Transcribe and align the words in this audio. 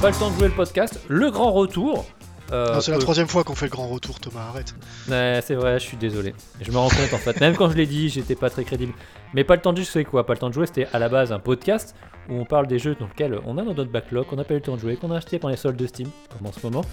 Pas 0.00 0.10
le 0.10 0.18
temps 0.18 0.30
de 0.30 0.38
jouer 0.38 0.48
le 0.48 0.54
podcast, 0.54 1.00
le 1.08 1.30
grand 1.30 1.52
retour. 1.52 2.06
Euh, 2.52 2.74
Non, 2.74 2.80
c'est 2.80 2.92
la 2.92 2.98
troisième 2.98 3.26
fois 3.26 3.42
qu'on 3.44 3.54
fait 3.54 3.66
le 3.66 3.70
grand 3.72 3.88
retour, 3.88 4.20
Thomas, 4.20 4.46
arrête. 4.48 4.74
Ouais, 5.08 5.40
c'est 5.44 5.54
vrai, 5.54 5.78
je 5.80 5.84
suis 5.84 5.96
désolé. 5.96 6.34
Je 6.60 6.70
me 6.70 6.76
rends 6.78 6.88
compte 6.88 7.12
en 7.12 7.18
fait. 7.18 7.40
Même 7.40 7.56
quand 7.56 7.70
je 7.70 7.76
l'ai 7.76 7.86
dit, 7.86 8.08
j'étais 8.08 8.36
pas 8.36 8.50
très 8.50 8.64
crédible. 8.64 8.92
Mais 9.34 9.42
pas 9.44 9.56
le 9.56 9.62
temps 9.62 9.72
de 9.72 9.78
jouer, 9.78 9.86
c'est 9.92 10.04
quoi 10.04 10.24
Pas 10.24 10.34
le 10.34 10.38
temps 10.38 10.48
de 10.48 10.54
jouer, 10.54 10.66
c'était 10.66 10.86
à 10.92 10.98
la 10.98 11.08
base 11.08 11.32
un 11.32 11.38
podcast 11.40 11.94
où 12.28 12.34
on 12.34 12.44
parle 12.44 12.66
des 12.66 12.78
jeux 12.78 12.96
dans 12.98 13.06
lesquels 13.06 13.38
on 13.46 13.58
a 13.58 13.62
dans 13.62 13.74
notre 13.74 13.90
backlog, 13.90 14.26
qu'on 14.26 14.36
n'a 14.36 14.44
pas 14.44 14.54
eu 14.54 14.58
le 14.58 14.62
temps 14.62 14.76
de 14.76 14.80
jouer, 14.80 14.96
qu'on 14.96 15.10
a 15.10 15.16
acheté 15.16 15.38
pendant 15.38 15.52
les 15.52 15.56
soldes 15.56 15.76
de 15.76 15.86
Steam, 15.86 16.08
comme 16.36 16.46
en 16.46 16.52
ce 16.52 16.60
moment. 16.62 16.84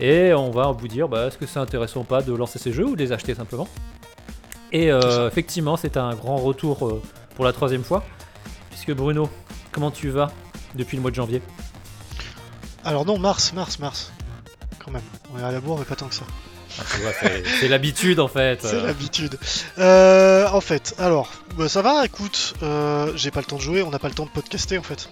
Et 0.00 0.32
on 0.34 0.50
va 0.50 0.70
vous 0.72 0.88
dire, 0.88 1.08
bah, 1.08 1.26
est-ce 1.26 1.38
que 1.38 1.46
c'est 1.46 1.58
intéressant 1.58 2.00
ou 2.00 2.04
pas 2.04 2.22
de 2.22 2.32
lancer 2.34 2.58
ces 2.58 2.72
jeux 2.72 2.84
ou 2.86 2.96
de 2.96 3.02
les 3.02 3.12
acheter 3.12 3.34
simplement 3.34 3.68
Et 4.72 4.90
euh, 4.92 5.28
effectivement, 5.28 5.76
c'est 5.76 5.96
un 5.96 6.14
grand 6.14 6.36
retour 6.36 6.86
euh, 6.86 7.02
pour 7.34 7.44
la 7.44 7.52
troisième 7.52 7.82
fois. 7.84 8.04
Puisque 8.70 8.92
Bruno, 8.92 9.28
comment 9.72 9.90
tu 9.90 10.10
vas 10.10 10.30
depuis 10.74 10.96
le 10.96 11.02
mois 11.02 11.10
de 11.10 11.16
janvier? 11.16 11.40
Alors 12.84 13.06
non, 13.06 13.18
mars, 13.18 13.52
mars, 13.54 13.78
mars. 13.78 14.12
Quand 14.86 14.92
même. 14.92 15.02
On 15.34 15.38
est 15.38 15.42
à 15.42 15.50
la 15.52 15.60
bourre, 15.60 15.78
mais 15.78 15.84
pas 15.84 15.96
tant 15.96 16.06
que 16.08 16.14
ça. 16.14 16.24
Ah, 16.78 16.82
c'est- 17.60 17.68
l'habitude 17.68 18.20
en 18.20 18.28
fait. 18.28 18.60
C'est 18.62 18.80
l'habitude. 18.80 19.38
Euh, 19.78 20.48
en 20.48 20.60
fait, 20.60 20.94
alors, 20.98 21.30
bah, 21.56 21.68
ça 21.68 21.80
va, 21.82 22.04
écoute, 22.04 22.54
euh, 22.62 23.12
j'ai 23.16 23.30
pas 23.30 23.40
le 23.40 23.46
temps 23.46 23.56
de 23.56 23.62
jouer, 23.62 23.82
on 23.82 23.90
n'a 23.90 23.98
pas 23.98 24.08
le 24.08 24.14
temps 24.14 24.24
de 24.26 24.30
podcaster 24.30 24.78
en 24.78 24.82
fait. 24.82 25.08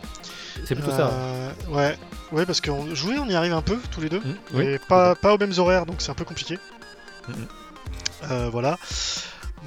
C'est 0.67 0.75
plutôt 0.75 0.91
ça. 0.91 1.09
Euh, 1.13 1.51
Ouais, 1.69 1.97
ouais, 2.33 2.47
parce 2.47 2.61
que 2.61 2.71
jouer, 2.95 3.17
on 3.19 3.29
y 3.29 3.35
arrive 3.35 3.53
un 3.55 3.63
peu, 3.63 3.79
tous 3.91 4.01
les 4.01 4.09
deux. 4.09 4.21
Oui. 4.53 4.65
Mais 4.67 4.79
pas, 4.79 5.15
pas 5.15 5.35
aux 5.35 5.39
mêmes 5.39 5.55
horaires, 5.59 5.87
donc 5.87 5.97
c'est 6.01 6.11
un 6.11 6.15
peu 6.15 6.25
compliqué. 6.25 6.59
Mhm. 7.29 7.35
Euh, 8.31 8.49
voilà. 8.51 8.79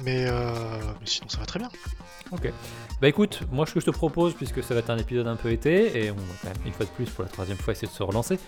Mais, 0.04 0.26
euh, 0.26 0.52
mais 1.00 1.06
sinon, 1.06 1.28
ça 1.28 1.38
va 1.38 1.46
très 1.46 1.58
bien. 1.58 1.68
Ok. 2.30 2.52
Bah 3.00 3.08
écoute, 3.08 3.40
moi 3.50 3.64
ce 3.66 3.72
que 3.72 3.80
je 3.80 3.86
te 3.86 3.90
propose, 3.90 4.34
puisque 4.34 4.62
ça 4.62 4.74
va 4.74 4.80
être 4.80 4.90
un 4.90 4.98
épisode 4.98 5.26
un 5.28 5.36
peu 5.36 5.50
été, 5.50 6.04
et 6.04 6.10
on 6.10 6.14
va 6.16 6.20
quand 6.42 6.48
même 6.48 6.58
une 6.66 6.72
fois 6.72 6.84
de 6.84 6.90
plus 6.90 7.06
pour 7.08 7.24
la 7.24 7.30
troisième 7.30 7.56
fois 7.56 7.72
essayer 7.72 7.88
de 7.88 7.92
se 7.92 8.02
relancer, 8.02 8.38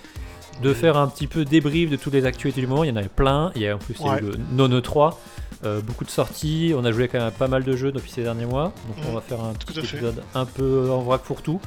de 0.63 0.75
faire 0.75 0.97
un 0.97 1.09
petit 1.09 1.27
peu 1.27 1.45
débrief 1.45 1.89
de 1.91 1.97
toutes 1.97 2.13
les 2.15 2.27
actualités 2.27 2.61
du 2.61 2.67
moment. 2.67 2.85
Il 2.85 2.89
y 2.91 2.93
en 2.93 2.97
avait 2.97 3.09
plein. 3.09 3.51
Il 3.55 3.63
y 3.63 3.69
a 3.69 3.77
en 3.77 3.79
plus 3.79 3.95
il 3.99 4.07
y 4.07 4.09
a 4.09 4.13
eu 4.21 4.25
Ouais. 4.25 4.33
le 4.33 4.39
Non 4.69 4.81
3, 4.81 5.19
euh, 5.65 5.81
beaucoup 5.81 6.05
de 6.05 6.11
sorties. 6.11 6.73
On 6.77 6.85
a 6.85 6.93
joué 6.93 7.09
quand 7.09 7.19
même 7.19 7.29
à 7.29 7.31
pas 7.31 7.49
mal 7.49 7.65
de 7.65 7.77
jeux 7.77 7.93
depuis 7.93 8.11
ces 8.11 8.23
derniers 8.23 8.47
mois. 8.47 8.73
Donc 8.89 8.97
on 9.05 9.09
Mhm. 9.09 9.15
va 9.15 9.21
faire 9.21 9.41
un 9.43 9.53
petit 9.55 9.79
épisode 9.79 10.23
un 10.35 10.45
peu 10.47 10.91
en 10.91 11.01
vrac 11.01 11.23
pour 11.23 11.43
tout. 11.43 11.61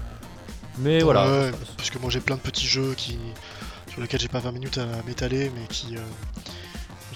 Mais 0.80 1.00
voilà. 1.02 1.26
Ça- 1.52 1.58
parce 1.78 1.90
que 1.90 2.00
moi 2.00 2.10
j'ai 2.10 2.20
plein 2.20 2.36
de 2.36 2.42
petits 2.42 2.66
jeux 2.68 2.94
qui, 2.98 3.18
sur 3.92 4.02
lesquels 4.02 4.20
j'ai 4.20 4.28
pas 4.28 4.40
20 4.40 4.52
minutes 4.52 4.78
à 4.80 4.86
m'étaler, 5.08 5.52
mais 5.56 5.68
qui, 5.68 5.96
euh, 5.96 6.00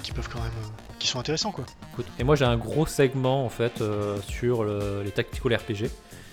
qui 0.03 0.11
peuvent 0.11 0.29
quand 0.31 0.39
même, 0.39 0.51
euh, 0.63 0.93
qui 0.99 1.07
sont 1.07 1.19
intéressants 1.19 1.51
quoi. 1.51 1.65
Et 2.19 2.23
moi 2.23 2.35
j'ai 2.35 2.45
un 2.45 2.57
gros 2.57 2.85
segment 2.85 3.43
en 3.45 3.49
fait 3.49 3.81
euh, 3.81 4.17
sur 4.27 4.63
le- 4.63 5.01
les 5.03 5.11
tactical 5.11 5.55
RPG. 5.55 5.89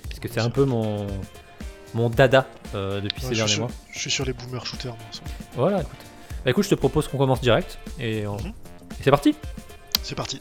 Parce 0.09 0.21
que 0.21 0.29
c'est 0.29 0.41
un 0.41 0.51
peu 0.51 0.65
mon, 0.65 1.07
mon 1.95 2.11
dada 2.11 2.47
euh, 2.75 3.01
depuis 3.01 3.23
Ouais, 3.25 3.31
ces 3.31 3.37
derniers 3.37 3.57
mois. 3.59 3.71
je 3.93 3.99
suis 3.99 4.11
sur 4.11 4.25
les 4.25 4.33
boomers 4.33 4.67
shooters. 4.67 4.95
moi. 4.95 5.07
Voilà, 5.55 5.81
écoute. 5.83 5.99
Bah 6.45 6.51
écoute, 6.51 6.65
je 6.65 6.71
te 6.71 6.75
propose 6.75 7.09
qu'on 7.09 7.17
commence 7.19 7.41
direct. 7.41 7.79
Et, 7.99 8.27
on- 8.27 8.37
Mhm. 8.37 8.49
et 8.49 9.03
c'est 9.03 9.11
parti 9.11 9.35
C'est 10.03 10.15
parti. 10.15 10.41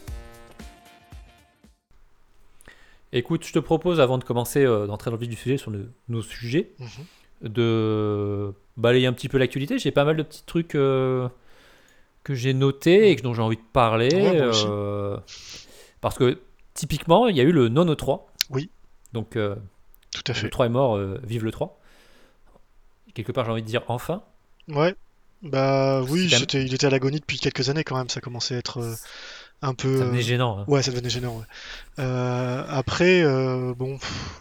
Écoute, 3.12 3.46
je 3.46 3.52
te 3.52 3.58
propose, 3.60 4.00
avant 4.00 4.18
de 4.18 4.24
commencer 4.24 4.64
euh, 4.64 4.86
d'entrer 4.86 5.10
dans 5.10 5.16
le 5.16 5.20
vif 5.20 5.30
du 5.30 5.36
sujet 5.36 5.56
sur 5.56 5.70
le- 5.70 5.92
nos 6.08 6.20
sujets, 6.22 6.72
Mhm. 6.80 7.48
de 7.50 8.52
balayer 8.76 9.06
un 9.06 9.12
petit 9.12 9.28
peu 9.28 9.38
l'actualité. 9.38 9.78
J'ai 9.78 9.92
pas 9.92 10.04
mal 10.04 10.16
de 10.16 10.22
petits 10.24 10.42
trucs 10.44 10.74
euh, 10.74 11.28
que 12.24 12.34
j'ai 12.34 12.54
notés 12.54 13.10
et 13.10 13.16
que- 13.16 13.22
dont 13.22 13.32
j'ai 13.34 13.42
envie 13.42 13.56
de 13.56 13.62
parler. 13.72 14.08
Ouais, 14.12 15.16
parce 16.00 16.18
que 16.18 16.40
typiquement, 16.74 17.28
il 17.28 17.36
y 17.36 17.40
a 17.40 17.44
eu 17.44 17.52
le 17.52 17.68
non 17.68 17.94
3. 17.94 18.26
Oui. 18.50 18.68
Donc 19.12 19.36
euh, 19.36 19.54
Tout 20.14 20.22
à 20.28 20.32
le 20.32 20.38
fait. 20.38 20.48
3 20.48 20.66
est 20.66 20.70
mort, 20.70 20.96
euh, 20.96 21.20
vive 21.24 21.44
le 21.44 21.50
3. 21.52 21.78
Quelque 23.12 23.32
part, 23.32 23.44
j'ai 23.44 23.50
envie 23.52 23.62
de 23.62 23.66
dire 23.66 23.82
enfin. 23.88 24.22
Ouais. 24.68 24.94
Bah 25.42 26.00
oui, 26.08 26.26
il 26.54 26.74
était 26.74 26.86
à 26.86 26.90
l'agonie 26.90 27.20
depuis 27.20 27.38
quelques 27.38 27.68
années 27.68 27.84
quand 27.84 27.96
même. 27.98 28.08
Ça 28.08 28.20
commençait 28.22 28.54
à 28.54 28.58
être 28.58 28.80
euh, 28.80 28.94
un 29.60 29.74
peu. 29.74 29.98
Ça 29.98 30.04
devenait 30.04 30.20
euh, 30.20 30.22
gênant. 30.22 30.58
hein. 30.60 30.64
Ouais, 30.68 30.82
ça 30.82 30.90
devenait 30.90 31.10
gênant. 31.10 31.36
ouais. 31.36 31.44
Après, 32.68 33.22
bon, 33.74 33.98
pff, 33.98 34.40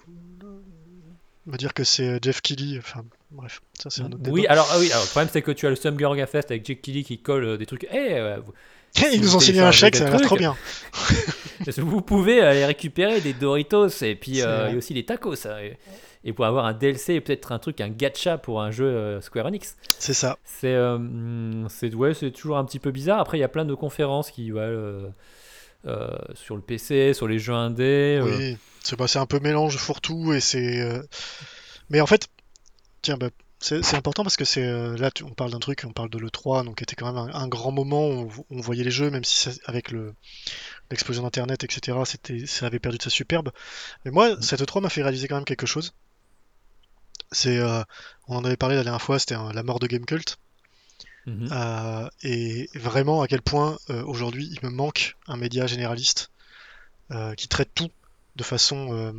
on 1.47 1.51
va 1.51 1.57
dire 1.57 1.73
que 1.73 1.83
c'est 1.83 2.23
Jeff 2.23 2.41
Keighley. 2.41 2.77
Enfin, 2.79 3.03
bref, 3.31 3.61
ça 3.77 3.89
c'est 3.89 4.01
un 4.01 4.11
autre 4.13 4.19
Oui, 4.29 4.41
débat. 4.43 4.53
alors, 4.53 4.69
ah 4.71 4.77
oui, 4.79 4.89
alors, 4.91 5.03
le 5.03 5.09
problème 5.09 5.29
c'est 5.33 5.41
que 5.41 5.51
tu 5.51 5.67
as 5.67 5.69
le 5.71 5.75
Summer 5.75 6.15
Fest 6.27 6.51
avec 6.51 6.65
Jake 6.65 6.81
Kelly 6.81 7.03
qui 7.03 7.17
colle 7.19 7.57
des 7.57 7.65
trucs. 7.65 7.85
Eh, 7.91 8.37
vous- 8.45 8.53
Ils 9.11 9.21
nous 9.21 9.35
ont 9.35 9.39
signé 9.39 9.59
un 9.61 9.71
chèque, 9.71 9.95
ça 9.95 10.07
a 10.07 10.09
l'air 10.09 10.21
trop 10.21 10.35
bien. 10.37 10.55
Vous 11.77 12.01
pouvez 12.01 12.41
aller 12.41 12.65
récupérer 12.65 13.21
des 13.21 13.33
Doritos 13.33 13.87
et 14.03 14.15
puis 14.15 14.41
euh, 14.41 14.45
vrai. 14.45 14.69
il 14.69 14.71
y 14.73 14.75
a 14.75 14.77
aussi 14.77 14.93
les 14.93 15.05
tacos. 15.05 15.47
hein, 15.47 15.57
et, 15.61 15.77
et 16.25 16.33
pour 16.33 16.45
avoir 16.45 16.65
un 16.65 16.73
DLC 16.73 17.13
et 17.15 17.21
peut-être 17.21 17.51
un 17.51 17.59
truc, 17.59 17.81
un 17.81 17.89
gacha 17.89 18.37
pour 18.37 18.61
un 18.61 18.71
jeu 18.71 18.85
euh, 18.85 19.21
Square 19.21 19.47
Enix. 19.47 19.75
C'est 19.99 20.13
ça. 20.13 20.37
C'est 20.45 20.73
euh, 20.73 21.67
c'est 21.69 21.93
ouais, 21.93 22.13
c'est 22.13 22.31
toujours 22.31 22.57
un 22.57 22.65
petit 22.65 22.79
peu 22.79 22.91
bizarre. 22.91 23.19
Après, 23.19 23.37
il 23.37 23.41
y 23.41 23.45
a 23.45 23.49
plein 23.49 23.65
de 23.65 23.73
conférences 23.75 24.29
qui 24.31 24.51
ouais, 24.51 24.61
euh, 24.61 25.07
euh, 25.87 26.07
sur 26.35 26.55
le 26.55 26.61
PC, 26.61 27.13
sur 27.13 27.27
les 27.27 27.39
jeux 27.39 27.53
indés. 27.53 28.19
euh, 28.21 28.37
Oui, 28.37 28.57
c'est 28.83 28.97
bah, 28.97 29.07
c'est 29.07 29.19
un 29.19 29.25
peu 29.25 29.39
mélange 29.39 29.77
fourre-tout 29.77 30.33
et 30.33 30.39
c'est. 30.39 30.81
euh, 30.81 31.01
Mais 31.89 31.99
en 32.01 32.05
fait, 32.05 32.27
tiens, 33.01 33.17
bah, 33.17 33.29
c'est 33.81 33.95
important 33.95 34.23
parce 34.23 34.35
que 34.37 34.45
c'est 34.45 34.63
euh, 34.65 34.97
là, 34.97 35.09
tu- 35.11 35.23
on 35.23 35.33
parle 35.33 35.51
d'un 35.51 35.59
truc, 35.59 35.83
on 35.87 35.93
parle 35.93 36.09
de 36.09 36.17
l'E3, 36.17 36.63
donc 36.63 36.81
était 36.81 36.95
quand 36.95 37.05
même 37.11 37.17
un, 37.17 37.33
un 37.33 37.47
grand 37.47 37.71
moment 37.71 38.09
où 38.09 38.31
on, 38.51 38.57
on 38.57 38.61
voyait 38.61 38.83
les 38.83 38.91
jeux, 38.91 39.09
même 39.09 39.23
si 39.23 39.37
ça- 39.37 39.59
avec 39.65 39.91
le 39.91 40.13
l'explosion 40.91 41.23
d'Internet, 41.23 41.63
etc., 41.63 42.05
c'était, 42.05 42.45
ça 42.47 42.67
avait 42.67 42.79
perdu 42.79 42.97
de 42.99 43.03
sa 43.03 43.09
superbe. 43.11 43.51
Mais 44.05 44.11
moi, 44.11 44.41
cette 44.41 44.61
E3 44.61 44.81
m'a 44.81 44.89
fait 44.89 45.03
réaliser 45.03 45.27
quand 45.27 45.35
même 45.35 45.45
quelque 45.45 45.67
chose. 45.67 45.93
C'est, 47.31 47.57
euh, 47.57 47.83
on 48.27 48.37
en 48.37 48.45
avait 48.45 48.55
parlé 48.57 48.75
la 48.75 48.83
dernière 48.83 49.01
fois, 49.01 49.19
c'était 49.19 49.35
la 49.35 49.63
mort 49.63 49.79
de 49.79 49.87
Gamecult. 49.87 50.37
mhm. 51.25 51.49
Euh, 51.51 52.09
et 52.23 52.69
vraiment 52.75 53.21
à 53.21 53.27
quel 53.27 53.41
point 53.41 53.77
euh, 53.89 54.03
aujourd'hui 54.05 54.49
il 54.51 54.65
me 54.65 54.71
manque 54.73 55.15
un 55.27 55.37
média 55.37 55.67
généraliste 55.67 56.31
qui 57.37 57.47
traite 57.47 57.69
tout 57.75 57.91
de 58.37 58.43
façon 58.43 59.13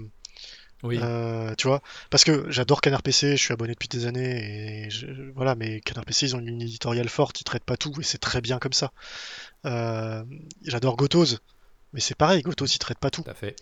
Oui. 0.85 0.99
euh, 1.03 1.55
tu 1.57 1.67
vois 1.67 1.81
parce 2.11 2.23
que 2.25 2.51
j'adore 2.51 2.81
Canard 2.81 3.03
PC 3.03 3.37
je 3.37 3.43
suis 3.43 3.53
abonné 3.53 3.73
depuis 3.73 3.89
des 3.89 4.07
années 4.07 4.85
et 4.87 4.91
je- 4.91 5.07
voilà 5.35 5.55
mais 5.55 5.81
Canard 5.81 6.05
PC 6.05 6.27
ils 6.27 6.37
ont 6.37 6.41
une 6.41 6.61
éditoriale 6.63 7.09
forte 7.09 7.41
ils 7.41 7.45
traitent 7.45 7.65
pas 7.65 7.77
tout 7.77 7.93
et 8.01 8.05
c'est 8.05 8.19
très 8.19 8.41
bien 8.41 8.59
comme 8.59 8.73
ça 8.75 8.93
Euh, 9.67 10.23
j'adore 10.63 10.97
Gotoz 10.97 11.41
mais 11.95 12.01
c'est 12.01 12.17
pareil 12.17 12.43
Gotoz 12.43 12.75
ils 12.75 12.79
traitent 12.79 12.99
pas 12.99 13.11
tout 13.11 13.23
Tout 13.23 13.31
à 13.31 13.35
fait. 13.35 13.55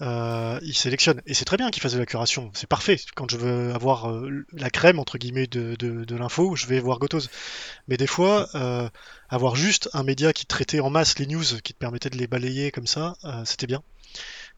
euh, 0.00 0.58
il 0.62 0.74
sélectionne. 0.74 1.20
Et 1.26 1.34
c'est 1.34 1.44
très 1.44 1.56
bien 1.56 1.70
qu'il 1.70 1.82
fasse 1.82 1.92
de 1.94 1.98
la 1.98 2.06
curation. 2.06 2.50
C'est 2.54 2.68
parfait. 2.68 2.96
Quand 3.16 3.28
je 3.28 3.36
veux 3.36 3.74
avoir 3.74 4.08
euh, 4.10 4.30
la 4.52 4.70
crème, 4.70 5.00
entre 5.00 5.18
guillemets, 5.18 5.48
de, 5.48 5.74
de, 5.74 6.04
de 6.04 6.16
l'info, 6.16 6.54
je 6.54 6.66
vais 6.68 6.78
voir 6.78 7.00
Gotoz. 7.00 7.28
Mais 7.88 7.96
des 7.96 8.06
fois, 8.06 8.48
euh, 8.54 8.88
avoir 9.28 9.56
juste 9.56 9.90
un 9.92 10.04
média 10.04 10.32
qui 10.32 10.46
traitait 10.46 10.78
en 10.78 10.88
masse 10.88 11.18
les 11.18 11.26
news, 11.26 11.42
qui 11.64 11.74
te 11.74 11.78
permettait 11.78 12.10
de 12.10 12.16
les 12.16 12.28
balayer 12.28 12.70
comme 12.70 12.86
ça, 12.86 13.16
euh, 13.24 13.44
c'était 13.44 13.66
bien. 13.66 13.82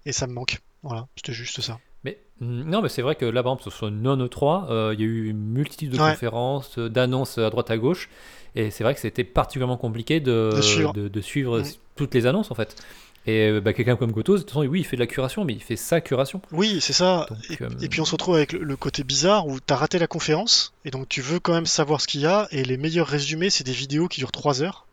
Et 0.05 0.13
ça 0.13 0.27
me 0.27 0.35
manque. 0.35 0.59
Voilà, 0.83 1.09
c'était 1.17 1.33
juste 1.33 1.63
ça. 1.63 1.79
Mais 2.05 2.19
hum, 2.41 2.65
non, 2.65 2.83
mais 2.83 2.89
c'est 2.89 3.03
vrai 3.03 3.15
que 3.15 3.25
là, 3.25 3.43
par 3.43 3.53
exemple, 3.55 3.71
sur 3.75 3.91
Non 3.91 4.17
E3, 4.17 4.71
euh, 4.71 4.95
il 4.95 5.01
y 5.01 5.05
a 5.05 5.07
eu 5.07 5.29
une 5.29 5.39
multitude 5.53 5.91
de 5.93 5.99
Ouais. 6.01 6.11
conférences, 6.13 6.79
euh, 6.79 6.89
d'annonces 6.89 7.39
à 7.39 7.49
droite 7.51 7.71
à 7.71 7.79
gauche. 7.79 8.09
Et 8.55 8.71
c'est 8.71 8.85
vrai 8.85 8.95
que 8.95 9.01
c'était 9.01 9.25
particulièrement 9.25 9.77
compliqué 9.79 10.21
de, 10.21 10.51
De 10.57 10.61
suivre. 10.61 10.93
de- 10.93 11.09
de 11.09 11.21
suivre 11.21 11.61
Mm. 11.61 11.65
toutes 11.97 12.15
les 12.15 12.27
annonces 12.27 12.51
en 12.51 12.55
fait. 12.55 12.77
Et 13.25 13.47
euh, 13.49 13.61
bah, 13.61 13.73
quelqu'un 13.73 13.95
comme 13.95 14.11
Gotos, 14.11 14.35
de 14.35 14.39
toute 14.41 14.49
façon, 14.51 14.67
oui, 14.67 14.81
il 14.81 14.85
fait 14.85 14.97
de 14.97 15.01
la 15.01 15.07
curation, 15.07 15.45
mais 15.45 15.53
il 15.53 15.63
fait 15.63 15.77
sa 15.77 16.01
curation. 16.01 16.43
Oui, 16.51 16.79
c'est 16.81 16.93
ça. 16.93 17.27
Donc, 17.31 17.39
et, 17.51 17.63
euh, 17.63 17.69
et 17.81 17.89
puis 17.89 18.01
on 18.01 18.05
se 18.05 18.11
retrouve 18.13 18.35
avec 18.35 18.53
le, 18.53 18.59
le 18.65 18.77
côté 18.77 19.05
bizarre 19.05 19.47
où 19.47 19.61
t'as 19.61 19.77
raté 19.77 20.01
la 20.01 20.09
conférence, 20.09 20.73
et 20.85 20.91
donc 20.91 21.09
tu 21.09 21.21
veux 21.21 21.39
quand 21.39 21.53
même 21.53 21.67
savoir 21.67 22.01
ce 22.01 22.09
qu'il 22.09 22.21
y 22.23 22.27
a, 22.27 22.49
et 22.51 22.65
les 22.65 22.77
meilleurs 22.77 23.07
résumés, 23.07 23.49
c'est 23.49 23.63
des 23.65 23.71
vidéos 23.73 24.09
qui 24.09 24.19
durent 24.19 24.33
3 24.33 24.61
heures. 24.63 24.87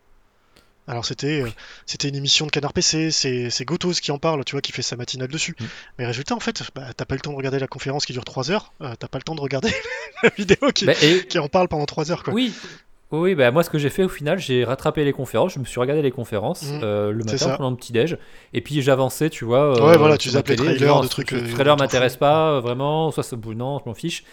Alors 0.89 1.05
c'était 1.05 1.41
euh, 1.43 1.49
c'était 1.85 2.09
une 2.09 2.15
émission 2.15 2.45
de 2.47 2.51
Canard 2.51 2.73
PC, 2.73 3.11
c'est 3.11 3.63
Gotos 3.65 3.93
qui 4.01 4.11
en 4.11 4.17
parle, 4.17 4.43
tu 4.43 4.53
vois, 4.53 4.61
qui 4.61 4.71
fait 4.71 4.81
sa 4.81 4.95
matinale 4.95 5.27
dessus. 5.29 5.55
Mm. 5.59 5.65
Mais 5.99 6.05
résultat, 6.07 6.35
en 6.35 6.39
fait, 6.39 6.63
bah, 6.75 6.81
t'as 6.97 7.05
pas 7.05 7.15
le 7.15 7.21
temps 7.21 7.31
de 7.31 7.37
regarder 7.37 7.59
la 7.59 7.67
conférence 7.67 8.05
qui 8.05 8.13
dure 8.13 8.25
3 8.25 8.49
heures, 8.51 8.73
euh, 8.81 8.93
t'as 8.97 9.07
pas 9.07 9.19
le 9.19 9.23
temps 9.23 9.35
de 9.35 9.41
regarder 9.41 9.69
la 10.23 10.29
vidéo 10.35 10.71
qui, 10.73 10.85
Bah, 10.85 10.93
et, 11.01 11.25
qui 11.27 11.37
en 11.37 11.47
parle 11.47 11.67
pendant 11.67 11.85
3 11.85 12.11
heures, 12.11 12.23
quoi. 12.23 12.33
oui, 12.33 12.51
oui, 13.11 13.35
bah, 13.35 13.51
moi 13.51 13.63
ce 13.63 13.69
que 13.69 13.77
j'ai 13.77 13.89
fait 13.89 14.03
au 14.03 14.09
final, 14.09 14.39
j'ai 14.39 14.63
rattrapé 14.63 15.03
les 15.05 15.13
conférences, 15.13 15.53
je 15.53 15.59
me 15.59 15.65
suis 15.65 15.79
regardé 15.79 16.01
les 16.01 16.11
conférences 16.11 16.63
Mm. 16.63 16.79
euh, 16.83 17.11
le 17.11 17.23
matin 17.23 17.55
pendant 17.55 17.69
le 17.71 17.75
petit-déj, 17.75 18.17
et 18.53 18.61
puis 18.61 18.81
j'avançais, 18.81 19.29
tu 19.29 19.45
vois. 19.45 19.71
Ouais, 19.83 19.97
voilà, 19.97 20.17
tu 20.17 20.29
zappes 20.31 20.47
les 20.47 20.55
trailers 20.55 21.01
de 21.01 21.07
trucs, 21.07 21.33
euh, 21.33 21.51
trailer 21.53 21.77
m'intéresse 21.77 22.17
pas, 22.17 22.53
euh, 22.53 22.59
vraiment, 22.61 23.11
soit 23.11 23.23
c'est 23.23 23.35
non, 23.35 23.79
je 23.79 23.83
m'en 23.87 23.93
fiche. 23.93 24.23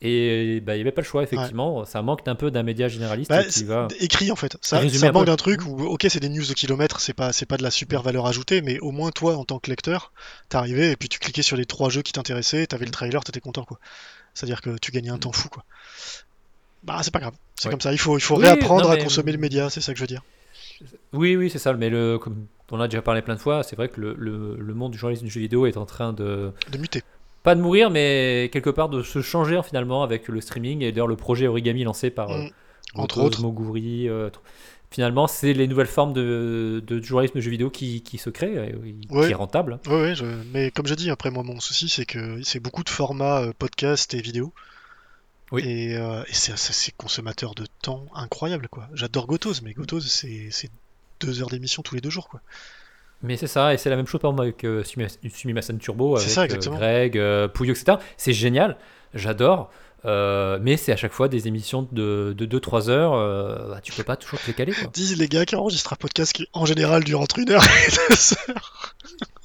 Et 0.00 0.60
bah, 0.60 0.74
il 0.74 0.76
n'y 0.76 0.82
avait 0.82 0.92
pas 0.92 1.00
le 1.00 1.06
choix, 1.06 1.24
effectivement. 1.24 1.84
Ça 1.84 2.02
manque 2.02 2.26
un 2.28 2.36
peu 2.36 2.50
d'un 2.52 2.62
média 2.62 2.86
généraliste 2.86 3.30
Bah, 3.30 3.42
qui 3.42 3.64
va. 3.64 3.88
écrit 3.98 4.30
en 4.30 4.36
fait. 4.36 4.56
Ça, 4.62 4.88
ça 4.88 5.12
manque 5.12 5.26
d'un 5.26 5.36
truc 5.36 5.66
où, 5.66 5.82
ok, 5.86 6.06
c'est 6.08 6.20
des 6.20 6.28
news 6.28 6.46
de 6.46 6.52
kilomètres, 6.54 7.00
c'est 7.00 7.14
pas, 7.14 7.30
pas 7.48 7.56
de 7.56 7.62
la 7.64 7.70
super 7.72 8.02
valeur 8.02 8.26
ajoutée, 8.26 8.62
mais 8.62 8.78
au 8.78 8.92
moins 8.92 9.10
toi, 9.10 9.36
en 9.36 9.44
tant 9.44 9.58
que 9.58 9.68
lecteur, 9.70 10.12
t'arrivais 10.48 10.92
et 10.92 10.96
puis 10.96 11.08
tu 11.08 11.18
cliquais 11.18 11.42
sur 11.42 11.56
les 11.56 11.64
trois 11.66 11.90
jeux 11.90 12.02
qui 12.02 12.12
t'intéressaient, 12.12 12.66
t'avais 12.68 12.84
le 12.84 12.92
trailer, 12.92 13.24
t'étais 13.24 13.40
content 13.40 13.64
quoi. 13.64 13.80
C'est-à-dire 14.34 14.60
que 14.60 14.78
tu 14.78 14.92
gagnais 14.92 15.10
un 15.10 15.18
temps 15.18 15.32
fou 15.32 15.48
quoi. 15.48 15.64
Bah, 16.84 17.00
c'est 17.02 17.12
pas 17.12 17.18
grave. 17.18 17.34
C'est 17.56 17.66
Ouais. 17.66 17.72
comme 17.72 17.80
ça. 17.80 17.92
Il 17.92 17.98
faut, 17.98 18.16
il 18.16 18.20
faut 18.20 18.36
Oui, 18.36 18.44
réapprendre 18.44 18.84
non, 18.84 18.90
à 18.90 18.96
consommer 18.98 19.32
le 19.32 19.38
média, 19.38 19.68
c'est 19.68 19.80
ça 19.80 19.92
que 19.92 19.98
je 19.98 20.04
veux 20.04 20.06
dire. 20.08 20.22
Oui, 21.12 21.34
oui, 21.34 21.50
c'est 21.50 21.58
ça. 21.58 21.72
Mais 21.72 21.90
le, 21.90 22.18
comme 22.18 22.46
on 22.70 22.78
a 22.80 22.86
déjà 22.86 23.02
parlé 23.02 23.20
plein 23.20 23.34
de 23.34 23.40
fois, 23.40 23.64
c'est 23.64 23.74
vrai 23.74 23.88
que 23.88 24.00
le, 24.00 24.14
le- 24.16 24.56
le 24.56 24.74
monde 24.74 24.92
du 24.92 24.98
journalisme 24.98 25.24
du 25.24 25.30
jeu 25.32 25.40
vidéo 25.40 25.66
est 25.66 25.76
en 25.76 25.86
train 25.86 26.12
de. 26.12 26.52
De 26.70 26.78
muter. 26.78 27.02
Pas 27.48 27.54
de 27.54 27.60
mourir, 27.62 27.88
mais 27.90 28.50
quelque 28.52 28.70
part 28.70 28.88
de 28.90 29.02
se 29.02 29.22
changer 29.22 29.60
finalement 29.62 30.02
avec 30.02 30.28
le 30.28 30.40
streaming. 30.40 30.82
Et 30.82 30.92
d'ailleurs, 30.92 31.06
le 31.06 31.16
projet 31.16 31.46
Origami 31.46 31.82
lancé 31.84 32.10
par. 32.10 32.30
euh, 32.30 32.42
Mm. 32.42 33.00
Entre 33.00 33.18
Motos, 33.18 33.26
autres. 33.26 33.42
Moguri, 33.42 34.08
euh, 34.08 34.30
finalement, 34.90 35.26
c'est 35.26 35.52
les 35.52 35.66
nouvelles 35.68 35.86
formes 35.86 36.14
de, 36.14 36.82
de 36.86 37.02
journalisme 37.02 37.38
jeu 37.40 37.50
vidéo 37.50 37.68
qui, 37.68 38.02
qui 38.02 38.16
se 38.16 38.30
créent, 38.30 38.74
oui, 38.82 38.96
Ouais. 39.10 39.26
qui 39.26 39.32
est 39.32 39.34
rentable. 39.34 39.78
Ouais, 39.86 40.14
je- 40.14 40.24
mais 40.54 40.70
comme 40.70 40.86
j'ai 40.86 40.96
dit, 40.96 41.10
après 41.10 41.30
moi, 41.30 41.42
mon 41.42 41.60
souci, 41.60 41.90
c'est 41.90 42.06
que 42.06 42.42
c'est 42.42 42.60
beaucoup 42.60 42.82
de 42.84 42.88
formats 42.88 43.42
euh, 43.42 43.52
podcast 43.58 44.14
et 44.14 44.22
vidéo. 44.22 44.54
Oui. 45.52 45.62
Et, 45.66 45.96
euh, 45.98 46.22
et 46.28 46.32
c'est 46.34 46.94
consommateur 46.96 47.54
de 47.54 47.64
temps 47.82 48.06
incroyable, 48.14 48.68
quoi. 48.68 48.88
J'adore 48.94 49.26
Gotos, 49.26 49.60
mais 49.62 49.72
Gotos, 49.74 50.00
c'est 50.00 50.70
deux 51.20 51.42
heures 51.42 51.48
d'émission 51.50 51.82
tous 51.82 51.94
les 51.94 52.00
deux 52.00 52.10
jours, 52.10 52.28
quoi. 52.28 52.40
Mais 53.22 53.36
c'est 53.36 53.46
ça, 53.48 53.74
et 53.74 53.78
c'est 53.78 53.90
la 53.90 53.96
même 53.96 54.06
chose 54.06 54.20
par 54.20 54.30
exemple 54.30 54.44
avec 54.44 54.64
euh, 54.64 54.84
Sumi- 54.84 55.06
Sumimasen 55.34 55.78
Turbo, 55.78 56.16
avec 56.16 56.28
ça, 56.28 56.42
euh. 56.42 56.46
Greg, 56.46 57.18
euh, 57.18 57.48
Pouillot, 57.48 57.74
etc. 57.74 57.98
C'est 58.16 58.32
génial, 58.32 58.76
j'adore. 59.12 59.70
euh, 60.04 60.58
mais 60.62 60.76
c'est 60.76 60.92
à 60.92 60.96
chaque 60.96 61.12
fois 61.12 61.26
des 61.26 61.48
émissions 61.48 61.88
de, 61.90 62.32
de 62.38 62.46
2-3 62.58 62.88
heures, 62.88 63.14
euh, 63.14 63.70
bah, 63.70 63.80
tu 63.82 63.90
peux 63.92 64.04
pas 64.04 64.14
toujours 64.14 64.38
te 64.40 64.52
caler. 64.52 64.72
Disent 64.92 65.18
les 65.18 65.26
gars 65.26 65.44
qui 65.44 65.56
enregistrent 65.56 65.92
un 65.92 65.96
podcast 65.96 66.32
qui, 66.32 66.46
en 66.52 66.64
général, 66.64 67.02
dure 67.02 67.20
entre 67.20 67.40
une 67.40 67.50
heure 67.50 67.64
et 67.64 67.90
deux 68.10 68.34
heures. 68.52 68.94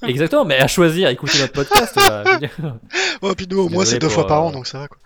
Exactement, 0.06 0.44
mais 0.44 0.58
à 0.60 0.68
choisir, 0.68 1.08
écouter 1.08 1.38
notre 1.40 1.52
podcast. 1.54 1.94
bah, 1.96 2.22
Ouais, 3.22 3.34
puis 3.36 3.48
nous, 3.50 3.58
au 3.58 3.68
moins, 3.68 3.84
c'est 3.84 3.98
deux 3.98 4.08
fois 4.08 4.26
par 4.28 4.42
an, 4.44 4.52
donc 4.52 4.68
ça 4.68 4.78
va, 4.78 4.86
quoi. 4.88 4.98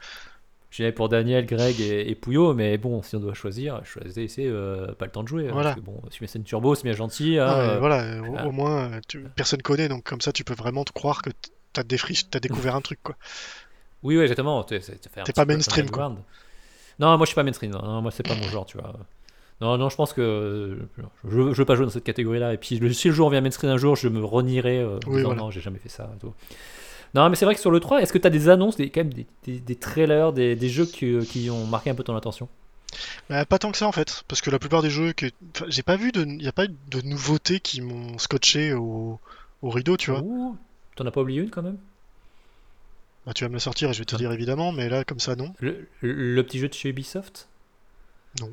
Pour 0.95 1.09
Daniel, 1.09 1.45
Greg 1.47 1.81
et, 1.81 2.09
et 2.11 2.15
Pouillot, 2.15 2.55
mais 2.55 2.79
bon, 2.79 3.03
si 3.03 3.17
on 3.17 3.21
doit 3.21 3.35
choisir, 3.35 3.81
choisissez 3.85 4.47
euh, 4.47 4.93
pas 4.95 5.05
le 5.07 5.11
temps 5.11 5.23
de 5.23 5.29
jouer. 5.29 5.49
hein, 5.49 5.53
Voilà. 5.53 5.71
Parce 5.75 5.81
que 5.81 5.85
bon, 5.85 6.01
Sumimasen 6.11 6.45
Turbo, 6.45 6.75
c'est 6.75 6.85
bien 6.85 6.93
gentil. 6.93 7.39
hein, 7.39 7.49
euh, 7.49 7.79
voilà, 7.79 8.23
au, 8.23 8.49
au 8.49 8.53
moins, 8.53 8.93
euh, 8.93 9.01
tu- 9.09 9.25
personne 9.37 9.63
connaît, 9.63 9.89
donc 9.89 10.05
comme 10.05 10.21
ça, 10.21 10.33
tu 10.33 10.45
peux 10.45 10.55
vraiment 10.55 10.85
te 10.85 10.93
croire 10.93 11.23
que 11.23 11.31
t'as 11.73 11.83
t'as 11.83 12.41
découvert 12.41 12.75
un 12.75 12.81
truc, 12.81 13.01
quoi. 13.03 13.17
Oui, 14.03 14.17
oui, 14.17 14.23
exactement. 14.23 14.63
T'es 14.65 14.81
pas 15.35 15.45
mainstream, 15.45 15.91
quoi. 15.91 16.15
Non, 17.01 17.17
moi 17.17 17.25
je 17.25 17.27
suis 17.27 17.35
pas 17.35 17.43
mainstream. 17.45 17.71
Non, 17.73 17.83
non, 17.83 18.03
moi 18.03 18.11
c'est 18.11 18.23
pas 18.27 18.35
mon 18.35 18.49
genre, 18.49 18.67
tu 18.67 18.79
vois. 18.79 18.93
Non, 19.61 19.77
non, 19.77 19.89
je 19.89 19.97
pense 19.97 20.13
que 20.13 20.21
euh, 20.21 20.77
je, 21.25 21.31
je 21.53 21.59
veux 21.59 21.65
pas 21.65 21.75
jouer 21.75 21.85
dans 21.87 21.91
cette 21.93 22.05
catégorie-là. 22.05 22.55
Et 22.55 22.59
puis 22.59 22.79
si 22.95 23.09
le 23.09 23.15
jour 23.15 23.31
vient 23.31 23.41
mainstream 23.41 23.71
un 23.71 23.77
jour, 23.77 23.97
je 23.97 24.09
me 24.09 24.25
renierai 24.25 24.79
euh, 24.79 24.97
en 24.97 25.11
Oui, 25.11 25.17
disant 25.17 25.29
voilà. 25.29 25.41
non, 25.43 25.51
j'ai 25.51 25.61
jamais 25.61 25.79
fait 25.79 25.89
ça. 25.89 26.11
tout. 26.21 26.33
Non, 27.15 27.29
mais 27.31 27.37
c'est 27.37 27.45
vrai 27.45 27.55
que 27.55 27.61
sur 27.61 27.71
le 27.71 27.81
3, 27.81 28.03
est-ce 28.03 28.13
que 28.13 28.19
tu 28.19 28.27
as 28.27 28.31
des 28.31 28.49
annonces, 28.49 28.77
des, 28.77 28.91
quand 28.91 29.01
même 29.01 29.13
des, 29.15 29.27
des- 29.45 29.61
des 29.61 29.77
trailers, 29.77 30.33
des, 30.33 30.55
des 30.57 30.69
jeux 30.69 30.87
qui, 30.87 31.19
qui 31.27 31.49
ont 31.51 31.67
marqué 31.67 31.91
un 31.91 31.95
peu 31.95 32.05
ton 32.05 32.17
attention? 32.17 32.49
Bah, 33.29 33.45
pas 33.45 33.59
tant 33.59 33.71
que 33.71 33.77
ça 33.79 33.87
en 33.87 33.93
fait, 33.93 34.25
parce 34.29 34.41
que 34.41 34.51
la 34.51 34.59
plupart 34.59 34.83
des 34.83 34.91
jeux 34.91 35.13
que 35.13 35.27
enfin, 35.55 35.67
j'ai 35.69 35.83
pas 35.83 35.97
vu 35.97 36.11
de, 36.13 36.25
y 36.43 36.49
a 36.49 36.53
pas 36.53 36.65
eu 36.65 36.71
de 36.91 37.01
nouveautés 37.03 37.61
qui 37.61 37.81
m'ont 37.83 38.19
scotché 38.19 38.73
au, 38.73 39.21
au 39.63 39.71
rideau, 39.71 39.97
tu 39.97 40.11
vois. 40.11 40.21
Ouh, 40.21 40.57
T'en 40.97 41.07
as 41.07 41.11
pas 41.11 41.21
oublié 41.21 41.41
une 41.43 41.51
quand 41.51 41.63
même? 41.63 41.77
Bah, 43.27 43.33
tu 43.35 43.45
vas 43.45 43.49
me 43.49 43.55
le 43.55 43.59
sortir 43.61 43.91
et 43.91 43.93
je 43.93 43.99
vais 43.99 44.05
te 44.07 44.15
Ah. 44.15 44.19
dire 44.19 44.33
évidemment, 44.33 44.73
mais 44.73 44.89
là 44.89 45.05
comme 45.05 45.21
ça 45.21 45.37
non. 45.37 45.53
le, 45.61 45.87
le- 46.01 46.35
le 46.35 46.43
petit 46.43 46.59
jeu 46.59 46.69
de 46.69 46.75
chez 46.75 46.89
Ubisoft? 46.89 47.49
Non. 48.41 48.53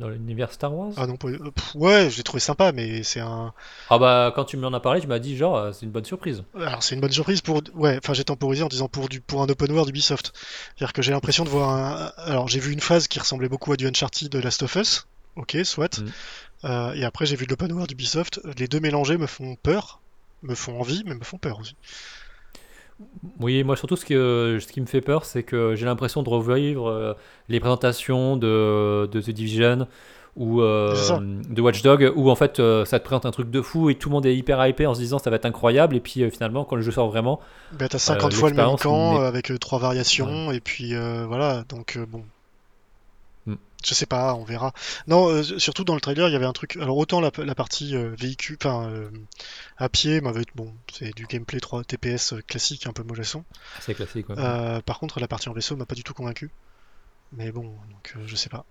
Dans 0.00 0.08
l'univers 0.08 0.50
Star 0.52 0.74
Wars 0.74 0.92
Ah 0.96 1.06
non, 1.06 1.16
pas- 1.16 1.28
pff, 1.28 1.74
ouais, 1.76 2.10
je 2.10 2.16
l'ai 2.16 2.24
trouvé 2.24 2.40
sympa, 2.40 2.72
mais 2.72 3.04
c'est 3.04 3.20
un. 3.20 3.52
Ah 3.90 3.98
bah 3.98 4.32
quand 4.34 4.44
tu 4.44 4.56
m'en 4.56 4.72
as 4.72 4.80
parlé, 4.80 5.00
tu 5.00 5.06
m'as 5.06 5.20
dit 5.20 5.36
genre 5.36 5.56
euh, 5.56 5.72
c'est 5.72 5.86
une 5.86 5.92
bonne 5.92 6.04
surprise. 6.04 6.42
Alors 6.60 6.82
c'est 6.82 6.96
une 6.96 7.00
bonne 7.00 7.12
surprise 7.12 7.40
pour. 7.42 7.62
Ouais, 7.74 7.96
enfin 7.98 8.12
j'ai 8.12 8.24
temporisé 8.24 8.64
en 8.64 8.68
disant 8.68 8.88
pour 8.88 9.08
du 9.08 9.20
pour 9.20 9.40
un 9.42 9.48
open 9.48 9.70
world 9.70 9.88
Ubisoft. 9.90 10.32
C'est-à-dire 10.34 10.92
que 10.92 11.00
j'ai 11.02 11.12
l'impression 11.12 11.44
de 11.44 11.48
voir 11.48 11.70
un. 11.70 12.12
Alors 12.16 12.48
j'ai 12.48 12.58
vu 12.58 12.72
une 12.72 12.80
phase 12.80 13.06
qui 13.06 13.20
ressemblait 13.20 13.48
beaucoup 13.48 13.72
à 13.72 13.76
du 13.76 13.86
Uncharted 13.86 14.28
de 14.28 14.38
Last 14.40 14.64
of 14.64 14.74
Us. 14.74 15.06
Ok, 15.36 15.56
soit. 15.64 15.98
Mm. 16.00 16.06
Euh, 16.64 16.92
et 16.94 17.04
après 17.04 17.26
j'ai 17.26 17.36
vu 17.36 17.44
de 17.46 17.50
l'open 17.50 17.70
world 17.70 17.92
Ubisoft. 17.92 18.40
Les 18.58 18.66
deux 18.66 18.80
mélangés 18.80 19.16
me 19.16 19.26
font 19.28 19.54
peur, 19.62 20.00
me 20.42 20.56
font 20.56 20.80
envie, 20.80 21.04
mais 21.06 21.14
me 21.14 21.22
font 21.24 21.38
peur 21.38 21.60
aussi. 21.60 21.76
Oui, 23.40 23.64
moi 23.64 23.76
surtout 23.76 23.96
ce, 23.96 24.04
que, 24.04 24.58
ce 24.60 24.66
qui 24.72 24.80
me 24.80 24.86
fait 24.86 25.00
peur, 25.00 25.24
c'est 25.24 25.42
que 25.42 25.74
j'ai 25.74 25.84
l'impression 25.84 26.22
de 26.22 26.28
revivre 26.28 26.88
euh, 26.88 27.14
les 27.48 27.58
présentations 27.60 28.36
de, 28.36 29.08
de 29.10 29.20
The 29.20 29.30
Division 29.30 29.88
ou 30.36 30.62
euh, 30.62 30.94
de 31.48 31.60
Watchdog, 31.62 32.12
où 32.16 32.28
en 32.30 32.34
fait 32.34 32.58
euh, 32.58 32.84
ça 32.84 32.98
te 32.98 33.04
présente 33.04 33.24
un 33.26 33.30
truc 33.30 33.50
de 33.50 33.60
fou 33.62 33.88
et 33.90 33.94
tout 33.94 34.08
le 34.08 34.14
monde 34.14 34.26
est 34.26 34.34
hyper 34.36 34.64
hypé 34.66 34.84
en 34.86 34.94
se 34.94 35.00
disant 35.00 35.18
ça 35.18 35.30
va 35.30 35.36
être 35.36 35.44
incroyable, 35.46 35.94
et 35.96 36.00
puis 36.00 36.22
euh, 36.22 36.30
finalement 36.30 36.64
quand 36.64 36.74
le 36.76 36.82
jeu 36.82 36.90
sort 36.90 37.08
vraiment, 37.08 37.40
Bah, 37.78 37.88
t'as 37.88 37.98
50 37.98 38.32
Euh, 38.32 38.36
fois 38.36 38.50
le 38.50 38.56
même 38.56 38.76
camp 38.76 39.20
avec 39.20 39.52
trois 39.60 39.78
variations. 39.78 40.50
Et 40.52 40.60
puis 40.60 40.94
voilà. 41.26 41.64
Donc 41.68 41.98
bon. 42.08 42.22
Je 43.86 43.94
sais 43.94 44.06
pas 44.06 44.34
on 44.34 44.44
verra 44.44 44.72
non 45.06 45.28
euh, 45.28 45.42
surtout 45.58 45.84
dans 45.84 45.94
le 45.94 46.00
trailer 46.00 46.28
il 46.28 46.32
y 46.32 46.36
avait 46.36 46.46
un 46.46 46.52
truc 46.52 46.76
alors 46.76 46.96
autant 46.96 47.20
la, 47.20 47.30
la 47.38 47.54
partie 47.54 47.94
euh, 47.96 48.14
véhicule 48.18 48.56
enfin 48.62 48.88
euh, 48.90 49.10
à 49.78 49.88
pied 49.88 50.20
m'avait 50.20 50.44
bon 50.54 50.72
c'est 50.92 51.14
du 51.14 51.26
gameplay 51.26 51.60
3 51.60 51.84
TPS 51.84 52.32
euh, 52.34 52.40
classique 52.46 52.86
un 52.86 52.92
peu 52.92 53.02
mollasson 53.02 53.44
c'est 53.80 53.94
classique. 53.94 54.26
quoi. 54.26 54.38
Euh, 54.38 54.80
par 54.80 54.98
contre 54.98 55.20
la 55.20 55.28
partie 55.28 55.48
en 55.48 55.52
vaisseau 55.52 55.76
m'a 55.76 55.86
pas 55.86 55.94
du 55.94 56.04
tout 56.04 56.14
convaincu 56.14 56.50
mais 57.32 57.52
bon 57.52 57.62
donc 57.90 58.14
je 58.26 58.36
sais 58.36 58.48
pas 58.48 58.64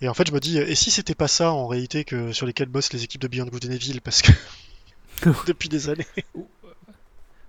et 0.00 0.08
en 0.08 0.14
fait 0.14 0.26
je 0.28 0.32
me 0.32 0.40
dis 0.40 0.58
et 0.58 0.74
si 0.74 0.90
c'était 0.90 1.14
pas 1.14 1.28
ça 1.28 1.52
en 1.52 1.66
réalité 1.66 2.04
que 2.04 2.32
sur 2.32 2.46
lesquels 2.46 2.68
bossent 2.68 2.92
les 2.92 3.04
équipes 3.04 3.20
de 3.22 3.28
Beyond 3.28 3.46
Good 3.46 3.66
and 3.66 3.70
Evil 3.72 4.00
parce 4.00 4.22
que 4.22 4.32
depuis 5.46 5.68
des 5.68 5.88
années 5.88 6.06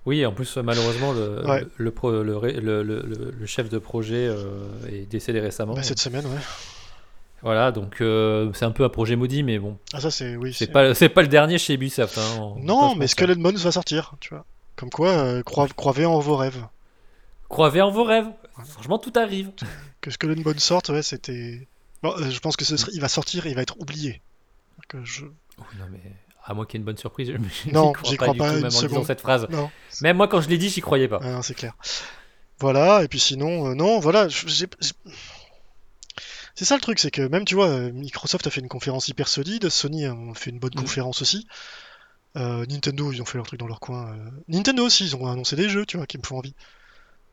Oui, 0.05 0.23
en 0.25 0.31
plus 0.31 0.55
malheureusement 0.57 1.13
le, 1.13 1.43
Ouais. 1.47 1.65
le, 1.77 3.45
chef 3.47 3.69
de 3.69 3.79
projet 3.79 4.27
euh, 4.29 4.67
est 4.87 5.05
décédé 5.09 5.39
récemment. 5.39 5.73
bah, 5.73 5.81
cette 5.83 5.99
semaine 5.99 6.25
ouais 6.27 6.39
Voilà, 7.45 7.71
donc 7.71 8.01
euh, 8.01 8.51
c'est 8.53 8.65
un 8.65 8.71
peu 8.71 8.83
un 8.83 8.89
projet 8.89 9.15
maudit, 9.15 9.43
mais 9.43 9.59
bon, 9.59 9.77
ah 9.93 10.01
ça 10.01 10.09
c'est 10.11 10.35
oui 10.35 10.51
c'est 10.51 10.65
pas, 10.67 10.93
pas 10.95 11.21
le 11.21 11.27
dernier 11.27 11.57
chez 11.59 11.75
Ubisoft. 11.75 12.17
hein, 12.17 12.21
on- 12.39 12.55
pas 12.55 12.61
Non, 12.61 12.95
mais. 12.95 13.05
Skull 13.07 13.31
and 13.31 13.35
Bones 13.41 13.55
va 13.57 13.71
sortir, 13.71 14.15
tu 14.19 14.29
vois. 14.33 14.43
Comme 14.75 14.89
quoi, 14.89 15.11
euh, 15.11 15.43
crois- 15.43 15.67
croyez 15.69 16.05
en 16.05 16.19
vos 16.19 16.35
rêves. 16.35 16.65
Croyez 17.47 17.81
en 17.83 17.91
vos 17.91 18.03
rêves. 18.03 18.27
Franchement, 18.67 18.97
tout 18.97 19.13
arrive. 19.15 19.51
Que 20.01 20.09
Skull 20.09 20.41
Bones 20.41 20.57
sorte, 20.59 20.89
ouais, 20.89 21.03
c'était. 21.03 21.67
Bon, 22.01 22.13
euh, 22.17 22.29
je 22.31 22.39
pense 22.39 22.57
que 22.57 22.65
ce 22.65 22.77
serait... 22.77 22.91
il 22.95 22.99
va 23.01 23.07
sortir 23.09 23.45
et 23.45 23.49
il 23.51 23.55
va 23.55 23.61
être 23.61 23.79
oublié. 23.79 24.21
Que 24.87 25.03
je... 25.05 25.25
Oui, 25.25 25.63
non, 25.79 25.85
mais 25.91 26.01
à 26.45 26.53
moins 26.55 26.65
qu'il 26.65 26.73
y 26.73 26.77
ait 26.77 26.81
une 26.81 26.85
bonne 26.85 26.97
surprise. 26.97 27.31
je- 27.31 27.37
Non, 27.71 27.93
j'y 28.05 28.17
crois 28.17 28.33
crois 28.33 28.33
du 28.33 28.39
pas 28.39 28.49
tout, 28.49 28.55
une 28.57 28.61
même 28.89 28.97
en 28.97 29.03
cette 29.05 29.21
phrase. 29.21 29.47
Non, 29.51 29.69
Même 30.01 30.17
moi, 30.17 30.27
quand 30.27 30.41
je 30.41 30.49
l'ai 30.49 30.57
dit, 30.57 30.69
j'y 30.69 30.81
croyais 30.81 31.07
pas. 31.07 31.19
ah, 31.23 31.41
c'est 31.43 31.53
clair. 31.53 31.75
Voilà, 32.59 33.03
et 33.03 33.07
puis 33.07 33.19
sinon, 33.19 33.67
euh, 33.69 33.75
non, 33.75 33.99
voilà. 33.99 34.29
j'ai- 34.29 34.65
C'est 36.55 36.65
ça 36.65 36.75
le 36.75 36.81
truc, 36.81 36.99
c'est 36.99 37.11
que 37.11 37.21
même, 37.27 37.45
tu 37.45 37.55
vois, 37.55 37.67
euh, 37.67 37.91
Microsoft 37.91 38.47
a 38.47 38.49
fait 38.49 38.61
une 38.61 38.67
conférence 38.69 39.07
hyper 39.09 39.27
solide, 39.27 39.69
Sony 39.69 40.05
a 40.05 40.15
fait 40.35 40.51
une 40.51 40.59
bonne 40.59 40.71
Mhm. 40.75 40.81
conférence 40.81 41.21
aussi. 41.21 41.47
Euh, 42.37 42.65
Nintendo, 42.67 43.11
ils 43.11 43.21
ont 43.21 43.25
fait 43.25 43.37
leur 43.37 43.47
truc 43.47 43.59
dans 43.59 43.67
leur 43.67 43.79
coin. 43.79 44.13
euh. 44.13 44.29
Nintendo 44.47 44.85
aussi, 44.85 45.05
ils 45.05 45.15
ont 45.15 45.27
annoncé 45.27 45.55
des 45.55 45.69
jeux, 45.69 45.85
tu 45.85 45.97
vois, 45.97 46.05
qui 46.05 46.17
me 46.17 46.23
font 46.23 46.37
envie. 46.37 46.55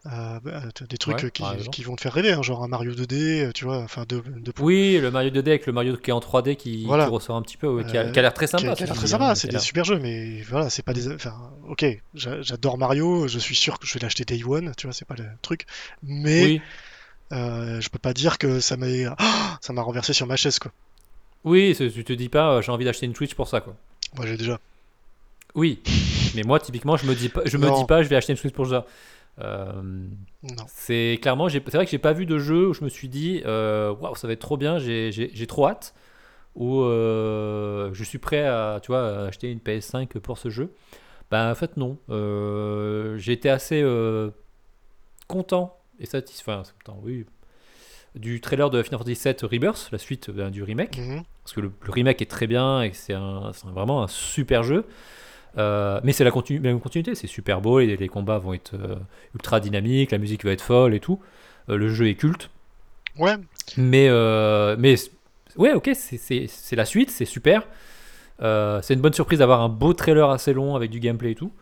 Euh, 0.07 0.41
bah, 0.41 0.63
des 0.89 0.99
trucs 0.99 1.23
Ouais, 1.23 1.31
qui, 1.71 1.85
vont 1.85 1.95
te 1.95 2.01
faire 2.01 2.13
rêver, 2.13 2.33
hein, 2.33 2.43
genre 2.43 2.65
un 2.65 2.69
Mario 2.69 2.93
2D, 2.93 3.45
euh, 3.45 3.53
tu 3.53 3.65
vois, 3.65 3.79
enfin 3.79 4.05
de, 4.09 4.21
de 4.21 4.53
Oui, 4.59 4.99
le 5.01 5.13
Mario 5.13 5.31
2D 5.31 5.53
avec 5.53 5.67
le 5.67 5.73
Mario 5.73 5.97
qui 5.97 6.11
est 6.11 6.13
en 6.13 6.19
3D 6.19 6.57
qui, 6.57 6.85
Voilà. 6.85 7.05
qui 7.05 7.11
ressort 7.11 7.37
un 7.37 7.43
petit 7.43 7.57
peu, 7.57 7.69
ouais, 7.69 7.85
qui, 7.85 7.97
a, 7.97 8.03
l'air 8.11 8.35
très 8.35 8.49
sympa. 8.49 8.73
a- 8.73 8.75
qui 8.75 8.83
a 8.83 8.87
l'air 8.87 8.97
très 8.97 9.07
sympa, 9.07 9.31
hein, 9.31 9.35
c'est 9.37 9.47
des 9.47 9.61
super 9.61 9.85
jeux, 9.85 10.01
mais 10.01 10.43
voilà, 10.43 10.71
c'est 10.71 10.83
pas 10.83 10.93
des. 10.93 11.07
Enfin, 11.13 11.53
ok, 11.69 11.85
j'a- 12.15 12.43
j'adore 12.43 12.79
Mario, 12.79 13.29
je 13.29 13.39
suis 13.39 13.55
sûr 13.55 13.79
que 13.79 13.87
je 13.87 13.95
vais 13.95 14.01
l'acheter 14.01 14.25
Day 14.25 14.43
One, 14.45 14.73
tu 14.77 14.89
vois, 14.89 14.93
c'est 14.93 15.05
pas 15.07 15.15
le 15.17 15.27
truc, 15.41 15.67
mais 16.03 16.43
Oui, 16.43 16.61
euh, 17.33 17.81
je 17.81 17.89
peux 17.89 17.99
pas 17.99 18.13
dire 18.13 18.39
que 18.39 18.61
ça 18.61 18.77
m'a 18.77 18.87
ça 19.61 19.73
m'a 19.73 19.83
renversé 19.83 20.13
sur 20.13 20.27
ma 20.27 20.37
chaise, 20.37 20.59
quoi. 20.59 20.71
oui 21.45 21.75
tu 21.77 22.05
te 22.05 22.13
dis 22.13 22.29
pas, 22.29 22.55
euh, 22.57 22.63
j'ai 22.63 22.71
envie 22.73 22.85
d'acheter 22.85 23.07
une 23.07 23.15
Switch 23.15 23.35
pour 23.35 23.49
ça, 23.49 23.61
quoi. 23.61 23.75
Moi 24.17 24.27
j'ai 24.27 24.37
déjà. 24.37 24.59
Oui, 25.55 25.83
mais 26.35 26.45
moi, 26.45 26.59
typiquement, 26.61 26.97
je 26.97 27.05
me 27.07 27.15
dis 27.15 27.29
pas, 27.29 27.43
je 27.45 27.59
me 27.59 27.67
Non. 27.67 27.79
dis 27.79 27.85
pas, 27.85 28.03
je 28.03 28.09
vais 28.09 28.17
acheter 28.17 28.33
une 28.33 28.39
Switch 28.39 28.55
pour 28.55 28.67
ça. 28.67 28.87
Euh, 29.39 29.83
c'est 30.67 31.19
clairement, 31.21 31.49
c'est 31.49 31.61
vrai 31.75 31.85
que 31.85 31.91
j'ai 31.91 31.99
pas 31.99 32.15
vu 32.15 32.25
de 32.25 32.39
jeu 32.39 32.69
où 32.69 32.75
je 32.75 32.83
me 32.85 32.89
suis 32.89 33.09
dit, 33.09 33.43
euh, 33.45 33.95
waouh, 33.95 34.15
ça 34.15 34.27
va 34.27 34.33
être 34.33 34.41
trop 34.41 34.57
bien, 34.57 34.79
j'ai 34.79 35.47
trop 35.47 35.69
hâte, 35.69 35.95
ou 36.55 36.81
euh, 36.81 37.91
je 37.93 38.03
suis 38.05 38.17
prêt 38.19 38.47
à, 38.47 38.81
tu 38.83 38.89
vois, 38.93 39.27
acheter 39.27 39.51
une 39.51 39.59
PS5 39.59 40.19
pour 40.21 40.39
ce 40.39 40.49
jeu. 40.49 40.73
Ben, 41.31 41.51
en 41.51 41.55
fait, 41.55 41.77
non. 41.77 41.99
Euh, 42.09 43.17
j'ai 43.19 43.33
été 43.33 43.51
assez 43.51 43.83
content 45.29 45.79
et 45.99 46.07
satisfait, 46.07 46.53
oui, 47.03 47.25
du 48.15 48.41
trailer 48.41 48.69
de 48.71 48.83
Final 48.83 48.99
Fantasy 49.01 49.23
VII 49.29 49.37
Rebirth, 49.51 49.89
la 49.93 49.99
suite 49.99 50.31
ben, 50.31 50.51
du 50.51 50.63
remake 50.63 50.99
Mhm. 50.99 51.23
parce 51.45 51.55
que 51.55 51.61
le, 51.61 51.73
le 51.83 51.91
remake 51.91 52.21
est 52.23 52.31
très 52.31 52.47
bien 52.47 52.83
et 52.83 52.93
c'est 52.93 53.15
vraiment 53.65 54.03
un 54.03 54.09
super 54.09 54.63
jeu. 54.63 54.85
Euh, 55.59 56.01
mais 56.03 56.13
c'est 56.13 56.25
la 56.25 56.31
continu- 56.31 56.61
même 56.61 56.81
continuité, 56.81 57.15
c'est 57.15 57.27
super 57.27 57.61
beau, 57.61 57.79
les, 57.81 57.97
les 57.97 58.09
combats 58.09 58.39
vont 58.39 58.55
être 58.55 58.75
euh, 58.75 58.97
ultra 59.35 59.61
dynamiques, 59.61 60.11
la 60.11 60.19
musique 60.19 60.45
va 60.45 60.53
être 60.53 60.63
folle 60.63 60.95
et 60.95 61.01
tout. 61.01 61.21
Euh, 61.69 61.77
le 61.77 61.89
jeu 61.89 62.09
est 62.09 62.15
culte. 62.15 62.49
Ouais, 63.19 63.37
Mais, 63.77 64.09
euh, 64.09 64.77
mais 64.79 64.95
ouais, 65.57 65.75
ok, 65.75 65.91
c'est- 65.95 66.75
la 66.77 66.87
suite, 66.87 67.11
c'est 67.11 67.27
super. 67.27 67.67
Euh, 68.41 68.81
c'est 68.83 68.95
une 68.95 69.01
bonne 69.03 69.13
surprise 69.13 69.41
d'avoir 69.41 69.61
un 69.61 69.69
beau 69.69 69.93
trailer 69.93 70.31
assez 70.31 70.55
long 70.55 70.75
avec 70.75 70.91
du 70.91 71.01
gameplay 71.01 71.33
et 71.33 71.35
tout. 71.35 71.53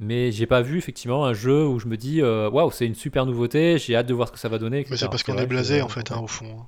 Mais 0.00 0.32
j'ai 0.32 0.46
pas 0.46 0.60
vu 0.60 0.78
effectivement 0.78 1.24
un 1.24 1.34
jeu 1.34 1.64
où 1.66 1.78
je 1.78 1.86
me 1.86 1.96
dis 1.96 2.20
euh, 2.20 2.50
waouh, 2.50 2.70
c'est 2.72 2.84
une 2.86 2.96
super 2.96 3.26
nouveauté, 3.26 3.78
j'ai 3.78 3.94
hâte 3.94 4.06
de 4.06 4.14
voir 4.14 4.28
ce 4.28 4.32
que 4.32 4.38
ça 4.40 4.48
va 4.48 4.58
donner. 4.58 4.84
mais 4.90 4.96
c'est 4.96 5.08
parce 5.08 5.22
qu'on 5.22 5.38
est 5.38 5.46
blasé 5.46 5.82
en 5.82 5.88
fait, 5.88 6.10
hein, 6.10 6.18
au 6.20 6.26
fond. 6.26 6.60
hein. 6.62 6.66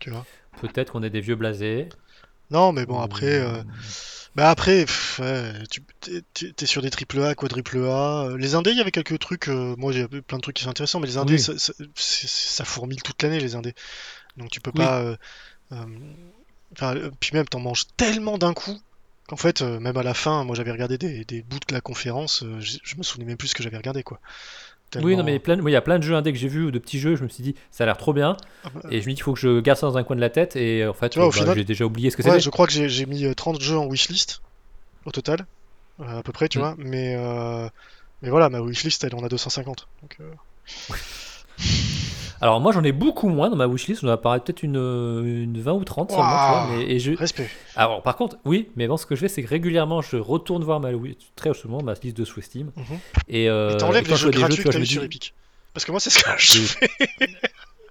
Tu 0.00 0.10
vois. 0.10 0.26
Peut-être 0.60 0.92
qu'on 0.92 1.02
est 1.02 1.10
des 1.10 1.20
vieux 1.20 1.36
blasés. 1.36 1.88
Non, 2.50 2.72
mais 2.72 2.84
bon, 2.86 2.98
après, 2.98 3.38
euh, 3.40 3.62
bah 4.34 4.50
après, 4.50 4.84
pff, 4.84 5.20
ouais, 5.22 5.52
tu 5.70 5.82
t'es- 6.56 6.66
sur 6.66 6.82
des 6.82 6.90
triple 6.90 7.22
A, 7.22 7.36
quadruple 7.36 7.78
A. 7.84 8.24
euh, 8.30 8.36
Les 8.36 8.56
indés, 8.56 8.70
il 8.72 8.76
y 8.78 8.80
avait 8.80 8.90
quelques 8.90 9.20
trucs. 9.20 9.48
euh, 9.48 9.76
moi, 9.78 9.92
j'ai 9.92 10.08
plein 10.08 10.38
de 10.38 10.42
trucs 10.42 10.56
qui 10.56 10.64
sont 10.64 10.70
intéressants, 10.70 10.98
mais 10.98 11.06
les 11.06 11.16
indés, 11.18 11.34
Oui. 11.34 11.38
ça, 11.38 11.56
ça, 11.56 11.72
c'est- 11.94 12.26
ça 12.28 12.64
fourmille 12.64 13.00
toute 13.02 13.22
l'année, 13.22 13.38
les 13.38 13.54
indés. 13.54 13.74
Donc 14.36 14.50
tu 14.50 14.60
peux 14.60 14.72
Oui. 14.74 14.84
pas. 14.84 15.14
enfin, 15.70 16.96
euh, 16.96 17.10
puis 17.20 17.30
même, 17.34 17.46
t'en 17.46 17.60
manges 17.60 17.84
tellement 17.96 18.38
d'un 18.38 18.52
coup 18.54 18.76
qu'en 19.30 19.36
fait, 19.36 19.62
euh, 19.62 19.80
même 19.80 19.96
à 19.96 20.02
la 20.02 20.12
fin, 20.14 20.44
moi, 20.44 20.54
j'avais 20.54 20.72
regardé 20.72 20.98
des, 20.98 21.24
des 21.24 21.42
bouts 21.42 21.58
de 21.68 21.72
la 21.74 21.80
conférence. 21.80 22.42
euh, 22.42 22.60
je, 22.60 22.78
je 22.82 22.96
me 22.96 23.02
souvenais 23.02 23.24
même 23.26 23.36
plus 23.38 23.48
ce 23.48 23.54
que 23.54 23.62
j'avais 23.62 23.76
regardé, 23.78 24.02
quoi. 24.02 24.20
Oui, 25.00 25.16
non, 25.16 25.22
mais 25.22 25.38
plein 25.38 25.56
de- 25.56 25.62
moi, 25.62 25.70
il 25.70 25.74
y 25.74 25.76
a 25.76 25.82
plein 25.82 25.98
de 26.00 26.02
jeux 26.04 26.16
indés 26.16 26.32
que 26.32 26.38
j'ai 26.38 26.48
vus 26.48 26.64
ou 26.64 26.70
de 26.72 26.78
petits 26.80 26.98
jeux, 26.98 27.14
je 27.14 27.22
me 27.22 27.28
suis 27.28 27.44
dit 27.44 27.54
ça 27.70 27.84
a 27.84 27.86
l'air 27.86 27.96
trop 27.96 28.12
bien. 28.12 28.36
Ah 28.64 28.70
bah, 28.74 28.80
Et 28.90 29.00
je 29.00 29.06
me 29.06 29.10
dis 29.10 29.14
qu'il 29.14 29.22
faut 29.22 29.32
que 29.34 29.38
je 29.38 29.60
garde 29.60 29.78
ça 29.78 29.86
dans 29.86 29.96
un 29.96 30.02
coin 30.02 30.16
de 30.16 30.20
la 30.20 30.30
tête. 30.30 30.56
Et 30.56 30.84
en 30.84 30.92
fait, 30.92 31.16
bah, 31.16 31.30
final- 31.30 31.56
j'ai 31.56 31.64
déjà 31.64 31.84
oublié 31.84 32.10
ce 32.10 32.16
que 32.16 32.22
Ouais, 32.22 32.30
c'était. 32.30 32.40
je 32.40 32.50
crois 32.50 32.66
que 32.66 32.72
j'ai 32.72 33.06
mis 33.06 33.24
euh, 33.24 33.32
30 33.34 33.60
jeux 33.60 33.78
en 33.78 33.86
wishlist 33.86 34.42
au 35.06 35.12
total, 35.12 35.46
euh, 36.00 36.18
à 36.18 36.22
peu 36.24 36.32
près, 36.32 36.48
tu 36.48 36.58
Mm. 36.58 36.60
vois. 36.62 36.74
Mais, 36.78 37.14
euh, 37.16 37.68
mais 38.22 38.30
voilà, 38.30 38.48
ma 38.50 38.60
wishlist, 38.60 39.04
elle 39.04 39.14
en 39.14 39.22
a 39.22 39.28
250. 39.28 39.86
Donc, 40.02 40.16
euh, 40.20 40.32
Alors 42.42 42.60
moi 42.60 42.72
j'en 42.72 42.82
ai 42.84 42.92
beaucoup 42.92 43.28
moins 43.28 43.50
dans 43.50 43.56
ma 43.56 43.66
wishlist, 43.66 44.02
on 44.02 44.06
va 44.06 44.14
apparaître 44.14 44.44
peut-être 44.46 44.62
une, 44.62 44.76
une 44.76 45.60
20 45.60 45.72
ou 45.74 45.84
30 45.84 46.10
seulement, 46.10 46.24
tu 46.24 46.28
vois, 46.28 46.68
mais- 46.76 46.90
et 46.90 46.98
je... 46.98 47.12
respect. 47.12 47.48
Alors 47.76 48.02
par 48.02 48.16
contre, 48.16 48.36
oui, 48.46 48.68
mais 48.76 48.88
bon 48.88 48.96
ce 48.96 49.04
que 49.06 49.14
je 49.14 49.20
fais 49.20 49.28
c'est 49.28 49.42
que 49.42 49.48
régulièrement 49.48 50.00
je 50.00 50.16
retourne 50.16 50.64
voir 50.64 50.80
ma 50.80 50.90
très 51.36 51.52
souvent 51.52 51.82
ma 51.82 51.92
liste 52.02 52.16
de 52.16 52.24
sous 52.24 52.40
Steam 52.40 52.70
Mhm. 52.76 52.84
et, 53.28 53.48
euh, 53.50 53.74
Et 53.74 53.76
t'enlèves 53.76 54.04
les 54.08 54.10
je 54.16 54.16
jeux 54.16 54.30
gratuits 54.30 54.56
tu 54.56 54.62
que 54.64 54.68
t'as 54.70 54.84
sur 54.84 55.02
Epic. 55.04 55.34
Parce 55.74 55.84
que 55.84 55.90
moi, 55.92 56.00
c'est 56.00 56.10
ce 56.10 56.18
que 56.24 56.30
je 56.38 56.62
fais. 56.62 56.88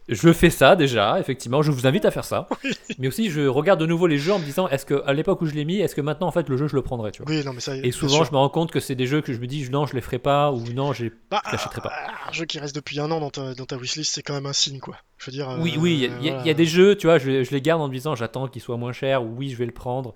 Je 0.09 0.33
fais 0.33 0.49
ça 0.49 0.75
déjà, 0.75 1.19
effectivement, 1.19 1.61
je 1.61 1.71
vous 1.71 1.87
invite 1.87 2.05
à 2.05 2.11
faire 2.11 2.25
ça. 2.25 2.47
Mais 2.99 3.07
aussi 3.07 3.29
je 3.29 3.47
regarde 3.47 3.79
de 3.79 3.85
nouveau 3.85 4.07
les 4.07 4.17
jeux 4.17 4.33
en 4.33 4.39
me 4.39 4.43
disant 4.43 4.67
est-ce 4.67 4.85
que 4.85 5.03
à 5.05 5.13
l'époque 5.13 5.41
où 5.41 5.45
je 5.45 5.53
l'ai 5.53 5.65
mis, 5.65 5.79
est-ce 5.79 5.95
que 5.95 6.01
maintenant 6.01 6.27
en 6.27 6.31
fait 6.31 6.49
le 6.49 6.57
jeu 6.57 6.67
je 6.67 6.75
le 6.75 6.81
prendrais, 6.81 7.11
tu 7.11 7.21
vois. 7.23 7.31
Oui, 7.31 7.43
non, 7.45 7.53
mais 7.53 7.59
ça. 7.61 7.75
Et 7.75 7.81
bien 7.81 7.91
souvent 7.91 8.15
sûr. 8.17 8.25
je 8.25 8.31
me 8.31 8.37
rends 8.37 8.49
compte 8.49 8.71
que 8.71 8.79
c'est 8.79 8.95
des 8.95 9.05
jeux 9.07 9.21
que 9.21 9.31
je 9.33 9.39
me 9.39 9.47
dis 9.47 9.69
non 9.69 9.85
je 9.85 9.93
les 9.95 10.01
ferai 10.01 10.19
pas 10.19 10.51
ou 10.51 10.61
non 10.73 10.91
j'ai 10.93 11.11
Bah, 11.31 11.41
je 11.47 11.51
l'achèterai 11.53 11.81
pas. 11.81 11.91
Un 12.27 12.31
jeu 12.31 12.45
qui 12.45 12.59
reste 12.59 12.75
depuis 12.75 12.99
un 12.99 13.09
an 13.11 13.19
dans 13.19 13.29
ta, 13.29 13.53
dans 13.55 13.65
ta 13.65 13.77
wishlist, 13.77 14.13
c'est 14.13 14.21
quand 14.23 14.33
même 14.33 14.45
un 14.47 14.53
signe, 14.53 14.79
quoi. 14.79 14.97
Je 15.17 15.25
veux 15.27 15.31
dire. 15.31 15.55
Oui, 15.59 15.73
euh, 15.75 15.79
oui, 15.79 15.93
il 15.93 15.99
y, 15.99 16.05
a- 16.05 16.17
il 16.19 16.25
y 16.47 16.49
a- 16.49 16.51
y 16.51 16.55
des 16.55 16.65
jeux, 16.65 16.95
tu 16.95 17.07
vois, 17.07 17.17
je, 17.19 17.43
je 17.43 17.51
les 17.51 17.61
garde 17.61 17.81
en 17.81 17.87
me 17.87 17.93
disant 17.93 18.15
j'attends 18.15 18.47
qu'ils 18.47 18.61
soient 18.61 18.77
moins 18.77 18.93
chers 18.93 19.23
ou 19.23 19.35
oui, 19.37 19.49
je 19.49 19.55
vais 19.57 19.65
le 19.65 19.71
prendre. 19.73 20.13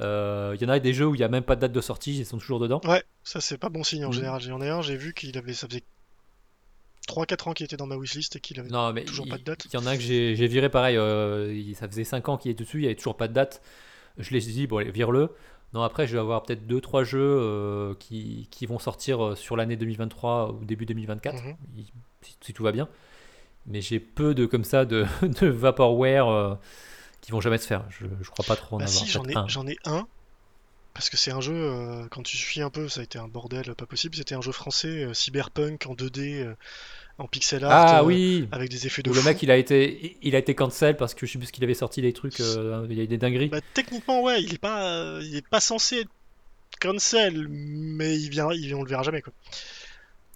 Euh, 0.00 0.56
Il 0.58 0.62
y 0.62 0.66
en 0.66 0.70
a 0.70 0.78
des 0.78 0.94
jeux 0.94 1.06
où 1.06 1.14
il 1.14 1.18
n'y 1.18 1.24
a 1.24 1.28
même 1.28 1.42
pas 1.44 1.54
de 1.54 1.60
date 1.60 1.72
de 1.72 1.80
sortie, 1.80 2.18
ils 2.18 2.26
sont 2.26 2.38
toujours 2.38 2.58
dedans. 2.60 2.80
Ouais, 2.84 3.02
ça, 3.24 3.40
c'est 3.40 3.58
pas 3.58 3.68
bon 3.68 3.82
signe 3.84 4.04
en 4.04 4.08
Mhm. 4.08 4.14
général. 4.14 4.40
J'en 4.40 4.60
ai 4.62 4.68
un, 4.68 4.80
j'ai 4.82 4.96
vu 4.96 5.12
qu'il 5.14 5.36
avait. 5.36 5.52
Ça 5.52 5.68
faisait 5.68 5.82
3-4 7.08 7.48
ans 7.48 7.52
qu'il 7.52 7.64
était 7.64 7.76
dans 7.76 7.86
ma 7.86 7.96
wishlist 7.96 8.36
et 8.36 8.40
qu'il 8.40 8.58
avait. 8.60 8.68
Non, 8.70 8.92
mais 8.92 9.04
Toujours 9.04 9.26
il 9.26 9.30
pas 9.30 9.38
de 9.38 9.42
date 9.44 9.66
il 9.66 9.74
y 9.74 9.76
en 9.76 9.86
a 9.86 9.90
un 9.90 9.96
que 9.96 10.02
j'ai 10.02 10.34
viré 10.46 10.68
pareil, 10.68 10.96
euh, 10.96 11.74
ça 11.74 11.88
faisait 11.88 12.04
5 12.04 12.28
ans 12.28 12.36
qu'il 12.36 12.50
est 12.50 12.54
dessus, 12.54 12.78
il 12.78 12.82
n'y 12.82 12.86
avait 12.86 12.94
toujours 12.94 13.16
pas 13.16 13.28
de 13.28 13.32
date. 13.34 13.60
Je 14.18 14.30
les 14.30 14.48
ai 14.48 14.52
dit, 14.52 14.66
bon, 14.66 14.76
allez, 14.78 14.90
vire-le. 14.90 15.30
Non, 15.74 15.82
après, 15.82 16.06
je 16.06 16.12
vais 16.12 16.18
avoir 16.20 16.42
peut-être 16.42 16.66
2-3 16.66 17.02
jeux 17.04 17.18
euh, 17.22 17.94
qui, 17.98 18.46
qui 18.50 18.66
vont 18.66 18.78
sortir 18.78 19.24
euh, 19.24 19.34
sur 19.34 19.56
l'année 19.56 19.76
2023 19.76 20.52
ou 20.52 20.64
début 20.64 20.84
2024, 20.86 21.34
Mhm. 21.42 21.56
si, 22.22 22.36
si 22.42 22.52
tout 22.52 22.62
va 22.62 22.72
bien. 22.72 22.88
Mais 23.66 23.80
j'ai 23.80 23.98
peu 24.00 24.34
de 24.34 24.44
comme 24.44 24.64
ça 24.64 24.84
de, 24.84 25.06
de 25.40 25.46
vaporware 25.46 26.28
euh, 26.28 26.54
qui 27.22 27.32
vont 27.32 27.40
jamais 27.40 27.56
se 27.58 27.66
faire. 27.66 27.84
Je, 27.88 28.04
je 28.20 28.30
crois 28.30 28.44
pas 28.44 28.56
trop 28.56 28.76
en 28.76 28.80
Bah 28.80 28.84
avoir. 28.84 28.98
si, 29.04 29.06
j'en 29.10 29.22
ai, 29.22 29.26
peut-être 29.32 29.38
un. 29.38 29.48
j'en 29.48 29.66
ai 29.66 29.76
un. 29.86 30.06
Parce 30.94 31.08
que 31.08 31.16
c'est 31.16 31.30
un 31.30 31.40
jeu, 31.40 31.54
euh, 31.54 32.06
quand 32.10 32.22
tu 32.22 32.36
suis 32.36 32.60
un 32.60 32.68
peu, 32.70 32.88
ça 32.88 33.00
a 33.00 33.02
été 33.04 33.18
un 33.18 33.28
bordel 33.28 33.74
pas 33.74 33.86
possible. 33.86 34.14
C'était 34.14 34.34
un 34.34 34.42
jeu 34.42 34.52
français, 34.52 35.04
euh, 35.04 35.14
cyberpunk 35.14 35.86
en 35.86 35.94
2D, 35.94 36.42
euh, 36.42 36.54
en 37.18 37.26
pixel 37.26 37.64
art, 37.64 37.86
Ah 37.88 38.04
oui, 38.04 38.46
avec 38.52 38.70
des 38.70 38.86
effets 38.86 39.02
de 39.02 39.10
Où 39.10 39.14
le 39.14 39.20
fou. 39.20 39.26
mec 39.28 39.42
il 39.42 39.50
a 39.50 39.56
été 39.56 40.16
il 40.22 40.34
a 40.34 40.38
été 40.38 40.54
cancel 40.54 40.96
parce 40.96 41.14
que 41.14 41.26
je 41.26 41.32
sais 41.32 41.38
plus 41.38 41.46
ce 41.46 41.52
qu'il 41.52 41.64
avait 41.64 41.74
sorti 41.74 42.02
des 42.02 42.12
trucs 42.12 42.38
il 42.38 42.44
y 42.94 43.00
a 43.00 43.04
eu 43.04 43.06
des 43.06 43.18
dingueries. 43.18 43.48
Bah, 43.48 43.60
techniquement, 43.74 44.22
ouais, 44.22 44.42
il 44.42 44.54
est 44.54 44.58
pas, 44.58 45.18
il 45.22 45.36
est 45.36 45.46
pas 45.48 45.60
censé 45.60 46.00
être 46.00 46.10
cancel, 46.80 47.46
mais 47.48 48.18
il 48.18 48.28
vient, 48.30 48.48
il, 48.52 48.74
on 48.74 48.82
le 48.82 48.88
verra 48.88 49.02
jamais 49.02 49.22
quoi. 49.22 49.32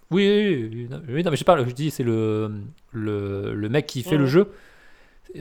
Oui, 0.09 0.25
oui, 0.27 0.69
oui, 0.73 0.87
non, 0.89 1.01
oui, 1.09 1.23
non, 1.23 1.31
mais 1.31 1.37
je 1.37 1.43
parle, 1.43 1.67
je 1.67 1.73
dis 1.73 1.91
c'est 1.91 2.03
le, 2.03 2.49
le 2.93 3.53
le 3.53 3.69
mec 3.69 3.85
qui 3.87 4.03
fait 4.03 4.11
Ouais, 4.11 4.17
le 4.17 4.25
jeu. 4.27 4.51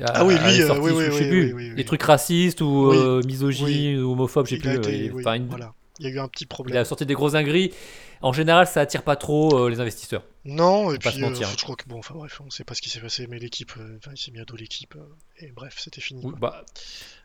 Ah 0.05 0.25
oui, 0.25 0.35
lui, 0.38 0.62
euh, 0.62 0.66
sorti, 0.66 0.83
oui, 0.83 0.93
oui, 0.95 1.05
je 1.07 1.11
sais 1.12 1.28
plus, 1.28 1.47
oui, 1.47 1.52
oui, 1.55 1.69
oui. 1.71 1.75
des 1.76 1.85
trucs 1.85 2.02
racistes 2.02 2.61
ou 2.61 2.88
Oui, 2.90 2.97
euh, 2.99 3.23
misogynes 3.25 4.00
ou 4.00 4.12
homophobes, 4.12 4.47
je 4.47 4.50
sais 4.50 4.57
Il 4.57 4.62
plus. 4.62 4.75
été- 4.76 5.09
euh, 5.09 5.12
oui, 5.14 5.23
enfin, 5.25 5.35
une- 5.35 5.47
voilà. 5.49 5.73
Il 5.99 6.05
y 6.07 6.09
a 6.11 6.12
eu 6.14 6.19
un 6.19 6.28
petit 6.28 6.45
il 6.45 6.49
problème. 6.49 6.76
a 6.76 6.85
sorti 6.85 7.07
des 7.07 7.14
grosses 7.14 7.33
dingueries. 7.33 7.73
En 8.21 8.33
général, 8.33 8.66
ça 8.66 8.81
attire 8.83 9.02
pas 9.02 9.16
trop 9.16 9.59
euh, 9.64 9.71
les 9.71 9.81
investisseurs. 9.81 10.25
Non, 10.45 10.90
et 10.90 10.95
se 10.95 10.99
puis 10.99 11.23
euh, 11.25 11.35
je 11.35 11.62
crois 11.64 11.76
que 11.76 11.85
bon, 11.88 11.99
enfin 11.99 12.14
bref, 12.14 12.40
on 12.45 12.50
sait 12.50 12.64
pas 12.64 12.75
ce 12.75 12.83
qui 12.83 12.90
s'est 12.90 13.00
passé, 13.00 13.26
mais 13.31 13.38
l'équipe, 13.38 13.73
euh, 13.78 13.97
enfin, 13.99 14.11
il 14.14 14.19
s'est 14.19 14.31
mis 14.31 14.38
à 14.40 14.45
dos 14.45 14.57
l'équipe, 14.57 14.95
et 15.38 15.52
bref, 15.52 15.76
c'était 15.78 16.00
fini. 16.02 16.21
Oui, 16.25 16.33
bah, 16.38 16.64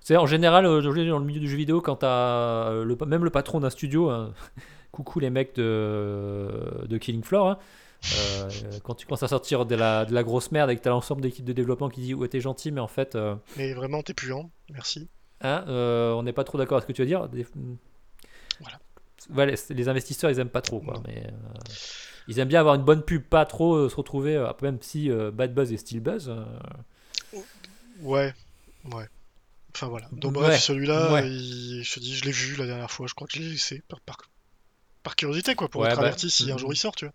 c'est 0.02 0.16
en 0.18 0.26
général 0.26 0.64
dans 0.64 0.80
le 0.80 1.26
milieu 1.26 1.40
du 1.42 1.50
jeu 1.50 1.58
vidéo 1.58 1.82
quand 1.82 1.98
t'as 1.98 2.72
le, 2.84 2.98
même 3.06 3.24
le 3.26 3.30
patron 3.30 3.60
d'un 3.60 3.70
studio, 3.70 4.10
hein, 4.10 4.34
coucou 4.92 5.20
les 5.20 5.30
mecs 5.30 5.54
de, 5.56 6.86
de 6.88 6.98
Killing 6.98 7.24
Floor, 7.24 7.48
hein, 7.50 7.58
euh, 8.18 8.50
quand 8.84 8.96
tu 8.96 9.06
commences 9.06 9.24
à 9.24 9.28
sortir 9.28 9.66
de 9.66 9.76
la, 9.76 10.06
de 10.06 10.14
la 10.14 10.24
grosse 10.24 10.52
merde 10.52 10.70
et 10.72 10.76
que 10.76 10.82
t'as 10.82 10.90
l'ensemble 10.90 11.22
d'équipe 11.22 11.46
de 11.46 11.54
développement 11.54 11.90
qui 11.90 12.02
dit 12.02 12.14
ouais 12.14 12.28
t'es 12.28 12.42
gentil 12.42 12.72
mais 12.72 12.82
en 12.82 12.88
fait 12.88 13.16
euh, 13.16 13.36
Mais 13.56 13.74
vraiment, 13.74 14.02
t'es 14.04 14.14
puant, 14.14 14.52
merci. 14.70 15.08
hein, 15.42 15.64
euh, 15.68 16.12
on 16.14 16.24
n'est 16.24 16.34
pas 16.34 16.44
trop 16.44 16.58
d'accord 16.58 16.78
avec 16.78 16.84
ce 16.84 16.88
que 16.88 16.94
tu 16.94 17.02
veux 17.02 17.08
dire. 17.08 17.28
Des- 17.30 17.46
Voilà. 18.60 18.80
Ouais, 19.30 19.46
les, 19.46 19.56
les 19.76 19.90
investisseurs 19.90 20.32
ils 20.32 20.40
aiment 20.40 20.50
pas 20.50 20.62
trop 20.62 20.80
quoi, 20.80 20.96
Non. 20.96 21.04
mais 21.08 21.28
ils 22.28 22.40
aiment 22.40 22.48
bien 22.48 22.60
avoir 22.60 22.76
une 22.76 22.84
bonne 22.84 23.04
pub, 23.04 23.24
pas 23.24 23.46
trop 23.46 23.88
se 23.88 23.96
retrouver, 23.96 24.44
même 24.62 24.80
si 24.82 25.10
Bad 25.34 25.54
Buzz 25.54 25.72
et 25.72 25.78
Steel 25.78 26.00
Buzz. 26.00 26.30
euh, 26.30 26.44
Ouais, 28.02 28.34
ouais. 28.86 29.08
Enfin 29.76 29.88
voilà. 29.88 30.08
Donc 30.12 30.36
Ouais, 30.38 30.42
bref, 30.44 30.62
celui-là, 30.62 31.14
ouais. 31.14 31.30
il- 31.30 31.84
je 31.84 31.94
te 31.94 32.00
dis, 32.00 32.16
je 32.16 32.26
l'ai 32.26 32.32
vu 32.32 32.56
la 32.56 32.66
dernière 32.66 32.92
fois, 32.92 33.08
je 33.08 33.14
crois 33.14 33.28
que 33.28 33.34
je 33.34 33.40
l'ai 33.40 33.50
laissé 33.50 33.82
par, 33.88 34.02
par, 34.02 34.18
par 35.04 35.16
curiosité, 35.16 35.56
quoi, 35.56 35.70
pour 35.70 35.82
Ouais, 35.82 35.90
être 35.90 35.98
bah, 35.98 36.04
averti 36.08 36.30
si 36.30 36.52
un 36.52 36.56
mm, 36.56 36.60
jour 36.60 36.74
il 36.74 36.78
sort, 36.78 36.96
tu 36.96 37.06
vois. 37.06 37.14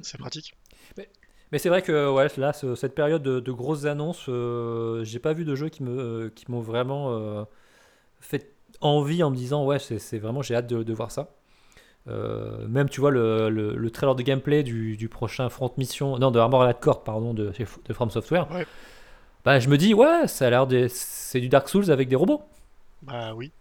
C'est 0.00 0.18
pratique. 0.18 0.54
Mais 1.50 1.58
c'est 1.58 1.68
vrai 1.68 1.82
que 1.82 2.10
ouais, 2.10 2.28
là, 2.38 2.52
ce- 2.52 2.74
cette 2.74 2.94
période 2.94 3.22
de, 3.22 3.38
de 3.40 3.52
grosses 3.52 3.84
annonces, 3.84 4.26
euh, 4.28 5.04
j'ai 5.04 5.18
pas 5.18 5.34
vu 5.34 5.44
de 5.44 5.54
jeux 5.54 5.68
qui 5.68 5.82
me 5.82 5.90
euh, 6.26 6.30
qui 6.34 6.50
m'ont 6.50 6.60
vraiment 6.60 7.12
euh, 7.12 7.44
fait 8.20 8.52
envie 8.80 9.22
en 9.22 9.30
me 9.30 9.36
disant 9.36 9.64
ouais, 9.66 9.78
c'est 9.78 10.18
vraiment 10.18 10.42
j'ai 10.42 10.56
hâte 10.56 10.68
de, 10.68 10.82
de 10.82 10.94
voir 10.94 11.10
ça. 11.12 11.30
Euh, 12.08 12.66
même 12.68 12.88
tu 12.88 13.00
vois 13.00 13.10
le, 13.12 13.50
le, 13.50 13.76
le 13.76 13.90
trailer 13.90 14.14
de 14.16 14.22
gameplay 14.22 14.62
du, 14.64 14.96
du 14.96 15.08
prochain 15.08 15.48
Front 15.50 15.72
Mission, 15.78 16.18
non 16.18 16.30
de 16.32 16.38
Armored 16.40 16.80
Core 16.80 17.04
pardon 17.04 17.34
de, 17.34 17.52
de 17.86 17.94
From 17.94 18.10
Software. 18.10 18.48
Ouais. 18.48 18.66
Bah 19.44 19.58
je 19.60 19.68
me 19.68 19.78
dis 19.78 19.94
ouais, 19.94 20.28
ça 20.28 20.46
a 20.48 20.50
l'air 20.50 20.68
c'est 20.90 21.40
du 21.40 21.48
Dark 21.48 21.68
Souls 21.68 21.90
avec 21.90 22.08
des 22.08 22.16
robots. 22.16 22.42
Bah 23.02 23.34
oui, 23.34 23.52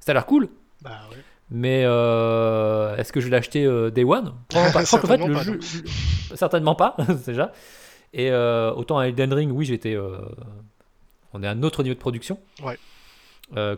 Ça 0.00 0.12
a 0.12 0.14
l'air 0.14 0.26
cool. 0.26 0.48
bah 0.80 1.08
ouais. 1.10 1.24
Mais 1.50 1.82
euh, 1.84 2.96
est-ce 2.96 3.12
que 3.12 3.20
je 3.20 3.26
vais 3.26 3.32
l'acheter 3.32 3.64
euh, 3.64 3.90
Day 3.90 4.04
One? 4.04 4.34
Pas. 4.48 4.66
Je 4.66 4.70
crois 4.70 5.00
qu'en 5.00 5.08
fait, 5.08 5.16
Certainement 5.18 5.26
le 5.26 5.34
pas, 5.34 5.42
jeu- 5.42 5.60
certainement 6.36 6.74
pas, 6.76 6.96
déjà. 7.26 7.52
Et 8.12 8.30
euh, 8.30 8.72
autant 8.72 8.98
à 8.98 9.06
Elden 9.08 9.32
Ring, 9.32 9.50
oui, 9.52 9.64
j'étais. 9.64 9.94
euh, 9.94 10.18
on 11.32 11.42
est 11.42 11.46
à 11.46 11.50
un 11.50 11.62
autre 11.62 11.82
niveau 11.82 11.94
de 11.94 12.00
production. 12.00 12.38
Ouais. 12.62 12.78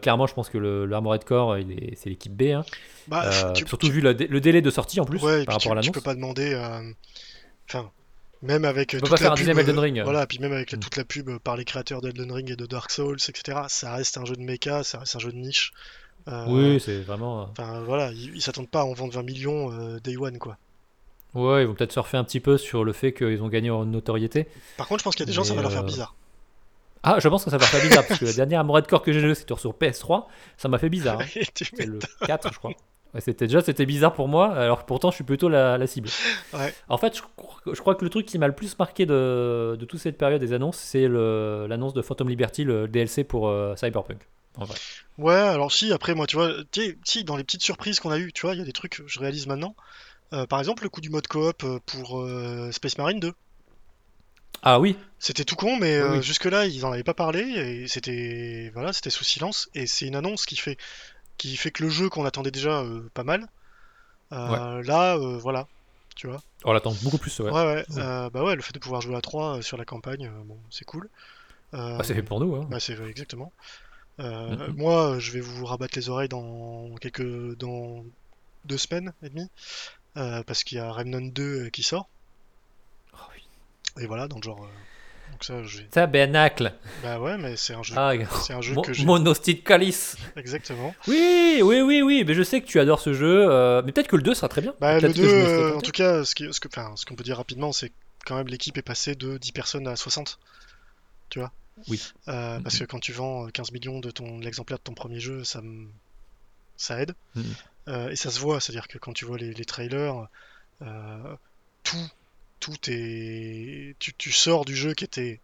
Clairement, 0.01 0.27
je 0.27 0.35
pense 0.35 0.51
que 0.51 0.59
le, 0.59 0.85
le 0.85 0.95
Armored 0.95 1.25
Core, 1.25 1.57
il 1.59 1.73
est, 1.73 1.97
c'est 1.97 2.11
l'équipe 2.11 2.35
B. 2.37 2.43
hein. 2.55 2.63
Bah, 3.09 3.53
tu- 3.55 3.67
surtout 3.67 3.87
tu- 3.87 3.93
vu 3.93 4.01
le, 4.03 4.13
dé- 4.15 4.27
le 4.27 4.41
délai 4.41 4.61
de 4.61 4.71
sortie 4.71 5.01
en 5.01 5.07
plus 5.07 5.19
ouais, 5.23 5.45
par 5.47 5.57
puis 5.57 5.63
tu, 5.63 5.69
rapport 5.69 5.79
à 5.79 5.81
tu 5.81 5.87
l'annonce. 5.87 5.95
peux 5.95 6.01
pas 6.03 6.15
demander. 6.15 6.55
Enfin, 7.71 7.91
même 8.43 8.65
avec 8.67 8.89
Tu 8.91 8.97
peux 8.97 9.01
toute 9.03 9.11
pas 9.11 9.17
faire 9.17 9.31
la 9.35 9.37
pub, 9.37 9.49
Elden 9.59 9.79
Ring. 9.79 10.03
Voilà, 10.03 10.27
puis 10.27 10.39
même 10.41 10.53
avec 10.53 10.75
Mm. 10.75 10.79
toute 10.79 10.97
la 10.99 11.05
pub 11.05 11.31
par 11.39 11.57
les 11.57 11.65
créateurs 11.65 12.03
d'Elden 12.03 12.31
Ring 12.33 12.51
et 12.51 12.57
de 12.57 12.67
Dark 12.67 12.91
Souls, 12.91 13.17
etc., 13.29 13.61
ça 13.69 13.95
reste 13.95 14.19
un 14.19 14.27
jeu 14.27 14.35
de 14.37 14.43
mecha, 14.43 14.83
ça 14.83 14.99
reste 14.99 15.17
un 15.17 15.21
jeu 15.21 15.33
de 15.33 15.37
niche. 15.39 15.73
Euh, 16.29 16.45
Oui, 16.49 16.81
c'est 16.81 17.01
vraiment. 17.01 17.43
euh, 17.43 17.45
Enfin, 17.51 17.81
voilà, 17.83 18.11
ils 18.13 18.41
s'attendent 18.41 18.69
pas 18.71 18.81
à 18.81 18.85
en 18.85 18.93
vendre 18.93 19.13
20 19.13 19.23
millions 19.23 19.73
euh, 19.73 19.99
Day 20.01 20.17
One, 20.17 20.39
quoi. 20.39 20.57
Ouais, 21.35 21.63
ils 21.63 21.67
vont 21.67 21.75
peut-être 21.75 21.93
surfer 21.93 22.17
un 22.19 22.25
petit 22.25 22.41
peu 22.41 22.59
sur 22.59 22.85
le 22.85 22.93
fait 22.93 23.13
qu'ils 23.13 23.43
ont 23.43 23.49
gagné 23.49 23.71
en 23.71 23.85
notoriété. 23.87 24.47
Par 24.77 24.87
contre, 24.87 25.01
je 25.01 25.05
pense 25.05 25.15
qu'il 25.15 25.23
y 25.25 25.29
a 25.29 25.31
des 25.31 25.33
gens, 25.33 25.45
ça 25.45 25.55
va 25.55 25.63
leur 25.63 25.73
faire 25.73 25.85
bizarre. 25.85 26.15
Ah, 27.05 27.17
je 27.19 27.27
pense 27.29 27.45
que 27.45 27.51
ça 27.51 27.57
va 27.59 27.67
faire 27.67 27.81
bizarre 27.83 28.05
parce 28.07 28.21
que 28.21 28.27
la 28.27 28.33
dernière 28.33 28.61
Armored 28.61 28.87
Core 28.87 29.03
que 29.03 29.13
j'ai 29.13 29.21
joué, 29.21 29.35
c'était 29.35 29.57
sur 29.57 29.73
PS3. 29.73 30.27
Ça 30.57 30.69
m'a 30.69 30.79
fait 30.79 30.89
bizarre. 30.91 31.21
hein. 31.21 31.25
C'est 31.55 31.73
mets- 31.79 31.87
le 31.87 31.99
4, 32.27 32.53
je 32.53 32.59
crois. 32.59 32.71
Ouais, 33.15 33.21
c'était 33.21 33.47
déjà 33.47 33.61
c'était 33.61 33.85
bizarre 33.87 34.13
pour 34.15 34.27
moi, 34.29 34.55
alors 34.55 34.81
que 34.83 34.87
pourtant 34.87 35.11
je 35.11 35.17
suis 35.17 35.25
plutôt 35.25 35.49
la, 35.51 35.77
la 35.77 35.87
cible. 35.87 36.09
Ouais. 36.55 36.73
En 36.89 36.97
fait, 36.99 37.17
je, 37.17 37.23
crois- 37.37 37.61
je 37.75 37.79
crois 37.81 37.95
que 37.95 38.05
le 38.05 38.11
truc 38.11 38.25
qui 38.25 38.39
m'a 38.39 38.47
le 38.47 38.55
plus 38.55 38.79
marqué 38.79 39.05
de, 39.05 39.77
de 39.79 39.85
toute 39.85 40.01
cette 40.01 40.17
période 40.17 40.41
des 40.41 40.53
annonces, 40.55 40.77
c'est 40.79 41.09
l'annonce 41.09 41.93
de 41.93 42.01
Phantom 42.03 42.29
Liberty, 42.29 42.65
le 42.65 42.89
DLC 42.89 43.25
pour 43.25 43.49
euh, 43.49 43.75
Cyberpunk. 43.77 44.21
En 44.57 44.65
vrai. 44.65 44.77
Ouais, 45.19 45.35
alors 45.35 45.73
si, 45.73 45.93
après, 45.93 46.15
moi, 46.15 46.27
tu 46.27 46.37
vois, 46.37 46.53
tu 46.71 46.99
si, 47.05 47.25
dans 47.25 47.37
les 47.37 47.45
petites 47.45 47.63
surprises 47.63 48.01
qu'on 48.01 48.11
a 48.11 48.19
eues, 48.19 48.33
tu 48.33 48.43
vois, 48.43 48.55
il 48.55 48.59
y 48.59 48.63
a 48.63 48.65
des 48.67 48.73
trucs 48.73 48.97
que 48.97 49.09
je 49.09 49.19
réalise 49.19 49.47
maintenant. 49.47 49.75
Euh, 50.33 50.47
par 50.47 50.59
exemple, 50.59 50.83
le 50.83 50.89
coup 50.89 51.01
du 51.01 51.11
mode 51.11 51.27
coop 51.27 51.63
euh, 51.65 51.79
pour 51.87 52.21
euh, 52.21 52.71
Space 52.73 52.97
Marine 52.99 53.21
2. 53.21 53.33
Ah 54.63 54.79
oui, 54.79 54.97
C'était 55.19 55.45
tout 55.45 55.57
con, 55.57 55.77
mais 55.77 55.97
Oui, 55.97 56.03
euh, 56.03 56.17
oui. 56.19 56.23
jusque-là, 56.23 56.67
ils 56.67 56.85
en 56.87 56.93
avaient 56.93 57.03
pas 57.03 57.15
parlé 57.15 57.41
et 57.41 57.89
c'était 57.89 58.71
voilà, 58.75 58.93
c'était 58.93 59.11
sous 59.11 59.25
silence. 59.25 59.69
Et 59.75 59.87
c'est 59.87 60.07
une 60.07 60.15
annonce 60.15 60.47
qui 60.47 60.57
fait 60.57 60.77
qui 61.37 61.57
fait 61.57 61.71
que 61.73 61.83
le 61.83 61.89
jeu 61.89 62.09
qu'on 62.09 62.25
attendait 62.25 62.53
déjà 62.53 62.81
euh, 62.81 63.09
pas 63.15 63.25
mal, 63.25 63.49
euh, 64.33 64.83
là, 64.85 65.17
euh, 65.17 65.39
voilà, 65.39 65.67
tu 66.15 66.29
vois. 66.29 66.41
on 66.65 66.73
l'attend 66.73 66.93
beaucoup 67.03 67.19
plus. 67.19 67.37
Ouais. 67.41 67.51
Ouais, 67.51 67.65
ouais. 67.65 67.75
Ouais. 67.75 67.85
euh, 67.99 68.31
bah 68.31 68.45
ouais, 68.45 68.55
le 68.55 68.63
fait 68.63 68.73
de 68.73 68.79
pouvoir 68.79 69.01
jouer 69.01 69.17
à 69.17 69.21
3 69.21 69.59
euh, 69.59 69.63
sur 69.63 69.77
la 69.77 69.85
campagne, 69.85 70.27
euh, 70.27 70.45
bon, 70.45 70.59
c'est 70.71 70.85
cool. 70.85 71.09
Euh, 71.75 71.97
Ah, 71.99 72.05
c'est 72.05 72.15
fait 72.15 72.23
pour 72.23 72.39
nous. 72.39 72.55
Hein. 72.55 72.67
bah, 72.71 72.79
c'est 72.79 72.99
exactement. 73.01 73.53
Euh, 74.21 74.57
Mhm. 74.69 74.75
Moi, 74.77 75.19
je 75.19 75.33
vais 75.33 75.41
vous 75.41 75.65
rabattre 75.65 75.95
les 75.97 76.09
oreilles 76.09 76.29
dans 76.29 76.95
quelques 77.01 77.57
dans 77.59 78.05
deux 78.65 78.79
semaines 78.79 79.13
et 79.23 79.31
demie, 79.31 79.49
euh, 80.17 80.43
parce 80.45 80.65
qu'il 80.65 80.79
y 80.79 80.81
a 80.81 80.91
Remnant 80.93 81.21
2 81.33 81.71
qui 81.71 81.83
sort. 81.83 82.09
Oh, 83.15 83.17
oui. 83.35 83.43
Et 84.03 84.07
voilà, 84.07 84.29
donc 84.29 84.45
genre, 84.45 84.63
euh, 84.63 85.33
donc 85.33 85.43
ça. 85.45 85.55
Tabernacle. 85.91 86.75
Bah 87.03 87.19
ouais, 87.19 87.39
mais 87.39 87.57
c'est 87.57 87.73
un 87.75 87.83
jeu, 87.83 87.95
Ah, 87.97 88.13
c'est 88.43 88.53
un 88.53 88.61
jeu 88.61 88.75
Mon- 88.75 88.83
que 88.83 88.93
j'ai. 88.93 89.05
Monostic 89.07 89.65
Calice. 89.65 90.17
Exactement. 90.37 90.95
Oui, 91.09 91.61
oui, 91.65 91.81
oui, 91.81 92.03
oui. 92.03 92.25
Mais 92.27 92.35
je 92.35 92.43
sais 92.43 92.61
que 92.61 92.67
tu 92.67 92.79
adores 92.79 93.01
ce 93.01 93.15
jeu. 93.15 93.51
euh, 93.51 93.83
mais 93.85 93.93
peut-être 93.93 94.09
que 94.09 94.17
le 94.17 94.23
2 94.23 94.35
sera 94.35 94.49
très 94.49 94.61
bien. 94.61 94.75
Bah, 94.79 94.95
le 94.97 95.01
Peut-être 95.01 95.17
2, 95.17 95.23
que 95.23 95.29
je 95.29 95.35
me 95.35 95.41
serai 95.47 95.53
euh, 95.73 95.77
en 95.77 95.81
tout 95.81 95.91
cas, 95.91 96.23
ce 96.25 96.35
qui- 96.35 96.53
ce 96.53 96.61
que, 96.61 96.69
enfin, 96.69 96.93
ce 96.97 97.07
qu'on 97.07 97.15
peut 97.17 97.25
dire 97.25 97.39
rapidement, 97.39 97.73
c'est 97.73 97.93
quand 98.27 98.37
même 98.37 98.47
l'équipe 98.49 98.77
est 98.77 98.83
passée 98.83 99.15
de 99.15 99.39
10 99.39 99.53
personnes 99.53 99.89
à 99.89 99.97
60. 99.97 100.39
Tu 101.31 101.39
vois? 101.41 101.51
Oui. 101.89 102.01
Euh, 102.29 102.61
Parce 102.61 102.75
Mhm. 102.75 102.81
que 102.81 102.85
quand 102.85 103.01
tu 103.01 103.13
vends 103.13 103.49
15 103.49 103.73
millions 103.73 104.01
de 104.01 104.11
ton 104.11 104.39
l'exemplaire 104.39 104.79
de 104.79 104.83
ton 104.85 104.95
premier 104.95 105.21
jeu, 105.21 105.43
ça, 105.45 105.61
aide. 107.01 107.15
Mhm. 107.35 107.45
Euh, 107.89 108.11
et 108.11 108.17
ça 108.17 108.31
se 108.31 108.39
voit, 108.41 108.61
c'est-à-dire 108.61 108.89
que 108.89 108.99
quand 108.99 109.13
tu 109.13 109.25
vois 109.25 109.39
les, 109.39 109.53
les 109.55 109.65
trailers, 109.65 110.27
euh, 110.83 111.37
tout, 111.83 112.09
tout 112.61 112.77
est. 112.89 113.97
Tu, 113.99 114.15
tu 114.15 114.33
sors 114.33 114.65
du 114.65 114.77
jeu 114.77 114.95
qui 114.95 115.05
était 115.05 115.41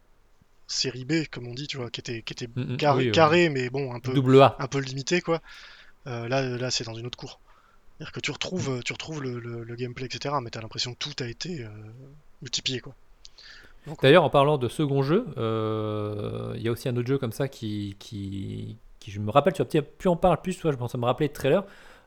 série 0.67 1.05
B, 1.05 1.25
comme 1.31 1.47
on 1.47 1.53
dit, 1.53 1.67
tu 1.67 1.77
vois, 1.77 1.89
qui 1.89 1.99
était, 2.01 2.21
qui 2.23 2.33
était 2.33 2.47
Mm, 2.47 2.73
mm, 2.73 2.77
carré, 2.77 3.11
oui, 3.11 3.19
euh, 3.19 3.49
mais 3.49 3.69
bon, 3.69 3.93
un 3.93 3.99
peu, 3.99 4.13
Double 4.13 4.41
A. 4.41 4.55
un 4.59 4.67
peu 4.67 4.79
limité, 4.79 5.21
quoi. 5.21 5.41
Euh, 6.07 6.27
là, 6.29 6.41
là 6.57 6.71
c'est 6.71 6.83
dans 6.85 6.95
une 6.95 7.07
autre 7.07 7.17
cour. 7.17 7.41
C'est-à-dire 7.97 8.11
que 8.13 8.19
tu 8.21 8.31
retrouves, 8.31 8.83
tu 8.83 8.93
retrouves 8.93 9.21
le, 9.21 9.39
le- 9.39 9.63
le 9.63 9.75
gameplay, 9.75 10.05
etc., 10.05 10.35
mais 10.41 10.49
t'as 10.51 10.61
l'impression 10.61 10.93
que 10.93 10.99
tout 10.99 11.23
a 11.23 11.27
été 11.27 11.63
euh, 11.63 11.69
multiplié, 12.41 12.79
quoi. 12.79 12.95
D'ailleurs, 14.01 14.23
en 14.23 14.29
parlant 14.29 14.57
de 14.57 14.67
second 14.67 15.01
jeu, 15.03 15.25
euh, 15.37 16.53
il 16.55 16.61
y 16.61 16.67
a 16.67 16.71
aussi 16.71 16.87
un 16.89 16.95
autre 16.97 17.07
jeu 17.07 17.17
comme 17.17 17.31
ça 17.31 17.47
qui, 17.47 17.95
qui, 17.99 18.77
qui 18.99 19.11
je 19.11 19.19
me 19.19 19.31
rappelle, 19.31 19.53
tu 19.53 19.63
peut-être 19.65 19.97
plus 19.97 20.09
en 20.09 20.15
parles 20.15 20.41
plus, 20.41 20.57
toi, 20.57 20.71
je 20.71 20.77
pense 20.77 20.93
à 20.93 20.97
me 20.97 21.05
rappeler 21.05 21.27
le 21.27 21.33
trailer, 21.33 21.63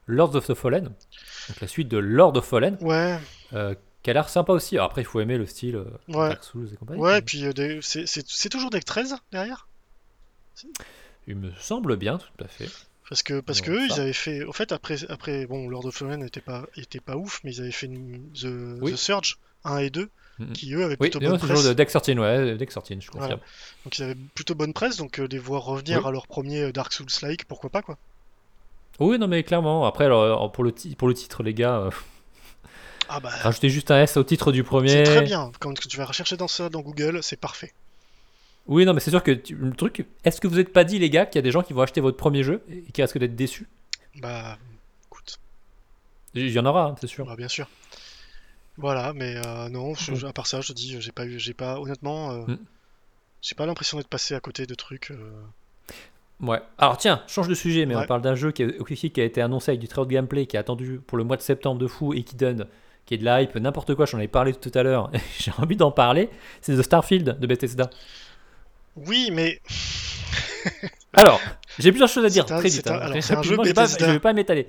Lords 0.06 0.34
of 0.36 0.46
the 0.46 0.54
Fallen, 0.54 0.84
donc 0.84 1.60
la 1.60 1.66
suite 1.66 1.88
de 1.88 1.96
Lord 1.98 2.36
of 2.36 2.44
Fallen, 2.44 2.76
Ouais, 2.80 3.18
euh, 3.52 3.74
qui 4.02 4.10
a 4.10 4.12
l'air 4.12 4.28
sympa 4.28 4.52
aussi. 4.52 4.76
Alors 4.76 4.86
après, 4.86 5.02
il 5.02 5.04
faut 5.06 5.20
aimer 5.20 5.38
le 5.38 5.46
style 5.46 5.76
euh, 5.76 5.84
Ouais. 6.08 6.28
Dark 6.28 6.44
Souls 6.44 6.68
et 6.72 6.76
compagnie. 6.76 7.00
ouais, 7.00 7.20
puis 7.22 7.44
euh, 7.46 7.52
des- 7.52 7.80
c'est- 7.82 8.48
toujours 8.48 8.70
Deck 8.70 8.84
13 8.84 9.16
derrière? 9.32 9.66
Il 11.26 11.36
me 11.36 11.50
semble 11.58 11.96
bien, 11.96 12.18
tout 12.18 12.44
à 12.44 12.48
fait. 12.48 12.68
Parce 13.08 13.22
que, 13.22 13.40
parce 13.40 13.60
Non, 13.60 13.66
que 13.66 13.70
eux, 13.72 13.88
ça. 13.88 13.96
ils 13.96 14.00
avaient 14.00 14.12
fait. 14.12 14.44
Au 14.44 14.52
fait, 14.52 14.72
après, 14.72 14.96
après 15.10 15.46
bon, 15.46 15.68
Lord 15.68 15.86
of 15.86 15.94
Fallen 15.96 16.20
n'était 16.20 16.40
pas, 16.40 16.64
était 16.76 17.00
pas 17.00 17.16
ouf, 17.16 17.40
mais 17.44 17.54
ils 17.54 17.60
avaient 17.60 17.70
fait 17.72 17.86
une- 17.86 18.30
The, 18.32 18.80
Oui. 18.82 18.92
The 18.92 18.96
Surge 18.96 19.38
1 19.64 19.78
et 19.78 19.90
2, 19.90 20.02
Mhm. 20.02 20.08
Qui 20.54 20.74
eux 20.74 20.84
avaient 20.84 20.96
plutôt 20.96 21.18
bonne 21.20 21.32
c'est 21.34 21.40
toujours 21.40 21.56
presse. 21.62 21.68
de 21.76 21.84
13, 21.84 22.18
ouais, 22.18 22.56
13, 22.66 23.00
je 23.00 23.10
confirme. 23.10 23.10
Voilà. 23.28 23.40
Donc 23.84 23.98
ils 23.98 24.02
avaient 24.02 24.16
plutôt 24.34 24.54
bonne 24.54 24.72
presse, 24.72 24.96
donc 24.96 25.18
euh, 25.20 25.26
les 25.30 25.38
voir 25.38 25.62
revenir 25.64 26.00
Oui. 26.02 26.08
à 26.08 26.10
leur 26.10 26.26
premier 26.26 26.62
euh, 26.62 26.72
Dark 26.72 26.92
Souls-like, 26.92 27.44
pourquoi 27.46 27.70
pas, 27.70 27.82
quoi. 27.82 27.96
Oui, 29.00 29.18
non, 29.18 29.26
mais 29.28 29.42
clairement. 29.42 29.86
Après, 29.86 30.04
alors, 30.04 30.52
pour, 30.52 30.64
le 30.64 30.72
pour 30.98 31.08
le 31.08 31.14
titre, 31.14 31.42
les 31.42 31.54
gars, 31.54 31.76
euh, 31.78 31.90
Ah 33.08 33.20
bah, 33.20 33.30
rajoutez 33.42 33.68
juste 33.68 33.90
un 33.90 34.00
S 34.02 34.16
au 34.16 34.24
titre 34.24 34.52
du 34.52 34.64
premier. 34.64 34.88
c'est 34.88 35.02
très 35.02 35.22
bien. 35.22 35.50
Quand 35.60 35.74
tu 35.74 35.96
vas 35.96 36.04
rechercher 36.06 36.36
dans 36.36 36.48
ça 36.48 36.68
dans 36.68 36.80
Google, 36.80 37.18
c'est 37.22 37.36
parfait. 37.36 37.72
Oui, 38.68 38.84
non, 38.84 38.94
mais 38.94 39.00
c'est 39.00 39.10
sûr 39.10 39.22
que 39.22 39.32
tu- 39.32 39.56
le 39.56 39.72
truc, 39.72 40.06
est-ce 40.24 40.40
que 40.40 40.46
vous 40.46 40.56
n'êtes 40.56 40.72
pas 40.72 40.84
dit, 40.84 40.98
les 40.98 41.10
gars, 41.10 41.26
qu'il 41.26 41.36
y 41.36 41.40
a 41.40 41.42
des 41.42 41.50
gens 41.50 41.62
qui 41.62 41.72
vont 41.72 41.82
acheter 41.82 42.00
votre 42.00 42.16
premier 42.16 42.42
jeu 42.44 42.62
et 42.70 42.82
qui 42.92 43.02
risquent 43.02 43.18
d'être 43.18 43.34
déçus? 43.34 43.66
Bah, 44.20 44.56
écoute, 45.10 45.38
Il 46.34 46.48
y 46.48 46.58
en 46.58 46.64
aura, 46.66 46.86
hein, 46.86 46.94
c'est 47.00 47.06
sûr. 47.08 47.26
bah, 47.26 47.34
bien 47.36 47.48
sûr. 47.48 47.66
Voilà, 48.78 49.12
mais 49.12 49.36
euh, 49.36 49.68
non, 49.68 49.94
je- 49.94 50.12
Bon. 50.12 50.16
je- 50.16 50.26
à 50.26 50.32
part 50.32 50.46
ça, 50.46 50.60
je 50.60 50.68
te 50.68 50.72
dis, 50.72 51.00
j'ai 51.00 51.12
pas 51.12 51.26
eu, 51.26 51.38
j'ai 51.38 51.52
pas, 51.54 51.78
honnêtement, 51.78 52.30
euh, 52.32 52.44
Mm. 52.46 52.58
j'ai 53.42 53.54
pas 53.54 53.66
l'impression 53.66 53.98
d'être 53.98 54.08
passé 54.08 54.34
à 54.34 54.40
côté 54.40 54.66
de 54.66 54.74
trucs. 54.74 55.10
euh, 55.10 55.30
Ouais. 56.40 56.60
Alors 56.78 56.96
tiens, 56.96 57.22
change 57.28 57.46
de 57.48 57.54
sujet, 57.54 57.86
mais 57.86 57.94
Ouais. 57.94 58.02
on 58.02 58.06
parle 58.06 58.22
d'un 58.22 58.34
jeu 58.34 58.50
qui 58.50 58.64
a, 58.64 58.68
qui 58.68 59.20
a 59.20 59.24
été 59.24 59.40
annoncé 59.42 59.70
avec 59.70 59.80
du 59.80 59.86
très 59.88 60.00
haut 60.00 60.06
de 60.06 60.10
gameplay, 60.12 60.46
qui 60.46 60.56
est 60.56 60.58
attendu 60.58 61.00
pour 61.06 61.16
le 61.18 61.22
mois 61.24 61.36
de 61.36 61.42
septembre 61.42 61.78
de 61.80 61.86
fou 61.86 62.14
et 62.14 62.24
qui 62.24 62.34
donne, 62.34 62.66
qui 63.06 63.14
est 63.14 63.18
de 63.18 63.24
la 63.24 63.42
hype, 63.42 63.54
n'importe 63.56 63.94
quoi. 63.94 64.06
J'en 64.06 64.18
avais 64.18 64.26
parlé 64.26 64.52
tout 64.52 64.72
à 64.74 64.82
l'heure. 64.82 65.10
J'ai 65.38 65.52
envie 65.58 65.76
d'en 65.76 65.92
parler. 65.92 66.30
C'est 66.60 66.74
The 66.76 66.82
Starfield 66.82 67.38
de 67.38 67.46
Bethesda. 67.46 67.90
Oui, 68.96 69.30
mais 69.32 69.60
Alors, 71.12 71.40
j'ai 71.78 71.90
plusieurs 71.92 72.08
choses 72.08 72.24
à 72.24 72.28
dire 72.28 72.44
C'est 72.48 72.54
un- 72.54 72.58
très 72.58 72.70
c'est 72.70 72.76
vite. 72.78 72.86
un- 72.90 72.94
hein. 72.94 72.98
alors, 73.00 73.22
c'est 73.22 73.34
un 73.34 73.42
jeu 73.42 73.56
Rapidement, 73.56 73.64
je 73.64 73.72
Bethesda. 73.92 74.12
Vais 74.12 74.18
pas 74.18 74.32
m'étaler. 74.32 74.66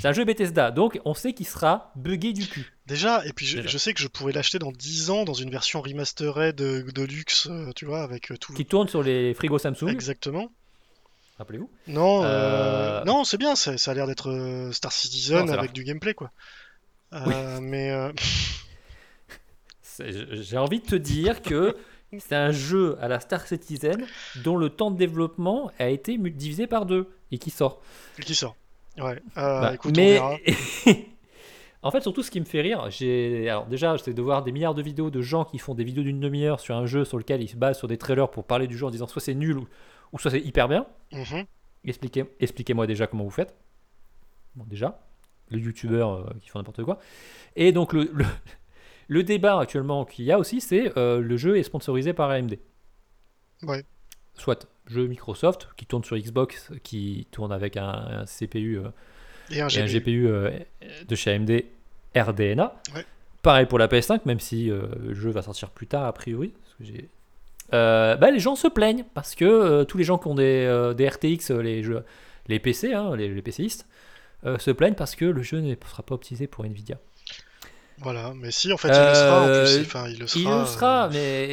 C'est 0.00 0.08
un 0.08 0.12
jeu 0.12 0.24
Bethesda, 0.24 0.70
donc 0.70 1.00
on 1.04 1.14
sait 1.14 1.32
qu'il 1.32 1.46
sera 1.46 1.92
buggé 1.96 2.32
du 2.32 2.46
cul. 2.46 2.72
déjà, 2.86 3.24
et 3.26 3.32
puis 3.32 3.46
je, 3.46 3.78
sais 3.78 3.92
que 3.92 4.00
je 4.00 4.08
pourrais 4.08 4.32
l'acheter 4.32 4.58
dans 4.58 4.72
10 4.72 5.10
ans 5.10 5.24
dans 5.24 5.34
une 5.34 5.50
version 5.50 5.80
remastered 5.82 6.54
de, 6.54 6.82
de 6.82 7.02
luxe, 7.02 7.48
euh, 7.50 7.72
tu 7.74 7.84
vois, 7.84 8.02
avec 8.02 8.30
euh, 8.30 8.36
tout. 8.36 8.52
Qui 8.52 8.66
tourne 8.66 8.88
sur 8.88 9.02
les 9.02 9.34
frigos 9.34 9.58
Samsung, 9.58 9.88
Exactement. 9.88 10.50
rappelez-vous. 11.38 11.70
Non, 11.88 12.22
euh, 12.24 13.02
non, 13.04 13.24
c'est 13.24 13.38
bien, 13.38 13.56
ça, 13.56 13.76
ça 13.76 13.90
a 13.90 13.94
l'air 13.94 14.06
d'être 14.06 14.70
Star 14.72 14.92
Citizen 14.92 15.46
Non, 15.46 15.52
avec 15.52 15.72
du 15.72 15.84
gameplay, 15.84 16.14
quoi. 16.14 16.30
Euh, 17.14 17.60
Mais 17.60 17.90
euh, 17.90 18.12
J'ai 20.32 20.58
envie 20.58 20.80
de 20.80 20.86
te 20.86 20.96
dire 20.96 21.40
que 21.42 21.76
c'est 22.18 22.34
un 22.34 22.50
jeu 22.50 22.96
à 23.00 23.08
la 23.08 23.20
Star 23.20 23.46
Citizen 23.46 24.06
dont 24.42 24.56
le 24.56 24.70
temps 24.70 24.90
de 24.90 24.96
développement 24.96 25.70
a 25.78 25.88
été 25.88 26.18
divisé 26.18 26.66
par 26.66 26.86
deux 26.86 27.08
et 27.30 27.38
qui 27.38 27.50
sort. 27.50 27.80
qui 28.20 28.34
sort. 28.34 28.56
Ouais. 28.98 29.20
Euh, 29.36 29.60
Bah, 29.60 29.74
écoute, 29.74 29.92
on 29.94 30.00
mais 30.00 30.12
verra. 30.14 30.36
en 31.82 31.90
fait, 31.90 32.00
surtout 32.00 32.22
ce 32.22 32.30
qui 32.30 32.40
me 32.40 32.44
fait 32.44 32.60
rire, 32.60 32.88
j'ai 32.90 33.48
alors 33.48 33.66
déjà 33.66 33.96
c'est 33.98 34.14
de 34.14 34.22
voir 34.22 34.42
des 34.42 34.52
milliards 34.52 34.74
de 34.74 34.82
vidéos 34.82 35.10
de 35.10 35.20
gens 35.20 35.44
qui 35.44 35.58
font 35.58 35.74
des 35.74 35.84
vidéos 35.84 36.02
d'une 36.04 36.20
demi-heure 36.20 36.60
sur 36.60 36.76
un 36.76 36.86
jeu 36.86 37.04
sur 37.04 37.18
lequel 37.18 37.42
ils 37.42 37.48
se 37.48 37.56
basent 37.56 37.78
sur 37.78 37.88
des 37.88 37.98
trailers 37.98 38.30
pour 38.30 38.44
parler 38.44 38.66
du 38.66 38.76
jeu 38.78 38.86
en 38.86 38.90
disant 38.90 39.06
soit 39.06 39.20
c'est 39.22 39.34
nul 39.34 39.58
ou, 39.58 39.68
ou 40.12 40.18
soit 40.18 40.30
c'est 40.30 40.40
hyper 40.40 40.68
bien. 40.68 40.86
Mhm. 41.12 41.44
Expliquez, 41.84 42.24
expliquez-moi 42.40 42.86
déjà 42.86 43.06
comment 43.06 43.24
vous 43.24 43.30
faites. 43.30 43.54
Bon, 44.54 44.64
déjà, 44.66 45.00
le 45.50 45.58
youtubeur 45.58 46.12
euh, 46.12 46.26
qui 46.40 46.48
font 46.48 46.58
n'importe 46.60 46.82
quoi. 46.84 46.98
Et 47.56 47.72
donc, 47.72 47.92
le, 47.92 48.08
le, 48.14 48.24
le 49.08 49.22
débat 49.22 49.58
actuellement 49.58 50.04
qu'il 50.04 50.24
y 50.24 50.32
a 50.32 50.38
aussi, 50.38 50.60
c'est 50.60 50.96
euh, 50.96 51.20
le 51.20 51.36
jeu 51.36 51.58
est 51.58 51.62
sponsorisé 51.64 52.12
par 52.14 52.30
AMD. 52.30 52.58
Ouais. 53.64 53.84
Soit 54.34 54.66
jeu 54.86 55.06
Microsoft 55.06 55.68
qui 55.76 55.86
tourne 55.86 56.04
sur 56.04 56.16
Xbox, 56.16 56.70
qui 56.82 57.26
tourne 57.30 57.52
avec 57.52 57.76
un, 57.76 57.88
un 57.88 58.24
CPU 58.26 58.78
euh, 58.78 58.88
Et 59.50 59.60
un 59.60 59.68
et 59.68 59.80
un 59.80 59.86
GPU. 59.86 60.26
Euh, 60.28 60.50
de 61.08 61.14
chez 61.14 61.32
AMD 61.32 61.62
RDNA. 62.16 62.74
Ouais. 62.94 63.04
Pareil 63.42 63.66
pour 63.66 63.78
la 63.78 63.88
PS5, 63.88 64.20
même 64.24 64.40
si 64.40 64.70
euh, 64.70 64.86
le 65.02 65.14
jeu 65.14 65.30
va 65.30 65.42
sortir 65.42 65.70
plus 65.70 65.86
tard 65.86 66.04
a 66.04 66.12
priori. 66.12 66.48
parce 66.62 66.74
que 66.74 66.84
j'ai- 66.84 67.08
Euh, 67.72 68.16
bah, 68.16 68.30
les 68.30 68.40
gens 68.40 68.56
se 68.56 68.68
plaignent 68.68 69.04
parce 69.14 69.34
que 69.34 69.44
euh, 69.44 69.84
tous 69.84 69.96
les 69.98 70.04
gens 70.04 70.18
qui 70.18 70.28
ont 70.28 70.34
des, 70.34 70.64
euh, 70.68 70.92
des 70.94 71.08
RTX, 71.08 71.50
les, 71.50 71.82
jeux, 71.82 72.04
les 72.46 72.58
PC, 72.58 72.92
hein, 72.92 73.16
les, 73.16 73.28
les 73.28 73.42
PCistes, 73.42 73.86
se 74.58 74.70
plaignent 74.70 74.94
parce 74.94 75.16
que 75.16 75.24
le 75.24 75.42
jeu 75.42 75.60
ne 75.60 75.74
sera 75.88 76.02
pas 76.02 76.14
optimisé 76.14 76.46
pour 76.46 76.66
Nvidia. 76.66 76.98
Voilà, 77.98 78.32
mais 78.34 78.50
si, 78.50 78.72
en 78.72 78.76
fait, 78.76 78.88
il 78.88 78.90
le 79.08 79.14
sera 79.14 79.40
en 79.42 79.46
Euh, 79.48 79.64
plus. 79.76 79.86
Enfin, 79.86 80.08
il 80.08 80.18
le 80.18 80.26
sera. 80.26 80.40
Il 80.40 80.60
le 80.60 80.66
sera, 80.66 81.04
euh, 81.06 81.10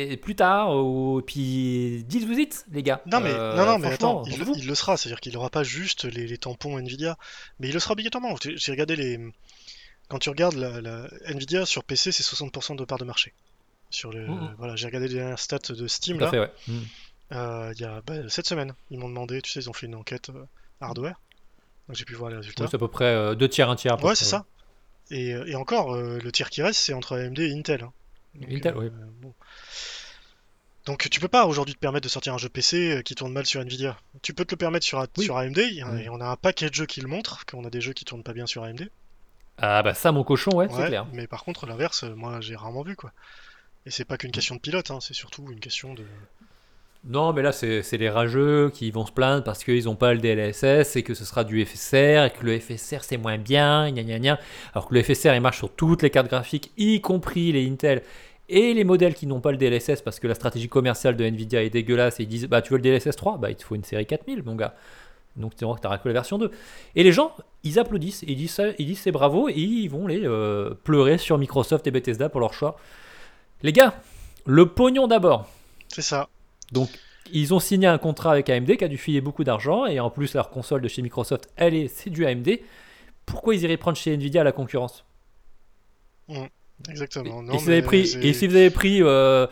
mais 0.09 0.17
plus 0.17 0.35
tard. 0.35 0.75
Ou... 0.75 1.21
Puis 1.25 2.03
dites-vous 2.07 2.33
it, 2.39 2.65
les 2.71 2.83
gars. 2.83 3.01
Non, 3.05 3.19
mais, 3.19 3.31
Euh, 3.31 3.55
non, 3.55 3.65
non, 3.65 3.77
mais 3.79 3.87
franchement, 3.91 4.23
attends, 4.23 4.53
il, 4.55 4.67
le 4.67 4.75
sera, 4.75 4.97
c'est-à-dire 4.97 5.19
qu'il 5.19 5.33
n'aura 5.33 5.49
pas 5.49 5.63
juste 5.63 6.05
les, 6.05 6.25
les 6.27 6.37
tampons 6.37 6.77
Nvidia, 6.79 7.17
mais 7.59 7.67
il 7.69 7.73
le 7.73 7.79
sera 7.79 7.93
obligatoirement. 7.93 8.35
J'ai 8.43 8.71
regardé 8.71 8.95
les. 8.95 9.19
Quand 10.09 10.19
tu 10.19 10.29
regardes 10.29 10.55
la, 10.55 10.81
la- 10.81 11.07
Nvidia 11.27 11.65
sur 11.65 11.83
PC, 11.83 12.11
c'est 12.11 12.23
60% 12.23 12.75
de 12.75 12.83
part 12.85 12.97
de 12.97 13.05
marché. 13.05 13.33
Sur 13.89 14.11
le, 14.11 14.25
voilà, 14.57 14.75
j'ai 14.75 14.87
regardé 14.87 15.07
les 15.09 15.15
dernières 15.15 15.39
stats 15.39 15.59
de 15.73 15.87
Steam 15.87 16.17
Tout 16.17 16.23
là. 16.23 16.29
fait, 16.31 16.39
ouais. 16.39 16.51
Mm. 16.67 16.79
Euh, 17.33 17.73
il 17.75 17.81
y 17.81 17.85
a 17.85 18.01
bah, 18.05 18.15
cette 18.29 18.47
semaine, 18.47 18.73
ils 18.89 18.97
m'ont 18.99 19.07
demandé, 19.09 19.41
tu 19.41 19.51
sais, 19.51 19.59
ils 19.61 19.69
ont 19.69 19.73
fait 19.73 19.85
une 19.85 19.95
enquête 19.95 20.29
euh, 20.31 20.43
hardware, 20.81 21.19
donc 21.87 21.95
j'ai 21.97 22.03
pu 22.03 22.13
voir 22.13 22.29
les 22.29 22.35
résultats. 22.37 22.63
Oui, 22.63 22.69
c'est 22.69 22.75
à 22.75 22.79
peu 22.79 22.87
près 22.89 23.05
euh, 23.05 23.35
deux 23.35 23.47
tiers, 23.47 23.69
un 23.69 23.75
tiers. 23.77 24.01
Ouais, 24.03 24.15
c'est 24.15 24.25
ça. 24.25 24.45
Et, 25.11 25.33
euh, 25.33 25.45
et 25.45 25.55
encore, 25.55 25.93
euh, 25.93 26.17
le 26.23 26.31
tiers 26.31 26.49
qui 26.49 26.61
reste, 26.63 26.79
c'est 26.79 26.93
entre 26.93 27.17
AMD 27.17 27.39
et 27.39 27.53
Intel. 27.53 27.83
hein. 27.83 27.91
Donc, 28.35 28.49
Intel, 28.51 28.73
euh, 28.75 28.79
oui. 28.79 28.89
bon. 29.21 29.33
Donc 30.85 31.07
tu 31.11 31.19
peux 31.19 31.27
pas 31.27 31.45
aujourd'hui 31.45 31.75
te 31.75 31.79
permettre 31.79 32.05
de 32.05 32.09
sortir 32.09 32.33
un 32.33 32.37
jeu 32.39 32.49
PC 32.49 32.97
euh, 32.97 33.01
qui 33.03 33.13
tourne 33.13 33.31
mal 33.33 33.45
sur 33.45 33.61
Nvidia. 33.61 33.97
Tu 34.23 34.33
peux 34.33 34.45
te 34.45 34.53
le 34.53 34.57
permettre 34.57 34.85
sur, 34.85 34.99
A- 34.99 35.07
Oui. 35.17 35.25
sur 35.25 35.37
AMD, 35.37 35.57
Mm. 35.59 35.99
et 35.99 36.09
on 36.09 36.19
a 36.21 36.25
un 36.25 36.35
paquet 36.35 36.69
de 36.69 36.73
jeux 36.73 36.87
qui 36.87 37.01
le 37.01 37.07
montrent, 37.07 37.45
qu'on 37.45 37.63
a 37.65 37.69
des 37.69 37.81
jeux 37.81 37.93
qui 37.93 38.03
tournent 38.03 38.23
pas 38.23 38.33
bien 38.33 38.47
sur 38.47 38.63
AMD. 38.63 38.89
Ah 39.59 39.83
bah 39.83 39.93
ça, 39.93 40.11
mon 40.11 40.23
cochon, 40.23 40.55
ouais, 40.55 40.67
c'est 40.69 40.75
Ouais, 40.77 40.87
clair. 40.87 41.05
mais 41.13 41.27
par 41.27 41.43
contre, 41.43 41.67
l'inverse, 41.67 42.03
euh, 42.03 42.15
moi 42.15 42.41
j'ai 42.41 42.55
rarement 42.55 42.81
vu 42.81 42.95
quoi. 42.95 43.11
Et 43.85 43.91
c'est 43.91 44.05
pas 44.05 44.17
qu'une 44.17 44.31
question 44.31 44.55
de 44.55 44.59
pilote, 44.61 44.89
hein, 44.89 44.99
c'est 45.01 45.13
surtout 45.13 45.45
une 45.51 45.59
question 45.59 45.93
de. 45.93 46.03
Non, 47.03 47.33
mais 47.33 47.41
là, 47.41 47.51
c'est 47.51 47.97
les 47.97 48.09
rageux 48.09 48.69
qui 48.71 48.91
vont 48.91 49.07
se 49.07 49.11
plaindre 49.11 49.43
parce 49.43 49.63
qu'ils 49.63 49.85
n'ont 49.85 49.95
pas 49.95 50.13
le 50.13 50.19
DLSS 50.19 50.95
et 50.95 51.03
que 51.03 51.15
ce 51.15 51.25
sera 51.25 51.43
du 51.43 51.65
FSR 51.65 52.25
et 52.25 52.29
que 52.29 52.45
le 52.45 52.59
FSR 52.59 53.03
c'est 53.03 53.17
moins 53.17 53.39
bien, 53.39 53.89
gna. 53.91 54.39
Alors 54.73 54.87
que 54.87 54.93
le 54.93 55.01
FSR 55.01 55.33
il 55.33 55.41
marche 55.41 55.57
sur 55.57 55.71
toutes 55.71 56.03
les 56.03 56.11
cartes 56.11 56.27
graphiques, 56.27 56.71
y 56.77 57.01
compris 57.01 57.51
les 57.53 57.67
Intel 57.67 58.03
et 58.49 58.75
les 58.75 58.83
modèles 58.83 59.15
qui 59.15 59.25
n'ont 59.25 59.39
pas 59.39 59.51
le 59.51 59.57
DLSS 59.57 60.01
parce 60.03 60.19
que 60.19 60.27
la 60.27 60.35
stratégie 60.35 60.69
commerciale 60.69 61.15
de 61.15 61.23
Nvidia 61.25 61.63
est 61.63 61.71
dégueulasse 61.71 62.19
et 62.19 62.23
ils 62.23 62.29
disent 62.29 62.47
bah 62.47 62.61
tu 62.61 62.73
veux 62.73 62.79
le 62.79 62.83
DLSS 62.83 63.15
3 63.15 63.37
bah 63.37 63.49
il 63.49 63.55
te 63.55 63.63
faut 63.63 63.75
une 63.75 63.83
série 63.83 64.05
4000 64.05 64.43
mon 64.43 64.55
gars. 64.55 64.75
Donc 65.37 65.55
tu 65.55 65.63
n'auras 65.63 65.97
que 65.97 66.07
la 66.07 66.13
version 66.13 66.37
2 66.37 66.51
et 66.95 67.03
les 67.03 67.11
gens 67.11 67.33
ils 67.63 67.79
applaudissent 67.79 68.23
ils 68.27 68.35
disent 68.35 68.61
ils 68.77 68.85
disent 68.85 68.99
c'est 68.99 69.11
bravo 69.11 69.49
et 69.49 69.53
ils 69.55 69.87
vont 69.87 70.05
les 70.05 70.21
euh, 70.23 70.75
pleurer 70.83 71.17
sur 71.17 71.39
Microsoft 71.39 71.87
et 71.87 71.91
Bethesda 71.91 72.29
pour 72.29 72.41
leur 72.41 72.53
choix. 72.53 72.77
Les 73.63 73.73
gars 73.73 73.95
le 74.45 74.67
pognon 74.67 75.07
d'abord. 75.07 75.47
C'est 75.87 76.03
ça. 76.03 76.27
Donc 76.71 76.89
ils 77.33 77.53
ont 77.53 77.59
signé 77.59 77.87
un 77.87 77.97
contrat 77.97 78.31
avec 78.33 78.49
AMD 78.49 78.75
qui 78.77 78.83
a 78.83 78.87
dû 78.87 78.97
filer 78.97 79.21
beaucoup 79.21 79.43
d'argent 79.43 79.85
et 79.85 79.99
en 79.99 80.09
plus 80.09 80.33
leur 80.33 80.49
console 80.49 80.81
de 80.81 80.87
chez 80.87 81.01
Microsoft 81.01 81.49
elle 81.55 81.73
est 81.75 81.87
c'est 81.87 82.09
du 82.09 82.25
AMD 82.25 82.59
pourquoi 83.25 83.55
ils 83.55 83.63
iraient 83.63 83.77
prendre 83.77 83.97
chez 83.97 84.13
Nvidia 84.13 84.41
à 84.41 84.43
la 84.43 84.51
concurrence? 84.51 85.05
Exactement. 86.89 87.41
et, 87.41 87.45
Non, 87.45 87.53
et 87.53 87.57
si 87.59 87.65
vous 87.65 87.69
avez 87.71 87.81
mais 87.81 87.87
pris, 87.87 88.07
c'est- 88.07 88.23
et 88.25 88.33
si 88.33 88.47
vous 88.47 88.55
avez 88.55 88.69
pris 88.71 89.01
euh, 89.01 89.47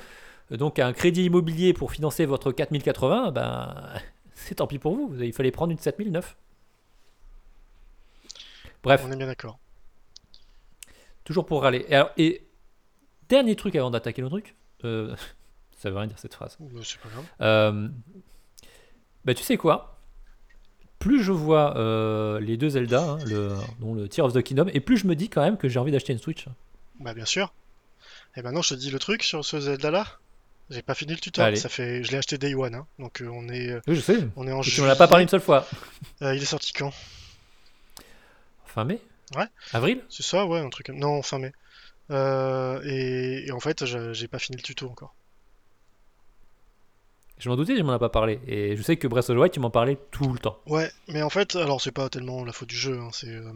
donc 0.51 0.79
un 0.79 0.93
crédit 0.93 1.25
immobilier 1.25 1.73
pour 1.73 1.91
financer 1.91 2.25
votre 2.25 2.51
4080, 2.51 3.31
ben, 3.31 3.75
c'est 4.33 4.55
tant 4.55 4.67
pis 4.67 4.79
pour 4.79 4.95
vous. 4.95 5.15
Il 5.21 5.33
fallait 5.33 5.51
prendre 5.51 5.71
une 5.71 5.77
7009. 5.77 6.35
Bref, 8.83 9.01
On 9.05 9.11
est 9.11 9.15
bien 9.17 9.27
d'accord. 9.27 9.59
toujours 11.23 11.45
pour 11.45 11.61
râler. 11.63 11.85
Et, 11.89 11.95
alors- 11.95 12.11
et 12.17 12.41
dernier 13.29 13.55
truc 13.55 13.75
avant 13.75 13.91
d'attaquer 13.91 14.21
le 14.21 14.29
truc, 14.29 14.55
euh, 14.85 15.15
ça 15.79 15.89
veut 15.89 15.97
rien 15.97 16.07
dire 16.07 16.19
cette 16.19 16.35
phrase. 16.35 16.55
Mais 16.59 16.69
C'est 16.83 16.99
pas 16.99 17.09
grave. 17.09 17.25
Euh, 17.41 17.87
bah, 19.25 19.33
tu 19.33 19.43
sais 19.43 19.57
quoi? 19.57 19.95
Plus 20.99 21.23
je 21.23 21.31
vois 21.31 21.77
euh, 21.77 22.39
les 22.41 22.57
deux 22.57 22.69
Zelda, 22.69 23.01
hein, 23.01 23.17
le, 23.25 23.55
dont 23.79 23.93
le 23.95 24.07
Tear 24.09 24.25
of 24.25 24.33
the 24.33 24.41
Kingdom, 24.43 24.67
et 24.73 24.81
plus 24.81 24.97
je 24.97 25.07
me 25.07 25.15
dis 25.15 25.29
quand 25.29 25.41
même 25.41 25.57
que 25.57 25.67
j'ai 25.69 25.79
envie 25.79 25.91
d'acheter 25.91 26.11
une 26.13 26.19
Switch. 26.19 26.45
Bah 26.99 27.13
bien 27.13 27.25
sûr. 27.25 27.53
Et 28.35 28.41
maintenant 28.41 28.61
je 28.61 28.69
te 28.75 28.79
dis 28.79 28.91
le 28.91 28.99
truc 28.99 29.23
sur 29.23 29.43
ce 29.45 29.59
Zelda 29.59 29.91
là. 29.91 30.05
J'ai 30.69 30.81
pas 30.83 30.93
fini 30.93 31.13
le 31.13 31.19
tuto. 31.19 31.41
Ça 31.55 31.67
fait, 31.69 32.03
je 32.03 32.11
l'ai 32.11 32.17
acheté 32.19 32.37
day 32.37 32.53
one. 32.53 32.75
hein. 32.75 32.85
Donc 32.99 33.21
euh, 33.21 33.29
on 33.31 33.49
est, 33.49 33.73
Oui, 33.87 33.95
je 33.95 34.01
sais. 34.01 34.27
on 34.35 34.45
est 34.47 34.51
en 34.51 34.61
Tu 34.61 34.81
m'en 34.81 34.87
as 34.87 34.95
pas 34.95 35.07
parlé 35.07 35.23
une 35.23 35.29
seule 35.29 35.39
fois. 35.41 35.65
Euh, 36.21 36.35
il 36.35 36.41
est 36.41 36.45
sorti 36.45 36.73
quand? 36.73 36.91
Fin 38.65 38.83
mai? 38.83 38.99
Ouais. 39.35 39.45
Avril? 39.73 40.03
C'est 40.09 40.21
ça, 40.23 40.45
ouais, 40.45 40.59
un 40.59 40.69
truc. 40.69 40.89
Non, 40.89 41.21
fin 41.21 41.39
mai. 41.39 41.53
Euh, 42.11 42.81
et, 42.83 43.47
et 43.47 43.51
en 43.51 43.59
fait, 43.59 43.85
j'ai 44.13 44.27
pas 44.27 44.37
fini 44.39 44.57
le 44.57 44.63
tuto 44.63 44.87
encore. 44.89 45.15
Je 47.39 47.49
m'en 47.49 47.55
doutais, 47.55 47.77
je 47.77 47.83
m'en 47.83 47.95
ai 47.95 47.99
pas 47.99 48.09
parlé. 48.09 48.39
Et 48.47 48.75
je 48.75 48.81
sais 48.81 48.97
que 48.97 49.07
Breath 49.07 49.29
of 49.29 49.35
the 49.35 49.39
Wild, 49.39 49.53
tu 49.53 49.59
m'en 49.59 49.69
parlais 49.71 49.97
tout 50.11 50.31
le 50.33 50.39
temps. 50.39 50.59
Ouais, 50.67 50.91
mais 51.07 51.21
en 51.21 51.29
fait, 51.29 51.55
alors 51.55 51.81
c'est 51.81 51.91
pas 51.91 52.09
tellement 52.09 52.43
la 52.43 52.51
faute 52.53 52.69
du 52.69 52.75
jeu. 52.75 52.99
hein, 52.99 53.09
c'est, 53.13 53.29
euh, 53.33 53.51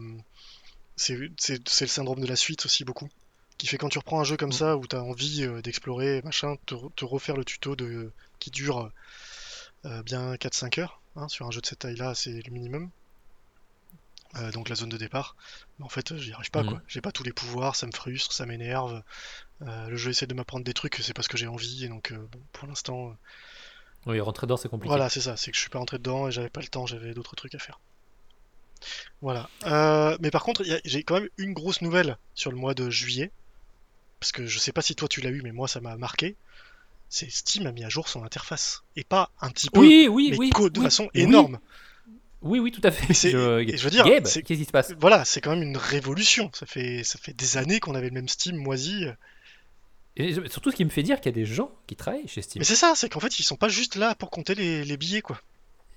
c'est, 0.96 1.18
c'est, 1.38 1.68
c'est 1.68 1.84
le 1.84 1.90
syndrome 1.90 2.20
de 2.20 2.26
la 2.26 2.36
suite 2.36 2.64
aussi 2.64 2.84
beaucoup, 2.84 3.08
qui 3.58 3.66
fait 3.66 3.76
quand 3.78 3.90
tu 3.90 3.98
reprends 3.98 4.20
un 4.20 4.24
jeu 4.24 4.36
comme 4.36 4.48
Mm. 4.50 4.52
ça 4.52 4.76
où 4.76 4.86
t'as 4.86 5.00
envie 5.00 5.44
euh, 5.44 5.60
d'explorer, 5.60 6.22
machin, 6.22 6.56
te, 6.66 6.74
re- 6.74 6.92
te 6.94 7.04
refaire 7.04 7.36
le 7.36 7.44
tuto 7.44 7.76
de 7.76 8.10
qui 8.38 8.50
dure 8.50 8.90
euh, 9.84 10.02
bien 10.02 10.36
4-5 10.36 10.78
heures. 10.80 11.00
hein, 11.16 11.28
sur 11.28 11.46
un 11.46 11.50
jeu 11.50 11.60
de 11.60 11.66
cette 11.66 11.80
taille-là, 11.80 12.14
c'est 12.14 12.40
le 12.44 12.50
minimum. 12.52 12.90
Euh, 14.36 14.50
donc 14.50 14.68
la 14.68 14.74
zone 14.74 14.88
de 14.88 14.96
départ. 14.96 15.36
Mais 15.78 15.84
en 15.84 15.88
fait, 15.88 16.16
j'y 16.16 16.32
arrive 16.32 16.50
pas 16.50 16.62
Mhm. 16.62 16.70
quoi. 16.70 16.82
J'ai 16.88 17.00
pas 17.00 17.12
tous 17.12 17.22
les 17.22 17.32
pouvoirs, 17.32 17.76
ça 17.76 17.86
me 17.86 17.92
frustre, 17.92 18.32
ça 18.32 18.46
m'énerve. 18.46 19.02
Euh, 19.62 19.88
le 19.88 19.96
jeu 19.96 20.10
essaie 20.10 20.26
de 20.26 20.34
m'apprendre 20.34 20.64
des 20.64 20.74
trucs, 20.74 20.96
c'est 20.96 21.12
parce 21.14 21.28
que 21.28 21.36
j'ai 21.36 21.46
envie. 21.46 21.84
Et 21.84 21.88
donc, 21.88 22.10
euh, 22.12 22.16
bon, 22.32 22.40
pour 22.52 22.66
l'instant, 22.66 23.16
Oui, 24.06 24.20
rentrer 24.20 24.46
dedans, 24.46 24.56
c'est 24.56 24.68
compliqué. 24.68 24.88
voilà, 24.88 25.08
c'est 25.08 25.20
ça. 25.20 25.36
C'est 25.36 25.50
que 25.50 25.56
je 25.56 25.60
suis 25.60 25.70
pas 25.70 25.78
rentré 25.78 25.98
dedans 25.98 26.28
et 26.28 26.32
j'avais 26.32 26.50
pas 26.50 26.60
le 26.60 26.68
temps, 26.68 26.86
j'avais 26.86 27.14
d'autres 27.14 27.36
trucs 27.36 27.54
à 27.54 27.58
faire. 27.58 27.80
Voilà. 29.22 29.48
Euh, 29.66 30.16
mais 30.20 30.30
par 30.30 30.42
contre, 30.42 30.62
j'ai 30.84 31.02
quand 31.02 31.14
même 31.20 31.28
une 31.38 31.52
grosse 31.54 31.80
nouvelle 31.80 32.18
sur 32.34 32.50
le 32.50 32.56
mois 32.56 32.74
de 32.74 32.90
juillet. 32.90 33.30
Parce 34.20 34.32
que 34.32 34.46
je 34.46 34.58
sais 34.58 34.72
pas 34.72 34.82
si 34.82 34.94
toi 34.94 35.08
tu 35.08 35.20
l'as 35.20 35.30
eu, 35.30 35.42
mais 35.42 35.52
moi 35.52 35.68
ça 35.68 35.80
m'a 35.80 35.96
marqué. 35.96 36.36
C'est 37.08 37.30
Steam 37.30 37.66
a 37.66 37.72
mis 37.72 37.84
à 37.84 37.88
jour 37.88 38.08
son 38.08 38.24
interface. 38.24 38.82
Et 38.96 39.04
pas 39.04 39.30
un 39.40 39.50
petit 39.50 39.70
peu, 39.70 39.80
Oui, 39.80 40.08
oui, 40.10 40.28
mais 40.32 40.36
oui. 40.38 40.50
co- 40.50 40.70
de 40.70 40.80
façon 40.80 41.08
énorme. 41.14 41.58
Oui, 42.42 42.58
oui, 42.58 42.70
tout 42.72 42.80
à 42.84 42.90
fait. 42.90 43.12
c'est- 43.14 43.30
Je, 43.30 43.60
et 43.60 43.76
je 43.76 43.84
veux 43.84 43.90
dire, 43.90 44.04
Gabe, 44.04 44.26
c'est- 44.26 44.42
qu'est-ce 44.42 44.58
qui 44.60 44.66
se 44.66 44.70
passe? 44.72 44.92
Voilà, 44.98 45.24
c'est 45.24 45.40
quand 45.40 45.50
même 45.50 45.62
une 45.62 45.76
révolution. 45.78 46.50
Ça 46.52 46.66
fait, 46.66 47.02
ça 47.04 47.18
fait 47.18 47.32
des 47.32 47.56
années 47.56 47.80
qu'on 47.80 47.94
avait 47.94 48.08
le 48.08 48.14
même 48.14 48.28
Steam 48.28 48.56
moisi. 48.56 49.06
Et 50.16 50.32
surtout, 50.48 50.70
ce 50.70 50.76
qui 50.76 50.84
me 50.84 50.90
fait 50.90 51.02
dire 51.02 51.20
qu'il 51.20 51.32
y 51.32 51.34
a 51.34 51.36
des 51.40 51.44
gens 51.46 51.70
qui 51.86 51.96
travaillent 51.96 52.28
chez 52.28 52.40
Steam. 52.42 52.60
Mais 52.60 52.64
c'est 52.64 52.76
ça, 52.76 52.92
c'est 52.94 53.08
qu'en 53.08 53.18
fait, 53.20 53.38
ils 53.40 53.42
sont 53.42 53.56
pas 53.56 53.68
juste 53.68 53.96
là 53.96 54.14
pour 54.14 54.30
compter 54.30 54.54
les, 54.54 54.84
les 54.84 54.96
billets, 54.96 55.22
quoi. 55.22 55.40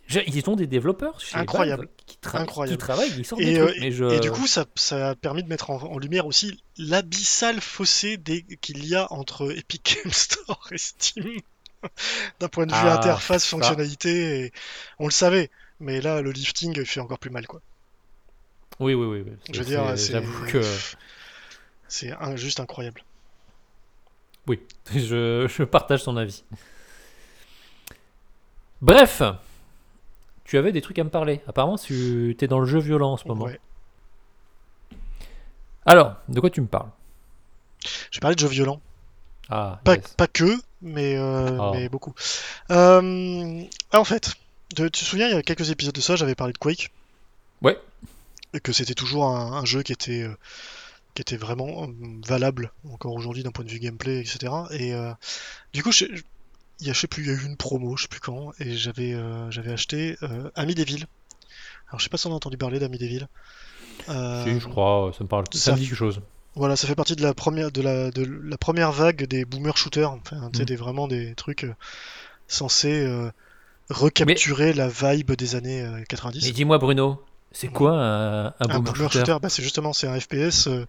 Je- 0.07 0.21
Ils 0.25 0.49
ont 0.49 0.55
des 0.55 0.67
développeurs 0.67 1.19
chez 1.19 1.35
Incroyable. 1.35 1.83
Valve 1.83 1.95
qui, 2.07 2.17
tra- 2.23 2.39
Incroyable. 2.41 2.77
qui 2.77 2.83
travaillent, 2.83 3.11
ils 3.17 3.25
sortent 3.25 3.41
Et, 3.41 3.45
des 3.45 3.59
euh, 3.59 3.67
trucs. 3.67 3.79
mais 3.81 3.91
je... 3.91 4.05
Et 4.05 4.19
du 4.21 4.31
coup, 4.31 4.47
ça, 4.47 4.65
ça 4.75 5.09
a 5.09 5.15
permis 5.15 5.43
de 5.43 5.49
mettre 5.49 5.69
en, 5.69 5.81
en 5.83 5.97
lumière 5.99 6.25
aussi 6.25 6.63
l'abyssal 6.77 7.59
fossé 7.61 8.17
qu'il 8.61 8.85
y 8.87 8.95
a 8.95 9.11
entre 9.11 9.51
Epic 9.55 9.99
Game 10.03 10.13
Store 10.13 10.65
et 10.71 10.77
Steam. 10.77 11.39
D'un 12.39 12.47
point 12.47 12.65
de 12.65 12.71
vue 12.71 12.77
Ah, 12.81 12.95
interface, 12.95 13.43
ça. 13.43 13.49
fonctionnalité, 13.49 14.45
et- 14.45 14.51
on 14.97 15.05
le 15.05 15.11
savait. 15.11 15.51
Mais 15.79 15.99
là, 16.01 16.21
le 16.21 16.31
lifting 16.31 16.83
fait 16.85 17.01
encore 17.01 17.19
plus 17.19 17.29
mal, 17.29 17.45
quoi. 17.45 17.61
Oui, 18.79 18.93
oui, 18.93 19.05
oui. 19.05 19.23
oui. 19.27 19.33
Je 19.53 19.59
veux 19.59 19.65
dire, 19.65 19.83
c'est- 19.91 19.97
c'est 20.07 20.11
J'avoue 20.13 20.45
que 20.47 20.61
c'est 21.87 22.11
un- 22.13 22.35
juste 22.35 22.59
incroyable. 22.59 23.03
Oui, 24.47 24.59
je, 24.95 25.47
je 25.47 25.63
partage 25.63 26.03
son 26.03 26.17
avis. 26.17 26.43
Bref, 28.81 29.21
tu 30.45 30.57
avais 30.57 30.71
des 30.71 30.81
trucs 30.81 30.99
à 30.99 31.03
me 31.03 31.09
parler. 31.09 31.41
Apparemment, 31.47 31.77
tu 31.77 32.35
es 32.39 32.47
dans 32.47 32.59
le 32.59 32.65
jeu 32.65 32.79
violent 32.79 33.13
en 33.13 33.17
ce 33.17 33.27
moment. 33.27 33.45
Ouais. 33.45 33.59
Alors, 35.85 36.15
de 36.29 36.39
quoi 36.39 36.49
tu 36.49 36.61
me 36.61 36.67
parles? 36.67 36.89
Je 38.11 38.19
parlais 38.19 38.35
de 38.35 38.39
jeux 38.39 38.47
violents. 38.47 38.81
Ah, 39.49 39.79
Pas, 39.85 39.95
yes. 39.95 40.07
pas 40.17 40.27
que, 40.27 40.57
mais, 40.81 41.15
euh, 41.17 41.57
Oh. 41.59 41.71
mais 41.73 41.87
beaucoup. 41.89 42.13
Euh, 42.69 43.63
ah, 43.91 43.99
en 43.99 44.03
fait, 44.03 44.33
de- 44.75 44.89
tu 44.89 44.99
te 45.01 45.05
souviens, 45.05 45.27
il 45.29 45.33
y 45.35 45.37
a 45.37 45.41
quelques 45.41 45.69
épisodes 45.71 45.95
de 45.95 46.01
ça, 46.01 46.15
j'avais 46.17 46.35
parlé 46.35 46.51
de 46.53 46.57
Quake. 46.57 46.91
Ouais. 47.61 47.79
Et 48.53 48.59
que 48.59 48.73
c'était 48.73 48.93
toujours 48.93 49.25
un, 49.25 49.53
un 49.53 49.65
jeu 49.65 49.83
qui 49.83 49.93
était, 49.93 50.23
euh, 50.23 50.35
qui 51.17 51.21
était 51.23 51.35
vraiment 51.37 51.85
euh, 51.85 51.87
valable 52.27 52.71
encore 52.87 53.13
aujourd'hui 53.15 53.41
d'un 53.41 53.49
point 53.51 53.65
de 53.65 53.71
vue 53.71 53.79
gameplay, 53.79 54.19
etc. 54.19 54.53
Et 54.71 54.93
euh, 54.93 55.11
du 55.73 55.81
coup, 55.81 55.91
je, 55.91 56.05
je- 56.13 56.21
il 56.79 56.85
y 56.85 56.89
a, 56.91 56.93
je 56.93 56.99
sais 56.99 57.07
plus, 57.07 57.23
il 57.23 57.27
y 57.27 57.31
a 57.31 57.33
eu 57.33 57.43
une 57.43 57.57
promo, 57.57 57.97
je 57.97 58.03
sais 58.03 58.07
plus 58.07 58.19
quand, 58.19 58.51
et 58.59 58.77
j'avais 58.77 59.13
euh, 59.15 59.49
j'avais 59.49 59.71
acheté 59.71 60.15
euh, 60.21 60.51
Ami 60.53 60.75
des 60.75 60.83
villes. 60.83 61.07
Alors, 61.89 61.99
je 61.99 62.03
sais 62.03 62.09
pas 62.09 62.17
si 62.17 62.27
on 62.27 62.31
a 62.33 62.35
entendu 62.35 62.55
parler 62.57 62.77
d'Ami 62.79 62.99
des 62.99 63.07
villes. 63.07 63.27
Si, 64.05 64.59
je 64.59 64.67
crois, 64.67 65.11
ça 65.17 65.23
me 65.23 65.27
parle. 65.27 65.45
Ça, 65.53 65.59
ça 65.59 65.71
me 65.71 65.77
dit 65.79 65.87
quelque 65.87 65.97
chose. 65.97 66.21
voilà, 66.55 66.75
ça 66.75 66.85
fait 66.87 66.93
partie 66.95 67.15
de 67.15 67.23
la 67.23 67.33
première, 67.33 67.71
de 67.71 67.81
la, 67.81 68.11
de 68.11 68.23
la 68.23 68.57
première 68.59 68.91
vague 68.91 69.25
des 69.25 69.43
boomer 69.43 69.75
shooters, 69.75 70.11
enfin, 70.11 70.49
Mm. 70.53 70.65
des, 70.65 70.75
vraiment 70.75 71.07
des 71.07 71.33
trucs 71.35 71.65
censés 72.47 73.07
recapturer 73.89 74.73
la 74.73 74.87
vibe 74.89 75.31
des 75.31 75.55
années 75.55 75.81
euh, 75.81 76.03
90. 76.07 76.45
Mais 76.45 76.51
dis-moi, 76.51 76.77
Bruno, 76.77 77.23
c'est 77.51 77.67
quoi 77.69 77.91
un, 77.93 78.45
un 78.47 78.51
un 78.59 78.67
boomer 78.67 78.93
boomer 78.93 79.11
shooter 79.11 79.19
shooter, 79.25 79.37
bah, 79.41 79.49
c'est 79.49 79.63
justement 79.63 79.93
c'est 79.93 80.07
un 80.07 80.19
FPS 80.19 80.67
euh, 80.67 80.85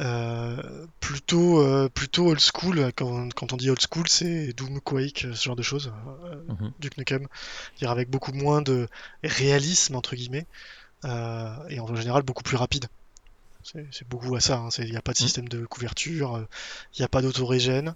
euh, 0.00 0.86
plutôt 1.00 1.60
euh, 1.62 1.88
plutôt 1.88 2.28
old 2.28 2.40
school. 2.40 2.92
Quand, 2.96 3.32
quand 3.34 3.52
on 3.52 3.56
dit 3.56 3.70
old 3.70 3.80
school, 3.80 4.06
c'est 4.08 4.52
Doom, 4.52 4.80
Quake, 4.80 5.26
ce 5.32 5.42
genre 5.44 5.56
de 5.56 5.62
choses, 5.62 5.92
euh, 6.24 6.42
Mhm. 6.48 6.72
Duke 6.78 6.98
Nukem, 6.98 7.26
dire 7.78 7.90
avec 7.90 8.10
beaucoup 8.10 8.32
moins 8.32 8.62
de 8.62 8.88
réalisme 9.22 9.96
entre 9.96 10.16
guillemets 10.16 10.46
et 11.04 11.78
en 11.80 11.94
général 11.94 12.22
beaucoup 12.24 12.42
plus 12.42 12.56
rapide. 12.56 12.86
C'est 13.62 14.08
beaucoup 14.08 14.34
à 14.36 14.40
ça. 14.40 14.68
Il 14.78 14.90
n'y 14.90 14.96
a 14.96 15.02
pas 15.02 15.12
de 15.12 15.18
Mhm. 15.18 15.26
système 15.26 15.48
de 15.48 15.64
couverture, 15.66 16.46
il 16.94 17.00
n'y 17.00 17.04
a 17.04 17.08
pas 17.08 17.22
d'autorégène, 17.22 17.94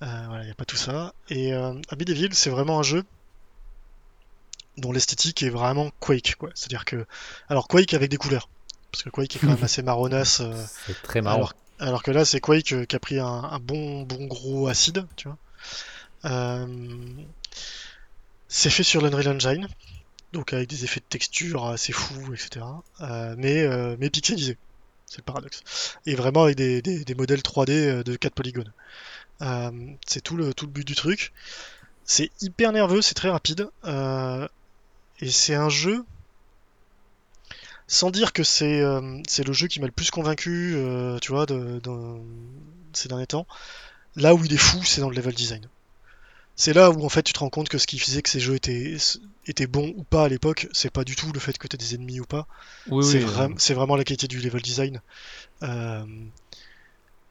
voilà, 0.00 0.42
il 0.42 0.46
n'y 0.46 0.50
a 0.52 0.54
pas 0.54 0.64
tout 0.64 0.76
ça. 0.76 1.12
Et 1.28 1.52
Abbey 1.52 2.04
Devil, 2.04 2.28
c'est 2.32 2.50
vraiment 2.50 2.78
un 2.78 2.82
jeu 2.82 3.02
dont 4.78 4.92
l'esthétique 4.92 5.42
est 5.42 5.50
vraiment 5.50 5.90
Quake, 6.00 6.36
quoi. 6.38 6.50
C'est-à-dire 6.54 6.84
que, 6.84 7.06
alors 7.48 7.68
Quake 7.68 7.94
avec 7.94 8.10
des 8.10 8.16
couleurs, 8.18 8.48
parce 8.92 9.02
que 9.02 9.10
Quake 9.10 9.36
est 9.36 9.38
quand 9.38 9.46
même 9.48 9.56
assez 9.64 9.82
marronasse. 9.82 10.40
euh, 10.40 10.64
C'est 10.86 11.00
très 11.02 11.20
marrant. 11.22 11.36
alors, 11.36 11.54
alors 11.78 12.02
que 12.02 12.10
là, 12.10 12.24
c'est 12.24 12.40
Quake 12.40 12.72
euh, 12.72 12.84
qui 12.84 12.96
a 12.96 12.98
pris 13.00 13.18
un, 13.18 13.26
un 13.26 13.58
bon, 13.58 14.02
bon 14.02 14.26
gros 14.26 14.68
acide, 14.68 15.06
tu 15.16 15.28
vois. 15.28 15.38
Euh, 16.24 16.66
c'est 18.48 18.70
fait 18.70 18.82
sur 18.82 19.02
l'Unreal 19.02 19.28
Engine, 19.36 19.68
donc 20.32 20.52
avec 20.52 20.68
des 20.68 20.84
effets 20.84 21.00
de 21.00 21.04
texture 21.08 21.66
assez 21.66 21.92
fous, 21.92 22.32
etc. 22.34 22.64
Euh, 23.00 23.34
mais, 23.38 23.62
euh, 23.62 23.96
mais 23.98 24.10
pixelisé, 24.10 24.56
c'est 25.06 25.18
le 25.18 25.22
paradoxe. 25.24 25.62
Et 26.06 26.14
vraiment 26.14 26.44
avec 26.44 26.56
des, 26.56 26.80
des- 26.82 27.04
des 27.04 27.14
modèles 27.14 27.40
3D 27.42 27.70
euh, 27.70 28.02
de 28.02 28.16
4 28.16 28.34
polygones. 28.34 28.72
Euh, 29.42 29.70
c'est 30.06 30.20
tout 30.22 30.36
le, 30.36 30.54
tout 30.54 30.66
le 30.66 30.72
but 30.72 30.86
du 30.86 30.94
truc. 30.94 31.32
C'est 32.04 32.30
hyper 32.40 32.72
nerveux, 32.72 33.02
c'est 33.02 33.14
très 33.14 33.30
rapide. 33.30 33.68
euh, 33.84 34.46
et 35.20 35.30
c'est 35.30 35.54
un 35.54 35.68
jeu 35.68 36.06
sans 37.86 38.10
dire 38.10 38.32
que 38.32 38.42
c'est 38.42 38.80
euh, 38.80 39.20
c'est 39.28 39.46
le 39.46 39.52
jeu 39.52 39.68
qui 39.68 39.80
m'a 39.80 39.86
le 39.86 39.92
plus 39.92 40.10
convaincu, 40.10 40.74
euh, 40.76 41.18
tu 41.20 41.32
vois, 41.32 41.46
de, 41.46 41.80
de- 41.80 42.20
ces 42.92 43.08
derniers 43.08 43.26
temps. 43.26 43.46
Là 44.16 44.34
où 44.34 44.44
il 44.44 44.52
est 44.52 44.56
fou, 44.58 44.82
c'est 44.84 45.00
dans 45.00 45.10
le 45.10 45.16
level 45.16 45.34
design. 45.34 45.70
C'est 46.56 46.74
là 46.74 46.90
où 46.90 47.04
en 47.04 47.08
fait 47.10 47.22
tu 47.22 47.32
te 47.34 47.40
rends 47.40 47.50
compte 47.50 47.68
que 47.68 47.78
ce 47.78 47.86
qui 47.86 47.98
faisait 47.98 48.22
que 48.22 48.30
ces 48.30 48.40
jeux 48.40 48.56
étaient, 48.56 48.96
étaient 49.46 49.66
bons 49.66 49.92
ou 49.96 50.04
pas 50.04 50.24
à 50.24 50.28
l'époque, 50.28 50.68
c'est 50.72 50.90
pas 50.92 51.04
du 51.04 51.16
tout 51.16 51.32
le 51.32 51.40
fait 51.40 51.58
que 51.58 51.68
tu 51.68 51.76
des 51.76 51.94
ennemis 51.96 52.20
ou 52.20 52.26
pas. 52.26 52.46
oui, 52.86 53.04
c'est 53.04 53.20
oui, 53.24 53.56
vraiment 53.74 53.96
la 53.96 54.04
qualité 54.04 54.28
du 54.28 54.40
level 54.40 54.62
design. 54.62 55.02
Euh, 55.64 56.06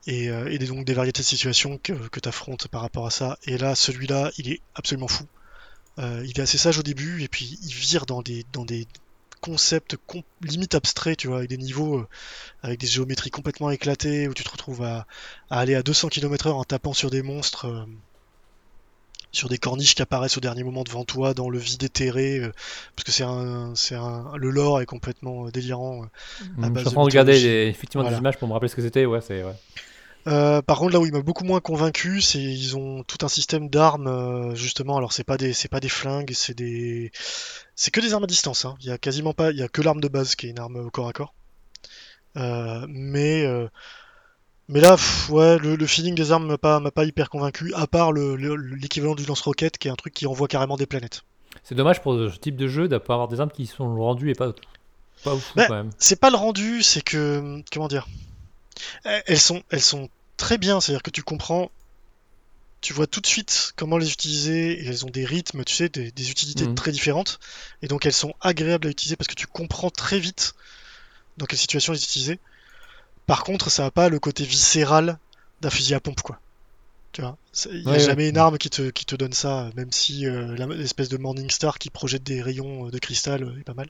et, 0.07 0.25
et 0.25 0.57
donc 0.59 0.85
des 0.85 0.93
variétés 0.93 1.21
de 1.21 1.27
situations 1.27 1.77
que, 1.79 1.93
que 2.09 2.19
tu 2.19 2.29
affrontes 2.29 2.67
par 2.67 2.81
rapport 2.81 3.05
à 3.07 3.11
ça. 3.11 3.37
Et 3.43 3.57
là, 3.57 3.75
celui-là, 3.75 4.31
il 4.37 4.51
est 4.51 4.61
absolument 4.75 5.07
fou. 5.07 5.25
Euh, 5.99 6.23
il 6.25 6.37
est 6.39 6.43
assez 6.43 6.57
sage 6.57 6.77
au 6.79 6.83
début, 6.83 7.23
et 7.23 7.27
puis 7.27 7.57
il 7.63 7.73
vire 7.73 8.05
dans 8.05 8.21
des, 8.21 8.45
dans 8.53 8.65
des 8.65 8.85
concepts 9.41 9.95
com- 10.07 10.23
limite 10.41 10.75
abstraits, 10.75 11.17
tu 11.17 11.27
vois, 11.27 11.37
avec 11.37 11.49
des 11.49 11.57
niveaux, 11.57 11.99
euh, 11.99 12.07
avec 12.63 12.79
des 12.79 12.87
géométries 12.87 13.29
complètement 13.29 13.69
éclatées, 13.71 14.27
où 14.27 14.33
tu 14.33 14.43
te 14.43 14.49
retrouves 14.49 14.83
à, 14.83 15.05
à 15.49 15.59
aller 15.59 15.75
à 15.75 15.83
200 15.83 16.09
km/h 16.09 16.51
en 16.51 16.63
tapant 16.63 16.93
sur 16.93 17.09
des 17.09 17.21
monstres, 17.21 17.67
euh, 17.67 17.85
sur 19.31 19.49
des 19.49 19.57
corniches 19.57 19.95
qui 19.95 20.01
apparaissent 20.01 20.37
au 20.37 20.41
dernier 20.41 20.63
moment 20.63 20.83
devant 20.83 21.03
toi, 21.03 21.33
dans 21.33 21.49
le 21.49 21.59
vide 21.59 21.83
éthéré, 21.83 22.41
parce 22.95 23.03
que 23.05 23.11
c'est 23.11 23.23
un, 23.25 23.73
c'est 23.75 23.95
un, 23.95 24.31
le 24.37 24.49
lore 24.49 24.79
est 24.81 24.85
complètement 24.85 25.49
délirant. 25.49 26.03
euh. 26.03 26.07
Je 26.41 26.69
base 26.69 26.69
suis 26.69 26.69
en 26.69 26.71
de 26.71 26.83
train 26.83 26.91
de 26.93 26.99
regarder 27.05 27.39
les- 27.39 27.67
effectivement 27.69 28.03
Voilà. 28.03 28.15
des 28.17 28.21
images 28.21 28.37
pour 28.37 28.47
me 28.47 28.53
rappeler 28.53 28.69
ce 28.69 28.75
que 28.77 28.81
c'était. 28.81 29.05
Ouais, 29.05 29.19
c'est. 29.21 29.43
Ouais. 29.43 29.51
Euh, 30.27 30.61
par 30.61 30.79
contre, 30.79 30.93
là 30.93 30.99
où 30.99 31.05
il 31.05 31.11
m'a 31.11 31.21
beaucoup 31.21 31.43
moins 31.43 31.59
convaincu, 31.59 32.19
c'est 32.21 32.41
ils 32.41 32.75
ont 32.75 33.03
tout 33.03 33.23
un 33.23 33.27
système 33.27 33.69
d'armes 33.69 34.07
euh, 34.07 34.55
justement. 34.55 34.97
Alors 34.97 35.13
c'est 35.13 35.23
pas 35.23 35.37
des 35.37 35.53
c'est 35.53 35.67
pas 35.67 35.79
des 35.79 35.89
flingues, 35.89 36.31
c'est 36.33 36.55
des 36.57 37.11
c'est 37.75 37.91
que 37.91 37.99
des 38.01 38.13
armes 38.13 38.23
à 38.23 38.27
distance. 38.27 38.65
Hein. 38.65 38.75
Il 38.79 38.87
y 38.87 38.91
a 38.91 38.97
quasiment 38.97 39.33
pas, 39.33 39.51
il 39.51 39.57
y 39.57 39.63
a 39.63 39.67
que 39.67 39.81
l'arme 39.81 40.01
de 40.01 40.07
base 40.07 40.35
qui 40.35 40.47
est 40.47 40.49
une 40.49 40.59
arme 40.59 40.77
au 40.77 40.89
corps 40.89 41.07
à 41.09 41.13
corps. 41.13 41.33
Euh, 42.37 42.85
mais 42.89 43.45
mais 44.67 44.79
là, 44.79 44.95
pff, 44.95 45.29
ouais, 45.29 45.59
le, 45.59 45.75
le 45.75 45.85
feeling 45.85 46.15
des 46.15 46.31
armes 46.31 46.47
m'a 46.47 46.57
pas 46.57 46.79
m'a 46.79 46.89
pas 46.91 47.05
hyper 47.05 47.29
convaincu. 47.29 47.71
À 47.75 47.85
part 47.85 48.11
le- 48.11 48.35
le- 48.35 48.55
l'équivalent 48.55 49.13
du 49.13 49.25
lance-roquette, 49.25 49.77
qui 49.77 49.87
est 49.87 49.91
un 49.91 49.95
truc 49.95 50.13
qui 50.13 50.25
envoie 50.25 50.47
carrément 50.47 50.75
des 50.75 50.87
planètes. 50.87 51.21
C'est 51.63 51.75
dommage 51.75 52.01
pour 52.01 52.13
ce 52.15 52.37
type 52.39 52.55
de 52.55 52.67
jeu 52.67 52.87
de 52.87 52.97
pas 52.97 53.13
avoir 53.13 53.27
des 53.27 53.39
armes 53.39 53.51
qui 53.51 53.67
sont 53.67 53.95
rendues 53.95 54.31
et 54.31 54.33
pas 54.35 54.53
pas 55.23 55.35
ouf 55.35 55.55
Ouais. 55.55 55.65
quand 55.67 55.75
même. 55.75 55.91
C'est 55.99 56.19
pas 56.19 56.29
le 56.31 56.35
rendu, 56.35 56.81
c'est 56.81 57.01
que 57.01 57.61
comment 57.71 57.87
dire 57.87 58.07
Elles 59.03 59.39
sont 59.39 59.63
elles 59.69 59.81
sont 59.81 60.09
très 60.37 60.57
bien, 60.57 60.81
c'est-à-dire 60.81 61.03
que 61.03 61.11
tu 61.11 61.23
comprends 61.23 61.71
tu 62.81 62.93
vois 62.93 63.07
tout 63.07 63.21
de 63.21 63.25
suite 63.27 63.71
comment 63.77 63.97
les 63.97 64.11
utiliser 64.11 64.83
et 64.83 64.87
elles 64.87 65.05
ont 65.05 65.09
des 65.09 65.25
rythmes, 65.25 65.63
tu 65.63 65.73
sais, 65.73 65.89
des, 65.89 66.11
des 66.11 66.29
utilités 66.29 66.67
Mhm. 66.67 66.75
très 66.75 66.91
différentes 66.91 67.39
et 67.81 67.87
donc 67.87 68.05
elles 68.05 68.13
sont 68.13 68.33
agréables 68.41 68.87
à 68.87 68.91
utiliser 68.91 69.15
parce 69.15 69.27
que 69.27 69.33
tu 69.35 69.47
comprends 69.47 69.89
très 69.89 70.19
vite 70.19 70.53
dans 71.37 71.45
quelle 71.47 71.59
situation 71.59 71.93
les 71.93 72.03
utiliser. 72.03 72.41
Par 73.27 73.43
contre, 73.43 73.71
ça 73.71 73.83
n'a 73.83 73.91
pas 73.91 74.09
le 74.09 74.19
côté 74.19 74.45
viscéral 74.45 75.19
d'un 75.61 75.69
fusil 75.71 75.95
à 75.95 76.01
pompe, 76.01 76.21
quoi. 76.21 76.41
Tu 77.13 77.21
vois, 77.21 77.37
il 77.71 77.87
n'y 77.87 77.95
a 77.95 77.97
Ouais, 77.97 78.03
ouais. 78.05 78.15
jamais 78.15 78.29
une 78.29 78.37
arme 78.37 78.57
qui 78.57 78.69
te, 78.69 78.89
qui 78.91 79.05
te 79.05 79.15
donne 79.15 79.33
ça, 79.33 79.71
même 79.75 79.91
si 79.91 80.27
euh, 80.27 80.55
l'espèce 80.75 81.09
de 81.09 81.17
Morning 81.17 81.49
Star 81.49 81.79
qui 81.79 81.89
projette 81.89 82.23
des 82.23 82.41
rayons 82.41 82.87
euh, 82.87 82.91
de 82.91 82.99
cristal 82.99 83.43
euh, 83.43 83.59
est 83.59 83.63
pas 83.63 83.73
mal. 83.75 83.89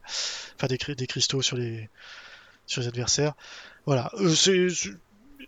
Enfin, 0.57 0.67
des, 0.67 0.77
des 0.95 1.07
cristaux 1.07 1.41
sur 1.41 1.57
les, 1.57 1.89
sur 2.67 2.81
les 2.81 2.87
adversaires. 2.87 3.33
Voilà. 3.85 4.11
Euh, 4.19 4.69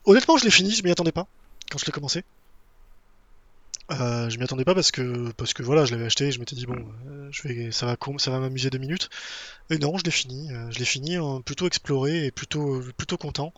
Honnêtement, 0.06 0.38
je 0.38 0.46
l'ai 0.46 0.52
fini, 0.52 0.72
je 0.72 0.84
m'y 0.84 0.92
attendais 0.92 1.12
pas 1.12 1.28
quand 1.70 1.78
je 1.78 1.86
l'ai 1.86 1.92
commencé. 1.92 2.24
Euh, 3.90 4.30
je 4.30 4.38
m'y 4.38 4.44
attendais 4.44 4.66
pas 4.66 4.76
parce 4.76 4.92
que 4.92 5.32
parce 5.38 5.54
que 5.54 5.64
voilà, 5.64 5.86
je 5.86 5.92
l'avais 5.92 6.06
acheté, 6.06 6.32
je 6.32 6.40
m'étais 6.40 6.56
dit 6.56 6.66
bon, 6.66 6.78
euh, 7.08 7.72
ça 7.72 7.86
va 7.86 7.96
ça 8.18 8.32
va 8.32 8.40
m'amuser 8.40 8.70
deux 8.70 8.78
minutes. 8.80 9.10
Et 9.70 9.78
non, 9.78 9.98
je 9.98 10.04
l'ai 10.04 10.12
fini, 10.12 10.52
euh, 10.52 10.70
je 10.72 10.80
l'ai 10.80 10.86
fini 10.86 11.18
euh, 11.18 11.40
plutôt 11.40 11.68
exploré 11.68 12.26
et 12.26 12.32
plutôt 12.32 12.82
plutôt 12.98 13.18
content. 13.18 13.54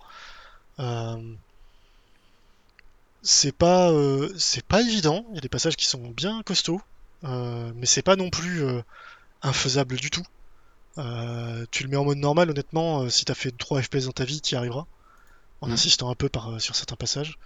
C'est 3.22 3.52
pas 3.52 3.92
c'est 4.38 4.66
pas 4.66 4.82
évident, 4.82 5.26
il 5.30 5.36
y 5.36 5.38
a 5.40 5.42
des 5.42 5.50
passages 5.50 5.76
qui 5.76 5.86
sont 5.86 6.10
bien 6.10 6.42
costauds, 6.44 6.82
mais 7.24 7.86
c'est 7.86 8.02
pas 8.02 8.16
non 8.16 8.30
plus 8.30 8.64
infaisable 9.42 9.98
du 9.98 10.10
tout. 10.10 10.24
Euh, 11.00 11.66
tu 11.72 11.84
le 11.84 11.90
mets 11.90 11.96
en 11.98 12.04
mode 12.06 12.18
normal, 12.18 12.50
honnêtement, 12.52 13.02
euh, 13.04 13.10
si 13.10 13.26
t'as 13.26 13.34
fait 13.34 13.52
3 13.58 13.82
FPS 13.82 14.06
dans 14.06 14.12
ta 14.12 14.26
vie, 14.26 14.42
t'y 14.42 14.56
arriveras. 14.56 14.86
En 15.62 15.68
Mhm. 15.68 15.74
insistant 15.74 16.10
un 16.10 16.16
peu 16.16 16.30
par, 16.30 16.52
euh, 16.52 16.60
sur 16.60 16.76
certains 16.76 16.96
passages. 16.96 17.38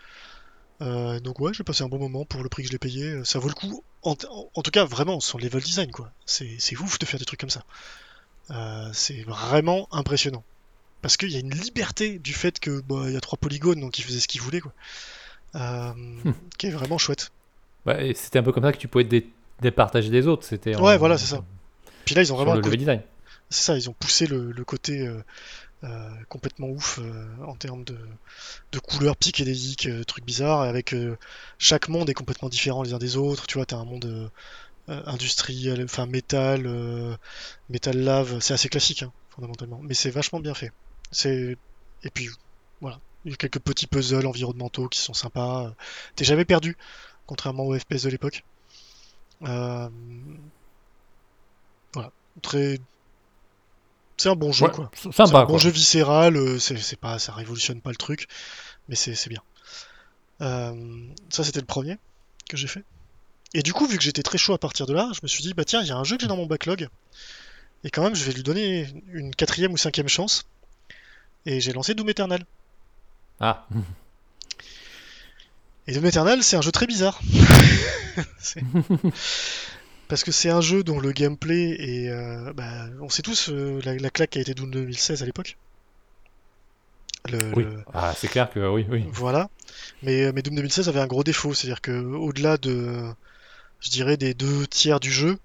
Euh, 0.81 1.19
donc 1.19 1.39
ouais, 1.39 1.53
j'ai 1.53 1.63
passé 1.63 1.83
un 1.83 1.87
bon 1.87 1.99
moment 1.99 2.25
pour 2.25 2.43
le 2.43 2.49
prix 2.49 2.63
que 2.63 2.67
je 2.67 2.73
l'ai 2.73 2.79
payé. 2.79 3.23
Ça 3.25 3.39
vaut 3.39 3.47
le 3.47 3.53
coup. 3.53 3.83
En, 4.01 4.11
en- 4.29 4.49
en 4.53 4.61
tout 4.61 4.71
cas, 4.71 4.85
vraiment, 4.85 5.19
son 5.19 5.37
level 5.37 5.61
design, 5.63 5.91
quoi. 5.91 6.11
C'est 6.25 6.57
ouf 6.79 6.99
de 6.99 7.05
faire 7.05 7.19
des 7.19 7.25
trucs 7.25 7.39
comme 7.39 7.49
ça. 7.49 7.63
C'est 8.93 9.23
vraiment 9.23 9.87
impressionnant. 9.91 10.43
Parce 11.01 11.17
qu'il 11.17 11.29
y 11.31 11.35
a 11.35 11.39
une 11.39 11.53
liberté 11.53 12.17
du 12.19 12.33
fait 12.33 12.59
que 12.59 12.79
bah, 12.81 13.03
il 13.07 13.13
y 13.13 13.17
a 13.17 13.21
trois 13.21 13.37
polygones, 13.37 13.79
donc 13.81 13.99
ils 13.99 14.03
faisaient 14.03 14.19
ce 14.21 14.27
qu'ils 14.27 14.41
voulaient, 14.41 14.61
quoi. 14.61 14.73
Euh, 15.55 15.91
qui 16.57 16.67
est 16.67 16.71
vraiment 16.71 16.97
chouette. 16.97 17.31
Ouais, 17.85 18.09
et 18.09 18.13
c'était 18.13 18.39
un 18.39 18.43
peu 18.43 18.51
comme 18.51 18.63
ça 18.63 18.71
que 18.71 18.77
tu 18.77 18.87
pouvais 18.87 19.03
dé- 19.03 19.29
départager 19.61 20.09
des 20.09 20.27
autres. 20.27 20.45
C'était. 20.45 20.75
Ouais, 20.77 20.97
voilà, 20.97 21.17
c'est 21.17 21.27
ça. 21.27 21.43
Puis 22.05 22.15
là, 22.15 22.21
ils 22.21 22.31
ont 22.31 22.37
vraiment 22.37 22.53
le 22.55 22.61
level 22.61 22.77
design. 22.79 23.01
C'est 23.49 23.63
ça, 23.63 23.77
ils 23.77 23.89
ont 23.89 23.93
poussé 23.93 24.25
le, 24.27 24.51
côté 24.65 25.07
euh, 25.07 25.23
euh, 25.83 26.09
complètement 26.29 26.67
ouf 26.69 26.99
euh, 26.99 27.27
en 27.45 27.55
termes 27.55 27.83
de, 27.83 27.97
de 28.71 28.79
couleurs 28.79 29.17
psychédéliques, 29.17 29.87
euh, 29.87 30.05
trucs 30.05 30.23
bizarres, 30.25 30.61
avec 30.61 30.95
chaque 31.57 31.89
monde 31.89 32.09
est 32.09 32.13
complètement 32.13 32.47
différent 32.49 32.83
les 32.83 32.93
uns 32.93 32.99
des 32.99 33.17
autres. 33.17 33.47
Tu 33.47 33.57
vois, 33.57 33.65
t'as 33.65 33.77
un 33.77 33.85
monde 33.85 34.31
industriel, 34.87 35.83
enfin 35.83 36.05
métal, 36.05 37.17
métal 37.69 37.97
lave, 37.97 38.39
c'est 38.39 38.53
assez 38.53 38.69
classique 38.69 39.03
hein, 39.03 39.11
fondamentalement, 39.29 39.79
mais 39.81 39.93
c'est 39.93 40.09
vachement 40.09 40.39
bien 40.39 40.53
fait. 40.53 40.71
C'est 41.11 41.57
et 42.03 42.09
puis 42.09 42.29
voilà, 42.81 42.99
il 43.25 43.31
y 43.31 43.33
a 43.33 43.37
quelques 43.37 43.59
petits 43.59 43.87
puzzles 43.87 44.25
environnementaux 44.27 44.87
qui 44.89 44.99
sont 44.99 45.13
sympas. 45.13 45.73
T'es 46.15 46.25
jamais 46.25 46.45
perdu, 46.45 46.77
contrairement 47.25 47.63
aux 47.65 47.77
FPS 47.77 48.03
de 48.03 48.09
l'époque. 48.09 48.43
Voilà, 49.41 49.91
très 52.41 52.79
c'est 54.17 54.29
un 54.29 54.35
bon 54.35 54.51
jeu 54.51 54.65
Ouais, 54.65 54.71
quoi. 54.71 54.91
C'est 54.95 55.19
un 55.21 55.25
bon 55.25 55.45
quoi. 55.45 55.57
jeu 55.57 55.69
viscéral, 55.69 56.35
euh, 56.35 56.59
c'est 56.59 56.95
pas, 56.99 57.19
ça 57.19 57.33
révolutionne 57.33 57.81
pas 57.81 57.89
le 57.89 57.95
truc, 57.95 58.27
mais 58.89 58.95
c'est 58.95 59.15
c'est 59.15 59.29
bien. 59.29 59.41
Euh, 60.41 61.05
ça 61.29 61.43
c'était 61.43 61.59
le 61.59 61.65
premier 61.65 61.97
que 62.49 62.57
j'ai 62.57 62.67
fait. 62.67 62.83
Et 63.53 63.61
du 63.61 63.71
coup, 63.73 63.85
vu 63.87 63.97
que 63.97 64.03
j'étais 64.03 64.23
très 64.23 64.37
chaud 64.37 64.53
à 64.53 64.57
partir 64.57 64.85
de 64.85 64.93
là, 64.93 65.09
je 65.13 65.19
me 65.23 65.27
suis 65.27 65.43
dit 65.43 65.53
bah 65.53 65.65
tiens, 65.65 65.81
il 65.81 65.87
y 65.87 65.91
a 65.91 65.97
un 65.97 66.03
jeu 66.03 66.15
que 66.17 66.21
j'ai 66.23 66.27
dans 66.27 66.37
mon 66.37 66.45
backlog, 66.47 66.87
et 67.83 67.89
quand 67.89 68.03
même 68.03 68.15
je 68.15 68.23
vais 68.23 68.33
lui 68.33 68.43
donner 68.43 68.87
une 69.13 69.33
quatrième 69.35 69.71
ou 69.73 69.77
cinquième 69.77 70.07
chance. 70.09 70.45
Et 71.45 71.59
j'ai 71.59 71.73
lancé 71.73 71.93
Doom 71.93 72.09
Eternal. 72.09 72.45
Ah, 73.41 73.67
Et 75.87 75.93
Doom 75.93 76.05
Eternal, 76.05 76.41
c'est 76.41 76.55
un 76.55 76.61
jeu 76.61 76.71
très 76.71 76.87
bizarre. 76.87 77.19
Parce 80.13 80.23
que 80.23 80.31
c'est 80.31 80.51
un 80.51 80.61
jeu 80.61 80.83
dont 80.83 80.99
le 80.99 81.11
gameplay 81.11 81.71
est. 81.79 82.07
euh, 82.07 82.53
bah, 82.53 82.85
on 83.01 83.09
sait 83.09 83.23
tous 83.23 83.49
euh, 83.49 83.81
la, 83.83 83.95
la 83.95 84.11
claque 84.11 84.29
qui 84.29 84.37
a 84.37 84.41
été 84.41 84.53
Doom 84.53 84.69
2016 84.69 85.23
à 85.23 85.25
l'époque. 85.25 85.57
Oui. 87.33 87.63
le- 87.63 87.83
Ah, 87.95 88.13
c'est 88.15 88.27
clair 88.27 88.47
que 88.51 88.59
oui, 88.71 88.85
oui. 88.91 89.05
Voilà. 89.11 89.49
Mais, 90.03 90.31
mais 90.31 90.43
Doom 90.43 90.53
2016 90.53 90.87
avait 90.87 90.99
un 90.99 91.07
gros 91.07 91.23
défaut, 91.23 91.55
c'est-à-dire 91.55 91.81
que 91.81 91.91
au-delà 91.91 92.57
de, 92.57 93.05
je 93.79 93.89
dirais, 93.89 94.15
des 94.15 94.35
deux 94.35 94.67
tiers 94.67 94.99
du 94.99 95.09
jeu, 95.11 95.39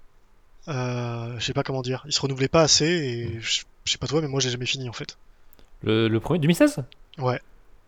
euh, 0.67 1.39
je 1.39 1.43
sais 1.45 1.53
pas 1.53 1.63
comment 1.63 1.81
dire, 1.81 2.03
il 2.05 2.11
se 2.13 2.21
renouvelait 2.21 2.47
pas 2.47 2.61
assez 2.61 2.85
et 2.85 3.39
je, 3.41 3.61
je 3.85 3.91
sais 3.91 3.97
pas 3.97 4.05
toi, 4.05 4.21
mais 4.21 4.27
moi 4.27 4.39
j'ai 4.39 4.51
jamais 4.51 4.67
fini 4.67 4.87
en 4.87 4.93
fait. 4.93 5.17
Le, 5.81 6.07
le 6.07 6.19
premier 6.19 6.37
2016 6.41 6.83
Ouais. 7.17 7.39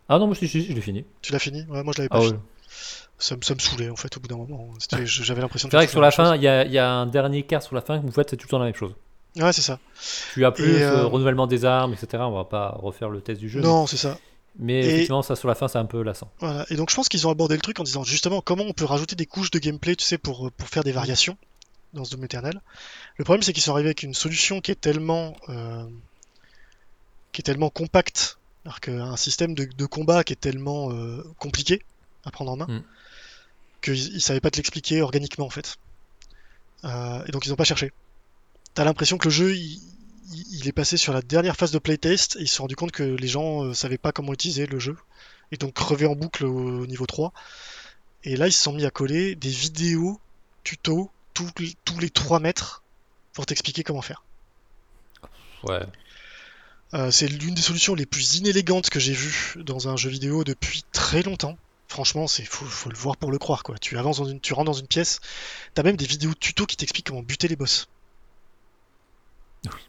Ah 0.10 0.18
non, 0.18 0.26
moi 0.26 0.36
si, 0.36 0.48
si, 0.48 0.66
je 0.66 0.74
l'ai 0.74 0.82
fini. 0.82 1.06
Tu 1.22 1.32
l'as 1.32 1.38
fini? 1.38 1.62
Ouais, 1.70 1.84
moi 1.84 1.94
je 1.96 2.00
l'avais 2.00 2.10
pas 2.10 2.18
Ah 2.18 2.22
ouais. 2.22 2.40
Ça, 3.20 3.36
me- 3.36 3.42
ça 3.44 3.54
me 3.54 3.60
saulait 3.60 3.90
en 3.90 3.96
fait 3.96 4.16
au 4.18 4.20
bout 4.20 4.28
d'un 4.28 4.38
moment. 4.38 4.70
J'avais 5.06 5.42
l'impression 5.42 5.70
C'est 5.70 5.78
vrai 5.78 5.86
que 5.86 5.92
sur 5.92 6.02
la 6.02 6.12
fin, 6.12 6.36
il 6.36 6.42
y 6.42 6.48
a, 6.48 6.66
y 6.66 6.78
a 6.80 6.90
un 6.90 7.06
dernier 7.06 7.44
quart 7.44 7.62
sur 7.62 7.76
la 7.76 7.82
fin 7.82 8.00
que 8.00 8.06
vous 8.06 8.12
faites, 8.12 8.30
c'est 8.32 8.38
tout 8.38 8.48
le 8.48 8.52
temps 8.52 8.60
la 8.60 8.66
même 8.66 8.76
chose. 8.76 8.94
Ouais, 9.38 9.54
c'est 9.54 9.62
ça. 9.62 9.80
Tu 10.34 10.44
as 10.44 10.52
plus 10.52 10.66
euh, 10.82 10.98
euh, 11.02 11.06
renouvellement 11.06 11.48
des 11.48 11.64
armes, 11.64 11.94
etc. 11.94 12.24
On 12.26 12.32
va 12.32 12.44
pas 12.46 12.78
refaire 12.82 13.10
le 13.10 13.22
test 13.22 13.40
du 13.40 13.48
jeu. 13.50 13.62
Non, 13.62 13.88
c'est 13.88 13.98
ça. 13.98 14.18
Mais 14.60 14.82
Et- 14.82 14.88
effectivement, 14.90 15.22
ça 15.22 15.36
sur 15.38 15.48
la 15.48 15.56
fin, 15.56 15.68
c'est 15.70 15.78
un 15.78 15.86
peu 15.86 16.02
lassant. 16.02 16.30
Voilà. 16.40 16.66
Et 16.70 16.76
donc 16.76 16.90
je 16.90 16.96
pense 16.96 17.08
qu'ils 17.08 17.26
ont 17.28 17.30
abordé 17.32 17.56
le 17.56 17.62
truc 17.62 17.80
en 17.80 17.84
disant 17.84 18.04
justement 18.04 18.42
comment 18.42 18.64
on 18.68 18.74
peut 18.74 18.84
rajouter 18.86 19.16
des 19.16 19.26
couches 19.26 19.52
de 19.52 19.60
gameplay, 19.60 19.96
tu 19.96 20.04
sais, 20.04 20.18
pour, 20.18 20.52
pour 20.52 20.68
faire 20.68 20.84
des 20.84 20.92
variations 20.92 21.38
dans 21.94 22.04
ce 22.04 22.12
Doom 22.12 22.26
Eternal. 22.26 22.60
Le 23.18 23.24
problème 23.24 23.44
c'est 23.44 23.54
qu'ils 23.54 23.64
sont 23.64 23.72
arrivés 23.72 23.90
avec 23.90 24.04
une 24.04 24.14
solution 24.14 24.60
qui 24.60 24.72
est 24.72 24.82
tellement 24.82 25.36
euh, 25.48 25.86
qui 27.32 27.42
est 27.42 27.44
tellement 27.44 27.70
compacte, 27.70 28.38
alors 28.66 28.82
qu'un 28.82 29.16
système 29.16 29.54
de, 29.56 29.64
de 29.66 29.86
combat 29.86 30.24
qui 30.26 30.34
est 30.34 30.42
tellement 30.42 30.92
euh, 30.92 31.24
compliqué 31.40 31.82
à 32.26 32.32
prendre 32.32 32.52
en 32.52 32.56
main, 32.58 32.68
Mm. 32.68 32.84
qu'ils 33.82 34.16
ils 34.16 34.22
savaient 34.22 34.40
pas 34.42 34.52
te 34.52 34.58
l'expliquer 34.58 35.02
organiquement 35.02 35.46
en 35.46 35.50
fait. 35.50 35.78
Euh, 36.84 37.24
et 37.26 37.32
donc 37.32 37.46
ils 37.46 37.50
n'ont 37.50 37.56
pas 37.56 37.64
cherché. 37.64 37.92
T'as 38.74 38.84
l'impression 38.84 39.18
que 39.18 39.26
le 39.26 39.32
jeu 39.32 39.56
il, 39.56 40.68
est 40.68 40.72
passé 40.72 40.96
sur 40.98 41.14
la 41.14 41.22
dernière 41.22 41.56
phase 41.58 41.72
de 41.72 41.80
playtest 41.80 42.36
et 42.38 42.42
ils 42.42 42.48
se 42.48 42.56
sont 42.56 42.64
rendu 42.64 42.76
compte 42.76 42.92
que 42.92 43.04
les 43.04 43.28
gens 43.28 43.66
euh, 43.66 43.74
savaient 43.74 43.98
pas 43.98 44.12
comment 44.12 44.34
utiliser 44.34 44.66
le 44.66 44.80
jeu 44.80 44.96
et 45.52 45.58
donc 45.58 45.74
crevé 45.74 46.06
en 46.06 46.16
boucle 46.16 46.46
au, 46.46 46.82
au 46.82 46.86
niveau 46.88 47.06
3. 47.06 47.34
Et 48.24 48.36
là 48.38 48.48
ils 48.48 48.54
se 48.54 48.64
sont 48.64 48.72
mis 48.74 48.86
à 48.86 48.92
coller 48.92 49.36
des 49.36 49.50
vidéos 49.50 50.20
tutos 50.64 51.12
tous, 51.34 51.50
les- 51.60 51.76
tous 51.86 52.00
les 52.00 52.10
3 52.10 52.40
mètres 52.40 52.82
pour 53.34 53.46
t'expliquer 53.46 53.84
comment 53.84 54.02
faire. 54.02 54.24
Ouais. 55.64 55.82
Euh, 56.94 57.10
c'est 57.12 57.28
l'une 57.28 57.54
des 57.56 57.62
solutions 57.62 57.96
les 57.96 58.06
plus 58.06 58.36
inélégantes 58.38 58.90
que 58.90 59.00
j'ai 59.00 59.14
vues 59.14 59.54
dans 59.58 59.88
un 59.88 59.96
jeu 59.98 60.10
vidéo 60.10 60.44
depuis 60.44 60.84
très 60.92 61.24
longtemps. 61.24 61.58
Franchement, 61.92 62.26
c'est 62.26 62.46
faut, 62.46 62.64
faut 62.64 62.90
le 62.90 62.96
voir 62.96 63.18
pour 63.18 63.32
le 63.32 63.38
croire 63.38 63.64
quoi. 63.64 63.78
Tu 63.78 63.98
avances 63.98 64.18
dans 64.20 64.26
une, 64.26 64.40
tu 64.40 64.54
rentres 64.54 64.72
dans 64.72 64.80
une 64.80 64.88
pièce, 64.88 65.20
t'as 65.74 65.84
même 65.84 65.98
des 65.98 66.06
vidéos 66.06 66.34
tuto 66.34 66.66
qui 66.66 66.78
t'expliquent 66.78 67.08
comment 67.08 67.22
buter 67.22 67.50
les 67.50 67.58
boss. 67.58 67.90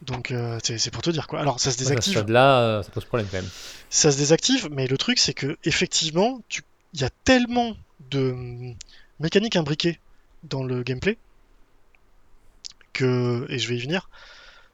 Donc 0.02 0.32
euh, 0.32 0.58
c'est 0.62 0.90
pour 0.90 1.02
te 1.02 1.10
dire 1.10 1.28
quoi. 1.28 1.38
Alors 1.38 1.60
ça 1.60 1.70
se 1.70 1.78
Ouais, 1.78 1.84
désactive, 1.84 2.14
stade-là, 2.14 2.60
euh, 2.60 2.82
ça 2.82 2.90
pose 2.90 3.04
problème 3.04 3.28
quand 3.30 3.36
même. 3.36 3.48
ça 3.88 4.10
se 4.10 4.18
désactive, 4.18 4.68
mais 4.72 4.88
le 4.88 4.98
truc 4.98 5.20
c'est 5.20 5.32
que 5.32 5.56
effectivement, 5.62 6.42
tu... 6.48 6.62
il 6.92 7.02
y 7.02 7.04
a 7.04 7.10
tellement 7.22 7.76
de 8.10 8.32
hum, 8.32 8.74
mécaniques 9.20 9.54
imbriquées 9.54 10.00
dans 10.42 10.64
le 10.64 10.82
gameplay 10.82 11.16
que, 12.92 13.46
et 13.48 13.60
je 13.60 13.68
vais 13.68 13.76
y 13.76 13.80
venir, 13.80 14.10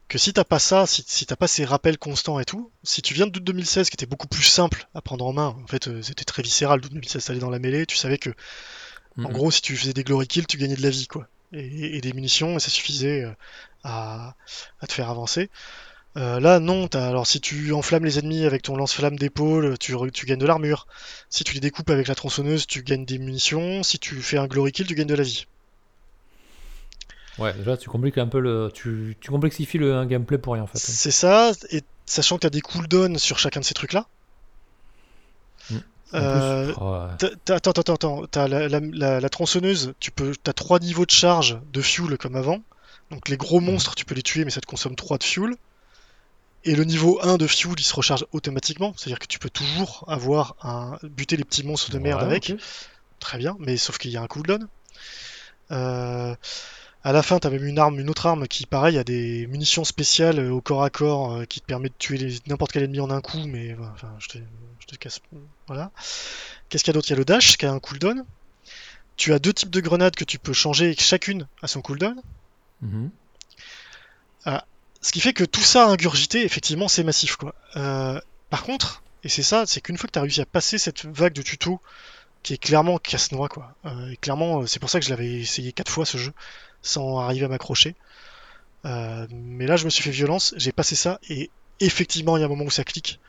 que 0.09 0.17
si 0.17 0.33
t'as 0.33 0.43
pas 0.43 0.59
ça, 0.59 0.85
si, 0.87 1.03
si 1.07 1.25
t'as 1.25 1.35
pas 1.35 1.47
ces 1.47 1.63
rappels 1.63 1.97
constants 1.97 2.39
et 2.39 2.45
tout, 2.45 2.71
si 2.83 3.01
tu 3.01 3.13
viens 3.13 3.27
de 3.27 3.31
Doom 3.31 3.43
2016 3.43 3.89
qui 3.89 3.95
était 3.95 4.05
beaucoup 4.05 4.27
plus 4.27 4.43
simple 4.43 4.89
à 4.93 5.01
prendre 5.01 5.25
en 5.25 5.31
main, 5.31 5.55
en 5.63 5.67
fait 5.67 5.87
euh, 5.87 6.01
c'était 6.01 6.25
très 6.25 6.41
viscéral, 6.41 6.81
Doom 6.81 6.91
2016 6.93 7.25
t'allais 7.25 7.39
dans 7.39 7.49
la 7.49 7.59
mêlée, 7.59 7.85
tu 7.85 7.95
savais 7.95 8.17
que 8.17 8.31
en 9.17 9.29
gros 9.29 9.51
si 9.51 9.61
tu 9.61 9.77
faisais 9.77 9.93
des 9.93 10.03
glory 10.03 10.27
kills 10.27 10.47
tu 10.47 10.57
gagnais 10.57 10.75
de 10.75 10.81
la 10.81 10.89
vie 10.89 11.07
quoi, 11.07 11.27
et, 11.53 11.97
et 11.97 12.01
des 12.01 12.13
munitions 12.13 12.57
et 12.57 12.59
ça 12.59 12.69
suffisait 12.69 13.23
euh, 13.23 13.31
à, 13.83 14.35
à 14.81 14.87
te 14.87 14.93
faire 14.93 15.09
avancer. 15.09 15.49
Euh, 16.17 16.39
là 16.39 16.59
non, 16.59 16.87
t'as, 16.87 17.07
alors 17.07 17.27
si 17.27 17.39
tu 17.39 17.71
enflammes 17.71 18.05
les 18.05 18.17
ennemis 18.17 18.45
avec 18.45 18.63
ton 18.63 18.75
lance-flamme 18.75 19.17
d'épaule, 19.17 19.77
tu, 19.77 19.95
tu 20.11 20.25
gagnes 20.25 20.39
de 20.39 20.47
l'armure. 20.47 20.87
Si 21.29 21.43
tu 21.43 21.53
les 21.53 21.59
découpes 21.59 21.89
avec 21.91 22.07
la 22.07 22.15
tronçonneuse, 22.15 22.65
tu 22.65 22.81
gagnes 22.81 23.05
des 23.05 23.19
munitions. 23.19 23.83
Si 23.83 23.99
tu 23.99 24.19
fais 24.21 24.37
un 24.37 24.47
glory 24.47 24.71
kill, 24.71 24.87
tu 24.87 24.95
gagnes 24.95 25.07
de 25.07 25.15
la 25.15 25.23
vie. 25.23 25.45
Ouais, 27.39 27.53
déjà, 27.53 27.77
tu 27.77 27.89
compliques 27.89 28.17
un 28.17 28.27
peu 28.27 28.39
le. 28.39 28.69
Tu, 28.73 29.17
tu 29.21 29.31
complexifies 29.31 29.77
le 29.77 29.95
un 29.95 30.05
gameplay 30.05 30.37
pour 30.37 30.53
rien 30.53 30.63
en 30.63 30.67
fait. 30.67 30.77
C'est 30.77 31.11
ça, 31.11 31.51
et 31.71 31.81
sachant 32.05 32.35
que 32.37 32.41
t'as 32.41 32.49
des 32.49 32.61
cooldowns 32.61 33.17
sur 33.17 33.39
chacun 33.39 33.59
de 33.59 33.65
ces. 33.65 33.73
Mm. 35.69 35.77
Euh, 36.15 36.73
oh, 36.81 36.91
ouais. 36.91 37.15
T'as- 37.19 37.29
t'as- 37.45 37.55
Attends, 37.55 37.71
attends, 37.71 37.93
attends. 37.93 38.25
T'as 38.31 38.47
la, 38.47 38.67
la- 38.67 38.79
la- 38.79 39.19
la 39.19 39.29
tronçonneuse, 39.29 39.93
tu 39.99 40.11
peux, 40.11 40.33
t'as 40.43 40.53
trois 40.53 40.79
niveaux 40.79 41.05
de 41.05 41.11
charge 41.11 41.59
de 41.71 41.81
fuel 41.81 42.17
comme 42.17 42.35
avant. 42.35 42.61
Donc 43.11 43.29
les 43.29 43.37
gros 43.37 43.59
monstres, 43.59 43.95
tu 43.95 44.05
peux 44.05 44.15
les 44.15 44.21
tuer, 44.23 44.43
mais 44.45 44.51
ça 44.51 44.61
te 44.61 44.65
consomme 44.67 44.95
3 44.95 45.17
de 45.17 45.23
fuel. 45.23 45.55
Et 46.65 46.75
le 46.75 46.83
niveau 46.83 47.19
1 47.23 47.37
de 47.37 47.47
fuel, 47.47 47.73
il 47.77 47.83
se 47.83 47.93
recharge 47.95 48.25
automatiquement. 48.33 48.93
C'est-à-dire 48.97 49.17
que 49.19 49.25
tu 49.27 49.39
peux 49.39 49.49
toujours 49.49 50.03
avoir 50.07 50.55
un 50.61 50.97
buter 51.03 51.37
les 51.37 51.43
petits 51.43 51.63
monstres 51.63 51.89
de 51.91 51.99
merde 51.99 52.19
Ouais, 52.21 52.27
avec. 52.27 52.53
Très 53.19 53.37
bien, 53.37 53.55
mais 53.59 53.77
sauf 53.77 53.97
qu'il 53.97 54.11
y 54.11 54.17
a 54.17 54.21
un 54.21 54.27
cooldown. 54.27 54.67
Euh, 55.71 56.35
à 57.03 57.11
la 57.11 57.23
fin, 57.23 57.39
t'as 57.39 57.49
même 57.49 57.65
une 57.65 57.79
arme, 57.79 57.99
une 57.99 58.09
autre 58.09 58.25
arme 58.25 58.47
qui, 58.47 58.65
pareil, 58.65 58.97
a 58.97 59.03
des 59.03 59.47
munitions 59.47 59.83
spéciales 59.83 60.39
euh, 60.39 60.51
au 60.51 60.61
corps 60.61 60.83
à 60.83 60.89
corps 60.89 61.33
euh, 61.33 61.45
qui 61.45 61.61
te 61.61 61.65
permet 61.65 61.89
de 61.89 61.93
tuer 61.97 62.39
n'importe 62.47 62.71
quel 62.71 62.83
ennemi 62.83 62.99
en 62.99 63.09
un 63.09 63.21
coup, 63.21 63.45
mais 63.45 63.75
enfin, 63.93 64.13
je 64.19 64.27
te, 64.27 64.37
je 64.79 64.85
te 64.87 64.95
casse. 64.95 65.21
Voilà. 65.67 65.91
Qu'est-ce 66.67 66.83
qu'il 66.83 66.91
y 66.91 66.93
a 66.93 66.97
d'autre? 66.97 67.07
Il 67.07 67.11
y 67.11 67.13
a 67.13 67.17
le 67.17 67.25
dash 67.25 67.57
qui 67.57 67.65
a 67.65 67.71
un 67.71 67.79
cooldown. 67.79 68.25
Tu 69.15 69.33
as 69.33 69.39
deux 69.39 69.53
types 69.53 69.69
de 69.69 69.81
grenades 69.81 70.15
que 70.15 70.23
tu 70.23 70.39
peux 70.39 70.53
changer 70.53 70.91
et 70.91 70.95
que 70.95 71.01
chacune 71.01 71.47
a 71.61 71.67
son 71.67 71.81
cooldown. 71.81 72.21
Mhm. 72.81 73.11
Ce 75.01 75.11
qui 75.11 75.21
fait 75.21 75.33
que 75.33 75.43
tout 75.43 75.61
ça 75.61 75.87
ingurgité, 75.87 76.43
effectivement, 76.43 76.87
c'est 76.87 77.03
massif, 77.03 77.37
quoi. 77.37 77.55
Euh, 77.77 78.19
par 78.49 78.63
contre, 78.63 79.01
et 79.23 79.29
c'est 79.29 79.43
ça, 79.43 79.65
c'est 79.65 79.81
qu'une 79.81 79.97
fois 79.97 80.07
que 80.07 80.13
tu 80.13 80.19
as 80.19 80.21
réussi 80.21 80.41
à 80.41 80.45
passer 80.45 80.77
cette 80.77 81.05
vague 81.05 81.33
de 81.33 81.41
tutos 81.41 81.79
qui 82.43 82.53
est 82.53 82.57
clairement 82.57 82.97
casse-noix, 82.97 83.47
quoi. 83.47 83.75
Euh, 83.85 84.11
et 84.11 84.17
clairement, 84.17 84.65
c'est 84.67 84.79
pour 84.79 84.89
ça 84.89 84.99
que 84.99 85.05
je 85.05 85.09
l'avais 85.09 85.39
essayé 85.39 85.71
quatre 85.71 85.91
fois 85.91 86.05
ce 86.05 86.17
jeu 86.17 86.33
sans 86.81 87.19
arriver 87.19 87.45
à 87.45 87.49
m'accrocher. 87.49 87.95
Euh, 88.85 89.27
mais 89.31 89.67
là, 89.67 89.75
je 89.75 89.85
me 89.85 89.89
suis 89.89 90.03
fait 90.03 90.11
violence, 90.11 90.53
j'ai 90.57 90.71
passé 90.71 90.95
ça 90.95 91.19
et 91.29 91.49
effectivement, 91.79 92.37
il 92.37 92.41
y 92.41 92.43
a 92.43 92.45
un 92.45 92.49
moment 92.49 92.65
où 92.65 92.71
ça 92.71 92.83
clique. 92.83 93.19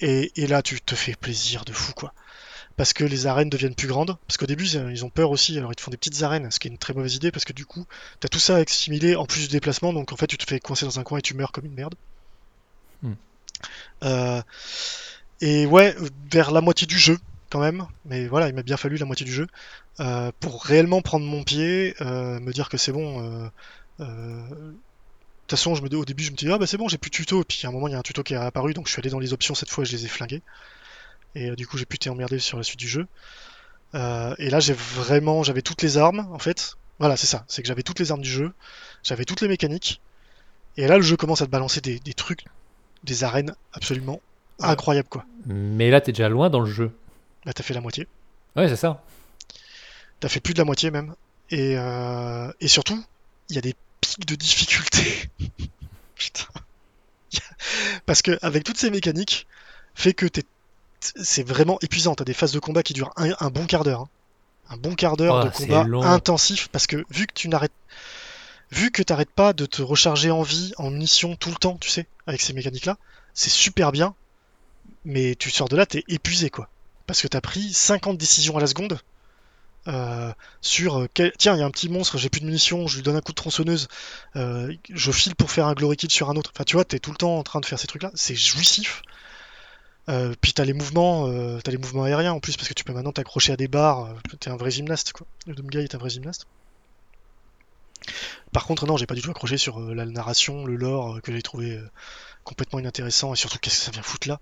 Et, 0.00 0.32
et 0.36 0.46
là, 0.46 0.62
tu 0.62 0.80
te 0.80 0.94
fais 0.94 1.14
plaisir 1.14 1.64
de 1.64 1.72
fou, 1.72 1.92
quoi. 1.92 2.12
Parce 2.76 2.94
que 2.94 3.04
les 3.04 3.26
arènes 3.26 3.50
deviennent 3.50 3.74
plus 3.74 3.88
grandes. 3.88 4.16
Parce 4.26 4.38
qu'au 4.38 4.46
début, 4.46 4.66
ils 4.66 5.04
ont 5.04 5.10
peur 5.10 5.30
aussi, 5.30 5.58
alors 5.58 5.72
ils 5.72 5.76
te 5.76 5.82
font 5.82 5.90
des 5.90 5.98
petites 5.98 6.22
arènes, 6.22 6.50
ce 6.50 6.58
qui 6.58 6.68
est 6.68 6.70
une 6.70 6.78
très 6.78 6.94
mauvaise 6.94 7.14
idée 7.14 7.30
parce 7.30 7.44
que 7.44 7.52
du 7.52 7.66
coup, 7.66 7.84
t'as 8.20 8.28
tout 8.28 8.38
ça 8.38 8.56
assimilé 8.56 9.16
en 9.16 9.26
plus 9.26 9.42
du 9.42 9.48
déplacement, 9.48 9.92
donc 9.92 10.12
en 10.12 10.16
fait, 10.16 10.26
tu 10.26 10.38
te 10.38 10.46
fais 10.46 10.60
coincer 10.60 10.86
dans 10.86 10.98
un 10.98 11.02
coin 11.02 11.18
et 11.18 11.22
tu 11.22 11.34
meurs 11.34 11.52
comme 11.52 11.66
une 11.66 11.74
merde. 11.74 11.94
Hmm. 13.02 13.12
Euh, 14.04 14.42
et 15.42 15.66
ouais, 15.66 15.94
vers 16.30 16.50
la 16.52 16.62
moitié 16.62 16.86
du 16.86 16.98
jeu, 16.98 17.18
quand 17.50 17.60
même, 17.60 17.86
mais 18.04 18.26
voilà, 18.28 18.48
il 18.48 18.54
m'a 18.54 18.62
bien 18.62 18.76
fallu 18.76 18.96
la 18.96 19.06
moitié 19.06 19.26
du 19.26 19.32
jeu 19.32 19.46
euh, 20.00 20.30
pour 20.40 20.64
réellement 20.64 21.02
prendre 21.02 21.26
mon 21.26 21.42
pied, 21.44 21.94
euh, 22.00 22.40
me 22.40 22.52
dire 22.52 22.68
que 22.68 22.76
c'est 22.78 22.92
bon. 22.92 23.20
euh, 24.00 24.08
de 24.48 24.76
toute 25.46 25.58
façon, 25.58 25.74
je 25.74 25.82
me, 25.82 25.88
au 25.96 26.04
début, 26.04 26.22
je 26.22 26.30
me 26.30 26.36
dis, 26.36 26.50
ah 26.50 26.58
bah 26.58 26.66
c'est 26.66 26.76
bon, 26.76 26.88
j'ai 26.88 26.96
plus 26.98 27.10
de 27.10 27.16
tuto. 27.16 27.42
Et 27.42 27.44
puis 27.44 27.60
à 27.64 27.68
un 27.68 27.72
moment, 27.72 27.88
il 27.88 27.92
y 27.92 27.94
a 27.94 27.98
un 27.98 28.02
tuto 28.02 28.22
qui 28.22 28.34
est 28.34 28.36
apparu, 28.36 28.72
donc 28.72 28.86
je 28.86 28.92
suis 28.92 29.00
allé 29.00 29.10
dans 29.10 29.18
les 29.18 29.32
options 29.32 29.54
cette 29.54 29.68
fois, 29.70 29.82
et 29.82 29.86
je 29.86 29.96
les 29.96 30.04
ai 30.04 30.08
flingués. 30.08 30.42
Et 31.34 31.50
du 31.56 31.66
coup, 31.66 31.76
j'ai 31.76 31.86
pu 31.86 31.96
été 31.96 32.08
emmerdé 32.08 32.38
sur 32.38 32.56
la 32.56 32.62
suite 32.62 32.78
du 32.78 32.88
jeu. 32.88 33.06
Et 33.94 34.50
là, 34.50 34.60
j'ai 34.60 34.72
vraiment, 34.74 35.42
j'avais 35.42 35.62
toutes 35.62 35.82
les 35.82 35.98
armes, 35.98 36.28
en 36.32 36.38
fait. 36.38 36.74
Voilà, 36.98 37.16
c'est 37.16 37.26
ça, 37.26 37.44
c'est 37.48 37.62
que 37.62 37.68
j'avais 37.68 37.82
toutes 37.82 37.98
les 37.98 38.12
armes 38.12 38.20
du 38.20 38.30
jeu, 38.30 38.52
j'avais 39.02 39.24
toutes 39.24 39.40
les 39.40 39.48
mécaniques. 39.48 40.00
Et 40.76 40.86
là, 40.86 40.96
le 40.96 41.02
jeu 41.02 41.16
commence 41.16 41.42
à 41.42 41.46
te 41.46 41.50
balancer 41.50 41.80
des, 41.80 41.98
des 41.98 42.14
trucs, 42.14 42.44
des 43.02 43.24
arènes 43.24 43.54
absolument 43.72 44.20
Ouais. 44.60 44.68
incroyables, 44.68 45.08
quoi. 45.08 45.24
Mais 45.46 45.90
là, 45.90 46.02
t'es 46.02 46.12
déjà 46.12 46.28
loin 46.28 46.50
dans 46.50 46.60
le 46.60 46.70
jeu. 46.70 46.90
Là, 47.44 47.52
t'as 47.52 47.62
fait 47.62 47.74
la 47.74 47.80
moitié. 47.80 48.06
Ouais, 48.56 48.68
c'est 48.68 48.76
ça. 48.76 49.02
T'as 50.20 50.28
fait 50.28 50.40
plus 50.40 50.54
de 50.54 50.58
la 50.58 50.64
moitié 50.64 50.90
même. 50.90 51.14
Et, 51.50 51.74
euh, 51.76 52.52
et 52.60 52.68
surtout, 52.68 53.02
il 53.48 53.54
y 53.56 53.58
a 53.58 53.62
des 53.62 53.74
pics 54.00 54.26
de 54.26 54.34
difficulté. 54.34 55.30
Putain. 56.14 56.44
Parce 58.06 58.22
que 58.22 58.38
avec 58.42 58.64
toutes 58.64 58.76
ces 58.78 58.90
mécaniques, 58.90 59.46
fait 59.94 60.12
que 60.14 60.26
t'es, 60.26 60.44
c'est 61.00 61.42
vraiment 61.42 61.78
épuisant. 61.80 62.14
T'as 62.14 62.24
des 62.24 62.34
phases 62.34 62.52
de 62.52 62.58
combat 62.58 62.82
qui 62.82 62.92
durent 62.92 63.12
un, 63.16 63.30
un 63.40 63.50
bon 63.50 63.66
quart 63.66 63.84
d'heure. 63.84 64.02
hein. 64.02 64.08
Un 64.72 64.76
bon 64.76 64.94
quart 64.94 65.16
d'heure 65.16 65.40
Oh, 65.42 65.44
de 65.48 65.50
c'est 65.54 65.66
combat 65.66 65.84
long. 65.84 66.02
intensif. 66.02 66.68
Parce 66.68 66.86
que 66.86 67.04
vu 67.10 67.26
que 67.26 67.32
tu 67.34 67.48
n'arrêtes, 67.48 67.72
vu 68.70 68.90
que 68.92 69.02
t'arrêtes 69.02 69.30
pas 69.30 69.52
de 69.52 69.66
te 69.66 69.82
recharger 69.82 70.30
en 70.30 70.42
vie, 70.42 70.72
en 70.76 70.90
munitions 70.90 71.34
tout 71.36 71.48
le 71.50 71.56
temps, 71.56 71.76
tu 71.78 71.88
sais, 71.88 72.06
avec 72.26 72.40
ces 72.40 72.52
mécaniques-là, 72.52 72.96
c'est 73.34 73.50
super 73.50 73.90
bien. 73.90 74.14
Mais 75.04 75.34
tu 75.34 75.50
sors 75.50 75.68
de 75.68 75.76
là, 75.76 75.86
t'es 75.86 76.04
épuisé 76.08 76.50
quoi. 76.50 76.68
Parce 77.10 77.22
que 77.22 77.26
t'as 77.26 77.40
pris 77.40 77.72
50 77.72 78.18
décisions 78.18 78.56
à 78.56 78.60
la 78.60 78.68
seconde. 78.68 79.00
euh, 79.88 80.32
sur 80.60 81.00
euh, 81.00 81.08
tiens, 81.12 81.56
il 81.56 81.58
y 81.58 81.62
a 81.62 81.66
un 81.66 81.70
petit 81.72 81.88
monstre, 81.88 82.18
j'ai 82.18 82.28
plus 82.30 82.40
de 82.40 82.46
munitions, 82.46 82.86
je 82.86 82.94
lui 82.98 83.02
donne 83.02 83.16
un 83.16 83.20
coup 83.20 83.32
de 83.32 83.36
tronçonneuse, 83.36 83.88
euh, 84.36 84.72
je 84.88 85.10
file 85.10 85.34
pour 85.34 85.50
faire 85.50 85.66
un 85.66 85.74
glory 85.74 85.96
kill 85.96 86.08
sur 86.12 86.30
un 86.30 86.36
autre. 86.36 86.52
Enfin, 86.54 86.62
tu 86.62 86.76
vois, 86.76 86.84
t'es 86.84 87.00
tout 87.00 87.10
le 87.10 87.16
temps 87.16 87.36
en 87.36 87.42
train 87.42 87.58
de 87.58 87.66
faire 87.66 87.80
ces 87.80 87.88
trucs-là, 87.88 88.12
c'est 88.14 88.36
jouissif. 88.36 89.02
Puis 90.40 90.52
t'as 90.52 90.64
les 90.64 90.72
mouvements, 90.72 91.26
t'as 91.60 91.72
les 91.72 91.78
mouvements 91.78 92.04
aériens 92.04 92.32
en 92.32 92.40
plus 92.40 92.56
parce 92.56 92.68
que 92.68 92.74
tu 92.74 92.84
peux 92.84 92.92
maintenant 92.92 93.12
t'accrocher 93.12 93.52
à 93.52 93.56
des 93.56 93.68
barres. 93.68 94.14
T'es 94.38 94.50
un 94.50 94.56
vrai 94.56 94.70
gymnaste 94.70 95.12
quoi. 95.12 95.26
Le 95.46 95.54
Doom 95.54 95.66
Guy 95.68 95.78
est 95.78 95.94
un 95.94 95.98
vrai 95.98 96.10
gymnaste. 96.10 96.46
Par 98.52 98.66
contre, 98.66 98.86
non, 98.86 98.96
j'ai 98.96 99.06
pas 99.06 99.14
du 99.14 99.22
tout 99.22 99.30
accroché 99.30 99.56
sur 99.56 99.80
la 99.80 100.06
narration, 100.06 100.64
le 100.64 100.76
lore 100.76 101.20
que 101.22 101.32
j'ai 101.32 101.42
trouvé 101.42 101.80
complètement 102.44 102.78
inintéressant 102.78 103.32
et 103.32 103.36
surtout 103.36 103.58
qu'est-ce 103.58 103.78
que 103.78 103.84
ça 103.86 103.90
vient 103.90 104.02
foutre 104.02 104.28
là? 104.28 104.40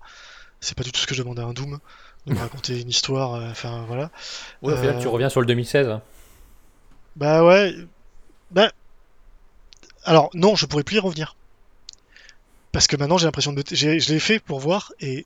C'est 0.61 0.77
pas 0.77 0.83
du 0.83 0.91
tout 0.91 0.99
ce 0.99 1.07
que 1.07 1.15
je 1.15 1.21
demandais 1.21 1.41
à 1.41 1.45
un 1.45 1.53
Doom 1.53 1.79
de 2.25 2.33
me 2.33 2.39
raconter 2.39 2.79
une 2.81 2.89
histoire. 2.89 3.35
euh, 3.35 3.49
Enfin 3.51 3.85
voilà. 3.87 4.11
Ouais, 4.61 4.73
au 4.73 4.77
final, 4.77 4.95
Euh, 4.97 5.01
tu 5.01 5.07
reviens 5.07 5.29
sur 5.29 5.39
le 5.41 5.47
2016. 5.47 5.87
hein. 5.89 6.01
Bah 7.15 7.43
ouais. 7.43 7.75
Bah. 8.51 8.71
Alors, 10.03 10.29
non, 10.33 10.55
je 10.55 10.65
pourrais 10.65 10.83
plus 10.83 10.97
y 10.97 10.99
revenir. 10.99 11.35
Parce 12.71 12.87
que 12.87 12.95
maintenant, 12.95 13.17
j'ai 13.17 13.25
l'impression 13.25 13.53
de. 13.53 13.63
j'ai- 13.71 13.99
Je 13.99 14.11
l'ai 14.13 14.19
fait 14.19 14.39
pour 14.39 14.59
voir 14.59 14.93
et. 14.99 15.25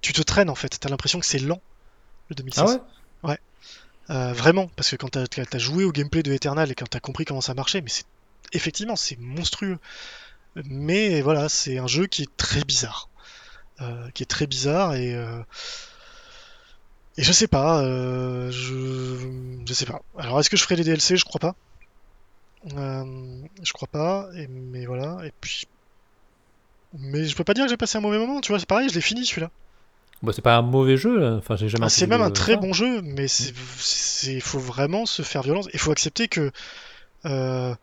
Tu 0.00 0.12
te 0.12 0.22
traînes 0.22 0.50
en 0.50 0.54
fait. 0.56 0.78
T'as 0.80 0.88
l'impression 0.88 1.20
que 1.20 1.26
c'est 1.26 1.38
lent, 1.38 1.60
le 2.28 2.34
2016. 2.34 2.80
Ah 3.22 3.28
ouais? 3.28 3.38
Euh, 4.10 4.32
vraiment. 4.32 4.68
Parce 4.74 4.90
que 4.90 4.96
quand 4.96 5.10
t'as 5.10 5.24
as 5.52 5.58
joué 5.58 5.84
au 5.84 5.92
gameplay 5.92 6.24
de 6.24 6.32
Eternal 6.32 6.70
et 6.70 6.74
quand 6.74 6.88
t'as 6.90 6.98
compris 7.00 7.24
comment 7.24 7.40
ça 7.40 7.54
marchait, 7.54 7.80
mais 7.80 7.88
c'est. 7.88 8.04
Effectivement, 8.52 8.96
c'est 8.96 9.18
monstrueux. 9.18 9.78
Mais 10.64 11.22
voilà, 11.22 11.48
c'est 11.48 11.78
un 11.78 11.86
jeu 11.86 12.06
qui 12.06 12.22
est 12.24 12.36
très 12.36 12.64
bizarre. 12.64 13.08
Euh, 13.80 14.10
qui 14.14 14.22
est 14.22 14.26
très 14.26 14.46
bizarre 14.46 14.94
et. 14.94 15.14
euh, 15.14 15.42
Et 17.18 17.22
je 17.22 17.32
sais 17.32 17.46
pas, 17.48 17.82
euh, 17.82 18.50
je... 18.50 19.62
je 19.66 19.72
sais 19.74 19.86
pas. 19.86 20.00
Alors 20.18 20.40
est-ce 20.40 20.48
que 20.50 20.56
je 20.56 20.62
ferai 20.62 20.76
les 20.76 20.84
DLC? 20.84 21.16
Je 21.16 21.24
crois 21.24 21.40
pas. 21.40 21.54
Euh, 22.76 23.42
je 23.62 23.72
crois 23.72 23.88
pas, 23.88 24.28
et... 24.36 24.46
mais 24.46 24.86
voilà, 24.86 25.18
et 25.24 25.32
puis... 25.40 25.66
Mais 26.98 27.24
je 27.24 27.34
peux 27.34 27.44
pas 27.44 27.54
dire 27.54 27.64
que 27.64 27.70
j'ai 27.70 27.76
passé 27.76 27.98
un 27.98 28.02
mauvais 28.02 28.18
moment, 28.18 28.40
tu 28.40 28.52
vois, 28.52 28.58
c'est 28.58 28.68
pareil, 28.68 28.88
je 28.88 28.94
l'ai 28.94 29.00
fini 29.00 29.24
celui-là. 29.26 29.50
Bah, 30.22 30.32
c'est 30.32 30.42
pas 30.42 30.56
un 30.56 30.62
mauvais 30.62 30.96
jeu. 30.96 31.24
hein. 31.24 31.36
Enfin, 31.38 31.56
j'ai 31.56 31.68
jamais 31.68 31.86
Ah, 31.86 31.88
c'est 31.88 32.06
même 32.06 32.22
un 32.22 32.30
très 32.30 32.52
ça. 32.52 32.58
bon 32.58 32.72
jeu, 32.72 33.00
mais 33.02 33.28
c'est... 33.28 33.52
c'est- 33.78 34.34
Il 34.34 34.40
faut 34.42 34.58
vraiment 34.60 35.04
se 35.06 35.22
faire 35.22 35.42
violence, 35.42 35.68
il 35.72 35.80
faut 35.80 35.90
accepter 35.90 36.28
que 36.28 36.52
euh, 37.24 37.74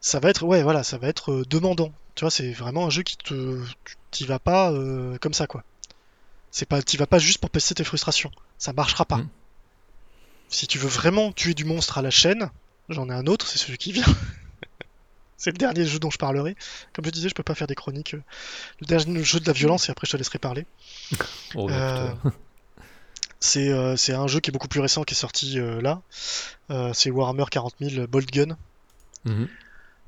ça 0.00 0.20
va 0.20 0.30
être... 0.30 0.44
Ouais, 0.44 0.62
voilà, 0.62 0.82
ça 0.84 0.98
va 0.98 1.08
être 1.08 1.42
demandant. 1.48 1.92
Tu 2.14 2.22
vois, 2.24 2.30
c'est 2.30 2.52
vraiment 2.52 2.86
un 2.86 2.90
jeu 2.90 3.02
qui 3.02 3.16
te... 3.16 3.58
T'y 4.10 4.26
vas 4.26 4.38
pas 4.38 4.70
euh, 4.72 5.16
comme 5.18 5.32
ça, 5.34 5.46
quoi. 5.46 5.64
C'est 6.50 6.66
pas... 6.66 6.82
T'y 6.82 6.96
vas 6.96 7.06
pas 7.06 7.18
juste 7.18 7.38
pour 7.38 7.50
passer 7.50 7.74
tes 7.74 7.84
frustrations. 7.84 8.30
Ça 8.58 8.72
marchera 8.72 9.04
pas. 9.04 9.16
Mm. 9.18 9.28
Si 10.48 10.66
tu 10.66 10.78
veux 10.78 10.88
vraiment 10.88 11.32
tuer 11.32 11.54
du 11.54 11.64
monstre 11.64 11.96
à 11.98 12.02
la 12.02 12.10
chaîne, 12.10 12.50
j'en 12.90 13.08
ai 13.08 13.12
un 13.14 13.26
autre, 13.26 13.46
c'est 13.46 13.58
celui 13.58 13.78
qui 13.78 13.92
vient. 13.92 14.04
c'est 15.38 15.50
le 15.50 15.56
dernier 15.56 15.86
jeu 15.86 15.98
dont 15.98 16.10
je 16.10 16.18
parlerai. 16.18 16.54
Comme 16.92 17.06
je 17.06 17.10
disais, 17.10 17.30
je 17.30 17.34
peux 17.34 17.42
pas 17.42 17.54
faire 17.54 17.66
des 17.66 17.74
chroniques. 17.74 18.12
euh, 18.14 18.22
Le 18.80 18.86
dernier 18.86 19.24
jeu 19.24 19.40
de 19.40 19.46
la 19.46 19.54
violence, 19.54 19.88
et 19.88 19.92
après 19.92 20.06
je 20.06 20.12
te 20.12 20.16
laisserai 20.18 20.38
parler. 20.38 20.66
Oh, 21.54 21.68
Euh. 21.70 22.12
C'est 23.40 23.70
euh, 23.70 23.96
un 24.10 24.26
jeu 24.28 24.38
qui 24.38 24.50
est 24.50 24.52
beaucoup 24.52 24.68
plus 24.68 24.78
récent 24.80 25.02
qui 25.02 25.14
est 25.14 25.16
sorti 25.16 25.58
euh, 25.58 25.80
là. 25.80 26.00
C'est 26.94 27.10
Warhammer 27.10 27.44
40 27.50 27.74
000 27.80 28.06
Bolt 28.06 28.30
Gun. 28.30 28.56
Mhm. 29.24 29.48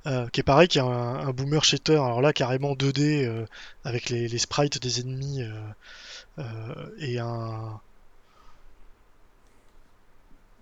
Euh, 0.07 0.29
qui 0.29 0.41
est 0.41 0.45
pareil, 0.45 0.69
qui 0.69 0.79
est 0.79 0.83
un, 0.83 0.87
un 0.87 1.31
boomer 1.33 1.65
shader, 1.65 1.95
alors 1.95 2.21
là 2.21 2.33
carrément 2.33 2.75
2D 2.75 3.25
euh, 3.25 3.47
avec 3.85 4.11
les, 4.11 4.29
les 4.29 4.39
sprites 4.39 4.81
des 4.81 5.01
ennemis 5.01 5.43
euh, 6.39 6.45
et 6.99 7.19
un 7.19 7.81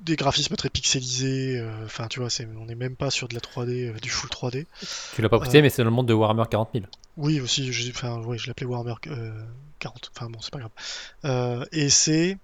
des 0.01 0.17
graphismes 0.17 0.57
très 0.57 0.69
pixelisés. 0.69 1.65
Enfin, 1.85 2.09
tu 2.09 2.21
vois, 2.21 2.29
c'est, 2.29 2.49
on 2.59 2.67
n'est 2.67 2.75
même 2.75 2.97
pas 2.97 3.11
sur 3.11 3.29
de 3.29 3.35
la 3.35 3.41
3D, 3.41 3.89
euh, 3.89 3.99
du 4.01 4.11
full 4.11 4.31
3D. 4.31 4.67
Tu 5.15 5.23
l'as 5.23 5.29
pas 5.29 5.39
précisé, 5.39 5.63
mais 5.63 5.71
c'est 5.71 5.83
dans 5.83 5.91
le 5.91 5.95
monde 5.95 6.09
de 6.09 6.15
Warhammer 6.15 6.45
40 6.51 6.71
000. 6.75 6.85
Oui, 7.17 7.41
aussi, 7.41 7.73
je, 7.73 7.91
enfin, 7.91 8.21
ouais, 8.23 8.39
je 8.39 8.49
l'appelais 8.49 8.67
Warhammer 8.67 8.95
euh, 9.07 9.33
40. 9.79 10.11
Enfin 10.15 10.29
bon, 10.29 10.41
c'est 10.41 10.53
pas 10.53 10.59
grave. 10.59 11.67
Et 11.73 11.89
c'est. 11.89 12.37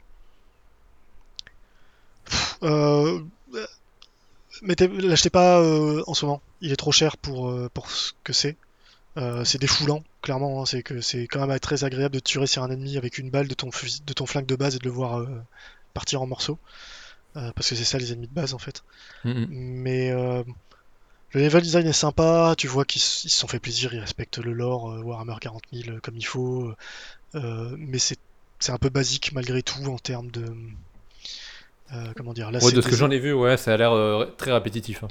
Euh, 2.63 3.21
l'achetez 4.63 5.31
pas 5.31 5.61
euh, 5.61 6.03
en 6.07 6.15
ce 6.15 6.27
moment. 6.27 6.41
Il 6.61 6.73
est 6.73 6.77
trop 6.77 6.93
cher 6.93 7.17
pour, 7.17 7.49
euh, 7.51 7.69
pour 7.73 7.91
ce 7.91 8.13
que 8.25 8.33
c'est. 8.33 8.57
Euh, 9.17 9.45
c'est 9.45 9.59
défoulant, 9.59 10.03
clairement. 10.23 10.63
hein. 10.63 10.67
C'est 10.67 10.83
que 10.83 11.01
c'est 11.01 11.27
quand 11.27 11.45
même 11.47 11.59
très 11.59 11.85
agréable 11.85 12.15
de 12.15 12.21
tirer 12.21 12.47
sur 12.47 12.63
un 12.63 12.71
ennemi 12.71 12.97
avec 12.97 13.19
une 13.19 13.31
balle 13.31 13.49
de 13.49 13.55
ton, 13.55 13.71
fusil- 13.71 14.05
de 14.05 14.13
ton 14.13 14.27
flingue 14.27 14.47
de 14.47 14.57
base 14.57 14.77
et 14.77 14.79
de 14.79 14.85
le 14.85 14.91
voir 14.91 15.27
partir 15.95 16.23
en 16.23 16.27
morceaux. 16.27 16.59
Parce 17.35 17.69
que 17.69 17.77
c'est 17.77 17.85
ça 17.85 17.99
les 17.99 18.13
ennemis 18.13 18.27
de 18.29 18.35
base 18.35 18.53
en 18.55 18.59
fait. 18.59 18.83
Mhm. 19.25 19.47
Mais 19.51 20.11
le 20.11 20.45
level 21.41 21.63
design 21.63 21.87
est 21.87 21.93
sympa, 21.93 22.55
tu 22.57 22.67
vois 22.69 22.85
qu'ils 22.85 23.03
se 23.03 23.29
sont 23.29 23.47
fait 23.49 23.61
plaisir, 23.61 23.93
ils 23.95 24.01
respectent 24.01 24.39
le 24.39 24.53
lore 24.53 24.85
Warhammer 25.05 25.37
40 25.41 25.63
000 25.73 25.91
euh, 25.91 26.01
comme 26.01 26.17
il 26.17 26.25
faut, 26.27 26.73
mais 27.35 27.99
c'est 27.99 28.19
c'est 28.61 28.73
un 28.73 28.79
peu 28.79 28.89
basique 28.89 29.31
malgré 29.33 29.63
tout 29.63 29.85
en 29.87 29.99
termes 29.99 30.33
de... 30.33 30.45
euh, 31.95 32.13
comment 32.17 32.33
dire 32.33 32.51
là, 32.51 32.59
Ouais, 32.59 32.71
c'est 32.71 32.77
de 32.77 32.81
ce 32.81 32.89
que 32.89 32.97
j'en 32.97 33.11
ai 33.11 33.19
vu, 33.19 33.33
ouais, 33.33 33.57
ça 33.57 33.73
a 33.75 33.77
l'air 33.77 33.93
euh, 33.93 34.27
très 34.37 34.53
répétitif. 34.53 35.03
hein. 35.05 35.09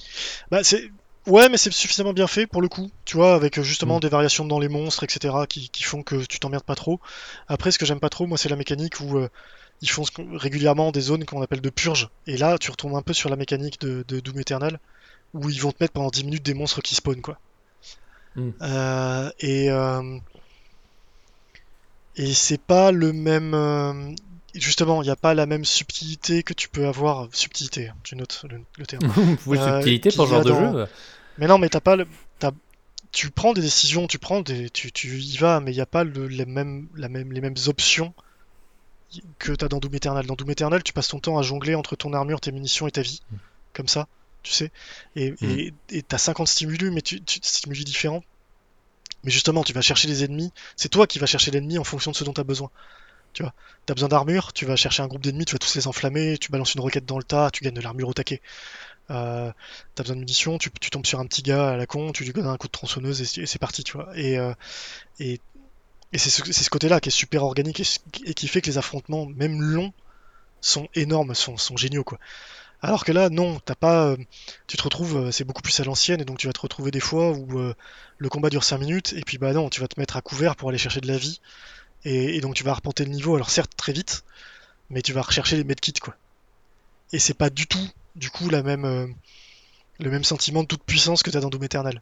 bah, 0.51 0.63
c'est... 0.63 0.91
Ouais, 1.25 1.49
mais 1.49 1.57
c'est 1.57 1.73
suffisamment 1.73 2.13
bien 2.13 2.27
fait 2.27 2.47
pour 2.47 2.61
le 2.61 2.69
coup, 2.69 2.89
tu 3.03 3.17
vois, 3.17 3.35
avec 3.35 3.59
euh, 3.59 3.63
justement 3.63 3.97
Mm. 3.97 4.01
des 4.01 4.07
variations 4.09 4.45
dans 4.45 4.59
les 4.59 4.69
monstres, 4.69 5.03
etc., 5.03 5.33
qui, 5.49 5.69
qui 5.69 5.83
font 5.83 6.01
que 6.01 6.23
tu 6.23 6.39
t'emmerdes 6.39 6.63
pas 6.63 6.75
trop. 6.75 7.01
Après, 7.49 7.71
ce 7.71 7.77
que 7.77 7.85
j'aime 7.85 7.99
pas 7.99 8.07
trop, 8.07 8.27
moi, 8.27 8.37
c'est 8.37 8.47
la 8.47 8.55
mécanique 8.55 9.01
où 9.01 9.17
euh, 9.17 9.27
ils 9.81 9.89
font 9.89 10.03
régulièrement 10.35 10.91
des 10.91 11.01
zones 11.01 11.25
qu'on 11.25 11.41
appelle 11.41 11.59
de 11.59 11.69
purge, 11.69 12.09
et 12.27 12.37
là, 12.37 12.57
tu 12.57 12.71
retombes 12.71 12.95
un 12.95 13.01
peu 13.01 13.11
sur 13.11 13.29
la 13.29 13.35
mécanique 13.35 13.81
de, 13.81 14.05
de 14.07 14.21
Doom 14.21 14.39
Eternal, 14.39 14.79
où 15.33 15.49
ils 15.49 15.61
vont 15.61 15.73
te 15.73 15.77
mettre 15.83 15.91
pendant 15.93 16.09
10 16.11 16.23
minutes 16.23 16.43
des 16.45 16.53
monstres 16.53 16.81
qui 16.81 16.95
spawnent, 16.95 17.21
quoi. 17.21 17.37
Mm. 18.37 18.49
Euh, 18.61 19.29
et 19.41 19.69
euh, 19.69 20.17
et 22.15 22.33
c'est 22.33 22.61
pas 22.61 22.91
le 22.91 23.11
même. 23.13 24.15
Justement, 24.59 25.01
il 25.01 25.05
n'y 25.05 25.11
a 25.11 25.15
pas 25.15 25.33
la 25.33 25.45
même 25.45 25.65
subtilité 25.65 26.43
que 26.43 26.53
tu 26.53 26.69
peux 26.69 26.87
avoir. 26.87 27.27
Subtilité, 27.33 27.89
hein, 27.89 27.95
tu 28.03 28.15
notes 28.15 28.43
le, 28.49 28.61
le 28.77 28.85
terme. 28.85 29.07
Pouvez 29.43 29.59
Euh, 29.59 29.75
subtilité 29.77 30.11
pour 30.11 30.25
ce 30.25 30.31
genre 30.31 30.43
de 30.43 30.49
dans- 30.49 30.73
jeu. 30.73 30.87
Mais 31.37 31.47
non, 31.47 31.57
mais 31.57 31.69
t'as 31.69 31.79
pas 31.81 31.95
le. 31.95 32.07
t'as- 32.39 32.51
Tu 33.11 33.29
prends 33.31 33.53
des 33.53 33.61
décisions, 33.61 34.07
tu 34.07 34.19
prends 34.19 34.41
des. 34.41 34.69
Tu, 34.69 34.91
tu 34.91 35.19
y 35.19 35.37
vas, 35.37 35.59
mais 35.59 35.71
il 35.71 35.75
n'y 35.75 35.81
a 35.81 35.85
pas 35.85 36.03
le, 36.03 36.27
les, 36.27 36.45
mêmes, 36.45 36.87
la 36.95 37.09
même, 37.09 37.31
les 37.31 37.41
mêmes 37.41 37.55
options 37.67 38.13
que 39.39 39.53
t'as 39.53 39.67
dans 39.67 39.79
Doom 39.79 39.95
Eternal. 39.95 40.25
Dans 40.25 40.35
Doom 40.35 40.51
Eternal, 40.51 40.83
tu 40.83 40.93
passes 40.93 41.07
ton 41.07 41.19
temps 41.19 41.37
à 41.37 41.41
jongler 41.41 41.75
entre 41.75 41.95
ton 41.95 42.11
armure, 42.13 42.41
tes 42.41 42.51
munitions 42.51 42.87
et 42.87 42.91
ta 42.91 43.01
vie. 43.01 43.21
Comme 43.73 43.87
ça, 43.87 44.07
tu 44.43 44.51
sais. 44.51 44.71
Et 45.15 45.33
et 45.89 46.01
t'as 46.01 46.17
50 46.17 46.47
stimulus, 46.47 46.91
mais 46.91 47.01
tu, 47.01 47.21
tu, 47.21 47.39
stimuli 47.41 47.83
différents. 47.85 48.23
Mais 49.23 49.31
justement, 49.31 49.63
tu 49.63 49.73
vas 49.73 49.81
chercher 49.81 50.07
les 50.07 50.23
ennemis. 50.23 50.51
C'est 50.75 50.89
toi 50.89 51.07
qui 51.07 51.19
vas 51.19 51.25
chercher 51.25 51.51
l'ennemi 51.51 51.77
en 51.77 51.83
fonction 51.83 52.11
de 52.11 52.15
ce 52.15 52.23
dont 52.23 52.33
tu 52.33 52.41
as 52.41 52.43
besoin. 52.43 52.69
Tu 53.37 53.43
vois, 53.43 53.53
t'as 53.85 53.93
besoin 53.93 54.09
d'armure, 54.09 54.51
tu 54.51 54.65
vas 54.65 54.75
chercher 54.75 55.03
un 55.03 55.07
groupe 55.07 55.21
d'ennemis, 55.21 55.45
tu 55.45 55.53
vas 55.53 55.59
tous 55.59 55.75
les 55.75 55.85
enflammer, 55.85 56.39
tu 56.39 56.51
balances 56.51 56.73
une 56.73 56.81
roquette 56.81 57.05
dans 57.05 57.19
le 57.19 57.23
tas, 57.23 57.51
tu 57.51 57.63
gagnes 57.63 57.75
de 57.75 57.81
l'armure 57.81 58.07
au 58.07 58.13
taquet. 58.13 58.41
Euh, 59.11 59.51
t'as 59.93 60.01
besoin 60.01 60.15
de 60.15 60.21
munitions, 60.21 60.57
tu, 60.57 60.71
tombes 60.71 61.05
sur 61.05 61.19
un 61.19 61.27
petit 61.27 61.43
gars 61.43 61.69
à 61.69 61.77
la 61.77 61.85
con, 61.85 62.11
tu 62.13 62.23
lui 62.23 62.33
donnes 62.33 62.47
un 62.47 62.57
coup 62.57 62.65
de 62.65 62.71
tronçonneuse 62.71 63.21
et, 63.21 63.45
c'est- 63.45 63.59
parti, 63.59 63.83
tu 63.83 63.93
vois. 63.93 64.09
Et, 64.17 64.39
euh, 64.39 64.55
c'est 65.19 66.29
ce, 66.31 66.69
côté-là 66.71 66.99
qui 66.99 67.09
est 67.09 67.11
super 67.11 67.43
organique 67.43 67.79
et, 67.79 68.33
qui 68.33 68.47
fait 68.47 68.61
que 68.61 68.71
les 68.71 68.79
affrontements, 68.79 69.27
même 69.27 69.61
longs, 69.61 69.93
sont 70.59 70.87
énormes, 70.95 71.35
sont, 71.35 71.77
géniaux, 71.77 72.03
quoi. 72.03 72.17
Alors 72.81 73.05
que 73.05 73.11
là, 73.11 73.29
non, 73.29 73.59
t'as 73.59 73.75
pas. 73.75 74.07
euh, 74.07 74.17
tu 74.65 74.77
te 74.77 74.83
retrouves, 74.83 75.29
c'est 75.29 75.43
beaucoup 75.43 75.61
plus 75.61 75.79
à 75.79 75.83
l'ancienne, 75.83 76.21
et 76.21 76.25
donc 76.25 76.39
tu 76.39 76.47
vas 76.47 76.53
te 76.53 76.61
retrouver 76.61 76.89
des 76.89 76.99
fois 76.99 77.33
où 77.33 77.47
le 78.17 78.29
combat 78.29 78.49
dure 78.49 78.63
5 78.63 78.79
minutes, 78.79 79.13
et 79.13 79.21
puis 79.21 79.37
bah 79.37 79.53
non, 79.53 79.69
tu 79.69 79.79
vas 79.79 79.87
te 79.87 79.99
mettre 79.99 80.17
à 80.17 80.21
couvert 80.23 80.55
pour 80.55 80.69
aller 80.69 80.79
chercher 80.79 81.01
de 81.01 81.07
la 81.07 81.17
vie, 81.17 81.39
et, 82.09 82.35
et 82.37 82.41
donc 82.41 82.55
tu 82.55 82.63
vas 82.63 82.73
reporter 82.73 83.03
le 83.05 83.11
niveau, 83.11 83.35
alors 83.35 83.49
certes 83.49 83.71
très 83.75 83.93
vite, 83.93 84.23
mais 84.89 85.01
tu 85.01 85.13
vas 85.13 85.21
rechercher 85.21 85.55
les 85.57 85.63
medkits, 85.63 85.93
quoi. 86.01 86.15
Et 87.13 87.19
c'est 87.19 87.33
pas 87.33 87.49
du 87.49 87.67
tout, 87.67 87.87
du 88.15 88.29
coup, 88.29 88.49
la 88.49 88.63
même, 88.63 88.85
euh, 88.85 89.07
le 89.99 90.09
même 90.09 90.23
sentiment 90.23 90.61
de 90.63 90.67
toute 90.67 90.83
puissance 90.83 91.23
que 91.23 91.29
t'as 91.31 91.39
dans 91.39 91.49
Doom 91.49 91.63
Eternal. 91.63 92.01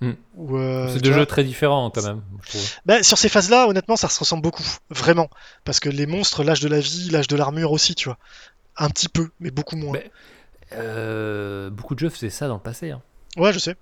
Hmm. 0.00 0.12
Euh, 0.50 0.92
C'est 0.92 1.00
deux 1.00 1.10
vois, 1.10 1.20
jeux 1.20 1.26
très 1.26 1.42
différents 1.44 1.90
quand 1.90 2.02
même, 2.02 2.22
je 2.52 2.58
bah, 2.84 3.02
sur 3.02 3.16
ces 3.16 3.28
phases-là, 3.30 3.66
honnêtement, 3.66 3.96
ça 3.96 4.08
se 4.10 4.18
ressemble 4.18 4.42
beaucoup, 4.42 4.66
vraiment. 4.90 5.30
Parce 5.64 5.80
que 5.80 5.88
les 5.88 6.06
monstres 6.06 6.44
lâchent 6.44 6.60
de 6.60 6.68
la 6.68 6.80
vie, 6.80 7.08
lâchent 7.10 7.28
de 7.28 7.36
l'armure 7.36 7.72
aussi, 7.72 7.94
tu 7.94 8.08
vois. 8.08 8.18
Un 8.76 8.90
petit 8.90 9.08
peu, 9.08 9.30
mais 9.40 9.50
beaucoup 9.50 9.76
moins. 9.76 9.92
Mais- 9.94 10.10
Euh, 10.72 11.70
beaucoup 11.70 11.94
de 11.94 12.00
jeux 12.00 12.08
faisaient 12.10 12.28
ça 12.30 12.48
dans 12.48 12.54
le 12.54 12.60
passé. 12.60 12.90
hein. 12.90 13.00
Ouais, 13.36 13.52
je 13.52 13.58
sais. 13.58 13.76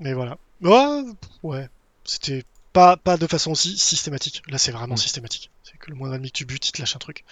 Mais 0.00 0.12
voilà. 0.12 0.36
Ouais, 0.62 1.02
ouais. 1.42 1.68
C'était 2.04 2.44
pas, 2.72 2.96
pas 2.96 3.16
de 3.16 3.26
façon 3.26 3.52
aussi 3.52 3.76
systématique. 3.78 4.42
Là, 4.48 4.58
c'est 4.58 4.72
vraiment 4.72 4.96
systématique. 4.96 5.50
C'est 5.62 5.76
que 5.78 5.90
le 5.90 5.96
moindre 5.96 6.14
ennemi 6.14 6.30
que 6.30 6.36
tu 6.36 6.44
butes, 6.44 6.68
il 6.68 6.72
te 6.72 6.80
lâche 6.80 6.96
un 6.96 7.00
truc. 7.00 7.24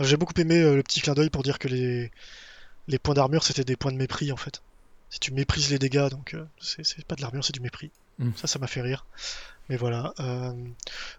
J'ai 0.00 0.16
beaucoup 0.16 0.38
aimé 0.40 0.60
euh, 0.60 0.74
le 0.74 0.82
petit 0.82 1.00
clin 1.00 1.14
d'œil 1.14 1.30
pour 1.30 1.42
dire 1.42 1.58
que 1.58 1.68
les, 1.68 2.10
les 2.88 2.98
points 2.98 3.14
d'armure, 3.14 3.44
c'était 3.44 3.64
des 3.64 3.76
points 3.76 3.92
de 3.92 3.96
mépris, 3.96 4.32
en 4.32 4.36
fait. 4.36 4.62
Si 5.10 5.20
tu 5.20 5.32
méprises 5.32 5.70
les 5.70 5.78
dégâts, 5.78 6.08
donc 6.08 6.34
euh, 6.34 6.44
c'est 6.58 7.04
pas 7.04 7.16
de 7.16 7.20
l'armure, 7.20 7.44
c'est 7.44 7.52
du 7.52 7.60
mépris. 7.60 7.90
Mm. 8.18 8.30
Ça, 8.34 8.46
ça 8.46 8.58
m'a 8.58 8.66
fait 8.66 8.80
rire. 8.80 9.04
Mais 9.68 9.76
voilà. 9.76 10.14
Euh, 10.20 10.52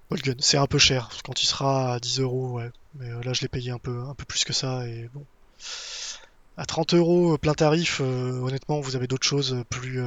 Bolgun, 0.10 0.36
c'est 0.40 0.58
un 0.58 0.66
peu 0.66 0.80
cher. 0.80 1.10
Quand 1.24 1.42
il 1.44 1.46
sera 1.46 1.94
à 1.94 2.00
10 2.00 2.20
euros, 2.20 2.54
ouais. 2.54 2.72
Mais 2.96 3.10
euh, 3.12 3.22
là, 3.22 3.34
je 3.34 3.42
l'ai 3.42 3.48
payé 3.48 3.72
un 3.72 3.78
peu, 3.78 4.02
un 4.02 4.16
peu 4.16 4.26
plus 4.26 4.46
que 4.46 4.54
ça, 4.54 4.88
et 4.88 5.10
bon. 5.14 5.24
À 6.58 6.66
30 6.66 6.96
euros, 6.96 7.38
plein 7.38 7.54
tarif, 7.54 8.00
honnêtement, 8.00 8.80
vous 8.80 8.96
avez 8.96 9.08
d'autres 9.08 9.26
choses 9.26 9.64
plus. 9.70 10.00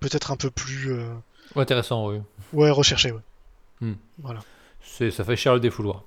Peut-être 0.00 0.30
un 0.30 0.36
peu 0.36 0.50
plus. 0.50 0.96
Ouais, 1.54 1.62
Intéressant, 1.62 2.08
oui. 2.08 2.18
Ouais, 2.52 2.70
recherchées, 2.70 3.12
ouais. 3.12 3.20
Hmm. 3.80 3.94
Voilà, 4.18 4.40
C'est, 4.82 5.10
ça 5.10 5.24
fait 5.24 5.36
cher 5.36 5.54
le 5.54 5.60
défouloir. 5.60 6.04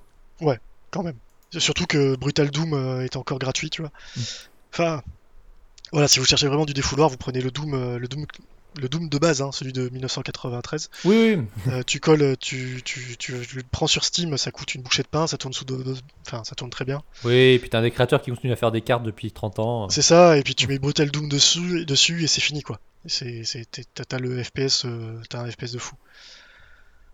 quand 0.92 1.04
même. 1.04 1.18
Surtout 1.52 1.86
que 1.86 2.16
Brutal 2.16 2.50
Doom 2.50 2.74
euh, 2.74 3.06
est 3.06 3.16
encore 3.16 3.40
gratuit, 3.40 3.70
tu 3.70 3.82
vois. 3.82 3.92
Mm. 4.16 4.22
Enfin. 4.74 5.04
Voilà, 5.92 6.08
si 6.08 6.20
vous 6.20 6.26
cherchez 6.26 6.48
vraiment 6.48 6.66
du 6.66 6.74
défouloir, 6.74 7.10
vous 7.10 7.18
prenez 7.18 7.42
le 7.42 7.50
Doom, 7.50 7.74
euh, 7.74 7.98
le 7.98 8.08
Doom, 8.08 8.26
le 8.80 8.90
Doom 8.90 9.08
de 9.08 9.18
base, 9.18 9.42
hein, 9.42 9.52
celui 9.54 9.72
de 9.72 9.88
1993. 9.90 10.90
Oui, 11.06 11.36
oui. 11.38 11.46
Euh, 11.72 11.82
tu 11.86 12.00
colles, 12.00 12.22
euh, 12.22 12.36
tu, 12.38 12.82
tu, 12.84 13.16
tu, 13.18 13.34
le 13.34 13.64
prends 13.72 13.88
sur 13.88 14.04
Steam, 14.04 14.38
ça 14.38 14.52
coûte 14.52 14.76
une 14.76 14.82
bouchée 14.82 15.04
de 15.04 15.08
pain, 15.08 15.28
ça 15.28 15.38
tourne 15.38 15.54
sous 15.54 15.66
enfin, 16.26 16.44
ça 16.44 16.56
tourne 16.56 16.70
très 16.70 16.84
bien. 16.84 17.02
Oui, 17.24 17.34
et 17.34 17.60
puis 17.60 17.70
t'as 17.70 17.80
un 17.80 17.84
des 17.84 17.92
créateurs 17.92 18.22
qui 18.22 18.32
continue 18.32 18.52
à 18.52 18.58
faire 18.58 18.72
des 18.72 18.82
cartes 18.82 19.04
depuis 19.04 19.32
30 19.32 19.60
ans. 19.60 19.90
C'est 19.90 20.02
ça, 20.02 20.38
et 20.38 20.44
puis 20.44 20.56
tu 20.56 20.68
mets 20.68 20.78
Brutal 20.78 21.10
Doom 21.10 21.30
dessus, 21.30 21.86
dessus 21.86 22.24
et 22.24 22.28
c'est 22.28 22.42
fini 22.42 22.62
quoi. 22.62 22.80
C'est, 23.08 23.44
t'as, 24.08 24.20
le 24.20 24.44
FPS, 24.44 24.86
euh, 24.86 25.22
t'as 25.30 25.40
un 25.42 25.50
FPS 25.52 25.72
de 25.72 25.80
fou. 25.80 25.96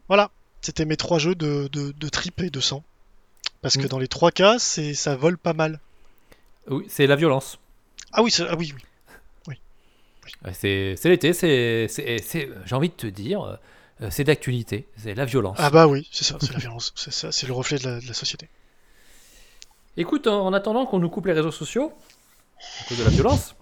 Voilà, 0.07 0.31
c'était 0.61 0.85
mes 0.85 0.97
trois 0.97 1.19
jeux 1.19 1.35
de, 1.35 1.67
de, 1.71 1.91
de 1.91 2.09
trip 2.09 2.41
et 2.41 2.49
de 2.49 2.59
sang. 2.59 2.83
Parce 3.61 3.77
que 3.77 3.83
Mm. 3.85 3.89
dans 3.89 3.99
les 3.99 4.07
trois 4.07 4.31
cas, 4.31 4.59
c'est, 4.59 4.93
ça 4.93 5.15
vole 5.15 5.37
pas 5.37 5.53
mal. 5.53 5.79
Oui, 6.67 6.85
c'est 6.89 7.07
la 7.07 7.15
violence. 7.15 7.59
Ah 8.11 8.21
oui, 8.23 8.31
c'est- 8.31 8.45
ah 8.47 8.55
oui, 8.57 8.73
oui. 9.47 9.55
C'est, 10.53 10.95
c'est 10.97 11.09
l'été, 11.09 11.33
c'est, 11.33 11.87
j'ai 12.65 12.75
envie 12.75 12.89
de 12.89 12.93
te 12.95 13.07
dire, 13.07 13.41
euh, 14.01 14.09
c'est 14.09 14.23
d'actualité, 14.23 14.87
c'est 14.97 15.13
la 15.15 15.25
violence. 15.25 15.57
Ah 15.59 15.69
bah 15.69 15.87
oui, 15.87 16.07
c'est 16.11 16.23
ça, 16.23 16.37
c'est 16.41 16.51
la 16.53 16.59
violence, 16.59 16.91
c'est 16.97 17.13
ça, 17.13 17.31
c'est 17.31 17.47
le 17.47 17.53
reflet 17.53 17.77
de 17.77 17.85
la, 17.85 17.99
de 17.99 18.07
la 18.07 18.13
société. 18.13 18.49
Écoute, 19.95 20.27
en, 20.27 20.45
en 20.47 20.53
attendant 20.53 20.85
qu'on 20.85 20.99
nous 20.99 21.09
coupe 21.09 21.27
les 21.27 21.33
réseaux 21.33 21.51
sociaux, 21.51 21.93
à 22.81 22.83
cause 22.87 22.97
de 22.97 23.03
la 23.03 23.09
violence, 23.09 23.55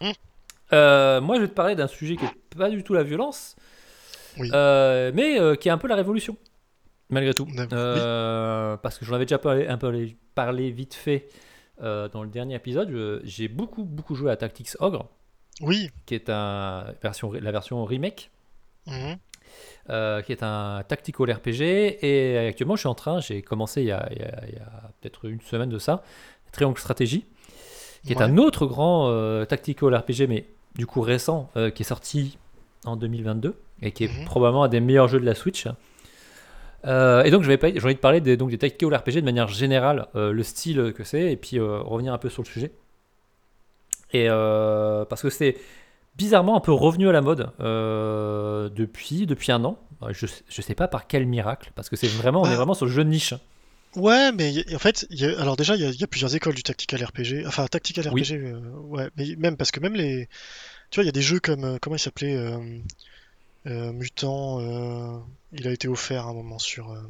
Hmm. 0.00 0.12
Euh, 0.72 1.20
moi 1.20 1.36
je 1.36 1.42
vais 1.42 1.48
te 1.48 1.54
parler 1.54 1.74
d'un 1.74 1.86
sujet 1.86 2.16
qui 2.16 2.24
est 2.24 2.56
pas 2.56 2.70
du 2.70 2.82
tout 2.82 2.94
la 2.94 3.02
violence, 3.02 3.56
Oui. 4.38 4.50
euh, 4.52 5.10
mais 5.14 5.38
euh, 5.40 5.54
qui 5.54 5.68
est 5.68 5.70
un 5.70 5.78
peu 5.78 5.88
la 5.88 5.94
révolution, 5.96 6.36
malgré 7.10 7.34
tout. 7.34 7.46
Oui. 7.48 7.56
Parce 7.68 8.98
que 8.98 9.04
j'en 9.04 9.14
avais 9.14 9.24
déjà 9.26 9.38
parlé, 9.38 9.66
un 9.66 9.78
peu 9.78 9.92
parlé 10.34 10.70
vite 10.70 10.94
fait 10.94 11.28
dans 11.80 12.22
le 12.22 12.28
dernier 12.28 12.54
épisode. 12.54 13.20
J'ai 13.24 13.48
beaucoup, 13.48 13.84
beaucoup 13.84 14.14
joué 14.14 14.30
à 14.30 14.36
Tactics 14.36 14.70
Ogre, 14.80 15.08
Oui. 15.60 15.90
qui 16.06 16.14
est 16.14 16.30
un, 16.30 16.86
version, 17.02 17.32
la 17.32 17.52
version 17.52 17.84
remake. 17.84 18.30
Mhm. 18.86 19.16
qui 20.24 20.32
est 20.32 20.42
un 20.42 20.82
tactical 20.86 21.30
RPG. 21.32 21.98
Et 22.04 22.38
actuellement, 22.48 22.76
je 22.76 22.80
suis 22.80 22.88
en 22.88 22.94
train, 22.94 23.20
j'ai 23.20 23.42
commencé 23.42 23.82
il 23.82 23.88
y 23.88 23.92
a, 23.92 24.08
peut-être 25.00 25.26
une 25.26 25.40
semaine 25.40 25.68
de 25.68 25.78
ça, 25.78 26.02
Triangle 26.52 26.78
Stratégie, 26.78 27.24
qui 28.04 28.12
est 28.12 28.16
Ouais. 28.16 28.22
un 28.22 28.38
autre 28.38 28.66
grand 28.66 29.08
euh, 29.10 29.44
tactical 29.44 29.94
RPG, 29.94 30.26
mais 30.28 30.46
du 30.76 30.86
coup 30.86 31.00
récent, 31.00 31.50
euh, 31.56 31.70
qui 31.70 31.82
est 31.82 31.86
sorti 31.86 32.38
en 32.84 32.96
2022 32.96 33.54
et 33.82 33.92
qui 33.92 34.04
est 34.04 34.08
Mhm. 34.08 34.24
probablement 34.26 34.64
un 34.64 34.68
des 34.68 34.80
meilleurs 34.80 35.08
jeux 35.08 35.20
de 35.20 35.24
la 35.26 35.34
Switch. 35.34 35.66
Euh, 36.84 37.22
et 37.24 37.30
donc, 37.30 37.42
j'ai 37.42 37.58
envie 37.62 37.94
de 37.94 37.98
parler 38.00 38.20
des, 38.20 38.36
donc, 38.36 38.50
des 38.50 38.58
tactical 38.58 38.94
RPG 38.94 39.16
de 39.16 39.24
manière 39.24 39.48
générale, 39.48 40.06
euh, 40.14 40.32
le 40.32 40.42
style 40.42 40.92
que 40.94 41.02
c'est, 41.04 41.32
et 41.32 41.36
puis 41.36 41.58
revenir 41.58 42.12
un 42.12 42.18
peu 42.18 42.28
sur 42.28 42.42
le 42.42 42.46
sujet. 42.48 42.72
Et 44.12 44.28
parce 44.28 45.20
que 45.22 45.30
c'est 45.30 45.56
bizarrement 46.16 46.56
un 46.56 46.60
peu 46.60 46.72
revenu 46.72 47.08
à 47.08 47.12
la 47.12 47.20
mode 47.22 47.50
depuis, 48.74 49.26
depuis 49.26 49.52
un 49.52 49.64
an. 49.64 49.78
Je, 50.10 50.26
je 50.48 50.62
sais 50.62 50.74
pas 50.74 50.88
par 50.88 51.06
quel 51.06 51.26
miracle, 51.26 51.72
parce 51.74 51.88
que 51.88 51.96
c'est 51.96 52.06
vraiment, 52.06 52.42
on 52.42 52.46
est 52.46 52.52
Ah. 52.52 52.56
vraiment 52.56 52.74
sur 52.74 52.86
le 52.86 52.92
jeu 52.92 53.02
de 53.04 53.08
niche. 53.10 53.34
Ouais, 53.96 54.30
mais 54.32 54.52
y- 54.52 54.74
en 54.74 54.78
fait, 54.78 55.06
y 55.10 55.24
a- 55.24 55.40
alors 55.40 55.56
déjà, 55.56 55.74
il 55.74 55.82
y, 55.82 55.84
a- 55.86 55.90
il 55.90 55.96
y 56.00 56.04
a 56.04 56.06
plusieurs 56.06 56.34
écoles 56.36 56.54
du 56.54 56.62
tactical 56.62 57.02
RPG. 57.02 57.44
Enfin, 57.46 57.66
tactical 57.66 58.06
Oui. 58.12 58.22
RPG, 58.22 58.34
euh, 58.34 58.60
ouais, 58.82 59.10
mais 59.16 59.34
même 59.36 59.56
parce 59.56 59.70
que 59.70 59.80
même 59.80 59.94
les. 59.94 60.28
Tu 60.90 60.96
vois, 60.96 61.04
il 61.04 61.06
y 61.06 61.08
a 61.08 61.12
des 61.12 61.22
jeux 61.22 61.40
comme. 61.40 61.64
euh, 61.64 61.78
comment 61.80 61.96
il 61.96 62.00
s'appelait 62.00 62.36
euh, 62.36 62.78
euh, 63.66 63.92
Mutant. 63.92 64.60
euh, 64.60 65.18
il 65.52 65.66
a 65.66 65.72
été 65.72 65.88
offert 65.88 66.26
à 66.26 66.30
un 66.30 66.34
moment 66.34 66.58
sur. 66.58 66.92
euh, 66.92 67.00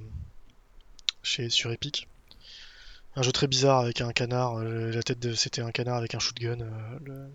chez, 1.23 1.51
sur 1.51 1.73
Epic. 1.73 2.09
Un 3.17 3.23
jeu 3.23 3.33
très 3.33 3.47
bizarre 3.49 3.81
avec 3.81 4.01
un 4.01 4.13
canard. 4.13 4.59
euh, 4.59 4.93
la 4.93 5.03
tête 5.03 5.19
de. 5.19 5.35
C'était 5.35 5.63
un 5.63 5.73
canard 5.73 5.97
avec 5.97 6.15
un 6.15 6.19
shotgun. 6.19 6.61
euh, 6.61 6.99
le- 7.05 7.27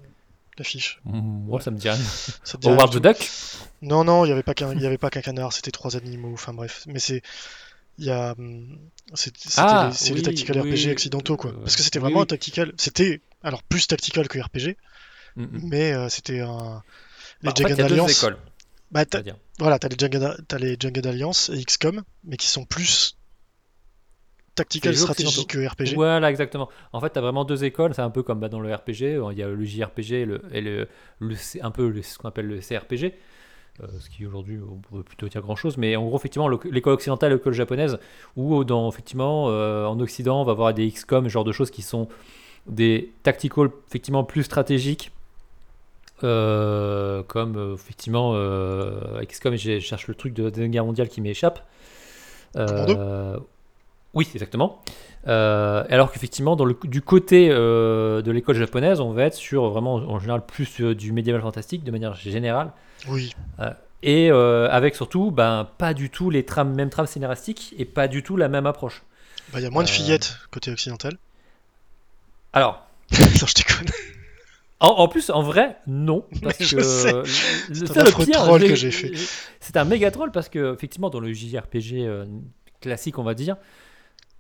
L'affiche. 0.58 1.00
Moi, 1.06 1.60
ça 1.62 1.72
me 1.72 1.78
dit 1.78 1.90
rien. 1.90 1.98
Ça 2.44 2.58
te 2.58 2.62
dit 2.62 2.68
rien 2.68 2.76
Howard 2.78 2.92
du 2.92 3.00
the 3.00 3.02
tout 3.02 3.08
Duck? 3.10 3.30
Non, 3.82 4.04
non, 4.04 4.26
il 4.26 4.28
n'y 4.28 4.34
avait 4.34 4.44
pas 4.44 4.54
qu'un, 4.54 4.74
il 4.74 4.82
y 4.82 4.86
avait 4.86 4.98
pas 4.98 5.10
qu'un 5.10 5.22
canard, 5.22 5.54
c'était 5.54 5.72
trois 5.72 5.96
animaux, 5.96 6.34
enfin 6.34 6.54
bref. 6.54 6.84
Mais 6.88 7.00
c'est, 7.00 7.22
il 8.02 8.08
y 8.08 8.12
a, 8.12 8.34
hum, 8.38 8.78
c'est, 9.14 9.34
Ah, 9.56 9.90
les, 9.90 9.94
c'est 9.94 10.14
les 10.14 10.22
oui, 10.22 10.24
tactical 10.24 10.58
oui, 10.58 10.72
RPG 10.72 10.92
occidentaux, 10.92 11.38
quoi. 11.38 11.54
Parce 11.64 11.76
que 11.78 11.84
c'était 11.84 12.00
oui, 12.02 12.06
vraiment 12.08 12.20
oui. 12.20 12.24
un 12.24 12.26
tactical, 12.26 12.74
c'était, 12.78 13.22
alors 13.44 13.64
plus 13.64 13.88
tactical 13.88 14.28
que 14.28 14.40
RPG, 14.40 14.78
Mm, 15.36 15.44
mm. 15.44 15.62
mais 15.70 15.94
euh, 15.94 16.10
c'était 16.10 16.40
un, 16.42 16.84
les 17.42 17.50
Bah, 17.50 17.54
en 17.56 17.60
fait, 17.62 17.70
il 17.70 17.70
Jagged 17.70 17.80
y 17.80 17.82
a 17.82 17.86
deux 17.86 17.94
Alliance, 17.94 18.12
écoles. 18.12 18.38
bah, 18.92 19.06
voilà, 19.60 19.80
t'as 19.80 19.90
les 19.90 19.98
Jagged, 20.00 20.46
t'as 20.48 20.58
les 20.60 20.78
Jagged 20.80 21.08
Alliance 21.08 21.50
et 21.54 21.64
XCOM, 21.64 22.04
mais 22.24 22.38
qui 22.38 22.48
sont 22.48 22.66
plus 22.66 23.18
tactical 24.56 24.96
stratégie 24.96 25.46
que 25.48 25.60
RPG. 25.66 25.96
Voilà, 25.96 26.30
exactement. 26.30 26.70
En 26.94 27.00
fait, 27.02 27.10
tu 27.12 27.18
as 27.18 27.22
vraiment 27.22 27.44
deux 27.46 27.64
écoles. 27.64 27.94
C'est 27.96 28.02
un 28.04 28.10
peu 28.12 28.24
comme 28.24 28.40
bah, 28.40 28.50
dans 28.50 28.60
le 28.60 28.74
RPG. 28.74 29.20
Il 29.32 29.38
y 29.38 29.44
a 29.44 29.48
le 29.48 29.64
JRPG 29.66 30.12
et, 30.22 30.26
le, 30.26 30.42
et 30.52 30.62
le, 30.62 30.88
un 31.62 31.72
peu 31.72 31.90
le- 31.90 32.02
ce 32.04 32.18
qu'on 32.18 32.28
appelle 32.30 32.48
le 32.48 32.62
CRPG. 32.62 33.14
Euh, 33.82 33.88
ce 34.00 34.10
qui 34.10 34.26
aujourd'hui, 34.26 34.60
on 34.70 34.76
pourrait 34.78 35.04
plutôt 35.04 35.28
dire 35.28 35.42
grand 35.42 35.56
chose. 35.56 35.78
Mais 35.78 35.96
en 35.96 36.06
gros, 36.06 36.18
effectivement, 36.18 36.48
le- 36.48 36.60
l'école 36.70 36.94
occidentale 36.94 37.32
et 37.32 37.36
l'école 37.36 37.54
japonaise, 37.54 37.98
où 38.36 38.64
dans, 38.64 38.90
effectivement, 38.90 39.46
euh, 39.50 39.86
en 39.86 40.00
Occident, 40.00 40.42
on 40.42 40.44
va 40.44 40.52
avoir 40.52 40.74
des 40.74 40.88
XCOM, 40.90 41.28
genre 41.30 41.44
de 41.44 41.52
choses 41.52 41.72
qui 41.72 41.82
sont 41.82 42.08
des 42.68 43.12
tactical, 43.24 43.70
effectivement, 43.88 44.24
plus 44.24 44.44
stratégiques. 44.44 45.12
euh, 46.24 47.24
comme 47.24 47.58
euh, 47.58 47.74
effectivement 47.74 48.34
euh, 48.36 49.24
XCOM, 49.26 49.56
je 49.56 49.80
cherche 49.80 50.08
le 50.08 50.14
truc 50.14 50.34
de 50.36 50.50
Deuxième 50.50 50.70
Guerre 50.72 50.86
mondiale 50.86 51.10
qui 51.10 51.20
m'échappe. 51.22 51.66
Euh, 52.58 53.38
oui, 54.14 54.28
exactement. 54.34 54.82
Euh, 55.28 55.84
alors 55.90 56.12
qu'effectivement, 56.12 56.56
du 56.56 57.02
côté 57.02 57.48
euh, 57.50 58.22
de 58.22 58.32
l'école 58.32 58.56
japonaise, 58.56 59.00
on 59.00 59.12
va 59.14 59.24
être 59.24 59.34
sur 59.36 59.70
vraiment 59.70 59.96
en 59.96 60.20
général 60.20 60.46
plus 60.46 60.82
euh, 60.82 60.94
du 60.94 61.12
médiéval 61.12 61.42
fantastique 61.42 61.84
de 61.84 61.92
manière 61.92 62.14
générale. 62.14 62.72
Oui, 63.08 63.34
Et 64.04 64.32
euh, 64.32 64.70
avec 64.70 64.96
surtout 64.96 65.32
ben, 65.32 65.68
pas 65.78 65.94
du 65.94 66.10
tout 66.10 66.30
les 66.30 66.44
trames, 66.46 66.74
mêmes 66.74 66.90
trames 66.90 67.08
scénaristiques 67.08 67.74
et 67.78 67.86
pas 67.86 68.08
du 68.08 68.24
tout 68.24 68.38
la 68.38 68.48
même 68.48 68.66
approche. 68.66 69.04
bah, 69.52 69.60
il 69.60 69.64
y 69.64 69.66
a 69.66 69.70
moins 69.70 69.84
de 69.84 69.90
Euh, 69.90 69.92
fillettes 69.92 70.38
côté 70.52 70.72
occidental. 70.72 71.18
Alors, 72.54 72.86
non, 73.20 73.48
je 73.48 73.54
déconne. 73.54 73.88
en, 74.80 74.88
en 74.88 75.08
plus, 75.08 75.30
en 75.30 75.42
vrai, 75.44 75.78
non. 75.88 76.26
Parce 76.44 76.58
que 76.58 76.82
C'est 76.82 77.98
un 77.98 78.04
le 78.04 78.26
pire, 78.26 78.44
troll 78.44 78.62
que 78.68 78.76
j'ai 78.76 78.92
fait. 78.92 79.12
C'est 79.60 79.78
un 79.78 79.86
méga 79.86 80.12
troll 80.12 80.32
parce 80.32 80.50
que, 80.50 80.74
effectivement, 80.74 81.10
dans 81.10 81.20
le 81.20 81.32
JRPG 81.32 81.94
euh, 82.00 82.26
classique, 82.82 83.18
on 83.20 83.24
va 83.24 83.34
dire, 83.34 83.58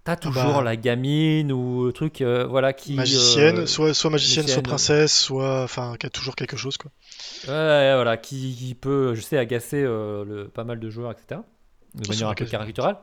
t'as 0.03 0.15
toujours 0.15 0.55
bah. 0.57 0.63
la 0.63 0.75
gamine 0.75 1.51
ou 1.51 1.85
le 1.85 1.93
truc 1.93 2.21
euh, 2.21 2.45
voilà, 2.47 2.73
qui. 2.73 2.95
magicienne, 2.95 3.59
euh, 3.59 3.65
soit, 3.65 3.93
soit 3.93 4.09
magicienne, 4.09 4.43
soit 4.47 4.61
magicienne. 4.61 4.63
princesse, 4.63 5.17
soit, 5.17 5.63
enfin, 5.63 5.95
qui 5.99 6.05
a 6.05 6.09
toujours 6.09 6.35
quelque 6.35 6.57
chose, 6.57 6.77
quoi. 6.77 6.91
Ouais, 7.47 7.93
voilà, 7.95 8.17
qui, 8.17 8.55
qui 8.55 8.75
peut, 8.75 9.13
je 9.15 9.21
sais, 9.21 9.37
agacer 9.37 9.81
euh, 9.83 10.23
le, 10.25 10.47
pas 10.47 10.63
mal 10.63 10.79
de 10.79 10.89
joueurs, 10.89 11.11
etc. 11.11 11.41
De 11.95 12.07
manière 12.07 12.29
un 12.29 12.33
peu 12.33 12.45
caricaturale. 12.45 12.97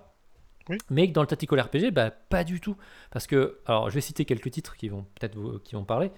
Oui. 0.71 0.77
Mais 0.91 1.09
que 1.09 1.13
dans 1.15 1.23
le 1.23 1.27
tactical 1.27 1.61
RPG, 1.61 1.91
bah, 1.93 2.11
pas 2.11 2.45
du 2.45 2.61
tout. 2.61 2.77
Parce 3.11 3.27
que, 3.27 3.59
alors, 3.67 3.89
je 3.89 3.95
vais 3.95 4.01
citer 4.03 4.25
quelques 4.27 4.51
titres 4.51 4.77
qui 4.77 4.89
vont 4.89 5.07
peut-être 5.19 5.35
vous- 5.35 5.59
qui 5.61 5.75
vont 5.75 5.85
parler. 5.85 6.11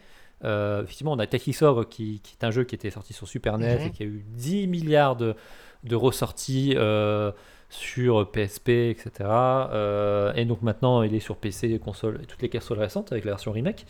Euh, 0.44 0.82
effectivement, 0.82 1.12
on 1.12 1.18
a 1.18 1.26
Takisor, 1.26 1.88
qui, 1.88 2.20
qui 2.20 2.34
est 2.40 2.44
un 2.44 2.50
jeu 2.50 2.64
qui 2.64 2.74
était 2.74 2.90
sorti 2.90 3.12
sur 3.12 3.28
Super 3.28 3.58
NES 3.58 3.78
Mhm. 3.78 3.86
et 3.86 3.90
qui 3.90 4.02
a 4.02 4.06
eu 4.06 4.24
10 4.26 4.66
milliards 4.66 5.14
de, 5.14 5.36
de 5.84 5.94
ressorties 5.94 6.74
euh, 6.76 7.30
sur 7.70 8.30
PSP, 8.30 8.68
etc. 8.90 9.10
Euh, 9.30 10.32
et 10.34 10.44
donc 10.44 10.60
maintenant, 10.62 11.02
il 11.02 11.14
est 11.14 11.20
sur 11.20 11.36
PC, 11.36 11.78
console, 11.78 12.20
toutes 12.26 12.42
les 12.42 12.48
consoles 12.50 12.80
récentes 12.80 13.12
avec 13.12 13.24
la 13.24 13.30
version 13.30 13.52
remake. 13.52 13.86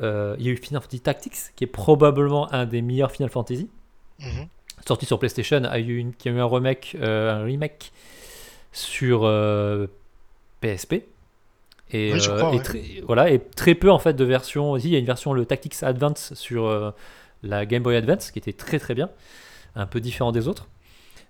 Euh, 0.00 0.34
il 0.38 0.46
y 0.46 0.48
a 0.48 0.52
eu 0.52 0.56
Final 0.56 0.80
Fantasy 0.80 1.00
Tactics, 1.00 1.34
qui 1.56 1.64
est 1.64 1.66
probablement 1.66 2.50
un 2.54 2.64
des 2.66 2.80
meilleurs 2.82 3.10
Final 3.12 3.28
Fantasy 3.30 3.68
Mhm. 4.20 4.46
sorti 4.86 5.06
sur 5.06 5.18
PlayStation, 5.18 5.62
a 5.64 5.78
eu 5.80 5.96
une- 5.98 6.14
qui 6.14 6.28
a 6.28 6.32
eu 6.32 6.38
un 6.38 6.46
remake, 6.46 6.96
euh, 7.00 7.32
un 7.40 7.42
remake 7.44 7.92
sur 8.72 9.20
PSP. 10.60 11.04
Et, 11.92 12.12
Oui, 12.12 12.20
je 12.20 12.30
crois, 12.30 12.50
et 12.52 12.56
ouais. 12.58 12.62
très, 12.62 12.82
voilà, 13.04 13.30
et 13.30 13.40
très 13.40 13.74
peu 13.74 13.90
en 13.90 13.98
fait 13.98 14.14
de 14.14 14.24
versions. 14.24 14.76
Il 14.76 14.86
y 14.88 14.94
a 14.94 14.98
une 15.00 15.04
version, 15.04 15.32
le 15.32 15.44
Tactics 15.44 15.82
Advance 15.82 16.34
sur 16.34 16.94
la 17.42 17.66
Game 17.66 17.82
Boy 17.82 17.96
Advance, 17.96 18.30
qui 18.30 18.38
était 18.38 18.52
très 18.52 18.78
très 18.78 18.94
bien, 18.94 19.10
un 19.74 19.86
peu 19.86 19.98
différent 20.00 20.30
des 20.30 20.46
autres. 20.46 20.68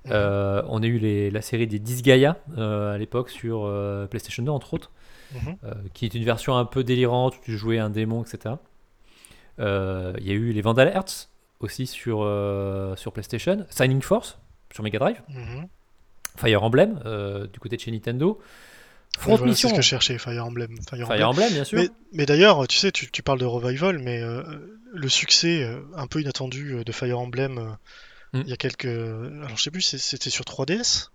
Mhm. 0.06 0.12
Euh, 0.14 0.62
on 0.68 0.82
a 0.82 0.86
eu 0.86 0.98
les- 0.98 1.30
la 1.30 1.42
série 1.42 1.66
des 1.66 1.78
Disgaea 1.78 2.36
euh, 2.56 2.94
à 2.94 2.98
l'époque 2.98 3.28
sur 3.30 3.64
euh, 3.64 4.06
PlayStation 4.06 4.42
2 4.42 4.50
entre 4.50 4.72
autres, 4.74 4.90
Mhm. 5.34 5.56
qui 5.94 6.04
est 6.06 6.14
une 6.14 6.24
version 6.24 6.56
un 6.56 6.64
peu 6.64 6.82
délirante 6.84 7.36
où 7.36 7.40
tu 7.44 7.56
jouais 7.58 7.78
un 7.78 7.90
démon, 7.90 8.22
etc. 8.24 8.54
Il 9.58 9.64
y 10.26 10.30
a 10.30 10.34
eu 10.34 10.52
les 10.52 10.62
Vandal 10.62 10.88
Hearts 10.88 11.28
aussi 11.60 11.86
sur, 11.86 12.18
sur 12.96 13.12
PlayStation, 13.12 13.66
Signing 13.68 14.00
Force 14.02 14.38
sur 14.72 14.82
Mega 14.82 14.98
Drive, 14.98 15.20
Mhm. 15.28 15.66
Fire 16.36 16.62
Emblem 16.62 16.98
du 17.52 17.58
côté 17.60 17.76
de 17.76 17.80
chez 17.82 17.90
Nintendo, 17.90 18.40
Front 19.18 19.30
voilà, 19.36 19.42
c'est 19.42 19.50
Mission, 19.50 19.68
ce 19.70 19.74
que 19.74 19.82
je 19.82 19.86
cherchais, 19.88 20.18
Fire 20.18 20.46
Emblem. 20.46 20.70
Fire 20.88 21.04
Emblem. 21.04 21.18
Fire 21.18 21.28
Emblem 21.28 21.52
bien 21.52 21.64
sûr. 21.64 21.78
Mais, 21.78 21.88
mais 22.12 22.26
d'ailleurs, 22.26 22.66
tu 22.68 22.76
sais, 22.78 22.92
tu, 22.92 23.10
tu 23.10 23.22
parles 23.24 23.40
de 23.40 23.44
revival, 23.44 23.98
mais 23.98 24.22
euh, 24.22 24.42
le 24.94 25.08
succès 25.08 25.64
euh, 25.64 25.80
un 25.96 26.06
peu 26.06 26.20
inattendu 26.20 26.82
de 26.84 26.92
Fire 26.92 27.18
Emblem 27.18 27.76
Mm. 28.32 28.40
il 28.44 28.48
y 28.48 28.52
a 28.52 28.56
quelques. 28.56 28.84
Alors, 28.86 29.56
je 29.56 29.62
sais 29.62 29.70
plus, 29.70 29.82
c'était 29.82 30.30
sur 30.30 30.44
3DS 30.44 31.10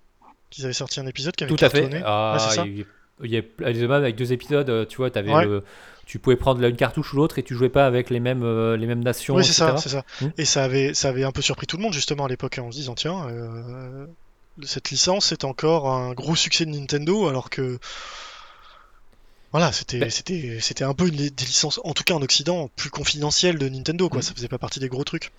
qu'ils 0.50 0.66
avaient 0.66 0.74
sorti 0.74 1.00
un 1.00 1.08
épisode 1.08 1.36
qui 1.36 1.44
avait 1.44 1.56
Tout 1.56 1.64
à 1.66 1.70
fait. 1.70 1.82
cartonné. 1.82 2.02
Ah, 2.06 2.34
Ouais, 2.34 2.40
c'est 2.50 2.56
ça. 2.56 2.66
il 2.66 2.78
y 2.80 2.82
a- 2.82 2.86
il 3.24 3.32
y 3.32 3.38
a 3.38 3.42
il 3.70 3.78
y 3.78 3.80
a 3.80 3.88
même 3.88 3.92
avec 3.92 4.16
deux 4.18 4.34
épisodes, 4.34 4.70
euh, 4.70 4.86
tu 4.86 4.98
vois, 4.98 5.10
avais 5.16 5.32
Ouais. 5.34 5.46
le, 5.46 5.64
tu 6.06 6.20
pouvais 6.20 6.36
prendre 6.36 6.62
une 6.64 6.76
cartouche 6.76 7.14
ou 7.14 7.18
l'autre 7.18 7.40
et 7.40 7.44
tu 7.44 7.56
jouais 7.56 7.70
pas 7.70 7.86
avec 7.88 8.10
les 8.10 8.20
mêmes, 8.20 8.44
euh, 8.44 8.76
les 8.78 8.86
mêmes 8.88 9.02
nations, 9.04 9.36
Oui, 9.36 9.46
c'est 9.46 9.54
ça, 9.54 9.78
c'est 9.78 9.90
ça. 9.90 10.04
Mm. 10.22 10.28
Et 10.38 10.44
ça 10.46 10.64
avait, 10.66 10.94
ça 10.94 11.08
avait 11.10 11.24
un 11.24 11.32
peu 11.32 11.42
surpris 11.42 11.66
tout 11.66 11.78
le 11.78 11.84
monde 11.84 11.94
justement 11.94 12.26
à 12.26 12.28
l'époque 12.28 12.60
en 12.60 12.70
se 12.72 12.76
disant 12.78 12.94
tiens, 12.96 13.26
euh, 13.30 14.06
cette 14.64 14.90
licence 14.92 15.32
est 15.32 15.46
encore 15.46 15.90
un 15.90 16.14
gros 16.14 16.36
succès 16.36 16.66
de 16.66 16.72
Nintendo 16.72 17.28
alors 17.30 17.50
que 17.50 17.80
voilà, 19.52 19.72
c'était, 19.72 20.00
Ben- 20.00 20.10
c'était 20.12 20.84
un 20.84 20.94
peu 20.94 21.08
une, 21.08 21.16
des 21.16 21.46
licences, 21.46 21.80
en 21.86 21.94
tout 21.94 22.04
cas 22.04 22.14
en 22.16 22.22
Occident, 22.22 22.70
plus 22.76 22.90
confidentielles 22.90 23.58
de 23.58 23.70
Nintendo 23.70 24.10
quoi. 24.10 24.20
Mm. 24.20 24.24
Ça 24.24 24.34
faisait 24.34 24.48
pas 24.50 24.58
partie 24.58 24.80
des 24.82 24.90
gros 24.90 25.04
trucs. 25.06 25.32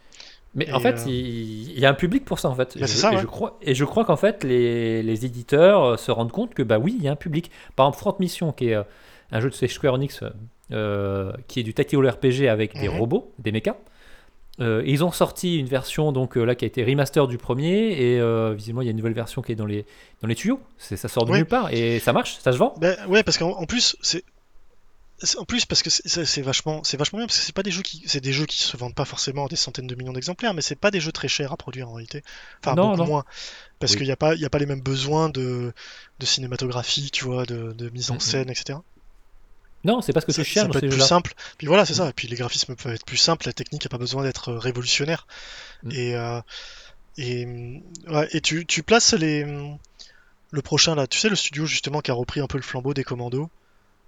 Mais 0.54 0.66
Et, 0.68 0.72
en 0.72 0.80
fait, 0.80 0.94
euh, 1.00 1.04
il, 1.10 1.72
il 1.72 1.78
y 1.78 1.84
a 1.84 1.90
un 1.90 1.94
public 1.94 2.24
pour 2.24 2.38
ça 2.38 2.48
en 2.48 2.54
fait. 2.54 2.76
Et 2.76 2.80
je, 2.80 2.86
ça, 2.86 3.12
et 3.12 3.16
ouais. 3.16 3.20
je 3.22 3.26
crois, 3.26 3.58
et 3.62 3.74
je 3.74 3.84
crois 3.84 4.04
qu'en 4.04 4.16
fait, 4.16 4.42
les, 4.44 5.02
les 5.02 5.26
éditeurs 5.26 5.82
euh, 5.84 5.96
se 5.96 6.10
rendent 6.10 6.32
compte 6.32 6.54
que 6.54 6.62
bah 6.62 6.78
oui, 6.78 6.94
il 6.98 7.04
y 7.04 7.08
a 7.08 7.12
un 7.12 7.16
public. 7.16 7.50
Par 7.74 7.86
exemple, 7.86 7.98
Front 7.98 8.16
Mission, 8.20 8.52
qui 8.52 8.68
est 8.68 8.74
euh, 8.74 8.82
un 9.32 9.40
jeu 9.40 9.50
de 9.50 9.54
chez 9.54 9.68
Square 9.68 9.94
Enix, 9.94 10.22
euh, 10.72 11.32
qui 11.48 11.60
est 11.60 11.62
du 11.62 11.74
tactical 11.74 12.08
RPG 12.08 12.48
avec 12.48 12.74
des 12.78 12.88
Mhm. 12.88 12.98
robots, 12.98 13.32
des 13.38 13.52
mechas. 13.52 13.76
Euh, 14.58 14.82
ils 14.86 15.04
ont 15.04 15.10
sorti 15.12 15.58
une 15.58 15.66
version 15.66 16.12
donc 16.12 16.36
là 16.36 16.54
qui 16.54 16.64
a 16.64 16.68
été 16.68 16.82
remaster 16.82 17.28
du 17.28 17.36
premier 17.36 17.92
et 17.92 18.18
euh, 18.18 18.54
visiblement 18.56 18.80
il 18.80 18.86
y 18.86 18.88
a 18.88 18.92
une 18.92 18.96
nouvelle 18.96 19.12
version 19.12 19.42
qui 19.42 19.52
est 19.52 19.54
dans 19.54 19.66
les 19.66 19.84
dans 20.22 20.28
les 20.28 20.34
tuyaux. 20.34 20.60
Ça 20.78 20.96
sort 21.08 21.26
de 21.26 21.32
nulle 21.32 21.44
part 21.44 21.70
et 21.74 21.98
ça 21.98 22.14
marche, 22.14 22.38
ça 22.40 22.52
se 22.52 22.56
vend. 22.56 22.72
Ben 22.80 22.96
ouais, 23.08 23.22
parce 23.22 23.36
qu'en 23.36 23.50
en 23.50 23.66
plus, 23.66 23.96
c'est- 24.00 24.24
en 25.38 25.44
plus 25.44 25.64
parce 25.64 25.82
que 25.82 25.88
c'est- 25.90 26.42
vachement, 26.42 26.84
c'est 26.84 26.96
vachement 26.96 27.18
bien 27.18 27.26
parce 27.26 27.38
que 27.38 27.44
c'est 27.44 27.54
pas 27.54 27.62
des 27.62 27.70
jeux 27.70 27.82
qui, 27.82 28.02
c'est 28.06 28.20
des 28.20 28.32
jeux 28.32 28.44
qui 28.46 28.58
se 28.58 28.76
vendent 28.76 28.94
pas 28.94 29.04
forcément 29.06 29.46
à 29.46 29.48
des 29.48 29.56
centaines 29.56 29.86
de 29.86 29.94
millions 29.94 30.12
d'exemplaires, 30.12 30.52
mais 30.52 30.62
c'est 30.62 30.76
pas 30.76 30.90
des 30.90 31.00
jeux 31.00 31.12
très 31.12 31.28
chers 31.28 31.52
à 31.52 31.56
produire 31.56 31.88
en 31.88 31.94
réalité. 31.94 32.22
Enfin 32.62 32.74
Non, 32.74 32.88
beaucoup 32.90 33.02
non. 33.02 33.06
moins, 33.06 33.24
parce 33.78 33.92
Oui. 33.92 33.98
qu'il 33.98 34.06
y 34.06 34.12
a 34.12 34.16
pas, 34.16 34.34
il 34.34 34.40
y 34.40 34.44
a 34.44 34.50
pas 34.50 34.58
les 34.58 34.66
mêmes 34.66 34.82
besoins 34.82 35.28
de, 35.30 35.72
de 36.18 36.26
cinématographie, 36.26 37.10
tu 37.10 37.24
vois, 37.24 37.46
de, 37.46 37.72
de 37.72 37.88
mise 37.90 38.10
en 38.10 38.20
scène, 38.20 38.50
etc. 38.50 38.78
Non, 39.84 40.00
c'est 40.02 40.12
parce 40.12 40.26
que 40.26 40.32
Ça, 40.32 40.42
c'est 40.42 40.50
cher 40.50 40.62
ça 40.64 40.68
peut 40.68 40.78
être 40.78 40.90
plus 40.90 41.00
simple. 41.00 41.32
Puis 41.58 41.66
voilà, 41.66 41.86
c'est 41.86 41.94
ça. 41.94 42.08
Et 42.08 42.12
puis 42.12 42.28
les 42.28 42.36
graphismes 42.36 42.74
peuvent 42.76 42.92
être 42.94 43.06
plus 43.06 43.16
simples, 43.16 43.46
la 43.46 43.52
technique 43.52 43.84
n'a 43.84 43.88
pas 43.88 43.98
besoin 43.98 44.22
d'être 44.22 44.52
révolutionnaire. 44.52 45.26
Mm. 45.84 45.90
Et 45.92 46.14
euh, 46.16 46.40
et 47.18 47.46
ouais, 48.08 48.28
et 48.32 48.40
tu, 48.40 48.66
tu 48.66 48.82
places 48.82 49.14
les 49.14 49.44
le 50.50 50.62
prochain 50.62 50.94
là, 50.94 51.06
tu 51.06 51.18
sais 51.18 51.28
le 51.28 51.36
studio 51.36 51.66
justement 51.66 52.00
qui 52.00 52.10
a 52.10 52.14
repris 52.14 52.40
un 52.40 52.46
peu 52.46 52.58
le 52.58 52.62
flambeau 52.62 52.94
des 52.94 53.04
commandos? 53.04 53.48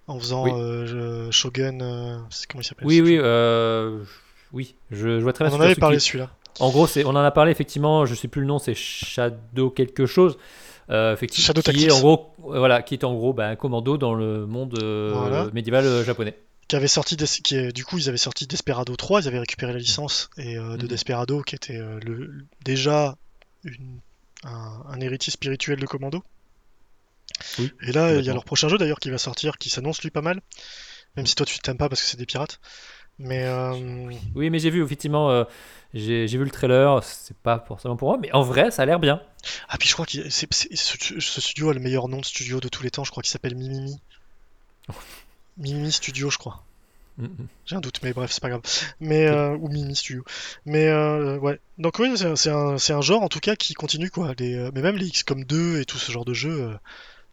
En 0.09 0.19
faisant 0.19 0.45
Oui. 0.45 0.51
euh, 0.55 1.31
Shogun, 1.31 1.81
euh, 1.81 2.19
comment 2.49 2.61
il 2.61 2.65
s'appelle 2.65 2.87
Oui, 2.87 3.01
oui, 3.01 3.17
euh, 3.21 4.03
oui, 4.53 4.75
je, 4.91 5.19
je 5.19 5.23
vois 5.23 5.33
très 5.33 5.45
bien 5.47 5.55
On 5.55 5.59
en 5.59 5.61
avait 5.61 5.75
parlé 5.77 5.99
celui-là. 6.01 6.31
En 6.61 6.71
gros, 6.71 6.89
on 7.05 7.11
en 7.11 7.17
a 7.17 7.31
parlé 7.31 7.53
effectivement. 7.53 8.05
Je 8.07 8.15
sais 8.17 8.27
plus 8.27 8.41
le 8.41 8.47
nom, 8.49 8.59
c'est 8.59 8.75
Shadow 8.75 9.71
quelque 9.71 10.07
chose. 10.07 10.37
Effectivement, 10.91 11.47
Shadow 11.47 11.61
qui 11.63 11.85
est 11.85 11.93
en 11.93 12.01
gros, 12.01 12.33
voilà, 12.39 12.83
qui 12.83 12.95
est 12.95 13.05
en 13.05 13.15
gros 13.15 13.33
bah, 13.33 13.47
un 13.49 13.57
commando 13.57 13.97
dans 13.99 14.15
le 14.15 14.47
monde 14.47 14.77
Voilà. 14.83 15.49
médiéval 15.53 16.03
japonais. 16.05 16.35
qui 16.67 16.77
avait 16.77 16.89
sorti 16.89 17.17
Des- 17.17 17.27
qui 17.27 17.73
du 17.73 17.85
coup 17.85 17.97
ils 17.99 18.09
avaient 18.09 18.17
sorti 18.19 18.47
Desperado 18.47 18.95
3, 18.97 19.23
ils 19.23 19.29
avaient 19.29 19.39
récupéré 19.39 19.73
la 19.73 19.79
licence 19.79 20.29
et 20.37 20.57
de 20.57 20.61
Mhm. 20.61 20.77
Desperado 20.89 21.43
qui 21.43 21.55
était 21.55 21.79
le, 21.79 22.45
déjà 22.65 23.17
une- 23.65 24.01
un, 24.45 24.83
un 24.89 25.01
héritier 25.01 25.31
spirituel 25.31 25.79
de 25.79 25.87
Commando. 25.87 26.23
Oui, 27.59 27.73
Et 27.83 27.93
là 27.93 28.15
il 28.15 28.25
y 28.25 28.31
a 28.31 28.35
leur 28.35 28.45
prochain 28.45 28.69
jeu 28.69 28.79
d'ailleurs 28.79 29.01
qui 29.01 29.11
va 29.11 29.19
sortir 29.19 29.59
qui 29.59 29.71
s'annonce 29.71 30.03
lui 30.03 30.11
pas 30.11 30.23
mal, 30.23 30.41
même 31.17 31.27
si 31.27 31.35
toi 31.35 31.47
tu 31.47 31.59
t'aimes 31.59 31.77
pas 31.79 31.89
parce 31.89 32.03
que 32.03 32.09
c'est 32.09 32.17
des 32.17 32.27
pirates. 32.27 32.61
Mais 33.21 33.45
euh, 33.47 34.11
Oui, 34.37 34.49
mais 34.49 34.61
j'ai 34.61 34.71
vu, 34.71 34.85
effectivement, 34.85 35.29
euh, 35.31 35.43
j'ai 35.93 36.27
vu 36.29 36.45
le 36.45 36.51
trailer, 36.51 37.03
c'est 37.03 37.37
pas 37.37 37.59
forcément 37.67 37.97
pour 37.97 38.09
moi, 38.11 38.19
mais 38.21 38.31
en 38.33 38.43
vrai, 38.43 38.71
ça 38.71 38.83
a 38.83 38.87
l'air 38.87 39.01
bien. 39.01 39.21
ah 39.69 39.77
puis 39.77 39.89
je 39.89 39.95
crois 39.95 40.07
que 40.07 40.31
ce, 40.31 40.47
ce 41.19 41.41
studio 41.41 41.71
a 41.71 41.75
le 41.75 41.81
meilleur 41.81 42.07
nom 42.07 42.21
de 42.21 42.25
studio 42.25 42.61
de 42.61 42.69
tous 42.69 42.85
les 42.85 42.91
temps, 42.93 43.03
je 43.03 43.11
crois 43.11 43.23
qu'il 43.25 43.31
s'appelle 43.33 43.57
Mimimi. 43.57 44.01
Mimimi 45.57 45.91
Studio 45.93 46.31
je 46.31 46.39
crois. 46.39 46.63
J'ai 47.67 47.75
un 47.75 47.81
doute, 47.81 47.99
mais 48.05 48.13
bref, 48.13 48.31
c'est 48.31 48.41
pas 48.41 48.49
grave. 48.49 48.63
Mais, 49.01 49.27
euh, 49.27 49.57
ou 49.57 49.69
Mimi 49.69 49.97
Studio. 49.97 50.23
Mais 50.67 50.87
euh, 50.87 51.37
ouais. 51.39 51.59
Donc 51.77 51.99
oui, 51.99 52.15
c'est 52.37 52.51
un, 52.51 52.77
un- 52.77 53.01
genre 53.01 53.23
en 53.23 53.29
tout 53.29 53.41
cas 53.41 53.57
qui 53.57 53.75
continue 53.75 54.09
quoi. 54.09 54.35
Les, 54.39 54.71
mais 54.73 54.83
même 54.83 54.97
les 54.97 55.11
XCOM 55.11 55.43
2 55.43 55.81
et 55.81 55.85
tout 55.85 55.99
ce 55.99 56.13
genre 56.13 56.25
de 56.25 56.33
jeu 56.35 56.79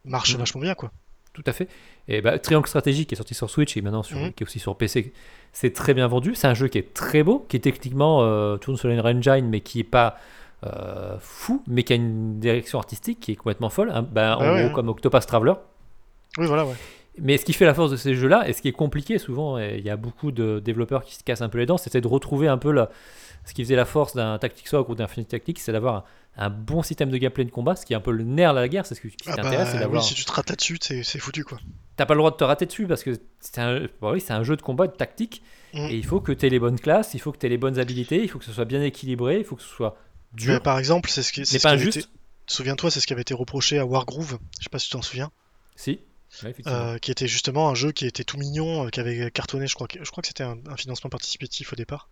marchent 0.05 0.33
Mhm. 0.33 0.39
vachement 0.39 0.61
bien 0.61 0.75
quoi. 0.75 0.91
Tout 1.33 1.43
à 1.47 1.51
fait. 1.51 1.67
Et 2.07 2.21
bah, 2.21 2.39
Triangle 2.39 2.67
Stratégie 2.67 3.05
qui 3.05 3.13
est 3.15 3.17
sorti 3.17 3.33
sur 3.33 3.49
Switch 3.49 3.75
et 3.75 3.81
maintenant 3.81 4.03
sur, 4.03 4.17
Mhm. 4.17 4.31
qui 4.33 4.43
est 4.43 4.47
aussi 4.47 4.59
sur 4.59 4.75
PC, 4.77 5.11
c'est 5.51 5.73
très 5.73 5.93
bien 5.93 6.07
vendu. 6.07 6.33
C'est 6.33 6.47
un 6.47 6.53
jeu 6.53 6.67
qui 6.69 6.77
est 6.77 6.93
très 6.93 7.23
beau, 7.23 7.45
qui 7.49 7.57
est 7.57 7.59
techniquement 7.59 8.21
euh, 8.23 8.55
tourne 8.57 8.77
sur 8.77 8.89
Engine, 8.89 9.47
mais 9.49 9.59
qui 9.61 9.81
est 9.81 9.83
pas 9.83 10.17
euh, 10.63 11.17
fou, 11.19 11.61
mais 11.67 11.83
qui 11.83 11.93
a 11.93 11.97
une 11.97 12.39
direction 12.39 12.79
artistique 12.79 13.19
qui 13.19 13.33
est 13.33 13.35
complètement 13.35 13.69
folle. 13.69 13.91
hein. 13.93 14.01
Bah, 14.09 14.37
en 14.37 14.41
Ah 14.41 14.53
ouais, 14.53 14.59
gros, 14.61 14.69
hein. 14.69 14.73
comme 14.73 14.89
Octopath 14.89 15.27
Traveler. 15.27 15.53
Oui, 16.37 16.47
voilà, 16.47 16.65
ouais. 16.65 16.73
Mais 17.19 17.37
ce 17.37 17.45
qui 17.45 17.53
fait 17.53 17.65
la 17.65 17.73
force 17.73 17.91
de 17.91 17.97
ces 17.97 18.15
jeux-là, 18.15 18.47
et 18.49 18.53
ce 18.53 18.61
qui 18.61 18.69
est 18.69 18.73
compliqué 18.73 19.19
souvent, 19.19 19.59
et 19.59 19.75
il 19.77 19.83
y 19.85 19.89
a 19.89 19.95
beaucoup 19.97 20.31
de 20.31 20.59
développeurs 20.59 21.03
qui 21.03 21.15
se 21.15 21.23
cassent 21.23 21.41
un 21.41 21.49
peu 21.49 21.59
les 21.59 21.65
dents, 21.65 21.77
c'est 21.77 21.95
de 21.97 22.07
retrouver 22.07 22.47
un 22.47 22.57
peu 22.57 22.71
la- 22.71 22.89
ce 23.45 23.53
qui 23.53 23.63
faisait 23.63 23.75
la 23.75 23.85
force 23.85 24.15
d'un 24.15 24.37
Tactics 24.37 24.73
Ogre 24.73 24.89
ou 24.89 24.95
d'un 24.95 25.05
Infinite 25.05 25.29
Tactics, 25.29 25.59
c'est 25.59 25.71
d'avoir 25.71 25.95
un, 26.37 26.45
un 26.45 26.49
bon 26.49 26.83
système 26.83 27.09
de 27.09 27.17
gameplay 27.17 27.45
de 27.45 27.51
combat, 27.51 27.75
ce 27.75 27.85
qui 27.85 27.93
est 27.93 27.95
un 27.95 28.01
peu 28.01 28.11
le 28.11 28.23
nerf 28.23 28.53
de 28.53 28.59
la 28.59 28.67
guerre, 28.67 28.85
c'est 28.85 28.95
ce 28.95 29.01
qui, 29.01 29.09
qui 29.09 29.29
Ah 29.29 29.35
t'intéresse, 29.35 29.69
c'est 29.71 29.79
bah 29.79 29.87
oui, 29.89 30.01
si 30.03 30.13
tu 30.15 30.25
te 30.25 30.31
rates 30.31 30.49
là-dessus, 30.49 30.77
c'est 30.81 31.03
c'est 31.03 31.19
foutu 31.19 31.43
quoi. 31.43 31.59
T'as 31.95 32.05
pas 32.05 32.13
le 32.13 32.17
droit 32.19 32.31
de 32.31 32.35
te 32.35 32.43
rater 32.43 32.65
dessus 32.65 32.87
parce 32.87 33.03
que 33.03 33.11
c'est 33.39 33.59
un, 33.59 33.81
bah 34.01 34.11
oui, 34.11 34.19
c'est 34.21 34.33
un 34.33 34.43
jeu 34.43 34.55
de 34.57 34.61
combat 34.61 34.87
de 34.87 34.93
tactique, 34.95 35.41
Mm. 35.73 35.87
et 35.89 35.95
il 35.95 36.05
faut 36.05 36.21
que 36.21 36.31
tu 36.31 36.45
aies 36.45 36.49
les 36.49 36.59
bonnes 36.59 36.79
classes, 36.79 37.13
il 37.15 37.19
faut 37.19 37.33
que 37.33 37.37
tu 37.37 37.45
aies 37.47 37.49
les 37.49 37.57
bonnes 37.57 37.79
habilités, 37.79 38.21
il 38.23 38.29
faut 38.29 38.39
que 38.39 38.45
ce 38.45 38.53
soit 38.53 38.63
bien 38.65 38.81
équilibré, 38.81 39.39
il 39.39 39.43
faut 39.43 39.57
que 39.57 39.61
ce 39.61 39.67
soit 39.67 39.97
dur, 40.31 40.53
Mais 40.53 40.59
par 40.61 40.79
exemple, 40.79 41.09
c'est 41.09 41.21
ce 41.21 41.33
qui, 41.33 41.45
c'est 41.45 41.61
pas 41.61 41.71
injuste. 41.71 41.97
été- 41.97 42.07
Souviens-toi, 42.47 42.91
c'est 42.91 42.99
ce 43.01 43.07
qui 43.07 43.11
avait 43.13 43.23
été 43.23 43.33
reproché 43.33 43.77
à 43.79 43.85
Wargroove. 43.85 44.37
Je 44.59 44.63
sais 44.63 44.69
pas 44.69 44.79
si 44.79 44.87
tu 44.87 44.93
t'en 44.93 45.01
souviens. 45.01 45.31
Si. 45.75 45.99
Ouais, 46.43 46.53
euh, 46.67 46.97
qui 46.99 47.11
était 47.11 47.27
justement 47.27 47.69
un 47.69 47.75
jeu 47.75 47.91
qui 47.91 48.05
était 48.05 48.23
tout 48.23 48.37
mignon, 48.37 48.85
euh, 48.85 48.89
qui 48.89 48.99
avait 49.01 49.31
cartonné, 49.31 49.67
je 49.67 49.75
crois 49.75 49.87
que, 49.87 50.01
je 50.03 50.09
crois 50.11 50.21
que 50.21 50.27
c'était 50.27 50.43
un, 50.43 50.57
un 50.69 50.77
financement 50.77 51.09
participatif 51.09 51.73
au 51.73 51.75
départ. 51.75 52.07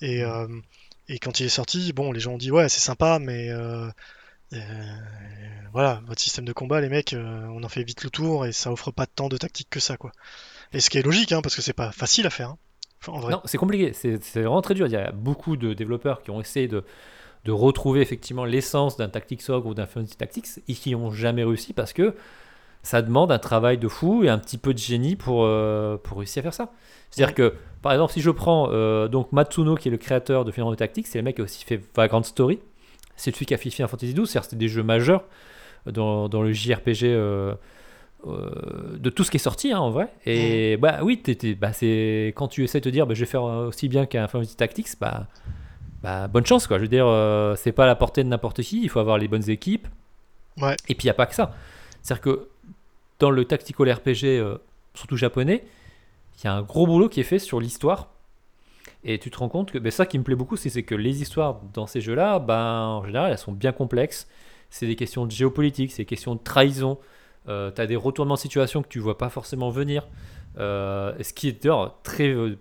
Et, 0.00 0.24
euh, 0.24 0.48
et 1.08 1.18
quand 1.18 1.40
il 1.40 1.46
est 1.46 1.50
sorti, 1.50 1.92
bon, 1.92 2.12
les 2.12 2.20
gens 2.20 2.32
ont 2.32 2.38
dit 2.38 2.50
ouais, 2.50 2.68
c'est 2.68 2.80
sympa, 2.80 3.18
mais 3.18 3.50
euh, 3.50 3.88
euh, 4.52 4.58
voilà, 5.72 6.02
votre 6.06 6.20
système 6.20 6.44
de 6.44 6.52
combat, 6.52 6.80
les 6.80 6.88
mecs, 6.88 7.14
on 7.16 7.62
en 7.62 7.68
fait 7.68 7.82
vite 7.84 8.04
le 8.04 8.10
tour 8.10 8.46
et 8.46 8.52
ça 8.52 8.72
offre 8.72 8.90
pas 8.90 9.06
tant 9.06 9.28
de 9.28 9.36
tactique 9.36 9.68
que 9.70 9.80
ça, 9.80 9.96
quoi. 9.96 10.12
Et 10.72 10.80
ce 10.80 10.90
qui 10.90 10.98
est 10.98 11.02
logique, 11.02 11.32
hein, 11.32 11.42
parce 11.42 11.54
que 11.54 11.62
c'est 11.62 11.72
pas 11.72 11.92
facile 11.92 12.26
à 12.26 12.30
faire, 12.30 12.50
hein. 12.50 12.58
Enfin, 13.00 13.12
en 13.12 13.20
vrai. 13.20 13.32
Non, 13.32 13.42
c'est 13.44 13.58
compliqué, 13.58 13.92
c'est 13.92 14.22
c'est 14.22 14.42
vraiment 14.42 14.62
très 14.62 14.74
dur. 14.74 14.86
Il 14.86 14.92
y 14.92 14.96
a 14.96 15.10
beaucoup 15.10 15.56
de 15.56 15.74
développeurs 15.74 16.22
qui 16.22 16.30
ont 16.30 16.40
essayé 16.40 16.68
de, 16.68 16.84
de 17.44 17.50
retrouver 17.50 18.00
effectivement 18.00 18.44
l'essence 18.44 18.96
d'un 18.96 19.08
Tactics 19.08 19.48
Ogre 19.48 19.66
ou 19.66 19.74
d'un 19.74 19.86
Fantasy 19.86 20.16
Tactics 20.16 20.46
et 20.68 20.74
qui 20.74 20.92
n'ont 20.92 21.10
jamais 21.10 21.42
réussi 21.42 21.72
parce 21.72 21.92
que 21.92 22.14
ça 22.82 23.00
demande 23.00 23.30
un 23.30 23.38
travail 23.38 23.78
de 23.78 23.88
fou 23.88 24.24
et 24.24 24.28
un 24.28 24.38
petit 24.38 24.58
peu 24.58 24.74
de 24.74 24.78
génie 24.78 25.14
pour, 25.16 25.44
euh, 25.44 25.96
pour 25.96 26.18
réussir 26.18 26.40
à 26.40 26.42
faire 26.42 26.54
ça. 26.54 26.72
C'est-à-dire 27.10 27.34
que, 27.34 27.54
par 27.80 27.92
exemple, 27.92 28.12
si 28.12 28.20
je 28.20 28.30
prends 28.30 28.68
euh, 28.72 29.08
donc 29.08 29.32
Matsuno, 29.32 29.76
qui 29.76 29.88
est 29.88 29.90
le 29.90 29.98
créateur 29.98 30.44
de 30.44 30.50
Final 30.50 30.74
Tactics, 30.76 31.06
c'est 31.06 31.18
le 31.18 31.24
mec 31.24 31.36
qui 31.36 31.42
a 31.42 31.44
aussi 31.44 31.64
fait 31.64 31.80
Vagrant 31.94 32.22
Story, 32.22 32.58
c'est 33.16 33.32
celui 33.32 33.46
qui 33.46 33.54
a 33.54 33.56
fait 33.56 33.70
Final 33.70 33.88
Fantasy 33.88 34.14
XII, 34.14 34.26
c'est-à-dire 34.26 34.44
c'était 34.44 34.56
des 34.56 34.68
jeux 34.68 34.82
majeurs 34.82 35.24
dans, 35.86 36.28
dans 36.28 36.42
le 36.42 36.52
JRPG 36.52 37.04
euh, 37.04 37.54
de 38.24 39.10
tout 39.10 39.24
ce 39.24 39.30
qui 39.30 39.36
est 39.36 39.40
sorti 39.40 39.72
hein, 39.72 39.78
en 39.78 39.90
vrai. 39.90 40.08
Et 40.26 40.76
bah 40.76 41.00
oui, 41.02 41.22
bah, 41.60 41.72
c'est 41.72 42.32
quand 42.34 42.48
tu 42.48 42.64
essaies 42.64 42.80
de 42.80 42.84
te 42.84 42.88
dire 42.88 43.06
bah, 43.06 43.14
je 43.14 43.20
vais 43.20 43.26
faire 43.26 43.44
aussi 43.44 43.88
bien 43.88 44.06
qu'un 44.06 44.26
Final 44.26 44.44
Fantasy 44.44 44.56
Tactics, 44.56 44.88
bah, 45.00 45.26
bah 46.02 46.26
bonne 46.26 46.46
chance 46.46 46.66
quoi. 46.66 46.78
Je 46.78 46.82
veux 46.82 46.88
dire, 46.88 47.06
c'est 47.56 47.72
pas 47.72 47.84
à 47.84 47.86
la 47.86 47.94
portée 47.94 48.24
de 48.24 48.28
n'importe 48.28 48.62
qui, 48.62 48.82
il 48.82 48.88
faut 48.88 49.00
avoir 49.00 49.18
les 49.18 49.28
bonnes 49.28 49.48
équipes. 49.48 49.86
Ouais. 50.60 50.76
Et 50.88 50.94
puis 50.94 51.04
il 51.04 51.06
n'y 51.06 51.10
a 51.10 51.14
pas 51.14 51.26
que 51.26 51.34
ça. 51.34 51.54
C'est-à-dire 52.02 52.20
que 52.22 52.48
dans 53.22 53.30
le 53.30 53.44
tactical 53.44 53.90
RPG, 53.90 54.24
euh, 54.24 54.58
surtout 54.94 55.16
japonais, 55.16 55.64
il 56.38 56.44
y 56.44 56.48
a 56.48 56.54
un 56.54 56.62
gros 56.62 56.86
boulot 56.86 57.08
qui 57.08 57.20
est 57.20 57.24
fait 57.24 57.38
sur 57.38 57.60
l'histoire. 57.60 58.08
Et 59.04 59.18
tu 59.18 59.30
te 59.30 59.38
rends 59.38 59.48
compte 59.48 59.70
que 59.70 59.78
ben, 59.78 59.90
ça 59.90 60.06
qui 60.06 60.18
me 60.18 60.24
plaît 60.24 60.34
beaucoup, 60.34 60.56
c'est 60.56 60.82
que 60.82 60.94
les 60.94 61.22
histoires 61.22 61.60
dans 61.72 61.86
ces 61.86 62.00
jeux-là, 62.00 62.40
ben, 62.40 62.80
en 62.80 63.04
général, 63.06 63.30
elles 63.30 63.38
sont 63.38 63.52
bien 63.52 63.72
complexes. 63.72 64.28
C'est 64.70 64.86
des 64.86 64.96
questions 64.96 65.24
de 65.26 65.30
géopolitique, 65.30 65.92
c'est 65.92 66.02
des 66.02 66.06
questions 66.06 66.34
de 66.34 66.40
trahison. 66.40 66.98
tu 67.46 67.52
as 67.52 67.86
des 67.86 67.96
retournements 67.96 68.34
de 68.34 68.40
situation 68.40 68.82
que 68.82 68.88
tu 68.88 68.98
vois 68.98 69.18
pas 69.18 69.28
forcément 69.28 69.70
venir. 69.70 70.06
Euh, 70.58 71.14
ce 71.20 71.32
qui 71.32 71.48
est 71.48 71.62
d'ailleurs 71.62 71.94
très 72.02 72.28
euh, 72.28 72.58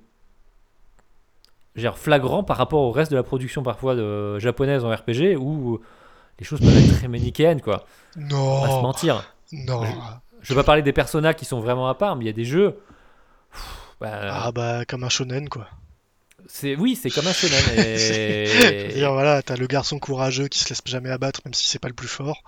flagrant 1.95 2.43
par 2.43 2.57
rapport 2.57 2.82
au 2.82 2.91
reste 2.91 3.12
de 3.12 3.18
la 3.18 3.24
production 3.24 3.64
parfois 3.64 3.95
de, 3.95 4.39
japonaise 4.39 4.86
en 4.86 4.91
RPG 4.91 5.36
où 5.38 5.80
les 6.39 6.45
choses 6.45 6.59
peuvent 6.62 6.78
être 6.78 6.97
très 6.97 7.07
manichéennes 7.07 7.62
quoi. 7.62 7.86
On 8.18 8.62
va 8.62 8.68
se 8.70 8.74
Non, 8.76 8.82
mentir. 8.82 9.24
non. 9.51 9.84
Je 9.86 9.91
vais 10.50 10.56
pas 10.56 10.64
parler 10.64 10.82
des 10.82 10.94
personnages 10.94 11.36
qui 11.36 11.46
sont 11.46 11.60
vraiment 11.62 11.88
à 11.89 11.96
part, 11.96 12.16
mais 12.16 12.26
il 12.26 12.28
y 12.28 12.32
a 12.32 12.34
des 12.34 12.46
jeux. 12.46 12.78
pff, 13.52 13.96
bah, 14.02 14.46
Ah 14.46 14.52
bah 14.52 14.86
comme 14.86 15.04
un 15.04 15.10
shonen 15.10 15.50
quoi. 15.50 15.70
c'est 16.48 16.76
oui, 16.76 16.96
c'est 16.96 17.12
comme 17.12 17.28
un 17.28 17.34
shonen. 17.34 17.60
Je 17.96 18.88
Et... 18.88 18.94
dire, 18.94 19.12
voilà, 19.14 19.42
t'as 19.42 19.56
le 19.56 19.68
garçon 19.68 20.00
courageux 20.00 20.48
qui 20.48 20.60
se 20.60 20.70
laisse 20.70 20.82
jamais 20.86 21.10
abattre, 21.12 21.42
même 21.46 21.54
si 21.54 21.68
c'est 21.68 21.80
pas 21.80 21.88
le 21.88 21.94
plus 21.94 22.08
fort. 22.08 22.44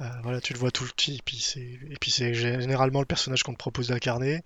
Euh, 0.00 0.04
voilà, 0.22 0.40
tu 0.40 0.52
le 0.52 0.58
vois 0.60 0.70
tout 0.70 0.84
le 0.84 0.90
temps, 0.90 1.12
et 1.12 1.20
puis 1.24 1.38
c'est, 1.40 1.60
et 1.60 1.96
puis 2.00 2.10
c'est 2.12 2.32
généralement 2.34 3.00
le 3.00 3.06
personnage 3.06 3.42
qu'on 3.42 3.52
te 3.52 3.58
propose 3.58 3.88
d'incarner. 3.88 4.42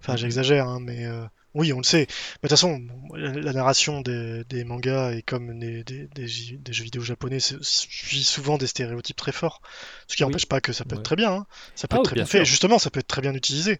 Enfin, 0.00 0.14
Mhm. 0.14 0.18
j'exagère, 0.18 0.66
hein, 0.68 0.80
mais 0.80 1.04
euh, 1.06 1.24
oui, 1.54 1.72
on 1.72 1.78
le 1.78 1.84
sait. 1.84 2.06
Mais 2.42 2.48
de 2.48 2.48
toute 2.48 2.50
façon, 2.50 2.82
la, 3.14 3.30
la 3.32 3.52
narration 3.52 4.00
des, 4.00 4.44
des 4.48 4.64
mangas 4.64 5.12
et 5.12 5.22
comme 5.22 5.58
des, 5.58 5.84
jeux 6.26 6.84
vidéo 6.84 7.00
japonais 7.02 7.38
suit 7.40 8.22
souvent 8.24 8.58
des 8.58 8.66
stéréotypes 8.66 9.16
très 9.16 9.32
forts. 9.32 9.62
Ce 10.08 10.16
qui 10.16 10.24
Oui. 10.24 10.30
n'empêche 10.30 10.46
pas 10.46 10.60
que 10.60 10.72
ça 10.72 10.84
peut 10.84 10.94
Ouais. 10.96 10.98
être 10.98 11.04
très 11.04 11.16
bien. 11.16 11.32
hein. 11.32 11.46
Ça 11.74 11.86
peut 11.88 11.96
Ah 11.96 11.98
être 11.98 12.02
oui, 12.02 12.06
très 12.06 12.14
bien 12.14 12.24
bien 12.24 12.30
fait. 12.30 12.42
Et 12.42 12.44
justement, 12.44 12.78
ça 12.78 12.90
peut 12.90 13.00
être 13.00 13.06
très 13.06 13.22
bien 13.22 13.34
utilisé. 13.34 13.78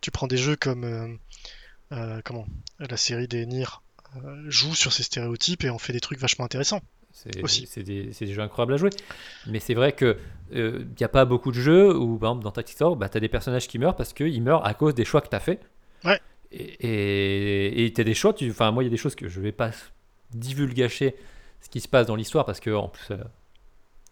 Tu 0.00 0.10
prends 0.10 0.26
des 0.26 0.36
jeux 0.36 0.56
comme 0.56 0.84
euh, 0.84 1.08
euh, 1.92 2.20
comment 2.24 2.46
la 2.78 2.96
série 2.96 3.28
des 3.28 3.46
Nier 3.46 3.66
euh, 4.16 4.44
joue 4.48 4.74
sur 4.74 4.92
ces 4.92 5.02
stéréotypes 5.02 5.64
et 5.64 5.70
en 5.70 5.78
fait 5.78 5.92
des 5.92 6.00
trucs 6.00 6.18
vachement 6.18 6.44
intéressants. 6.44 6.82
C'est 7.12 7.82
des, 7.84 8.06
des 8.10 8.32
jeux 8.34 8.42
incroyables 8.42 8.74
à 8.74 8.76
jouer. 8.76 8.90
Mais 9.46 9.60
c'est 9.60 9.74
vrai 9.74 9.92
que 9.92 10.18
il 10.52 10.86
n'y 10.98 11.04
a 11.04 11.08
pas 11.08 11.24
beaucoup 11.24 11.52
de 11.52 11.60
jeux 11.60 11.96
où, 11.96 12.18
par 12.18 12.30
exemple, 12.30 12.44
dans 12.44 12.50
Tactics 12.50 12.80
Ogre, 12.82 12.96
bah, 12.96 13.08
tu 13.08 13.16
as 13.16 13.20
des 13.20 13.28
personnages 13.28 13.66
qui 13.68 13.78
meurent 13.78 13.96
parce 13.96 14.12
qu'ils 14.12 14.42
meurent 14.42 14.66
à 14.66 14.74
cause 14.74 14.94
des 14.94 15.04
choix 15.04 15.20
que 15.20 15.28
tu 15.28 15.36
as 15.36 15.40
fait. 15.40 15.60
Ouais. 16.04 16.20
Et 16.56 17.92
tu 17.94 18.00
as 18.00 18.04
des 18.04 18.14
choix. 18.14 18.32
tu- 18.32 18.50
Enfin, 18.50 18.70
moi, 18.70 18.82
il 18.82 18.86
y 18.86 18.88
a 18.88 18.90
des 18.90 18.96
choses 18.96 19.14
que 19.14 19.28
je 19.28 19.40
vais 19.40 19.52
pas 19.52 19.70
divulgacher 20.32 21.14
ce 21.60 21.68
qui 21.68 21.80
se 21.80 21.88
passe 21.88 22.06
dans 22.06 22.16
l'histoire 22.16 22.44
parce 22.44 22.60
que, 22.60 22.70
en 22.70 22.88
plus, 22.88 23.06
euh, 23.10 23.16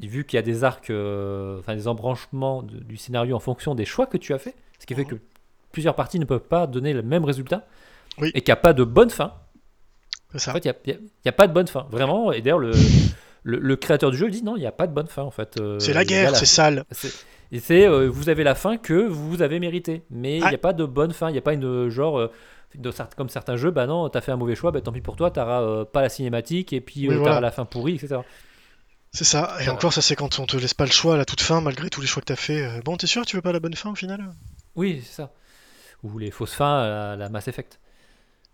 vu 0.00 0.24
qu'il 0.24 0.36
y 0.36 0.38
a 0.38 0.42
des 0.42 0.64
arcs, 0.64 0.90
euh, 0.90 1.58
enfin, 1.58 1.74
des 1.74 1.86
embranchements 1.88 2.62
de- 2.62 2.78
du 2.78 2.96
scénario 2.96 3.36
en 3.36 3.40
fonction 3.40 3.74
des 3.74 3.84
choix 3.84 4.06
que 4.06 4.16
tu 4.16 4.32
as 4.34 4.38
fait, 4.38 4.54
ce 4.78 4.86
qui 4.86 4.94
fait 4.94 5.02
Mhm. 5.02 5.08
que 5.10 5.14
plusieurs 5.70 5.94
parties 5.94 6.18
ne 6.18 6.24
peuvent 6.24 6.40
pas 6.40 6.66
donner 6.66 6.92
le 6.92 7.02
même 7.02 7.24
résultat 7.24 7.66
Oui. 8.18 8.30
et 8.34 8.40
qu'il 8.40 8.50
n'y 8.52 8.58
a 8.58 8.62
pas 8.62 8.72
de 8.72 8.84
bonne 8.84 9.10
fin. 9.10 9.34
C'est 10.32 10.38
ça. 10.38 10.50
En 10.50 10.54
fait, 10.54 10.64
il 10.64 10.98
n'y 11.24 11.28
a, 11.28 11.32
pas 11.32 11.46
de 11.46 11.52
bonne 11.52 11.66
fin, 11.68 11.86
vraiment. 11.90 12.32
Et 12.32 12.40
d'ailleurs, 12.40 12.58
le, 12.58 12.72
le, 13.42 13.58
le 13.58 13.76
créateur 13.76 14.10
du 14.10 14.16
jeu 14.16 14.30
dit 14.30 14.42
non, 14.42 14.56
il 14.56 14.60
n'y 14.60 14.66
a 14.66 14.72
pas 14.72 14.86
de 14.86 14.92
bonne 14.94 15.06
fin, 15.08 15.22
en 15.22 15.30
fait. 15.30 15.60
Euh, 15.60 15.78
c'est 15.78 15.92
la 15.92 16.04
guerre, 16.04 16.34
c'est 16.36 16.46
sale. 16.46 16.84
Et 17.52 17.60
c'est, 17.60 17.86
euh, 17.86 18.08
vous 18.08 18.28
avez 18.30 18.42
la 18.44 18.54
fin 18.54 18.76
que 18.78 18.94
vous 18.94 19.42
avez 19.42 19.60
mérité. 19.60 20.02
Mais 20.10 20.36
il 20.38 20.40
n'y 20.40 20.46
Ah. 20.48 20.54
a 20.54 20.58
pas 20.58 20.72
de 20.72 20.84
bonne 20.84 21.12
fin, 21.12 21.28
il 21.28 21.32
n'y 21.32 21.38
a 21.38 21.42
pas 21.42 21.52
une 21.52 21.88
genre, 21.90 22.18
euh, 22.18 22.28
de 22.74 22.90
comme 23.16 23.28
certains 23.28 23.56
jeux, 23.56 23.70
bah 23.70 23.86
non, 23.86 24.08
t'as 24.08 24.22
fait 24.22 24.32
un 24.32 24.36
mauvais 24.36 24.54
choix, 24.54 24.70
bah 24.72 24.80
tant 24.80 24.90
pis 24.92 25.02
pour 25.02 25.16
toi, 25.16 25.30
t'auras 25.30 25.62
euh, 25.62 25.84
pas 25.84 26.00
la 26.00 26.08
cinématique 26.08 26.72
et 26.72 26.80
puis 26.80 27.08
Oui, 27.08 27.14
euh, 27.14 27.18
voilà. 27.18 27.24
t'auras 27.32 27.40
la 27.42 27.50
fin 27.50 27.64
pourrie, 27.66 27.96
etc. 27.96 28.20
C'est 29.10 29.24
ça. 29.24 29.54
Et 29.60 29.68
encore, 29.68 29.92
ça 29.92 30.00
c'est 30.00 30.16
quand 30.16 30.38
on 30.38 30.46
te 30.46 30.56
laisse 30.56 30.72
pas 30.72 30.86
le 30.86 30.90
choix 30.90 31.14
à 31.14 31.16
la 31.18 31.26
toute 31.26 31.42
fin, 31.42 31.60
malgré 31.60 31.90
tous 31.90 32.00
les 32.00 32.06
choix 32.06 32.22
que 32.22 32.26
t'as 32.26 32.36
fait. 32.36 32.64
Euh, 32.64 32.80
Bon, 32.82 32.96
t'es 32.96 33.06
sûr 33.06 33.26
tu 33.26 33.36
veux 33.36 33.42
pas 33.42 33.52
la 33.52 33.60
bonne 33.60 33.74
fin 33.74 33.90
au 33.90 33.94
final? 33.94 34.30
Oui, 34.74 35.02
c'est 35.04 35.12
ça. 35.12 35.32
Ou 36.02 36.18
les 36.18 36.30
fausses 36.30 36.54
fins 36.54 36.80
à 37.12 37.16
la, 37.16 37.28
Mass 37.28 37.46
Effect. 37.48 37.78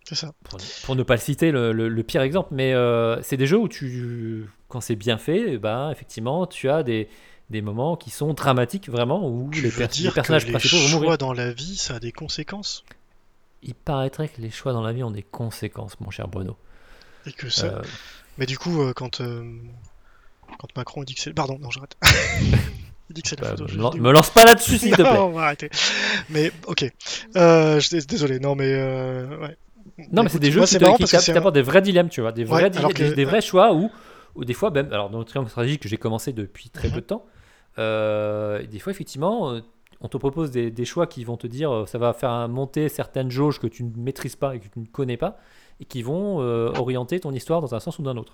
C'est 0.03 0.17
ça. 0.17 0.33
Pour, 0.43 0.59
pour 0.85 0.97
ne 0.97 1.03
pas 1.05 1.15
le 1.15 1.21
citer, 1.21 1.53
le, 1.53 1.73
le- 1.73 1.89
le 1.89 2.03
pire 2.03 2.23
exemple. 2.23 2.49
Mais 2.53 2.75
euh, 2.75 3.23
c'est 3.23 3.37
des 3.37 3.47
jeux 3.47 3.59
où 3.59 3.69
tu, 3.69 4.47
quand 4.67 4.81
c'est 4.81 4.97
bien 4.97 5.17
fait, 5.19 5.59
ben, 5.59 5.91
effectivement, 5.93 6.47
tu 6.47 6.69
as 6.69 6.83
des, 6.83 7.09
des 7.51 7.63
moments 7.63 7.97
qui 7.97 8.11
sont 8.11 8.35
dramatiques, 8.35 8.89
vraiment, 8.91 9.27
où 9.29 9.49
Tu 9.53 9.63
les, 9.63 9.71
veux 9.71 9.79
per- 9.83 9.89
dire 9.89 10.11
les 10.11 10.15
personnages 10.15 10.43
que 10.43 10.49
les 10.49 10.53
principaux 10.53 10.77
vont 10.77 10.89
choix 10.89 11.01
mourir. 11.01 11.19
dans 11.19 11.33
la 11.33 11.51
vie, 11.53 11.77
ça 11.77 11.95
a 11.97 11.99
des 12.01 12.13
conséquences? 12.13 12.85
Il 13.63 13.75
paraîtrait 13.75 14.29
que 14.29 14.41
les 14.41 14.51
choix 14.51 14.73
dans 14.73 14.83
la 14.83 14.93
vie 14.93 15.03
ont 15.03 15.11
des 15.11 15.23
conséquences, 15.23 15.99
mon 16.01 16.11
cher 16.11 16.29
Bruno. 16.29 16.57
et 17.27 17.33
que 17.33 17.49
ça. 17.49 17.67
Euh, 17.67 17.83
Mais 18.39 18.47
du 18.47 18.59
coup, 18.59 18.83
euh, 18.83 18.93
quand 18.95 19.21
euh, 19.21 19.43
quand 20.59 20.69
Macron 20.77 21.03
dit 21.05 21.15
que 21.15 21.21
c'est. 21.21 21.33
Pardon, 21.33 21.59
non, 21.61 21.71
j'arrête. 21.71 21.97
Il 23.11 23.15
dit 23.15 23.23
que 23.23 23.29
c'est 23.29 23.41
la 23.41 23.49
Bah, 23.51 23.57
faute 23.57 23.71
aux 23.71 23.75
me, 23.75 23.81
lan- 23.83 23.95
me 23.97 24.13
lance 24.13 24.31
pas 24.31 24.45
là-dessus, 24.45 24.77
s'il 24.79 24.91
te 24.91 24.97
plaît. 25.03 25.15
Non, 25.15 25.29
on 25.29 25.33
va 25.33 25.45
arrêter. 25.45 25.71
Mais 26.29 26.53
ok. 26.67 26.85
Euh, 27.37 27.81
je- 27.81 28.05
désolé, 28.07 28.39
non, 28.39 28.55
mais 28.55 28.71
euh, 28.71 29.39
ouais. 29.39 29.57
Non, 30.13 30.23
mais 30.23 30.29
c'est 30.29 30.39
des 30.39 30.53
jeux 30.53 30.65
qui 30.67 30.79
t'apportent 30.79 31.55
des 31.55 31.63
vrais 31.63 31.81
dilemmes, 31.83 32.11
tu 32.11 32.21
vois, 32.21 32.33
des 32.33 32.45
vrais, 32.45 32.65
Ouais, 32.65 32.71
dile- 32.71 32.79
alors 32.81 32.93
que- 32.93 33.03
des, 33.03 33.15
des 33.15 33.25
vrais 33.25 33.41
choix 33.41 33.73
où, 33.73 33.91
où 34.35 34.45
des 34.45 34.53
fois, 34.55 34.71
même, 34.71 34.93
alors 34.93 35.09
dans 35.11 35.19
le 35.19 35.25
triangle 35.25 35.49
stratégique 35.49 35.81
que 35.83 35.89
j'ai 35.89 35.97
commencé 35.97 36.33
depuis 36.35 36.69
très 36.71 36.89
Mhm. 36.89 36.95
peu 36.95 37.01
de 37.01 37.07
temps, 37.07 37.25
euh, 37.79 38.65
des 38.67 38.79
fois, 38.79 38.91
effectivement, 38.91 39.51
euh, 39.53 39.61
on 40.01 40.09
te 40.09 40.17
propose 40.17 40.51
des, 40.51 40.71
des 40.71 40.85
choix 40.85 41.07
qui 41.07 41.25
vont 41.25 41.37
te 41.37 41.47
dire 41.47 41.71
euh, 41.73 41.87
ça 41.87 41.99
va 41.99 42.13
faire 42.13 42.49
monter 42.49 42.89
certaines 42.89 43.31
jauges 43.31 43.59
que 43.61 43.67
tu 43.67 43.85
ne 43.85 43.91
maîtrises 43.97 44.37
pas 44.37 44.55
et 44.55 44.61
que 44.61 44.69
tu 44.69 44.79
ne 44.79 44.87
connais 44.87 45.17
pas 45.17 45.39
et 45.81 45.85
qui 45.85 46.03
vont 46.03 46.41
euh, 46.41 46.73
orienter 46.77 47.21
ton 47.21 47.33
histoire 47.33 47.61
dans 47.61 47.75
un 47.75 47.81
sens 47.81 47.99
ou 47.99 48.03
dans 48.03 48.11
un 48.11 48.17
autre. 48.17 48.33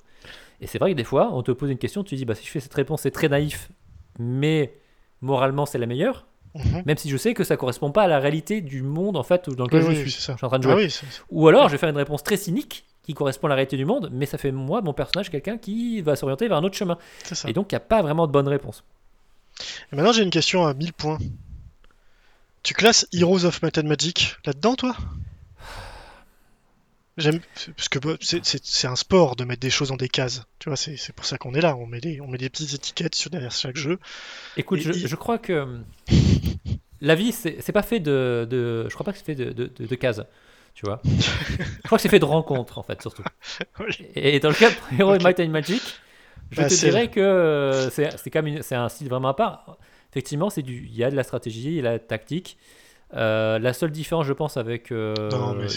Et 0.60 0.66
c'est 0.66 0.78
vrai 0.78 0.92
que 0.92 0.96
des 0.96 1.04
fois, 1.04 1.30
on 1.32 1.42
te 1.42 1.52
pose 1.52 1.70
une 1.70 1.78
question, 1.78 2.02
tu 2.04 2.14
dis 2.16 2.24
bah, 2.24 2.34
si 2.34 2.44
je 2.46 2.50
fais 2.50 2.60
cette 2.60 2.74
réponse, 2.74 3.02
c'est 3.02 3.10
très 3.10 3.28
naïf, 3.28 3.70
mais 4.18 4.74
moralement, 5.20 5.66
c'est 5.66 5.78
la 5.78 5.86
meilleure. 5.86 6.26
Mhm. 6.54 6.82
Même 6.86 6.96
si 6.96 7.10
je 7.10 7.16
sais 7.16 7.34
que 7.34 7.42
ça 7.42 7.56
correspond 7.56 7.90
pas 7.90 8.02
à 8.04 8.06
la 8.08 8.20
réalité 8.20 8.60
du 8.60 8.82
monde 8.82 9.16
en 9.16 9.24
fait 9.24 9.50
dans 9.50 9.64
lequel 9.64 9.80
Oui, 9.80 9.86
je 9.86 9.90
oui, 9.90 9.96
suis. 10.08 10.10
Je 10.10 10.20
suis 10.20 10.32
en 10.32 10.48
train 10.48 10.58
de 10.58 10.62
jouer. 10.62 10.72
Ah 10.72 10.76
oui, 10.76 10.88
c'est- 10.90 11.04
Ou 11.30 11.48
alors 11.48 11.66
je 11.66 11.72
vais 11.72 11.78
faire 11.78 11.88
une 11.88 11.96
réponse 11.96 12.22
très 12.22 12.36
cynique 12.36 12.84
qui 13.02 13.12
correspond 13.12 13.48
à 13.48 13.50
la 13.50 13.56
réalité 13.56 13.76
du 13.76 13.84
monde, 13.84 14.08
mais 14.12 14.24
ça 14.24 14.38
fait 14.38 14.52
moi, 14.52 14.80
mon 14.80 14.92
personnage, 14.94 15.30
quelqu'un 15.30 15.58
qui 15.58 16.00
va 16.00 16.14
s'orienter 16.16 16.46
vers 16.48 16.56
un 16.58 16.62
autre 16.64 16.76
chemin. 16.76 16.96
Et 17.48 17.52
donc 17.52 17.72
il 17.72 17.74
n'y 17.74 17.78
a 17.78 17.80
pas 17.80 18.02
vraiment 18.02 18.26
de 18.28 18.32
bonne 18.32 18.46
réponse. 18.48 18.84
Et 19.92 19.96
maintenant, 19.96 20.12
j'ai 20.12 20.22
une 20.22 20.30
question 20.30 20.66
à 20.66 20.74
1000 20.74 20.92
points. 20.92 21.18
Tu 22.62 22.74
classes 22.74 23.06
Heroes 23.12 23.44
of 23.44 23.62
Might 23.62 23.78
and 23.78 23.84
Magic 23.84 24.36
là-dedans, 24.46 24.74
toi? 24.74 24.96
J'aime 27.16 27.38
parce 27.76 27.88
que 27.88 28.00
bah, 28.00 28.14
c'est- 28.20 28.84
un 28.86 28.96
sport 28.96 29.36
de 29.36 29.44
mettre 29.44 29.60
des 29.60 29.70
choses 29.70 29.88
dans 29.90 29.96
des 29.96 30.08
cases. 30.08 30.42
Tu 30.58 30.68
vois, 30.68 30.76
c'est 30.76 31.12
pour 31.14 31.24
ça 31.24 31.38
qu'on 31.38 31.54
est 31.54 31.60
là. 31.60 31.76
On 31.76 31.86
met 31.86 32.00
des 32.00 32.20
on 32.20 32.26
met 32.26 32.38
des 32.38 32.48
petites 32.50 32.74
étiquettes 32.74 33.14
sur 33.14 33.30
derrière 33.30 33.52
chaque 33.52 33.76
jeu. 33.76 34.00
Écoute, 34.56 34.80
Et 34.80 34.92
je, 34.92 35.14
crois 35.14 35.38
que 35.38 35.78
la 37.00 37.14
vie, 37.14 37.30
c'est 37.30 37.72
pas 37.72 37.82
fait 37.82 38.00
de, 38.00 38.48
de- 38.50 38.86
Je 38.88 38.94
crois 38.94 39.04
pas 39.04 39.12
que 39.12 39.18
c'est 39.18 39.24
fait 39.24 39.36
de, 39.36 39.52
de, 39.52 39.94
cases. 39.94 40.22
Tu 40.74 40.86
vois 40.86 41.00
Je 41.04 41.82
crois 41.84 41.98
que 41.98 42.02
c'est 42.02 42.08
fait 42.08 42.18
de 42.18 42.24
rencontres, 42.24 42.78
en 42.78 42.82
fait, 42.82 43.00
surtout. 43.00 43.22
Oui. 43.78 43.94
Et 44.16 44.40
dans 44.40 44.48
le 44.48 44.54
cas 44.56 44.70
de 44.70 44.76
Hero 44.98 45.14
Ok. 45.14 45.22
Might 45.22 45.38
and 45.38 45.50
Magic, 45.50 45.82
je 46.54 46.62
Bah, 46.62 46.68
te 46.68 46.74
dirais 46.74 47.10
que 47.10 47.20
euh, 47.20 47.90
c'est 47.90 48.30
quand 48.30 48.42
même 48.42 48.62
c'est 48.62 48.74
un 48.74 48.88
style 48.88 49.08
vraiment 49.08 49.28
à 49.28 49.34
part. 49.34 49.78
Effectivement, 50.12 50.50
c'est 50.50 50.62
du, 50.62 50.84
il 50.86 50.94
y 50.96 51.04
a 51.04 51.10
de 51.10 51.16
la 51.16 51.24
stratégie, 51.24 51.68
il 51.68 51.74
y 51.74 51.78
a 51.80 51.82
de 51.82 51.86
la 51.88 51.98
tactique. 51.98 52.56
Euh, 53.14 53.58
la 53.58 53.72
seule 53.72 53.90
différence, 53.92 54.26
je 54.26 54.32
pense, 54.32 54.56
avec 54.56 54.90
euh, 54.92 55.68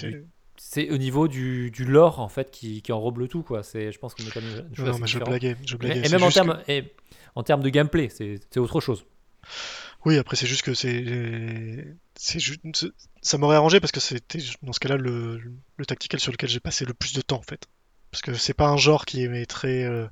c'est 0.57 0.89
au 0.89 0.97
niveau 0.97 1.27
du, 1.27 1.69
du 1.71 1.85
lore 1.85 2.19
en 2.19 2.29
fait 2.29 2.49
qui, 2.51 2.81
qui 2.81 2.91
enrobe 2.91 3.19
le 3.19 3.27
tout 3.27 3.43
quoi. 3.43 3.63
C'est, 3.63 3.91
je 3.91 3.99
pense 3.99 4.15
qu'on 4.15 4.25
est 4.25 4.31
quand 4.31 4.41
même 4.41 4.65
une 4.69 4.75
chose 4.75 4.85
non, 4.85 4.91
assez 4.91 5.01
mais 5.01 5.07
je 5.07 5.19
blaguais, 5.19 5.55
je 5.65 5.75
Et, 5.75 5.77
blaguais. 5.77 6.05
et 6.05 6.09
même 6.09 6.23
en 6.23 6.29
termes, 6.31 6.59
et 6.67 6.83
en 7.35 7.43
termes 7.43 7.61
de 7.61 7.69
gameplay, 7.69 8.09
c'est, 8.09 8.39
autre 8.57 8.79
chose. 8.81 9.05
Oui, 10.05 10.17
après 10.17 10.35
c'est 10.35 10.47
juste 10.47 10.61
que 10.63 10.73
c'est- 10.73 11.03
ça 13.21 13.37
m'aurait 13.37 13.55
arrangé 13.57 13.79
parce 13.79 13.91
que 13.91 13.99
c'était 13.99 14.39
dans 14.61 14.73
ce 14.73 14.79
cas-là 14.79 14.97
le 14.97 15.41
le 15.77 15.85
tactical 15.85 16.19
sur 16.19 16.31
lequel 16.31 16.49
j'ai 16.49 16.59
passé 16.59 16.85
le 16.85 16.93
plus 16.93 17.13
de 17.13 17.21
temps 17.21 17.37
en 17.37 17.41
fait. 17.43 17.67
Parce 18.11 18.21
que 18.21 18.33
c'est 18.33 18.53
pas 18.53 18.67
un 18.67 18.77
genre 18.77 19.05
qui 19.05 19.27
m'est 19.27 19.45
très 19.45 19.83
euh, 19.83 20.07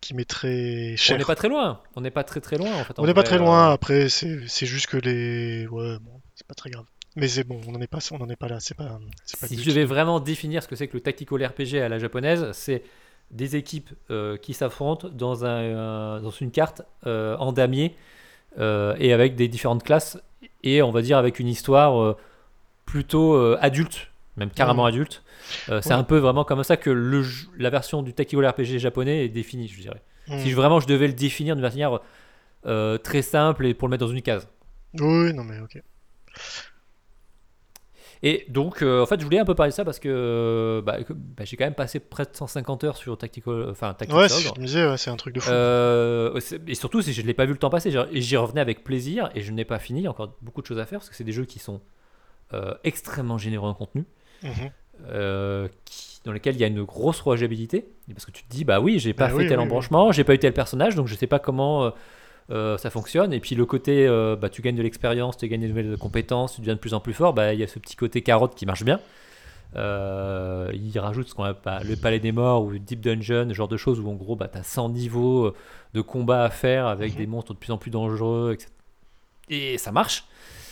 qui 0.00 0.14
très 0.26 0.92
On 0.92 0.96
cher. 0.96 1.18
n'est 1.18 1.24
pas 1.24 1.34
très 1.34 1.48
loin. 1.48 1.80
On 1.96 2.00
n'est 2.00 2.10
pas 2.10 2.24
très 2.24 2.40
très 2.40 2.58
loin 2.58 2.74
en 2.74 2.84
fait. 2.84 2.98
en 2.98 3.02
On 3.02 3.06
n'est 3.06 3.14
pas 3.14 3.22
très 3.22 3.38
loin, 3.38 3.70
euh, 3.70 3.74
après 3.74 4.08
c'est 4.08 4.66
juste 4.66 4.86
que 4.86 4.96
les 4.96 5.66
ouais 5.66 5.98
bon, 6.00 6.20
c'est 6.34 6.46
pas 6.46 6.54
très 6.54 6.70
grave. 6.70 6.84
Mais 7.16 7.26
c'est 7.26 7.44
bon, 7.44 7.60
on 7.66 7.72
n'en 7.72 7.80
est 7.80 7.86
pas 7.86 7.98
on 8.12 8.20
en 8.20 8.28
est 8.28 8.36
pas 8.36 8.48
là, 8.48 8.60
c'est 8.60 8.76
pas 8.76 8.98
pas 9.40 9.46
si 9.46 9.60
je 9.60 9.68
devais 9.70 9.84
vraiment 9.84 10.20
définir 10.20 10.62
ce 10.62 10.68
que 10.68 10.76
c'est 10.76 10.86
que 10.88 10.96
le 10.96 11.00
tactical 11.00 11.44
RPG 11.44 11.76
à 11.76 11.88
la 11.88 11.98
japonaise, 11.98 12.50
c'est 12.52 12.82
des 13.30 13.56
équipes 13.56 13.90
euh, 14.10 14.36
qui 14.36 14.54
s'affrontent 14.54 15.08
dans, 15.08 15.44
un, 15.44 16.20
dans 16.20 16.30
une 16.30 16.50
carte 16.50 16.82
euh, 17.06 17.36
en 17.36 17.52
damier 17.52 17.94
euh, 18.58 18.94
et 18.98 19.12
avec 19.12 19.36
des 19.36 19.48
différentes 19.48 19.82
classes 19.82 20.18
et 20.62 20.82
on 20.82 20.90
va 20.90 21.02
dire 21.02 21.18
avec 21.18 21.38
une 21.38 21.48
histoire 21.48 22.16
plutôt 22.86 23.36
adulte, 23.60 24.10
même 24.38 24.50
carrément 24.50 24.84
adulte. 24.86 25.22
Euh, 25.68 25.80
c'est 25.82 25.90
Ouais. 25.90 25.94
un 25.96 26.04
peu 26.04 26.18
vraiment 26.18 26.44
comme 26.44 26.62
ça 26.64 26.76
que 26.76 26.90
le, 26.90 27.24
la 27.58 27.70
version 27.70 28.02
du 28.02 28.14
tactical 28.14 28.46
RPG 28.46 28.78
japonais 28.78 29.24
est 29.24 29.28
définie, 29.28 29.68
je 29.68 29.80
dirais. 29.80 30.02
Hmm. 30.28 30.38
Si 30.38 30.52
vraiment 30.52 30.80
je 30.80 30.86
devais 30.86 31.06
le 31.08 31.14
définir 31.14 31.54
d'une 31.56 31.62
manière 31.62 32.00
euh, 32.66 32.98
très 32.98 33.22
simple 33.22 33.66
et 33.66 33.74
pour 33.74 33.88
le 33.88 33.92
mettre 33.92 34.04
dans 34.06 34.12
une 34.12 34.22
case. 34.22 34.48
Oui, 35.00 35.32
non 35.34 35.44
mais 35.44 35.60
ok. 35.60 35.82
Et 38.22 38.46
donc, 38.48 38.82
euh, 38.82 39.00
en 39.00 39.06
fait, 39.06 39.20
je 39.20 39.24
voulais 39.24 39.38
un 39.38 39.44
peu 39.44 39.54
parler 39.54 39.70
de 39.70 39.76
ça 39.76 39.84
parce 39.84 40.00
que 40.00 40.82
bah, 40.84 40.96
bah, 41.08 41.44
j'ai 41.44 41.56
quand 41.56 41.64
même 41.66 41.74
passé 41.76 42.00
près 42.00 42.24
de 42.24 42.30
150 42.32 42.82
heures 42.82 42.96
sur 42.96 43.16
Tactical, 43.16 43.68
enfin, 43.70 43.94
Tactics 43.94 44.16
Ouais, 44.16 44.26
disais, 44.58 44.88
ouais, 44.88 44.96
c'est 44.96 45.10
un 45.10 45.16
truc 45.16 45.36
de 45.36 45.40
fou. 45.40 45.50
Euh, 45.52 46.40
et 46.66 46.74
surtout, 46.74 47.00
si 47.00 47.12
je 47.12 47.22
ne 47.22 47.26
l'ai 47.28 47.34
pas 47.34 47.44
vu 47.46 47.52
le 47.52 47.58
temps 47.58 47.70
passer, 47.70 47.92
j'y- 48.12 48.36
revenais 48.36 48.60
avec 48.60 48.82
plaisir 48.82 49.30
et 49.36 49.40
je 49.40 49.52
n'ai 49.52 49.64
pas 49.64 49.78
fini. 49.78 50.08
Encore 50.08 50.34
beaucoup 50.42 50.62
de 50.62 50.66
choses 50.66 50.80
à 50.80 50.84
faire 50.86 50.98
parce 50.98 51.08
que 51.10 51.14
c'est 51.14 51.22
des 51.22 51.30
jeux 51.32 51.44
qui 51.44 51.60
sont 51.60 51.80
euh, 52.54 52.74
extrêmement 52.82 53.38
généreux 53.38 53.68
en 53.68 53.74
contenu, 53.74 54.04
Euh, 55.10 55.68
qui- 55.84 56.20
dans 56.24 56.32
lesquels 56.32 56.56
il 56.56 56.60
y 56.60 56.64
a 56.64 56.66
une 56.66 56.82
grosse 56.82 57.20
rejouabilité. 57.20 57.86
Parce 58.12 58.26
que 58.26 58.30
tu 58.32 58.42
te 58.44 58.50
dis, 58.50 58.64
bah 58.64 58.80
oui, 58.80 58.98
j'ai 58.98 59.12
pas 59.12 59.24
Bah 59.26 59.30
fait 59.30 59.36
oui, 59.36 59.46
tel 59.48 59.58
oui, 59.58 59.62
oui. 59.64 59.68
embranchement, 59.68 60.10
j'ai 60.12 60.24
pas 60.24 60.34
eu 60.34 60.38
tel 60.38 60.52
personnage, 60.52 60.94
donc 60.96 61.06
je 61.06 61.14
sais 61.14 61.26
pas 61.28 61.38
comment 61.38 61.84
euh, 61.84 61.90
euh, 62.50 62.78
ça 62.78 62.90
fonctionne. 62.90 63.32
Et 63.32 63.40
puis 63.40 63.54
le 63.54 63.64
côté, 63.64 64.06
euh, 64.08 64.34
bah, 64.36 64.48
tu 64.48 64.60
gagnes 64.60 64.76
de 64.76 64.82
l'expérience, 64.82 65.36
tu 65.36 65.46
gagnes 65.48 65.60
des 65.60 65.68
nouvelles 65.68 65.96
compétences, 65.98 66.54
tu 66.54 66.60
deviens 66.62 66.74
de 66.74 66.80
plus 66.80 66.94
en 66.94 67.00
plus 67.00 67.14
fort, 67.14 67.32
bah, 67.32 67.54
il 67.54 67.60
y 67.60 67.62
a 67.62 67.66
ce 67.68 67.78
petit 67.78 67.94
côté 67.96 68.22
carotte 68.22 68.54
qui 68.56 68.66
marche 68.66 68.82
bien. 68.84 69.00
Il 69.76 70.98
rajoute 70.98 71.28
ce 71.28 71.34
qu'on 71.34 71.44
appelle 71.44 71.86
le 71.86 71.96
palais 71.96 72.18
des 72.20 72.32
morts 72.32 72.64
ou 72.64 72.76
Deep 72.78 73.00
Dungeon, 73.00 73.46
ce 73.48 73.54
genre 73.54 73.68
de 73.68 73.76
choses 73.76 74.00
où 74.00 74.08
en 74.08 74.14
gros 74.14 74.34
bah, 74.36 74.48
tu 74.48 74.58
as 74.58 74.62
100 74.62 74.88
niveaux 74.90 75.52
de 75.94 76.00
combat 76.00 76.44
à 76.44 76.50
faire 76.50 76.86
avec 76.86 77.12
Mhm. 77.12 77.18
des 77.18 77.26
monstres 77.26 77.54
de 77.54 77.58
plus 77.58 77.70
en 77.72 77.78
plus 77.78 77.90
dangereux, 77.90 78.52
etc. 78.54 78.70
Et 79.50 79.78
ça 79.78 79.92
marche. 79.92 80.24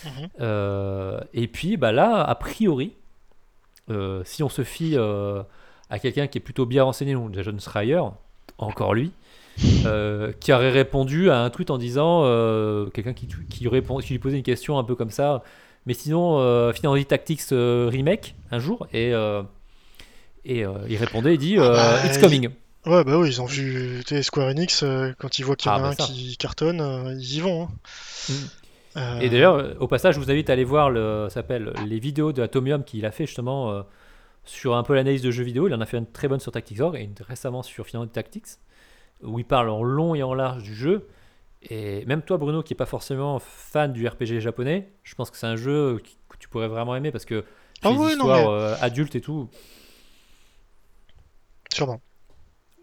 Mhm. 0.05 0.27
Euh, 0.41 1.19
et 1.33 1.47
puis 1.47 1.77
bah 1.77 1.91
là, 1.91 2.21
a 2.23 2.35
priori, 2.35 2.93
euh, 3.89 4.21
si 4.25 4.43
on 4.43 4.49
se 4.49 4.63
fie 4.63 4.93
euh, 4.95 5.41
à 5.89 5.99
quelqu'un 5.99 6.27
qui 6.27 6.37
est 6.37 6.41
plutôt 6.41 6.65
bien 6.65 6.83
renseigné, 6.83 7.13
donc 7.13 7.31
déjà 7.31 7.43
John 7.43 7.59
Schreier, 7.59 8.01
encore 8.57 8.93
lui, 8.93 9.11
euh, 9.85 10.31
qui 10.39 10.51
aurait 10.53 10.69
répondu 10.71 11.29
à 11.29 11.39
un 11.41 11.49
tweet 11.49 11.69
en 11.71 11.77
disant 11.77 12.21
quelqu'un 12.93 13.13
qui, 13.13 13.27
qui, 13.49 13.67
répond, 13.67 13.97
qui 13.99 14.13
lui 14.13 14.19
posait 14.19 14.37
une 14.37 14.43
question 14.43 14.77
un 14.79 14.83
peu 14.83 14.95
comme 14.95 15.11
ça, 15.11 15.43
mais 15.85 15.93
sinon 15.93 16.71
Final 16.73 17.05
Tactics 17.05 17.43
remake 17.51 18.35
un 18.51 18.59
jour 18.59 18.87
et 18.93 19.13
et 20.45 20.63
il 20.89 20.97
répondait, 20.97 21.33
il 21.35 21.39
dit 21.39 21.57
Ah 21.59 21.69
bah, 21.69 22.05
It's 22.05 22.17
coming. 22.17 22.49
Ouais, 22.85 23.03
bah 23.03 23.17
oui, 23.17 23.27
ils 23.29 23.41
ont 23.41 23.45
vu 23.45 24.01
Square 24.21 24.47
Enix, 24.49 24.83
quand 25.19 25.39
ils 25.39 25.43
voient 25.43 25.57
qu'il 25.57 25.69
y 25.69 25.73
en 25.73 25.77
Ah, 25.77 25.79
a 25.79 25.81
bah 25.81 25.87
un 25.89 25.93
ça. 25.93 26.05
qui 26.05 26.37
cartonne, 26.37 27.17
ils 27.19 27.35
y 27.35 27.39
vont. 27.41 27.63
hein. 27.63 27.69
Mm. 28.29 28.33
Euh, 28.97 29.19
Et 29.19 29.29
d'ailleurs, 29.29 29.55
euh, 29.55 29.73
au 29.79 29.87
passage, 29.87 30.15
je 30.15 30.19
vous 30.19 30.31
invite 30.31 30.49
à 30.49 30.53
aller 30.53 30.63
voir 30.63 30.89
le, 30.89 31.27
s'appelle 31.29 31.71
les 31.85 31.99
vidéos 31.99 32.31
de 32.33 32.41
Atomium 32.41 32.83
qu'il 32.83 33.05
a 33.05 33.11
fait 33.11 33.25
justement 33.27 33.71
euh, 33.71 33.81
sur 34.43 34.75
un 34.75 34.83
peu 34.83 34.95
l'analyse 34.95 35.21
de 35.21 35.29
jeux 35.31 35.43
vidéo. 35.43 35.67
Il 35.67 35.73
en 35.73 35.81
a 35.81 35.85
fait 35.85 35.97
une 35.97 36.07
très 36.11 36.27
bonne 36.27 36.39
sur 36.39 36.51
Tactics 36.51 36.79
Org 36.79 36.95
et 36.95 37.03
une 37.03 37.13
récemment 37.27 37.61
sur 37.63 37.85
Final 37.85 38.07
Tactics, 38.09 38.45
où 39.23 39.37
il 39.39 39.45
parle 39.45 39.69
en 39.69 39.83
long 39.83 40.15
et 40.15 40.23
en 40.23 40.33
large 40.33 40.63
du 40.63 40.73
jeu. 40.73 41.07
Et 41.69 42.05
même 42.05 42.21
toi, 42.21 42.37
Bruno, 42.37 42.63
qui 42.63 42.73
est 42.73 42.77
pas 42.77 42.85
forcément 42.85 43.39
fan 43.39 43.91
du 43.93 44.07
RPG 44.07 44.39
japonais, 44.39 44.89
je 45.03 45.15
pense 45.15 45.29
que 45.31 45.37
c'est 45.37 45.47
un 45.47 45.55
jeu 45.55 45.99
que 46.29 46.37
tu 46.37 46.47
pourrais 46.49 46.67
vraiment 46.67 46.95
aimer 46.95 47.11
parce 47.11 47.25
que 47.25 47.43
Ah 47.83 47.89
c'est 47.91 47.97
oui, 47.97 48.11
histoires 48.11 48.37
mais- 48.51 48.63
euh, 48.63 48.75
adultes 48.81 49.15
et 49.15 49.21
tout. 49.21 49.49
Sûrement. 51.73 51.99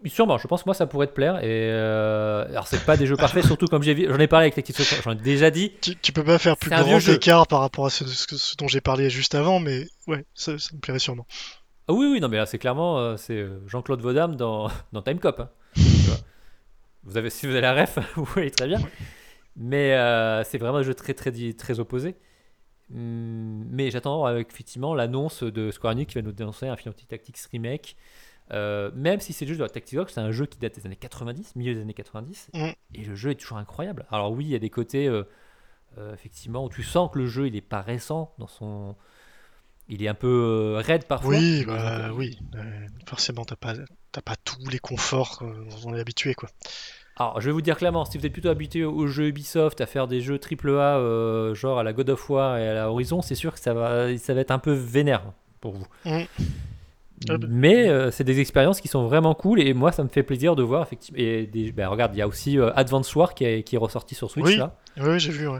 Sûrement, 0.05 0.37
je 0.37 0.47
pense 0.47 0.61
que 0.63 0.67
moi 0.69 0.75
ça 0.75 0.85
pourrait 0.85 1.07
te 1.07 1.13
plaire. 1.13 1.37
Et 1.43 1.69
euh, 1.71 2.45
alors 2.49 2.67
c'est 2.67 2.83
pas 2.85 2.95
des 2.97 3.07
jeux 3.07 3.15
parfaits, 3.17 3.45
surtout 3.45 3.65
comme 3.67 3.81
j'ai 3.81 4.07
j'en 4.07 4.19
ai 4.19 4.27
parlé 4.27 4.45
avec 4.45 4.55
Tactics 4.55 4.77
j'en 5.03 5.11
ai 5.11 5.15
déjà 5.15 5.49
dit. 5.49 5.71
Tu, 5.81 5.95
tu 5.95 6.11
peux 6.11 6.23
pas 6.23 6.37
faire 6.37 6.57
plus 6.57 6.69
grand 6.69 6.99
écart 6.99 7.47
par 7.47 7.61
rapport 7.61 7.87
à 7.87 7.89
ce, 7.89 8.03
dont 8.57 8.67
j'ai 8.67 8.81
parlé 8.81 9.09
juste 9.09 9.35
avant, 9.35 9.59
mais 9.59 9.87
ouais, 10.07 10.25
ça, 10.33 10.57
ça 10.59 10.69
me 10.73 10.79
plairait 10.79 10.99
sûrement. 10.99 11.25
Ah 11.87 11.93
oui, 11.93 12.07
oui, 12.11 12.19
non, 12.19 12.29
mais 12.29 12.37
là, 12.37 12.45
c'est 12.45 12.57
clairement 12.57 12.97
euh, 12.99 13.17
c'est 13.17 13.37
euh, 13.37 13.59
Jean-Claude 13.67 14.01
Vodam 14.01 14.35
dans, 14.35 14.69
dans 14.91 15.01
Time 15.01 15.19
Cop. 15.19 15.39
hein. 15.39 15.49
Vous 17.03 17.17
avez, 17.17 17.29
si 17.29 17.45
vous 17.45 17.51
avez 17.51 17.61
la 17.61 17.73
ref, 17.73 17.99
vous 18.15 18.25
voyez 18.25 18.49
très 18.49 18.67
bien. 18.67 18.79
Mais 19.55 19.93
euh, 19.93 20.43
c'est 20.43 20.57
vraiment 20.57 20.79
un 20.79 20.83
jeu 20.83 20.95
très, 20.95 21.13
très, 21.13 21.79
opposé. 21.79 22.15
Hum, 22.93 23.65
Mais 23.69 23.91
j'attends 23.91 24.25
avec 24.25 24.51
effectivement 24.51 24.95
l'annonce 24.95 25.43
de 25.43 25.71
Square 25.71 25.93
Enix 25.93 26.11
qui 26.11 26.15
va 26.15 26.23
nous 26.23 26.31
dénoncer 26.31 26.67
un 26.67 26.75
Final 26.75 26.95
Tactics 27.07 27.37
Remake. 27.51 27.95
Euh, 28.53 28.91
même 28.93 29.19
si 29.19 29.33
c'est 29.33 29.47
juste 29.47 29.59
de 29.59 29.63
la 29.63 29.69
Tactics 29.69 29.99
c'est 30.07 30.19
un 30.19 30.31
jeu 30.31 30.45
qui 30.45 30.59
date 30.59 30.75
des 30.75 30.85
années 30.85 30.95
90, 30.95 31.55
milieu 31.55 31.73
des 31.73 31.81
années 31.81 31.93
90. 31.93 32.49
Mm. 32.53 32.69
Et 32.93 33.03
le 33.03 33.15
jeu 33.15 33.31
est 33.31 33.35
toujours 33.35 33.57
incroyable. 33.57 34.05
Alors 34.11 34.31
oui, 34.31 34.45
il 34.45 34.51
y 34.51 34.55
a 34.55 34.59
des 34.59 34.69
côtés, 34.69 35.07
euh, 35.07 35.23
euh, 35.97 36.13
effectivement, 36.13 36.65
où 36.65 36.69
tu 36.69 36.83
sens 36.83 37.11
que 37.11 37.19
le 37.19 37.27
jeu, 37.27 37.47
il 37.47 37.55
est 37.55 37.61
pas 37.61 37.81
récent 37.81 38.33
dans 38.37 38.47
son... 38.47 38.95
Il 39.87 40.01
est 40.01 40.07
un 40.07 40.15
peu 40.15 40.77
raide 40.77 41.05
parfois. 41.05 41.35
Oui, 41.35 41.63
bah 41.63 42.11
oui. 42.11 42.39
forcément, 43.05 43.45
t'as 43.45 43.55
pas, 43.55 43.75
t'as 44.11 44.21
pas 44.21 44.35
tous 44.35 44.67
les 44.67 44.79
conforts 44.79 45.43
dont 45.43 45.89
on 45.89 45.93
est 45.93 45.99
habitué, 45.99 46.33
quoi. 46.33 46.49
Alors, 47.17 47.39
je 47.39 47.45
vais 47.45 47.53
vous 47.53 47.61
dire 47.61 47.77
clairement, 47.77 48.03
si 48.03 48.17
vous 48.17 48.25
êtes 48.25 48.33
plutôt 48.33 48.49
habitué 48.49 48.83
aux 48.83 49.07
jeux 49.07 49.27
Ubisoft, 49.27 49.79
à 49.79 49.85
faire 49.85 50.07
des 50.07 50.19
jeux 50.19 50.37
AAA, 50.37 50.97
euh, 50.97 51.55
genre 51.55 51.79
à 51.79 51.83
la 51.83 51.93
God 51.93 52.09
of 52.09 52.29
War 52.29 52.57
et 52.57 52.67
à 52.67 52.73
la 52.73 52.89
Horizon, 52.89 53.21
c'est 53.21 53.35
sûr 53.35 53.53
que 53.53 53.59
ça 53.59 53.73
va, 53.73 54.17
ça 54.17 54.33
va 54.33 54.41
être 54.41 54.51
un 54.51 54.59
peu 54.59 54.73
vénère 54.73 55.31
pour 55.61 55.73
vous. 55.73 55.87
Mm. 56.03 56.23
Ah 57.29 57.37
bah. 57.37 57.47
Mais 57.49 57.89
euh, 57.89 58.11
c'est 58.11 58.23
des 58.23 58.39
expériences 58.39 58.81
qui 58.81 58.87
sont 58.87 59.05
vraiment 59.07 59.33
cool 59.35 59.61
et 59.61 59.73
moi 59.73 59.91
ça 59.91 60.03
me 60.03 60.09
fait 60.09 60.23
plaisir 60.23 60.55
de 60.55 60.63
voir 60.63 60.83
effectivement. 60.83 61.19
Et 61.19 61.45
des, 61.47 61.71
ben, 61.71 61.87
regarde, 61.87 62.15
il 62.15 62.19
y 62.19 62.21
a 62.21 62.27
aussi 62.27 62.57
euh, 62.59 62.71
Advance 62.75 63.15
War 63.15 63.33
qui 63.33 63.45
est, 63.45 63.63
qui 63.63 63.75
est 63.75 63.79
ressorti 63.79 64.15
sur 64.15 64.29
Switch 64.31 64.45
Oui. 64.45 64.57
là. 64.57 64.75
Oui, 64.97 65.19
j'ai 65.19 65.31
vu, 65.31 65.47
ouais. 65.47 65.59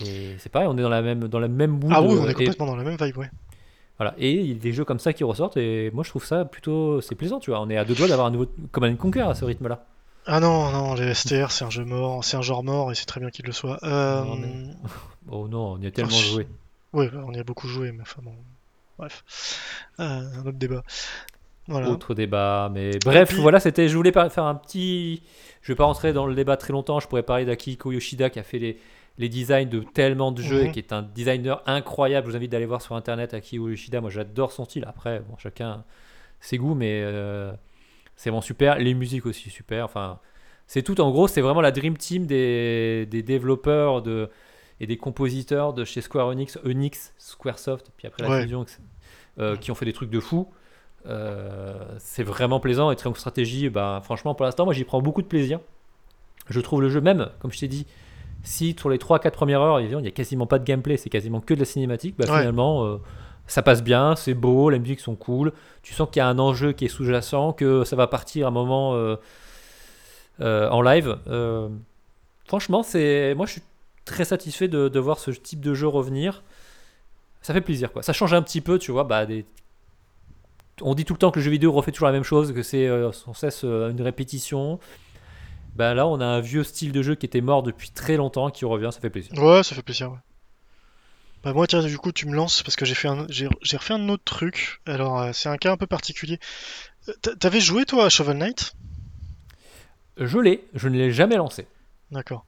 Et 0.00 0.36
c'est 0.38 0.50
pareil, 0.50 0.68
on 0.70 0.76
est 0.78 0.82
dans 0.82 0.88
la 0.88 1.02
même, 1.02 1.26
dans 1.28 1.40
la 1.40 1.48
même 1.48 1.78
boule. 1.78 1.92
Ah 1.94 2.00
oui, 2.02 2.16
on 2.18 2.24
euh, 2.24 2.28
est 2.28 2.30
et- 2.30 2.34
complètement 2.34 2.66
dans 2.66 2.76
la 2.76 2.84
même 2.84 2.96
vibe, 3.00 3.16
ouais. 3.18 3.30
Voilà, 3.98 4.14
et 4.18 4.32
il 4.32 4.46
y 4.48 4.52
a 4.52 4.54
des 4.54 4.72
jeux 4.72 4.84
comme 4.86 4.98
ça 4.98 5.12
qui 5.12 5.24
ressortent, 5.24 5.58
et 5.58 5.90
moi 5.92 6.04
je 6.04 6.08
trouve 6.10 6.24
ça 6.24 6.46
plutôt. 6.46 7.00
C'est 7.02 7.14
plaisant, 7.14 7.38
tu 7.38 7.50
vois. 7.50 7.60
On 7.60 7.68
est 7.68 7.76
à 7.76 7.84
deux 7.84 7.94
doigts 7.94 8.08
d'avoir 8.08 8.28
un 8.28 8.30
nouveau 8.30 8.46
Command 8.72 8.96
Conquer 8.96 9.20
à 9.20 9.34
ce 9.34 9.44
rythme-là. 9.44 9.84
Ah 10.26 10.40
non, 10.40 10.70
non, 10.70 10.94
les 10.94 11.12
STR, 11.12 11.50
c'est 11.50 11.64
un 11.64 11.70
jeu 11.70 11.84
mort, 11.84 12.24
c'est 12.24 12.36
un 12.36 12.42
genre 12.42 12.62
mort, 12.62 12.90
et 12.92 12.94
c'est 12.94 13.04
très 13.06 13.20
bien 13.20 13.30
qu'il 13.30 13.44
le 13.46 13.52
soit. 13.52 13.78
Euh... 13.82 14.24
Non, 14.24 14.36
mais- 14.36 14.48
Oh 15.30 15.48
non, 15.48 15.72
on 15.72 15.78
y 15.80 15.86
a 15.86 15.90
tellement 15.90 16.10
joué. 16.16 16.46
Bah, 16.94 17.04
on 17.26 17.32
y 17.32 17.38
a 17.38 17.44
beaucoup 17.44 17.68
joué, 17.68 17.92
mais 17.92 18.02
enfin 18.02 18.20
bon. 18.24 18.32
Bref. 19.00 19.24
Euh, 20.00 20.04
un 20.04 20.40
autre 20.46 20.52
débat. 20.58 20.82
Voilà. 21.68 21.88
Autre 21.90 22.14
débat, 22.14 22.70
mais 22.72 22.90
bref, 23.04 23.30
puis- 23.30 23.38
voilà, 23.40 23.60
c'était. 23.60 23.88
Je 23.88 23.96
voulais 23.96 24.12
faire 24.12 24.44
un 24.44 24.54
petit. 24.54 25.22
Je 25.62 25.72
vais 25.72 25.76
pas 25.76 25.84
rentrer 25.84 26.12
dans 26.12 26.26
le 26.26 26.34
débat 26.34 26.56
très 26.56 26.72
longtemps. 26.72 27.00
Je 27.00 27.06
pourrais 27.08 27.22
parler 27.22 27.44
d'Akihiko 27.44 27.92
Yoshida 27.92 28.28
qui 28.30 28.38
a 28.38 28.42
fait 28.42 28.58
les, 28.58 28.78
les 29.18 29.28
designs 29.28 29.68
de 29.68 29.80
tellement 29.80 30.32
de 30.32 30.42
jeux 30.42 30.62
et 30.62 30.66
Mhm. 30.66 30.72
qui 30.72 30.78
est 30.80 30.92
un 30.92 31.02
designer 31.02 31.62
incroyable. 31.66 32.26
Je 32.26 32.30
vous 32.32 32.36
invite 32.36 32.50
d'aller 32.50 32.66
voir 32.66 32.82
sur 32.82 32.94
internet 32.96 33.34
Akihiko 33.34 33.68
Yoshida. 33.68 34.00
Moi, 34.00 34.10
j'adore 34.10 34.52
son 34.52 34.64
style. 34.64 34.84
Après, 34.88 35.20
bon, 35.20 35.36
chacun 35.38 35.84
ses 36.40 36.58
goûts, 36.58 36.74
mais 36.74 37.02
euh, 37.04 37.52
c'est 38.16 38.30
vraiment 38.30 38.40
super. 38.40 38.78
Les 38.78 38.94
musiques 38.94 39.26
aussi 39.26 39.48
super. 39.50 39.84
Enfin, 39.84 40.18
c'est 40.66 40.82
tout. 40.82 41.00
En 41.00 41.10
gros, 41.10 41.28
c'est 41.28 41.40
vraiment 41.42 41.60
la 41.60 41.70
dream 41.72 41.96
team 41.96 42.26
des, 42.26 43.06
des 43.06 43.22
développeurs 43.22 44.02
de 44.02 44.28
et 44.82 44.86
des 44.86 44.96
compositeurs 44.96 45.74
de 45.74 45.84
chez 45.84 46.00
Square 46.00 46.28
Enix, 46.28 46.58
Enix, 46.64 47.12
Squaresoft, 47.18 47.90
puis 47.98 48.06
après 48.06 48.22
la 48.22 48.30
Ouais. 48.30 48.42
fusion, 48.42 48.64
euh, 49.40 49.56
qui 49.56 49.70
ont 49.70 49.74
fait 49.74 49.84
des 49.86 49.92
trucs 49.92 50.10
de 50.10 50.20
fou. 50.20 50.48
Euh, 51.06 51.74
c'est 51.98 52.22
vraiment 52.22 52.60
plaisant 52.60 52.90
et 52.90 52.96
Triangle 52.96 53.18
Stratégie, 53.18 53.70
bah, 53.70 54.00
franchement, 54.04 54.34
pour 54.34 54.44
l'instant, 54.44 54.64
moi 54.66 54.74
j'y 54.74 54.84
prends 54.84 55.00
beaucoup 55.00 55.22
de 55.22 55.26
plaisir. 55.26 55.60
Je 56.48 56.60
trouve 56.60 56.82
le 56.82 56.88
jeu, 56.90 57.00
même, 57.00 57.28
comme 57.40 57.52
je 57.52 57.58
t'ai 57.60 57.68
dit, 57.68 57.86
si 58.42 58.74
sur 58.78 58.90
les 58.90 58.98
3-4 58.98 59.30
premières 59.30 59.60
heures, 59.62 59.80
il 59.80 59.96
n'y 59.96 60.08
a 60.08 60.10
quasiment 60.10 60.46
pas 60.46 60.58
de 60.58 60.64
gameplay, 60.64 60.96
c'est 60.96 61.10
quasiment 61.10 61.40
que 61.40 61.54
de 61.54 61.58
la 61.60 61.64
cinématique, 61.64 62.16
bah, 62.18 62.24
Ouais. 62.28 62.38
finalement, 62.40 62.84
euh, 62.84 62.98
ça 63.46 63.62
passe 63.62 63.82
bien, 63.82 64.14
c'est 64.16 64.34
beau, 64.34 64.68
les 64.70 64.78
musiques 64.78 65.00
sont 65.00 65.16
cool. 65.16 65.52
Tu 65.82 65.94
sens 65.94 66.08
qu'il 66.10 66.20
y 66.20 66.22
a 66.22 66.28
un 66.28 66.38
enjeu 66.38 66.72
qui 66.72 66.84
est 66.84 66.88
sous-jacent, 66.88 67.52
que 67.54 67.84
ça 67.84 67.96
va 67.96 68.06
partir 68.06 68.46
à 68.46 68.48
un 68.48 68.52
moment 68.52 68.92
en 70.40 70.82
live. 70.82 71.16
Franchement, 72.46 72.82
c'est 72.82 73.34
moi 73.36 73.46
je 73.46 73.52
suis 73.52 73.62
très 74.04 74.24
satisfait 74.24 74.68
de, 74.68 74.88
de 74.88 74.98
voir 75.00 75.18
ce 75.18 75.30
type 75.30 75.60
de 75.60 75.74
jeu 75.74 75.86
revenir. 75.86 76.42
Ça 77.42 77.54
fait 77.54 77.60
plaisir, 77.60 77.92
quoi. 77.92 78.02
Ça 78.02 78.12
change 78.12 78.34
un 78.34 78.42
petit 78.42 78.60
peu, 78.60 78.78
tu 78.78 78.92
vois. 78.92 79.04
Bah, 79.04 79.26
des... 79.26 79.44
On 80.82 80.94
dit 80.94 81.04
tout 81.04 81.14
le 81.14 81.18
temps 81.18 81.30
que 81.30 81.38
le 81.38 81.44
jeu 81.44 81.50
vidéo 81.50 81.72
refait 81.72 81.92
toujours 81.92 82.06
la 82.06 82.12
même 82.12 82.24
chose, 82.24 82.52
que 82.52 82.62
c'est 82.62 82.86
euh, 82.86 83.12
sans 83.12 83.34
cesse 83.34 83.62
euh, 83.64 83.90
une 83.90 84.00
répétition. 84.02 84.78
Bah 85.76 85.94
là, 85.94 86.06
on 86.06 86.20
a 86.20 86.24
un 86.24 86.40
vieux 86.40 86.64
style 86.64 86.92
de 86.92 87.02
jeu 87.02 87.14
qui 87.14 87.26
était 87.26 87.40
mort 87.40 87.62
depuis 87.62 87.90
très 87.90 88.16
longtemps 88.16 88.50
qui 88.50 88.64
revient, 88.64 88.90
ça 88.92 89.00
fait 89.00 89.10
plaisir. 89.10 89.32
Ouais, 89.38 89.62
ça 89.62 89.74
fait 89.74 89.82
plaisir, 89.82 90.10
ouais. 90.10 90.18
Bah 91.42 91.52
moi, 91.52 91.66
tiens, 91.66 91.82
du 91.82 91.96
coup, 91.96 92.12
tu 92.12 92.26
me 92.26 92.34
lances 92.34 92.62
parce 92.62 92.76
que 92.76 92.84
j'ai 92.84 92.94
fait 92.94 93.08
un... 93.08 93.26
j'ai 93.28 93.48
refait 93.76 93.94
un 93.94 94.08
autre 94.08 94.24
truc. 94.24 94.80
Alors, 94.86 95.20
euh, 95.20 95.30
c'est 95.32 95.48
un 95.48 95.56
cas 95.56 95.72
un 95.72 95.76
peu 95.76 95.86
particulier. 95.86 96.38
T'a- 97.22 97.36
T'avais 97.36 97.60
joué, 97.60 97.84
toi, 97.84 98.06
à 98.06 98.08
Shovel 98.08 98.36
Knight? 98.38 98.74
Je 100.18 100.38
l'ai, 100.38 100.64
je 100.74 100.88
ne 100.88 100.98
l'ai 100.98 101.12
jamais 101.12 101.36
lancé. 101.36 101.66
D'accord. 102.10 102.44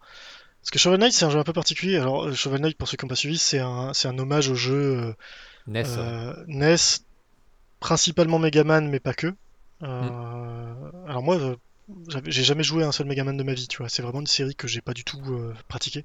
Parce 0.62 0.70
que 0.70 0.78
Shovel 0.78 1.00
Knight, 1.00 1.12
c'est 1.12 1.24
un 1.24 1.30
jeu 1.30 1.38
un 1.38 1.44
peu 1.44 1.52
particulier. 1.52 1.96
Alors, 1.98 2.24
euh, 2.24 2.32
Shovel 2.32 2.60
Knight, 2.60 2.76
pour 2.78 2.88
ceux 2.88 2.96
qui 2.96 3.04
n'ont 3.04 3.08
pas 3.08 3.16
suivi, 3.16 3.36
c'est 3.38 3.58
un, 3.58 3.92
un 4.04 4.18
hommage 4.18 4.48
au 4.48 4.54
jeu 4.54 4.74
euh, 4.74 5.12
NES. 5.66 5.82
ouais. 5.82 5.88
euh, 5.98 6.44
NES, 6.46 6.76
principalement 7.80 8.38
Megaman, 8.38 8.88
mais 8.88 9.00
pas 9.00 9.12
que. 9.14 9.34
Mm. 9.80 9.86
Alors 11.08 11.22
moi, 11.24 11.56
j'ai 12.26 12.44
jamais 12.44 12.62
joué 12.62 12.84
à 12.84 12.86
un 12.86 12.92
seul 12.92 13.06
Megaman 13.06 13.36
de 13.36 13.42
ma 13.42 13.54
vie, 13.54 13.66
tu 13.66 13.78
vois. 13.78 13.88
C'est 13.88 14.02
vraiment 14.02 14.20
une 14.20 14.26
série 14.28 14.54
que 14.54 14.68
j'ai 14.68 14.80
pas 14.80 14.94
du 14.94 15.02
tout 15.04 15.20
euh, 15.28 15.52
pratiquée. 15.66 16.04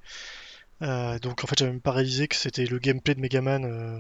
Euh, 0.82 1.20
donc 1.20 1.44
en 1.44 1.48
fait, 1.48 1.58
j'avais 1.60 1.72
même 1.72 1.82
pas 1.82 1.92
réalisé 1.92 2.28
que 2.28 2.36
c'était 2.36 2.66
le 2.66 2.80
gameplay 2.80 3.14
de 3.14 3.20
Megaman. 3.22 3.64
euh, 3.66 4.00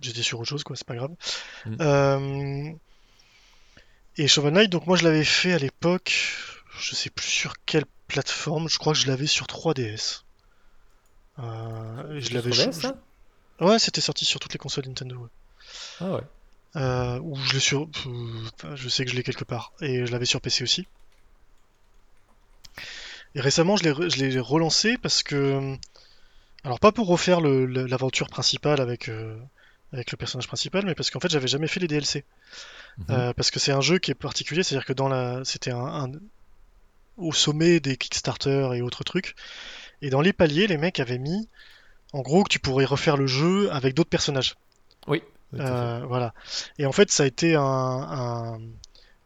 J'étais 0.00 0.22
sur 0.22 0.38
autre 0.38 0.48
chose, 0.48 0.62
quoi, 0.62 0.76
c'est 0.76 0.86
pas 0.86 0.94
grave. 0.94 1.10
Mm. 1.66 2.74
Et 4.18 4.28
Shovel 4.28 4.52
Knight, 4.54 4.70
donc 4.70 4.86
moi 4.86 4.96
je 4.96 5.04
l'avais 5.04 5.24
fait 5.24 5.52
à 5.52 5.58
l'époque, 5.58 6.14
je 6.78 6.94
sais 6.94 7.10
plus 7.10 7.26
sur 7.26 7.54
quelle 7.66 7.84
plateforme, 8.08 8.68
je 8.68 8.78
crois 8.78 8.92
que 8.92 8.98
je 8.98 9.06
l'avais 9.08 9.26
sur 9.26 9.46
3DS. 9.46 10.22
Euh, 11.38 12.20
je 12.20 12.32
l'avais 12.34 12.52
Sur 12.52 12.72
ça? 12.72 12.96
Ouais, 13.60 13.78
c'était 13.78 14.00
sorti 14.00 14.24
sur 14.24 14.40
toutes 14.40 14.52
les 14.52 14.58
consoles 14.58 14.86
Nintendo. 14.86 15.16
ouais. 15.16 15.28
Ah 16.00 16.10
ouais. 16.12 16.20
Euh, 16.76 17.18
ou 17.20 17.36
je 17.36 17.54
l'ai 17.54 17.60
sur. 17.60 17.88
euh, 18.06 18.76
je 18.76 18.88
sais 18.88 19.04
que 19.04 19.10
je 19.10 19.16
l'ai 19.16 19.22
quelque 19.22 19.44
part. 19.44 19.72
Et 19.80 20.04
je 20.06 20.12
l'avais 20.12 20.26
sur 20.26 20.40
PC 20.40 20.62
aussi. 20.62 20.86
Et 23.34 23.40
récemment, 23.40 23.76
je 23.76 23.84
l'ai 23.84 24.40
relancé 24.40 24.98
parce 24.98 25.22
que. 25.22 25.76
Alors, 26.64 26.80
pas 26.80 26.90
pour 26.92 27.06
refaire 27.06 27.40
l'aventure 27.40 28.28
principale 28.28 28.80
avec, 28.80 29.08
euh, 29.08 29.38
avec 29.92 30.10
le 30.10 30.16
personnage 30.16 30.48
principal, 30.48 30.84
mais 30.84 30.94
parce 30.94 31.10
qu'en 31.10 31.20
fait, 31.20 31.30
j'avais 31.30 31.46
jamais 31.48 31.68
fait 31.68 31.80
les 31.80 31.86
DLC. 31.88 32.24
Mhm. 32.98 33.04
Euh, 33.10 33.32
parce 33.34 33.50
que 33.50 33.58
c'est 33.58 33.72
un 33.72 33.80
jeu 33.80 33.98
qui 33.98 34.10
est 34.10 34.14
particulier, 34.14 34.62
c'est-à-dire 34.62 34.86
que 34.86 34.92
dans 34.92 35.08
la. 35.08 35.44
C'était 35.44 35.70
un, 35.70 35.84
un- 35.84 36.12
au 37.16 37.32
sommet 37.32 37.80
des 37.80 37.96
Kickstarter 37.96 38.70
et 38.74 38.82
autres 38.82 39.04
trucs. 39.04 39.34
Et 40.02 40.10
dans 40.10 40.20
les 40.20 40.32
paliers, 40.32 40.66
les 40.66 40.76
mecs 40.76 41.00
avaient 41.00 41.18
mis. 41.18 41.48
En 42.12 42.20
gros, 42.22 42.44
que 42.44 42.48
tu 42.48 42.58
pourrais 42.58 42.84
refaire 42.84 43.16
le 43.16 43.26
jeu 43.26 43.70
avec 43.72 43.94
d'autres 43.94 44.10
personnages. 44.10 44.54
Oui. 45.06 45.22
Euh, 45.54 46.04
voilà. 46.06 46.34
Et 46.78 46.86
en 46.86 46.92
fait, 46.92 47.10
ça 47.10 47.22
a 47.22 47.26
été 47.26 47.54
un, 47.54 47.62
un- 47.62 48.58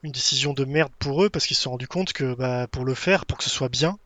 une 0.02 0.12
décision 0.12 0.54
de 0.54 0.64
merde 0.64 0.92
pour 0.98 1.22
eux 1.24 1.30
parce 1.30 1.46
qu'ils 1.46 1.56
se 1.56 1.62
sont 1.64 1.70
rendus 1.72 1.88
compte 1.88 2.12
que 2.12 2.34
bah, 2.34 2.66
pour 2.68 2.84
le 2.84 2.94
faire, 2.94 3.26
pour 3.26 3.36
que 3.38 3.44
ce 3.44 3.50
soit 3.50 3.68
bien, 3.68 3.98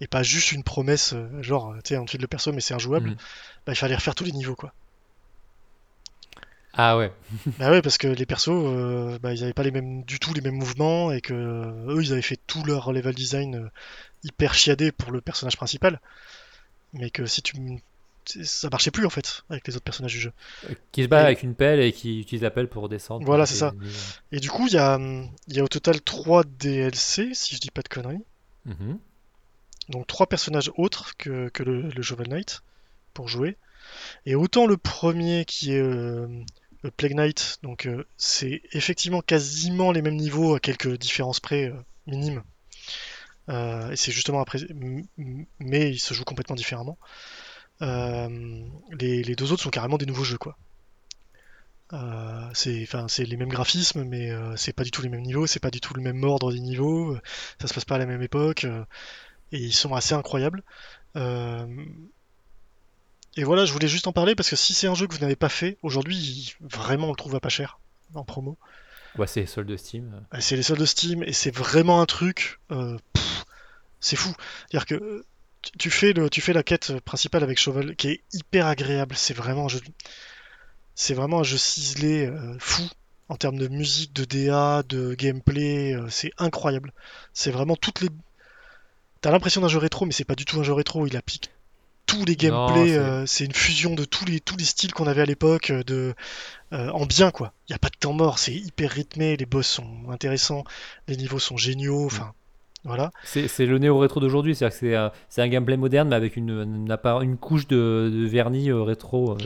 et 0.00 0.06
pas 0.06 0.22
juste 0.22 0.52
une 0.52 0.64
promesse, 0.64 1.12
euh, 1.14 1.42
genre, 1.42 1.74
tu 1.84 1.90
sais, 1.90 1.96
on 1.98 2.04
te 2.06 2.12
file 2.12 2.20
le 2.20 2.26
perso 2.28 2.52
mais 2.52 2.60
c'est 2.60 2.74
injouable, 2.74 3.10
Mhm. 3.10 3.16
bah, 3.66 3.72
il 3.72 3.76
fallait 3.76 3.94
refaire 3.96 4.14
tous 4.14 4.24
les 4.24 4.32
niveaux, 4.32 4.56
quoi. 4.56 4.72
Ah 6.80 6.96
ouais. 6.96 7.12
Bah 7.58 7.70
ouais, 7.72 7.82
parce 7.82 7.98
que 7.98 8.06
les 8.06 8.24
persos, 8.24 8.50
euh, 8.50 9.18
bah, 9.18 9.34
ils 9.34 9.42
avaient 9.42 9.52
pas 9.52 9.64
les 9.64 9.72
mêmes, 9.72 10.04
du 10.04 10.20
tout 10.20 10.32
les 10.32 10.40
mêmes 10.40 10.54
mouvements 10.54 11.10
et 11.10 11.20
que 11.20 11.34
euh, 11.34 11.94
eux, 11.96 12.02
ils 12.02 12.12
avaient 12.12 12.22
fait 12.22 12.38
tout 12.46 12.62
leur 12.64 12.92
level 12.92 13.14
design 13.16 13.56
euh, 13.56 13.68
hyper 14.22 14.54
chiadé 14.54 14.92
pour 14.92 15.10
le 15.10 15.20
personnage 15.20 15.56
principal, 15.56 16.00
mais 16.92 17.10
que 17.10 17.26
si 17.26 17.42
tu 17.42 17.56
ça 18.44 18.68
marchait 18.70 18.90
plus 18.90 19.06
en 19.06 19.10
fait 19.10 19.42
avec 19.48 19.66
les 19.66 19.74
autres 19.74 19.84
personnages 19.84 20.12
du 20.12 20.20
jeu. 20.20 20.32
Qui 20.92 21.02
se 21.02 21.08
bat 21.08 21.22
Et- 21.22 21.24
avec 21.24 21.42
une 21.42 21.54
pelle 21.54 21.80
et 21.80 21.92
qui 21.92 22.20
utilise 22.20 22.42
la 22.42 22.50
pelle 22.50 22.68
pour 22.68 22.88
descendre. 22.88 23.24
Voilà, 23.24 23.46
c'est 23.46 23.56
ça. 23.56 23.72
les. 23.80 23.88
Et 24.32 24.38
du 24.38 24.50
coup, 24.50 24.66
il 24.68 24.74
y 24.74 24.78
a, 24.78 24.98
y 25.48 25.58
a 25.58 25.64
au 25.64 25.68
total 25.68 26.00
3 26.02 26.44
DLC, 26.44 27.30
si 27.34 27.54
je 27.56 27.60
dis 27.60 27.70
pas 27.70 27.82
de 27.82 27.88
conneries. 27.88 28.22
Mhm. 28.66 28.98
Donc 29.88 30.06
trois 30.06 30.26
personnages 30.26 30.70
autres 30.76 31.16
que, 31.16 31.48
que 31.48 31.62
le, 31.62 31.88
le 31.88 32.24
Knight 32.28 32.62
pour 33.14 33.28
jouer. 33.28 33.56
Et 34.26 34.34
autant 34.34 34.66
le 34.66 34.76
premier 34.76 35.46
qui 35.46 35.72
est 35.72 35.80
euh, 35.80 36.28
Plague 36.96 37.14
Knight, 37.14 37.58
donc 37.62 37.86
euh, 37.86 38.04
c'est 38.16 38.62
effectivement 38.72 39.20
quasiment 39.20 39.90
les 39.92 40.02
mêmes 40.02 40.16
niveaux 40.16 40.54
à 40.54 40.60
quelques 40.60 40.96
différences 40.96 41.40
près 41.40 41.66
euh, 41.66 41.74
minimes. 42.06 42.42
Euh, 43.48 43.90
et 43.90 43.96
c'est 43.96 44.12
justement 44.12 44.40
après, 44.40 44.58
mais 45.58 45.90
il 45.90 45.98
se 45.98 46.14
joue 46.14 46.24
complètement 46.24 46.56
différemment. 46.56 46.98
Euh, 47.82 48.64
les, 48.98 49.36
deux 49.36 49.52
autres 49.52 49.62
sont 49.62 49.70
carrément 49.70 49.98
des 49.98 50.06
nouveaux 50.06 50.24
jeux 50.24 50.38
quoi. 50.38 50.56
Euh, 51.94 52.50
c'est 52.52 53.24
les 53.24 53.36
mêmes 53.38 53.48
graphismes 53.48 54.04
mais 54.04 54.30
euh, 54.30 54.54
c'est 54.56 54.74
pas 54.74 54.84
du 54.84 54.90
tout 54.90 55.00
les 55.00 55.08
mêmes 55.08 55.22
niveaux, 55.22 55.46
c'est 55.46 55.60
pas 55.60 55.70
du 55.70 55.80
tout 55.80 55.94
le 55.94 56.02
même 56.02 56.22
ordre 56.22 56.52
des 56.52 56.60
niveaux, 56.60 57.14
euh, 57.14 57.20
ça 57.60 57.66
se 57.66 57.72
passe 57.74 57.86
pas 57.86 57.94
à 57.94 57.98
la 57.98 58.06
même 58.06 58.22
époque. 58.22 58.64
euh, 58.64 58.84
et 59.52 59.58
ils 59.58 59.72
sont 59.72 59.94
assez 59.94 60.14
incroyables. 60.14 60.62
Et 63.38 63.44
voilà, 63.44 63.64
je 63.64 63.72
voulais 63.72 63.88
juste 63.88 64.06
en 64.08 64.12
parler 64.12 64.34
parce 64.34 64.50
que 64.50 64.56
si 64.56 64.74
c'est 64.74 64.88
un 64.88 64.94
jeu 64.94 65.06
que 65.06 65.14
vous 65.14 65.20
n'avez 65.20 65.36
pas 65.36 65.48
fait, 65.48 65.78
aujourd'hui, 65.82 66.54
vraiment 66.60 67.06
on 67.06 67.10
le 67.10 67.16
trouve 67.16 67.34
à 67.36 67.40
pas 67.40 67.48
cher 67.48 67.78
en 68.14 68.24
promo. 68.24 68.58
Ouais, 69.16 69.26
c'est 69.26 69.46
solde 69.46 69.68
de 69.68 69.76
Steam. 69.76 70.22
Euh, 70.34 70.38
C'est 70.40 70.56
les 70.56 70.62
soldes 70.62 70.80
de 70.80 70.86
Steam 70.86 71.22
et 71.22 71.32
c'est 71.32 71.54
vraiment 71.54 72.00
un 72.00 72.06
truc, 72.06 72.58
euh, 72.72 72.98
c'est 74.00 74.16
fou. 74.16 74.34
C'est-à-dire 74.70 74.86
que 74.86 75.24
tu- 75.78 75.90
fais 75.90 76.12
le, 76.12 76.28
tu 76.30 76.40
fais 76.40 76.52
la 76.52 76.62
quête 76.62 76.98
principale 77.00 77.42
avec 77.42 77.58
Shovel 77.58 77.94
qui 77.96 78.08
est 78.08 78.20
hyper 78.32 78.66
agréable. 78.66 79.14
C'est 79.16 79.34
vraiment 79.34 79.66
un 79.66 79.68
jeu, 79.68 79.80
c'est 80.94 81.14
vraiment 81.14 81.40
un 81.40 81.44
jeu 81.44 81.58
ciselé, 81.58 82.26
euh, 82.26 82.56
fou 82.58 82.82
en 83.28 83.36
termes 83.36 83.58
de 83.58 83.68
musique, 83.68 84.12
de 84.14 84.24
DA, 84.24 84.82
de 84.82 85.14
gameplay. 85.14 85.94
euh, 85.94 86.08
c'est 86.10 86.32
incroyable. 86.38 86.92
C'est 87.32 87.50
vraiment 87.52 87.76
toutes 87.76 88.00
les. 88.00 88.08
T'as 89.20 89.30
l'impression 89.30 89.60
d'un 89.60 89.68
jeu 89.68 89.78
rétro, 89.78 90.06
mais 90.06 90.12
c'est 90.12 90.24
pas 90.24 90.34
du 90.34 90.44
tout 90.44 90.58
un 90.60 90.62
jeu 90.64 90.72
rétro. 90.72 91.06
Il 91.06 91.16
applique 91.16 91.50
tous 92.08 92.24
les 92.24 92.34
gameplays. 92.34 92.88
c'est- 92.88 92.98
euh, 92.98 93.26
c'est 93.26 93.44
une 93.44 93.52
fusion 93.54 93.94
de 93.94 94.04
tous 94.04 94.24
les 94.24 94.40
tous 94.40 94.56
les 94.56 94.64
styles 94.64 94.92
qu'on 94.92 95.06
avait 95.06 95.22
à 95.22 95.26
l'époque, 95.26 95.70
euh, 95.70 95.84
de 95.84 96.14
euh, 96.72 96.90
en 96.90 97.06
bien 97.06 97.30
quoi. 97.30 97.52
Il 97.68 97.72
y 97.72 97.74
a 97.76 97.78
pas 97.78 97.88
de 97.90 97.96
temps 98.00 98.12
mort. 98.12 98.38
C'est 98.40 98.54
hyper 98.54 98.90
rythmé. 98.90 99.36
Les 99.36 99.46
boss 99.46 99.66
sont 99.68 99.86
intéressants. 100.10 100.64
Les 101.06 101.16
niveaux 101.16 101.38
sont 101.38 101.56
géniaux. 101.56 102.04
Enfin, 102.06 102.32
voilà. 102.84 103.10
C'est 103.24 103.66
le 103.66 103.78
néo-rétro 103.78 104.18
d'aujourd'hui, 104.20 104.54
c'est-à-dire 104.56 104.78
que 104.78 104.86
c'est 104.86 105.34
c'est 105.34 105.42
un 105.42 105.48
gameplay 105.48 105.76
moderne 105.76 106.08
mais 106.08 106.16
avec 106.16 106.36
une, 106.36 106.50
une, 106.50 107.36
couche 107.36 107.66
de, 107.68 108.10
de 108.12 108.26
vernis 108.26 108.72
rétro. 108.72 109.36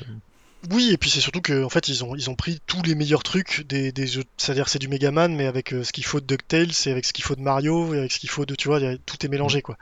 Oui, 0.71 0.91
et 0.93 0.97
puis 0.97 1.11
c'est 1.11 1.19
surtout 1.21 1.41
que 1.41 1.65
en 1.65 1.69
fait 1.69 1.89
ils 1.89 2.05
ont 2.05 2.15
ils 2.15 2.31
ont 2.31 2.37
pris 2.37 2.61
tous 2.69 2.83
les 2.83 2.95
meilleurs 2.95 3.25
trucs 3.25 3.67
des, 3.69 3.91
des 3.91 4.07
jeux, 4.07 4.23
c'est-à-dire 4.37 4.69
c'est 4.69 4.79
du 4.79 4.87
Megaman 4.87 5.35
mais 5.35 5.47
avec 5.47 5.73
euh, 5.75 5.83
ce 5.83 5.93
qu'il 5.93 6.05
faut 6.05 6.21
de 6.21 6.27
DuckTales, 6.27 6.73
c'est 6.73 6.93
avec 6.93 7.05
ce 7.05 7.13
qu'il 7.13 7.25
faut 7.25 7.35
de 7.35 7.41
Mario, 7.41 7.93
et 7.95 7.99
avec 7.99 8.13
ce 8.13 8.21
qu'il 8.21 8.31
faut 8.31 8.47
de 8.47 8.55
tu 8.55 8.69
vois, 8.69 8.77
a- 8.79 8.97
tout 9.05 9.27
est 9.27 9.29
mélangé 9.29 9.61
quoi. 9.61 9.77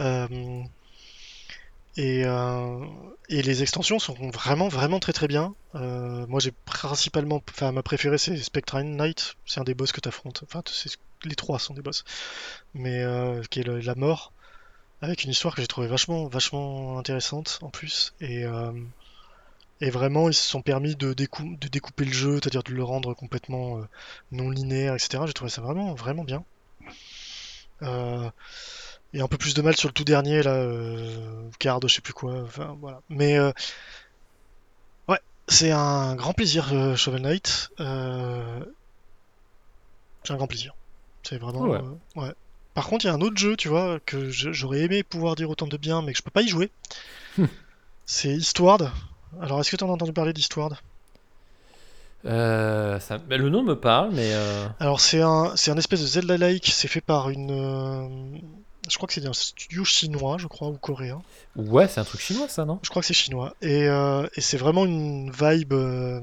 Euh, 0.00 0.26
et, 1.96 2.24
euh, 2.24 2.84
et 3.28 3.42
les 3.42 3.62
extensions 3.62 3.98
sont 3.98 4.14
vraiment 4.30 4.68
vraiment 4.68 5.00
très 5.00 5.12
très 5.12 5.28
bien. 5.28 5.54
Euh, 5.74 6.26
moi 6.28 6.40
j'ai 6.40 6.52
principalement, 6.64 7.42
enfin 7.50 7.72
ma 7.72 7.82
préférée 7.82 8.18
c'est 8.18 8.36
Spectrine 8.36 8.96
Knight, 8.96 9.34
c'est 9.46 9.60
un 9.60 9.64
des 9.64 9.74
boss 9.74 9.92
que 9.92 10.00
tu 10.00 10.08
affrontes. 10.08 10.42
Enfin 10.44 10.62
les 11.24 11.34
trois 11.36 11.58
sont 11.58 11.74
des 11.74 11.82
boss, 11.82 12.04
mais 12.74 13.02
euh, 13.02 13.42
qui 13.50 13.60
est 13.60 13.64
le- 13.64 13.80
la 13.80 13.94
mort 13.94 14.32
avec 15.02 15.24
une 15.24 15.30
histoire 15.30 15.54
que 15.54 15.62
j'ai 15.62 15.68
trouvé 15.68 15.88
vachement 15.88 16.28
vachement 16.28 16.98
intéressante 16.98 17.58
en 17.62 17.70
plus 17.70 18.14
et 19.80 19.90
vraiment, 19.90 20.28
ils 20.28 20.34
se 20.34 20.48
sont 20.48 20.62
permis 20.62 20.96
de, 20.96 21.12
décou- 21.12 21.58
de 21.58 21.68
découper 21.68 22.04
le 22.06 22.12
jeu, 22.12 22.34
c'est-à-dire 22.36 22.62
de 22.62 22.72
le 22.72 22.82
rendre 22.84 23.12
complètement 23.14 23.80
non 24.30 24.48
linéaire, 24.50 24.94
etc. 24.94 25.26
J'ai 25.26 25.32
trouvé 25.34 25.50
ça 25.50 25.60
vraiment, 25.62 25.94
vraiment 25.94 26.24
bien. 26.24 26.44
Et 29.12 29.20
un 29.20 29.26
peu 29.28 29.36
plus 29.36 29.54
de 29.54 29.62
mal 29.62 29.76
sur 29.76 29.88
le 29.88 29.92
tout 29.94 30.04
dernier, 30.04 30.42
là, 30.42 30.54
euh, 30.54 31.48
garde, 31.60 31.86
je 31.88 31.94
sais 31.94 32.00
plus 32.00 32.12
quoi, 32.12 32.42
enfin 32.42 32.76
voilà. 32.80 33.00
Mais 33.08 33.38
euh, 33.38 33.52
ouais, 35.08 35.18
c'est 35.48 35.70
un 35.72 36.14
grand 36.16 36.32
plaisir, 36.32 36.68
euh, 36.72 36.96
Shovel 36.96 37.22
Knight. 37.22 37.70
Euh, 37.80 38.64
c'est 40.24 40.32
un 40.32 40.36
grand 40.36 40.46
plaisir. 40.46 40.74
C'est 41.22 41.38
vraiment. 41.38 41.60
Ouais. 41.62 41.78
euh, 41.78 42.20
ouais. 42.20 42.32
Par 42.74 42.86
contre, 42.86 43.04
il 43.04 43.08
y 43.08 43.10
a 43.10 43.14
un 43.14 43.20
autre 43.20 43.36
jeu, 43.36 43.56
tu 43.56 43.68
vois, 43.68 43.98
que 44.06 44.30
j'aurais 44.30 44.80
aimé 44.80 45.02
pouvoir 45.02 45.34
dire 45.34 45.50
autant 45.50 45.66
de 45.66 45.76
bien, 45.76 46.02
mais 46.02 46.12
que 46.12 46.18
je 46.18 46.22
peux 46.22 46.30
pas 46.30 46.42
y 46.42 46.48
jouer. 46.48 46.70
c'est 48.06 48.30
Eastward. 48.30 48.90
Alors, 49.40 49.60
est-ce 49.60 49.70
que 49.70 49.76
tu 49.76 49.84
en 49.84 49.88
as 49.88 49.92
entendu 49.92 50.12
parler 50.12 50.32
d'Eastward? 50.32 50.76
Euh, 52.26 53.00
ça- 53.00 53.18
le 53.28 53.48
nom 53.48 53.62
me 53.62 53.74
parle, 53.74 54.10
mais 54.12 54.34
euh, 54.34 54.66
Alors 54.78 55.00
c'est 55.00 55.22
un, 55.22 55.52
c'est 55.56 55.70
un 55.70 55.76
espèce 55.78 56.02
de 56.02 56.06
Zelda-like, 56.06 56.66
c'est 56.66 56.88
fait 56.88 57.00
par 57.00 57.30
une... 57.30 58.42
je 58.90 58.96
crois 58.96 59.06
que 59.06 59.14
c'est 59.14 59.24
un 59.26 59.32
studio 59.32 59.84
chinois, 59.84 60.36
je 60.38 60.46
crois, 60.46 60.68
ou 60.68 60.76
coréen. 60.76 61.22
ouais, 61.56 61.88
c'est 61.88 62.00
un 62.00 62.04
truc 62.04 62.20
chinois, 62.20 62.48
ça, 62.48 62.64
non? 62.64 62.78
Je 62.82 62.90
crois 62.90 63.00
que 63.02 63.06
c'est 63.06 63.14
chinois. 63.14 63.54
Et, 63.62 63.88
euh, 63.88 64.26
et 64.34 64.40
c'est 64.40 64.56
vraiment 64.58 64.84
une 64.84 65.30
vibe 65.30 65.72
euh, 65.72 66.20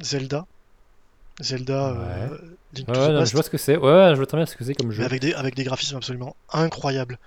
Zelda. 0.00 0.46
Zelda 1.40 1.88
euh, 1.90 2.28
Link 2.74 2.88
Ouais, 2.88 2.94
to 2.94 3.00
ouais, 3.00 3.06
the 3.08 3.10
non, 3.12 3.18
Past, 3.20 3.30
je 3.30 3.36
vois 3.36 3.42
ce 3.42 3.50
que 3.50 3.58
c'est. 3.58 3.76
Ouais, 3.76 4.10
je 4.10 4.16
vois 4.16 4.26
très 4.26 4.36
bien 4.36 4.46
ce 4.46 4.56
que 4.56 4.64
c'est 4.64 4.74
comme 4.74 4.88
mais 4.88 4.94
jeu. 4.94 5.04
avec 5.04 5.20
des, 5.20 5.34
avec 5.34 5.54
des 5.54 5.64
graphismes 5.64 5.96
absolument 5.96 6.36
incroyables. 6.52 7.18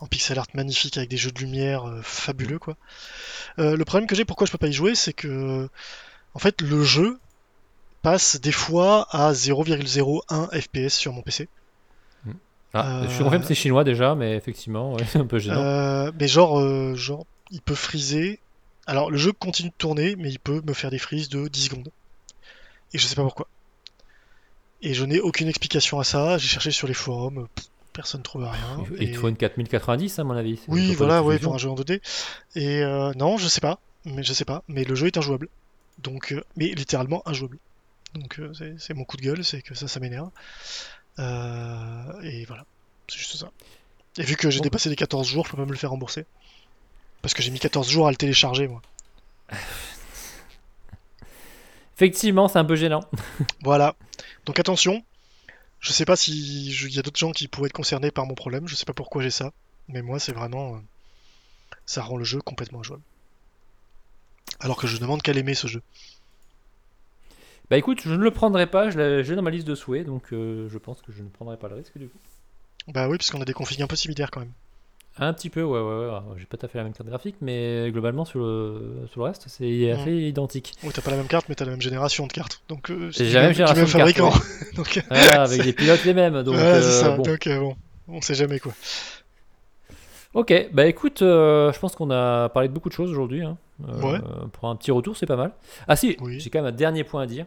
En 0.00 0.06
pixel 0.06 0.38
art 0.38 0.46
magnifique, 0.54 0.96
avec 0.96 1.10
des 1.10 1.18
jeux 1.18 1.30
de 1.30 1.38
lumière 1.40 1.86
euh, 1.86 2.00
fabuleux, 2.02 2.58
quoi. 2.58 2.76
Euh, 3.58 3.76
le 3.76 3.84
problème 3.84 4.06
que 4.08 4.14
j'ai, 4.14 4.24
pourquoi 4.24 4.46
je 4.46 4.52
peux 4.52 4.56
pas 4.58 4.68
y 4.68 4.72
jouer, 4.72 4.94
c'est 4.94 5.12
que, 5.12 5.68
en 6.32 6.38
fait, 6.38 6.62
le 6.62 6.82
jeu 6.82 7.18
passe 8.00 8.40
des 8.40 8.52
fois 8.52 9.06
à 9.10 9.32
0,01 9.34 10.58
FPS 10.58 10.94
sur 10.94 11.12
mon 11.12 11.20
PC. 11.20 11.48
Ah, 12.72 13.02
je 13.04 13.08
suis 13.10 13.20
Euh, 13.20 13.24
confirme 13.24 13.42
que 13.42 13.48
c'est 13.48 13.54
chinois 13.54 13.82
déjà, 13.84 14.14
mais 14.14 14.36
effectivement, 14.36 14.92
ouais, 14.94 15.04
c'est 15.08 15.18
un 15.18 15.26
peu 15.26 15.38
gênant. 15.38 15.60
Euh, 15.60 16.12
mais 16.18 16.28
genre, 16.28 16.60
euh, 16.60 16.94
genre, 16.94 17.26
il 17.50 17.60
peut 17.60 17.74
freezer. 17.74 18.38
Alors, 18.86 19.10
le 19.10 19.16
jeu 19.16 19.32
continue 19.32 19.70
de 19.70 19.74
tourner, 19.76 20.16
mais 20.16 20.30
il 20.30 20.38
peut 20.38 20.62
me 20.66 20.72
faire 20.72 20.90
des 20.90 20.98
freezes 20.98 21.28
de 21.28 21.48
10 21.48 21.64
secondes. 21.66 21.88
Et 22.92 22.98
je 22.98 23.06
sais 23.06 23.14
pas 23.14 23.22
pourquoi. 23.22 23.46
Et 24.82 24.94
je 24.94 25.04
n'ai 25.04 25.20
aucune 25.20 25.48
explication 25.48 26.00
à 26.00 26.04
ça. 26.04 26.38
J'ai 26.38 26.48
cherché 26.48 26.70
sur 26.70 26.88
les 26.88 26.94
forums, 26.94 27.46
pff, 27.54 27.66
personne 27.92 28.20
ne 28.20 28.24
trouve 28.24 28.44
rien. 28.44 28.84
Il 28.96 29.02
il 29.02 29.08
Et- 29.10 29.12
te 29.12 29.18
faut 29.18 29.28
une 29.28 29.36
4090 29.36 30.18
à 30.18 30.24
mon 30.24 30.34
avis. 30.34 30.58
Oui, 30.68 30.94
voilà, 30.94 31.22
ouais, 31.22 31.38
pour 31.38 31.54
un 31.54 31.58
jeu 31.58 31.68
en 31.70 31.74
2D. 31.74 32.00
Et 32.56 32.82
euh, 32.82 33.12
non, 33.16 33.36
je 33.36 33.46
sais 33.48 33.60
pas. 33.60 33.78
Mais 34.06 34.22
je 34.22 34.32
sais 34.32 34.44
pas. 34.46 34.62
Mais 34.68 34.84
le 34.84 34.94
jeu 34.94 35.08
est 35.08 35.18
injouable. 35.18 35.48
Donc, 35.98 36.32
euh, 36.32 36.42
mais 36.56 36.68
littéralement 36.68 37.22
injouable. 37.28 37.58
Donc, 38.14 38.40
euh, 38.40 38.52
c'est 38.54 38.74
c'est 38.78 38.94
mon 38.94 39.04
coup 39.04 39.16
de 39.18 39.22
gueule, 39.22 39.44
c'est 39.44 39.60
que 39.62 39.74
ça, 39.74 39.86
ça 39.86 40.00
m'énerve. 40.00 40.30
Euh, 41.18 42.20
et 42.22 42.44
voilà, 42.46 42.64
c'est 43.08 43.18
juste 43.18 43.36
ça. 43.36 43.50
Et 44.18 44.22
vu 44.22 44.36
que 44.36 44.50
j'ai 44.50 44.60
dépassé 44.60 44.88
les 44.88 44.96
14 44.96 45.26
jours, 45.28 45.46
je 45.46 45.50
peux 45.50 45.56
pas 45.56 45.64
me 45.66 45.72
le 45.72 45.76
faire 45.78 45.90
rembourser. 45.90 46.26
Parce 47.22 47.34
que 47.34 47.42
j'ai 47.42 47.50
mis 47.50 47.58
14 47.58 47.88
jours 47.88 48.06
à 48.08 48.10
le 48.10 48.16
télécharger, 48.16 48.68
moi. 48.68 48.82
Effectivement, 51.96 52.48
c'est 52.48 52.58
un 52.58 52.64
peu 52.64 52.76
gênant. 52.76 53.04
Voilà. 53.62 53.94
Donc 54.46 54.58
attention. 54.58 55.04
Je 55.80 55.92
sais 55.92 56.04
pas 56.04 56.16
si 56.16 56.32
il 56.68 56.94
y 56.94 56.98
a 56.98 57.02
d'autres 57.02 57.18
gens 57.18 57.32
qui 57.32 57.48
pourraient 57.48 57.66
être 57.68 57.72
concernés 57.72 58.10
par 58.10 58.26
mon 58.26 58.34
problème. 58.34 58.66
Je 58.68 58.74
sais 58.74 58.84
pas 58.84 58.92
pourquoi 58.92 59.22
j'ai 59.22 59.30
ça. 59.30 59.52
Mais 59.88 60.02
moi, 60.02 60.18
c'est 60.18 60.32
vraiment. 60.32 60.76
euh, 60.76 60.78
ça 61.86 62.02
rend 62.02 62.16
le 62.16 62.24
jeu 62.24 62.40
complètement 62.40 62.80
injouable. 62.80 63.02
Alors 64.60 64.76
que 64.76 64.86
je 64.86 64.96
demande 64.98 65.22
qu'à 65.22 65.32
l'aimer 65.32 65.54
ce 65.54 65.66
jeu. 65.66 65.82
Bah 67.70 67.76
écoute, 67.76 68.00
je 68.04 68.10
ne 68.10 68.16
le 68.22 68.30
prendrai 68.32 68.66
pas, 68.66 68.90
je 68.90 68.98
l'ai 68.98 69.22
j'ai 69.24 69.36
dans 69.36 69.42
ma 69.42 69.50
liste 69.50 69.66
de 69.66 69.74
souhaits, 69.76 70.04
donc 70.06 70.32
euh, 70.32 70.68
je 70.68 70.78
pense 70.78 71.00
que 71.02 71.12
je 71.12 71.22
ne 71.22 71.28
prendrai 71.28 71.56
pas 71.56 71.68
le 71.68 71.76
risque 71.76 71.96
du 71.98 72.08
coup. 72.08 72.18
Bah 72.88 73.08
oui, 73.08 73.16
parce 73.16 73.30
qu'on 73.30 73.40
a 73.40 73.44
des 73.44 73.52
configs 73.52 73.80
un 73.82 73.86
peu 73.86 73.94
similaires 73.96 74.30
quand 74.30 74.40
même. 74.40 74.50
Un 75.18 75.32
petit 75.34 75.50
peu, 75.50 75.62
ouais, 75.62 75.80
ouais, 75.80 76.06
ouais. 76.06 76.18
J'ai 76.36 76.46
pas 76.46 76.56
tout 76.56 76.66
à 76.66 76.68
fait 76.68 76.78
la 76.78 76.84
même 76.84 76.92
carte 76.94 77.08
graphique, 77.08 77.36
mais 77.40 77.90
globalement 77.90 78.24
sur 78.24 78.40
le, 78.40 79.06
sur 79.10 79.20
le 79.20 79.26
reste, 79.26 79.44
c'est 79.48 79.90
assez 79.90 80.12
identique. 80.12 80.72
Oui, 80.82 80.90
t'as 80.94 81.02
pas 81.02 81.10
la 81.10 81.16
même 81.18 81.26
carte, 81.26 81.48
mais 81.48 81.54
t'as 81.54 81.64
la 81.64 81.72
même 81.72 81.80
génération 81.82 82.26
de 82.26 82.32
cartes. 82.32 82.62
Donc, 82.68 82.90
euh, 82.90 83.10
c'est 83.12 83.24
la 83.30 83.42
même 83.42 83.50
du 83.50 83.56
génération 83.56 83.84
de 83.84 83.90
cartes, 83.90 84.14
fabricant. 84.14 84.32
Donc, 84.76 84.96
euh, 84.96 85.00
Voilà, 85.10 85.42
avec 85.42 85.62
des 85.62 85.72
pilotes 85.72 86.04
les 86.04 86.14
mêmes, 86.14 86.42
donc 86.42 86.54
voilà, 86.54 86.80
c'est 86.80 86.86
euh, 86.88 87.00
ça. 87.02 87.16
bon. 87.16 87.22
Donc, 87.24 87.48
bon, 87.48 87.76
on 88.08 88.20
sait 88.20 88.34
jamais 88.34 88.60
quoi. 88.60 88.72
Ok, 90.32 90.54
bah 90.72 90.86
écoute, 90.86 91.22
euh, 91.22 91.72
je 91.72 91.78
pense 91.80 91.96
qu'on 91.96 92.10
a 92.12 92.48
parlé 92.50 92.68
de 92.68 92.72
beaucoup 92.72 92.88
de 92.88 92.94
choses 92.94 93.10
aujourd'hui. 93.10 93.42
hein. 93.42 93.58
Euh, 93.88 94.00
Ouais. 94.00 94.18
Pour 94.52 94.68
un 94.68 94.76
petit 94.76 94.92
retour, 94.92 95.16
c'est 95.16 95.26
pas 95.26 95.36
mal. 95.36 95.52
Ah 95.88 95.96
si, 95.96 96.16
Oui. 96.20 96.38
j'ai 96.38 96.50
quand 96.50 96.60
même 96.60 96.72
un 96.72 96.76
dernier 96.76 97.02
point 97.04 97.22
à 97.22 97.26
dire. 97.26 97.46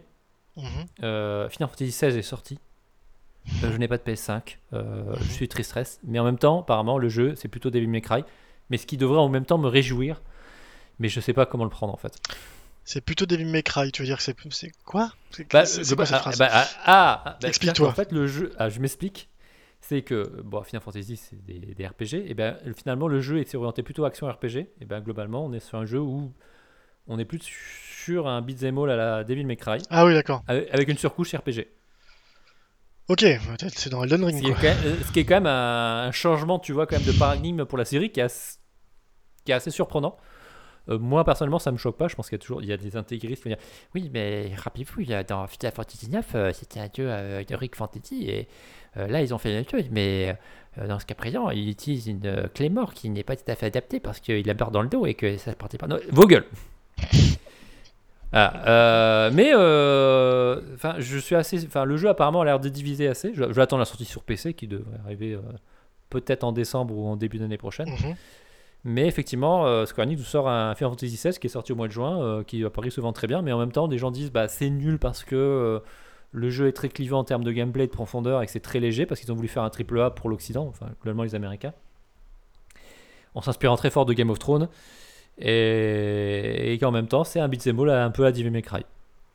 Mhm. 0.58 0.66
Euh, 1.04 1.50
Final 1.50 1.70
Fantasy 1.70 1.92
XVI 1.92 2.18
est 2.18 2.22
sorti. 2.22 2.60
Euh, 3.64 3.72
je 3.72 3.78
n'ai 3.78 3.88
pas 3.88 3.98
de 3.98 4.04
PS5. 4.04 4.58
Euh, 4.74 5.16
je 5.20 5.32
suis 5.32 5.48
très 5.48 5.64
stress. 5.64 6.00
Mais 6.04 6.20
en 6.20 6.24
même 6.24 6.38
temps, 6.38 6.62
apparemment, 6.62 6.98
le 6.98 7.10
jeu, 7.10 7.36
c'est 7.36 7.48
plutôt 7.48 7.70
Devil 7.70 7.88
May 7.88 8.02
Cry. 8.02 8.24
Mais 8.70 8.78
ce 8.78 8.86
qui 8.86 8.98
devrait 8.98 9.20
en 9.20 9.30
même 9.30 9.46
temps 9.46 9.58
me 9.58 9.68
réjouir. 9.68 10.22
Mais 11.00 11.10
je 11.10 11.20
sais 11.20 11.34
pas 11.34 11.46
comment 11.46 11.64
le 11.64 11.70
prendre 11.70 11.94
en 11.94 11.98
fait. 11.98 12.18
C'est 12.86 13.02
plutôt 13.02 13.26
Devil 13.26 13.46
May 13.46 13.64
Cry, 13.64 13.92
tu 13.92 14.02
veux 14.02 14.06
dire 14.06 14.18
que 14.18 14.24
c'est. 14.24 14.36
Quoi? 14.86 15.12
C'est 15.32 15.52
Bah, 15.52 15.64
quoi 15.64 15.96
bah, 15.96 16.06
cette 16.06 16.16
ah, 16.16 16.20
phrase? 16.20 16.38
bah, 16.38 16.50
ah, 16.52 16.68
ah, 16.86 17.38
bah, 17.42 17.48
Explique-toi. 17.48 17.90
En 17.90 17.94
fait, 17.94 18.12
le 18.12 18.28
jeu. 18.28 18.52
Ah, 18.58 18.70
je 18.70 18.80
m'explique. 18.80 19.30
C'est 19.82 20.02
que 20.02 20.42
bon, 20.44 20.64
Final 20.64 20.82
Fantasy, 20.82 21.18
c'est 21.18 21.44
des, 21.46 21.60
des 21.60 21.86
RPG. 21.88 22.14
Et 22.30 22.34
ben 22.34 22.58
finalement, 22.78 23.10
le 23.10 23.20
jeu 23.20 23.40
est 23.40 23.54
orienté 23.56 23.84
plutôt 23.84 24.06
action 24.06 24.28
RPG. 24.30 24.70
Et 24.80 24.86
ben 24.86 25.02
globalement, 25.02 25.46
on 25.46 25.52
est 25.52 25.60
sur 25.60 25.78
un 25.78 25.86
jeu 25.86 26.00
où 26.00 26.32
on 27.08 27.20
est 27.20 27.26
plus 27.26 27.40
sur 27.44 28.28
un 28.28 28.42
beat'em 28.42 28.78
all 28.78 28.90
à 28.92 28.96
la 28.96 29.24
Devil 29.24 29.46
May 29.46 29.56
Cry 29.58 29.80
Ah 29.90 30.06
oui, 30.06 30.14
d'accord. 30.14 30.44
avec 30.48 30.88
une 30.90 30.98
surcouche 30.98 31.34
RPG. 31.36 31.68
Ok, 33.10 33.20
peut-être 33.20 33.78
c'est 33.78 33.90
dans 33.90 34.04
Elden 34.04 34.22
Ce 34.22 34.26
Ring 34.28 34.42
qui, 34.42 34.48
est 34.48 34.54
quoi. 34.54 34.62
quand 34.62 34.68
même, 34.68 34.86
euh, 34.86 35.04
ce 35.06 35.12
qui 35.12 35.20
est 35.20 35.26
quand 35.26 35.36
même 35.36 35.48
un, 35.48 36.04
un 36.08 36.12
changement, 36.12 36.58
tu 36.60 36.72
vois, 36.72 36.88
quand 36.88 36.96
même 36.98 37.06
de 37.06 37.12
paradigme 37.18 37.66
pour 37.66 37.78
la 37.78 37.84
série 37.86 38.12
qui 38.12 38.22
est 38.22 38.24
assez, 38.24 38.58
qui 39.44 39.52
est 39.52 39.56
assez 39.56 39.72
surprenant. 39.72 40.16
Euh, 40.90 40.98
moi, 41.00 41.26
personnellement, 41.26 41.60
ça 41.60 41.72
me 41.74 41.78
choque 41.78 41.98
pas. 41.98 42.08
Je 42.08 42.16
pense 42.16 42.30
qu'il 42.30 42.38
y 42.38 42.40
a 42.40 42.42
toujours 42.42 42.62
il 42.62 42.70
y 42.70 42.74
a 42.74 42.78
des 42.78 42.96
intégristes 42.96 43.44
qui 43.44 43.50
vont 43.50 43.56
dire 43.56 43.64
Oui, 43.94 44.10
mais 44.14 44.52
rappelez-vous, 44.58 45.02
il 45.02 45.24
dans 45.28 45.48
Final 45.48 45.74
Fantasy 45.74 46.10
9, 46.10 46.54
c'était 46.54 46.80
un 46.80 46.86
jeu 46.86 47.08
euh, 47.10 47.44
de 47.44 47.56
Rick 47.56 47.76
Fantasy 47.76 48.30
et 48.30 48.48
euh, 48.98 49.08
là, 49.08 49.22
ils 49.22 49.34
ont 49.34 49.38
fait 49.38 49.50
la 49.50 49.56
même 49.56 49.70
chose. 49.70 49.86
Mais 49.92 50.38
euh, 50.78 50.88
dans 50.88 51.00
ce 51.00 51.06
cas 51.06 51.16
présent, 51.16 51.50
ils 51.50 51.70
utilisent 51.70 52.08
une 52.08 52.26
euh, 52.26 52.48
clé 52.54 52.70
mort 52.70 52.94
qui 52.94 53.10
n'est 53.10 53.24
pas 53.24 53.36
tout 53.36 53.50
à 53.50 53.56
fait 53.56 53.66
adaptée 53.66 54.00
parce 54.00 54.22
qu'il 54.22 54.50
a 54.50 54.54
beurre 54.54 54.72
dans 54.72 54.82
le 54.82 54.88
dos 54.90 55.06
et 55.06 55.14
que 55.14 55.36
ça 55.38 55.52
ne 55.52 55.56
partait 55.56 55.78
pas. 55.78 55.88
Non, 55.88 56.00
vos 56.10 56.26
gueules 56.26 56.46
Ah, 58.36 58.54
euh, 58.68 59.32
mais 59.32 59.52
euh, 59.54 60.60
je 60.98 61.18
suis 61.20 61.36
assez. 61.36 61.64
Enfin, 61.68 61.86
le 61.86 61.98
jeu 61.98 62.10
apparemment 62.10 62.42
a 62.42 62.46
l'air 62.46 62.60
de 62.60 62.68
diviser 62.70 63.08
assez. 63.08 63.32
Je- 63.36 63.54
J'attends 63.54 63.78
la 63.78 63.86
sortie 63.86 64.06
sur 64.06 64.24
PC 64.24 64.56
qui 64.56 64.68
devrait 64.68 64.98
arriver 65.06 65.34
euh, 65.34 65.40
peut-être 66.10 66.44
en 66.44 66.52
décembre 66.52 66.96
ou 66.98 67.06
en 67.08 67.16
début 67.16 67.38
d'année 67.38 67.58
prochaine. 67.60 67.90
Mhm. 67.90 68.16
Mais 68.86 69.08
effectivement, 69.08 69.86
Square 69.86 70.08
Enix 70.08 70.20
nous 70.20 70.26
sort 70.26 70.50
un 70.50 70.76
Final 70.76 70.92
Fantasy 70.92 71.16
XVI 71.16 71.40
qui 71.40 71.48
est 71.48 71.50
sorti 71.50 71.72
au 71.72 71.76
mois 71.76 71.88
de 71.88 71.94
juin, 71.94 72.44
qui 72.46 72.66
à 72.66 72.70
Paris 72.70 72.92
se 72.92 73.00
vend 73.00 73.14
très 73.14 73.28
bien, 73.28 73.42
mais 73.42 73.54
en 73.54 73.58
même 73.60 73.72
temps, 73.72 73.88
des 73.88 73.98
gens 73.98 74.12
disent 74.12 74.30
bah 74.32 74.50
c'est 74.50 74.70
nul 74.70 75.00
parce 75.00 75.24
que 75.24 75.82
le 76.34 76.50
jeu 76.50 76.68
est 76.68 76.74
très 76.74 76.90
clivant 76.90 77.20
en 77.20 77.24
termes 77.24 77.46
de 77.46 77.52
gameplay, 77.54 77.86
de 77.88 77.92
profondeur 77.92 78.42
et 78.42 78.46
que 78.46 78.52
c'est 78.52 78.60
très 78.60 78.82
léger 78.82 79.06
parce 79.06 79.22
qu'ils 79.22 79.32
ont 79.32 79.36
voulu 79.36 79.48
faire 79.48 79.64
un 79.64 79.70
triple 79.70 80.02
A 80.02 80.10
pour 80.10 80.30
l'Occident, 80.30 80.66
enfin 80.68 80.88
globalement 81.02 81.24
les 81.24 81.34
Américains, 81.34 81.72
en 83.36 83.42
s'inspirant 83.42 83.78
très 83.78 83.90
fort 83.90 84.06
de 84.06 84.12
Game 84.14 84.30
of 84.30 84.40
Thrones 84.40 84.68
et, 85.40 86.74
et 86.74 86.78
qu'en 86.80 86.92
même 86.92 87.08
temps 87.08 87.24
c'est 87.24 87.40
un 87.40 87.48
beat'em 87.48 87.80
all 87.80 87.90
un 87.90 88.12
peu 88.12 88.26
à 88.26 88.32
Devil 88.32 88.52
May 88.52 88.62
Cry. 88.62 88.86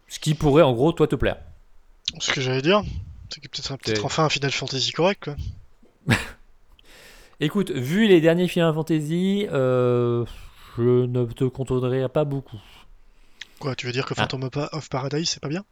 Ce 0.08 0.18
qui 0.18 0.34
pourrait 0.34 0.62
en 0.62 0.72
gros 0.72 0.92
toi 0.92 1.06
te 1.06 1.16
plaire. 1.16 1.36
Ce 2.18 2.32
que 2.32 2.40
j'allais 2.40 2.62
dire, 2.62 2.82
c'est 3.28 3.40
que 3.42 3.48
peut-être 3.48 4.04
enfin 4.04 4.24
un 4.24 4.28
Final 4.28 4.50
Fantasy 4.50 4.92
correct 4.92 5.24
quoi. 5.24 5.36
Écoute, 7.40 7.70
vu 7.70 8.08
les 8.08 8.20
derniers 8.20 8.48
Final 8.48 8.74
Fantasy, 8.74 9.46
euh, 9.52 10.24
je 10.76 11.06
ne 11.06 11.24
te 11.26 11.44
contredirai 11.44 12.08
pas 12.08 12.24
beaucoup. 12.24 12.60
Quoi, 13.60 13.74
tu 13.76 13.86
veux 13.86 13.92
dire 13.92 14.06
que 14.06 14.14
Ah. 14.16 14.22
Phantom 14.22 14.44
of 14.44 14.50
Pa- 14.50 14.68
of 14.72 14.88
Paradise 14.88 15.28
c'est 15.28 15.40
pas 15.40 15.48
bien? 15.48 15.64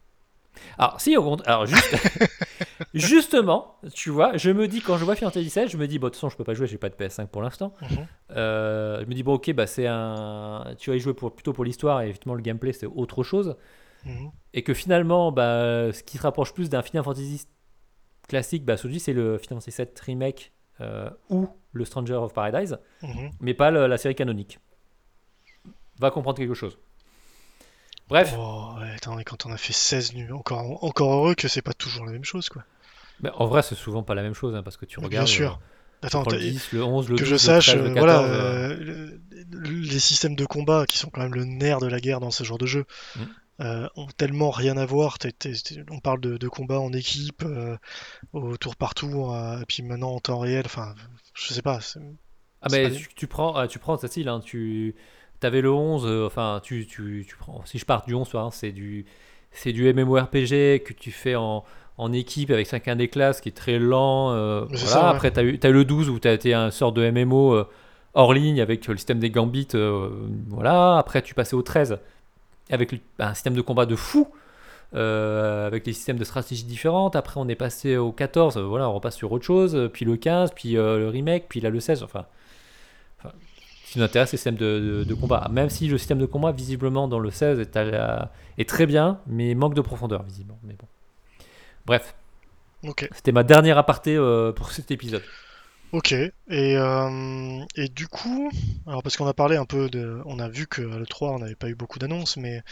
Alors, 0.79 1.01
si, 1.01 1.17
au 1.17 1.23
contraire. 1.23 1.49
Alors, 1.55 1.67
juste... 1.67 1.97
justement, 2.95 3.77
tu 3.95 4.11
vois, 4.11 4.37
je 4.37 4.51
me 4.51 4.69
dis, 4.69 4.81
quand 4.81 4.97
je 4.99 5.05
vois 5.05 5.15
Final 5.17 5.33
Fantasy 5.33 5.49
XVI, 5.49 5.69
je 5.69 5.77
me 5.77 5.87
dis, 5.87 5.99
bon, 5.99 6.07
de 6.07 6.11
toute 6.11 6.17
façon, 6.17 6.29
je 6.29 6.37
peux 6.37 6.45
pas 6.45 6.55
jouer, 6.55 6.67
j'ai 6.67 6.79
pas 6.79 6.89
de 6.89 6.95
PS5 6.95 7.27
pour 7.29 7.43
l'instant. 7.43 7.73
Mhm. 7.83 8.07
Euh, 8.33 9.01
je 9.03 9.07
me 9.07 9.15
dis, 9.15 9.23
bon, 9.23 9.35
ok, 9.35 9.53
bah, 9.53 9.67
c'est 9.67 9.87
un. 9.87 10.75
Tu 10.79 10.91
vas 10.91 10.97
y 10.97 11.01
jouer 11.01 11.15
pour, 11.15 11.35
plutôt 11.35 11.53
pour 11.53 11.65
l'histoire, 11.65 12.03
et 12.03 12.09
effectivement, 12.09 12.35
le 12.35 12.43
gameplay, 12.43 12.73
c'est 12.73 12.87
autre 12.87 13.23
chose. 13.23 13.57
Mhm. 14.05 14.31
Et 14.55 14.63
que 14.63 14.75
finalement, 14.75 15.33
bah, 15.33 15.93
ce 15.93 16.03
qui 16.03 16.17
se 16.19 16.23
rapproche 16.23 16.55
plus 16.55 16.69
d'un 16.71 16.83
Final 16.83 17.05
Fantasy 17.05 17.47
classique, 18.29 18.65
bah, 18.65 18.77
c'est 18.77 19.13
le 19.13 19.39
Final 19.39 19.61
Fantasy 19.61 19.71
VII 19.83 19.89
Remake 20.05 20.53
euh, 20.81 21.09
ou 21.31 21.49
le 21.73 21.85
Stranger 21.85 22.15
of 22.15 22.33
Paradise, 22.35 22.79
Mhm. 23.03 23.31
mais 23.41 23.55
pas 23.55 23.71
le- 23.71 23.87
la 23.87 23.97
série 23.99 24.15
canonique. 24.15 24.59
Va 25.99 26.11
comprendre 26.11 26.37
quelque 26.39 26.55
chose. 26.55 26.79
Bref, 28.09 28.35
Oh, 28.39 28.75
ouais, 28.79 28.91
attends, 28.95 29.19
et 29.19 29.25
quand 29.25 29.47
on 29.47 29.53
a 29.53 29.57
fait 29.57 29.73
16 29.73 30.15
nuls, 30.15 30.33
encore, 30.33 30.85
encore 30.85 31.13
heureux 31.13 31.35
que 31.35 31.49
c'est 31.49 31.63
pas 31.63 31.73
toujours 31.75 32.05
la 32.07 32.13
même 32.13 32.25
chose, 32.25 32.49
quoi. 32.49 32.65
mais 33.21 33.31
en 33.35 33.47
vrai, 33.47 33.63
c'est 33.63 33.75
souvent 33.75 34.03
pas 34.03 34.15
la 34.15 34.23
même 34.23 34.35
chose, 34.35 34.55
hein, 34.55 34.63
parce 34.63 34.77
que 34.77 34.85
tu 34.87 34.99
Bien 35.01 35.09
regardes. 35.09 35.27
sûr. 35.29 35.53
euh, 36.03 36.07
Attends, 36.07 36.21
le 36.21 36.27
t'as- 36.27 36.39
10, 36.39 36.73
le 36.73 36.85
11, 36.85 37.09
le 37.09 37.15
que 37.17 37.21
12, 37.21 37.29
je 37.29 37.35
le 37.35 37.39
sache, 37.39 37.67
13, 37.67 37.77
le 37.79 37.91
euh, 37.91 37.95
14. 37.95 37.99
voilà, 37.99 38.23
euh, 38.23 38.77
euh, 38.81 39.19
le- 39.51 39.71
les 39.81 39.99
systèmes 39.99 40.37
de 40.37 40.45
combat 40.45 40.87
qui 40.87 40.99
sont 40.99 41.11
quand 41.11 41.23
même 41.23 41.35
le 41.35 41.45
nerf 41.45 41.81
de 41.81 41.87
la 41.87 41.99
guerre 42.01 42.21
dans 42.21 42.31
ce 42.31 42.45
genre 42.45 42.59
de 42.59 42.67
jeu 42.67 42.85
Mm. 43.17 43.21
euh, 43.63 43.89
ont 43.97 44.07
tellement 44.17 44.51
rien 44.51 44.77
à 44.77 44.85
voir. 44.87 45.19
T'es- 45.19 45.33
t'es- 45.33 45.55
t'es- 45.55 45.83
on 45.91 45.99
parle 45.99 46.21
de, 46.21 46.37
de 46.37 46.49
combat 46.49 46.79
en 46.79 46.93
équipe, 46.93 47.43
euh, 47.45 47.77
au 48.35 48.57
tour 48.59 48.77
par 48.77 48.95
tour, 48.95 49.35
euh, 49.35 49.61
et 49.61 49.65
puis 49.65 49.83
maintenant 49.83 50.11
en 50.13 50.21
temps 50.21 50.39
réel. 50.39 50.63
Enfin, 50.67 50.95
je 51.35 51.53
sais 51.55 51.63
pas. 51.63 51.81
c'est- 51.81 51.99
Ah 52.63 52.69
C'est 52.69 52.83
mais 52.85 52.91
pas- 52.91 52.97
tu, 52.97 53.09
tu 53.15 53.27
prends, 53.27 53.55
ah, 53.57 53.67
tu 53.67 53.79
prends 53.79 53.97
Cécile, 53.97 54.29
hein, 54.29 54.41
tu 54.45 54.95
avais 55.47 55.63
le 55.63 55.73
11, 55.73 56.05
euh, 56.07 56.27
enfin 56.27 56.61
tu, 56.63 56.87
tu, 56.87 57.25
tu 57.29 57.37
prends, 57.37 57.63
si 57.65 57.79
je 57.79 57.85
pars 57.87 58.05
du 58.07 58.15
11, 58.15 58.29
hein, 58.35 58.51
c'est 58.53 58.73
du, 58.73 59.07
c'est 59.53 59.73
du 59.73 59.91
MMORPG 59.93 60.83
que 60.85 60.93
tu 60.93 61.11
fais 61.13 61.35
en, 61.37 61.65
en 61.99 62.13
équipe 62.13 62.51
avec 62.51 62.69
chacun 62.69 62.97
des 62.97 63.09
classes 63.09 63.41
qui 63.41 63.49
est 63.49 63.53
très 63.57 63.79
lent. 63.79 64.33
euh, 64.33 64.65
voilà. 64.69 64.77
ça, 64.87 65.03
ouais. 65.05 65.09
Après 65.17 65.31
tu 65.33 65.41
as, 65.41 65.43
eu 65.45 65.59
t'as 65.59 65.71
eu 65.71 65.73
le 65.73 65.85
12 65.85 66.11
où 66.11 66.19
tu 66.21 66.29
as 66.29 66.33
été 66.35 66.53
un 66.53 66.71
sort 66.71 66.93
de 66.93 67.09
MMO 67.11 67.55
euh, 67.55 67.67
hors 68.15 68.35
ligne 68.35 68.61
avec 68.61 68.87
le 68.87 68.97
système 68.97 69.19
des 69.19 69.31
gambits. 69.31 69.69
voilà. 70.49 70.99
Après 70.99 71.23
tu 71.23 71.35
passais 71.35 71.55
au 71.55 71.63
13 71.63 71.99
avec 72.71 72.93
le- 72.93 72.99
un 73.19 73.35
système 73.35 73.55
de 73.55 73.61
combat 73.63 73.87
de 73.87 73.97
fou. 73.97 74.29
euh, 74.95 75.67
avec 75.67 75.85
des 75.85 75.93
systèmes 75.93 76.17
de 76.17 76.25
stratégie 76.25 76.63
différentes. 76.65 77.17
Après, 77.17 77.41
on 77.41 77.49
est 77.49 77.57
passé 77.57 77.97
au 77.97 78.13
14, 78.13 78.57
euh, 78.57 78.63
voilà, 78.63 78.89
on 78.89 78.95
repasse 78.95 79.17
sur 79.17 79.33
autre 79.33 79.45
chose. 79.45 79.91
Puis 79.93 80.05
le 80.05 80.17
15, 80.17 80.53
puis 80.55 80.77
euh, 80.79 80.99
le 80.99 81.09
remake, 81.09 81.47
puis 81.49 81.61
là 81.61 81.71
le 81.71 81.81
16. 81.81 82.05
Enfin, 82.05 82.25
qui 83.97 84.01
nous 84.01 84.05
intéresse, 84.07 84.31
c'est 84.31 84.37
le 84.37 84.39
système 84.39 84.57
de, 84.57 84.81
de- 85.01 85.05
de 85.05 85.15
combat. 85.15 85.49
Même 85.51 85.71
si 85.71 85.89
le 85.89 85.99
système 85.99 86.19
de 86.19 86.27
combat, 86.27 86.53
visiblement, 86.53 87.09
dans 87.09 87.19
le 87.19 87.31
16 87.31 87.61
est, 87.61 87.77
à 87.77 87.85
la- 87.85 88.33
est 88.59 88.69
très 88.69 88.87
bien, 88.87 89.21
mais 89.27 89.55
manque 89.55 89.75
de 89.75 89.81
profondeur, 89.83 90.23
visiblement. 90.25 90.59
Mais 90.65 90.75
bon. 90.75 90.87
Bref, 91.87 92.15
Ok, 92.83 93.11
c'était 93.13 93.33
ma 93.33 93.45
dernière 93.45 93.79
aparté 93.79 94.17
euh, 94.17 94.53
pour 94.53 94.73
cet 94.73 94.91
épisode. 94.93 95.25
ok. 95.93 96.13
Et, 96.13 96.33
euh, 96.77 97.65
et 97.77 97.89
du 97.89 98.09
coup, 98.09 98.51
alors 98.87 99.03
parce 99.03 99.17
qu'on 99.17 99.27
a 99.27 99.35
parlé 99.35 99.57
un 99.57 99.65
peu 99.65 99.89
de, 99.91 100.21
on 100.27 100.39
a 100.39 100.49
vu 100.49 100.67
que 100.67 100.83
à 100.83 100.99
l'E3 100.99 101.33
on 101.33 101.39
n'avait 101.39 101.55
pas 101.57 101.69
eu 101.69 101.75
beaucoup 101.75 101.99
d'annonces, 101.99 102.37
mais 102.37 102.63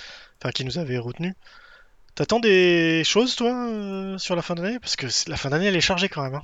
enfin 0.43 0.51
qui 0.53 0.65
nous 0.65 0.79
avaient 0.79 0.99
retenu. 0.99 1.35
T'attends 2.17 2.41
des 2.41 3.03
choses 3.05 3.37
toi 3.37 3.53
euh, 3.69 4.19
sur 4.19 4.37
la 4.37 4.43
fin 4.43 4.55
d'année? 4.57 4.81
Parce 4.81 4.97
que 4.97 5.07
la 5.31 5.37
fin 5.39 5.51
d'année 5.51 5.67
elle 5.67 5.77
est 5.77 5.81
chargée 5.83 6.09
quand 6.11 6.23
même. 6.25 6.37
hein. 6.37 6.43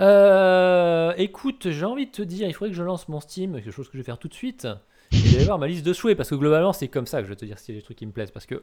Euh, 0.00 1.12
écoute, 1.16 1.70
j'ai 1.70 1.84
envie 1.84 2.06
de 2.06 2.10
te 2.10 2.22
dire, 2.22 2.48
il 2.48 2.52
faudrait 2.52 2.70
que 2.70 2.76
je 2.76 2.82
lance 2.82 3.08
mon 3.08 3.20
Steam, 3.20 3.54
quelque 3.54 3.70
chose 3.70 3.86
que 3.86 3.92
je 3.94 3.98
vais 3.98 4.04
faire 4.04 4.18
tout 4.18 4.28
de 4.28 4.34
suite. 4.34 4.66
Et 5.12 5.32
d'aller 5.32 5.44
voir 5.44 5.58
ma 5.58 5.68
liste 5.68 5.86
de 5.86 5.92
souhaits, 5.92 6.16
parce 6.16 6.30
que 6.30 6.34
globalement, 6.34 6.72
c'est 6.72 6.88
comme 6.88 7.06
ça 7.06 7.18
que 7.18 7.24
je 7.24 7.30
vais 7.30 7.36
te 7.36 7.44
dire 7.44 7.58
s'il 7.58 7.74
y 7.74 7.78
a 7.78 7.80
des 7.80 7.84
trucs 7.84 7.98
qui 7.98 8.06
me 8.06 8.12
plaisent. 8.12 8.32
Parce 8.32 8.46
que, 8.46 8.62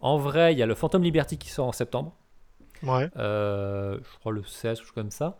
en 0.00 0.18
vrai, 0.18 0.52
il 0.52 0.58
y 0.58 0.62
a 0.62 0.66
le 0.66 0.74
Phantom 0.74 1.02
Liberty 1.02 1.38
qui 1.38 1.48
sort 1.48 1.68
en 1.68 1.72
septembre. 1.72 2.16
Ouais. 2.82 3.08
Euh, 3.16 3.98
je 3.98 4.18
crois 4.18 4.32
le 4.32 4.42
16 4.42 4.80
ou 4.80 4.84
comme 4.94 5.10
ça. 5.10 5.38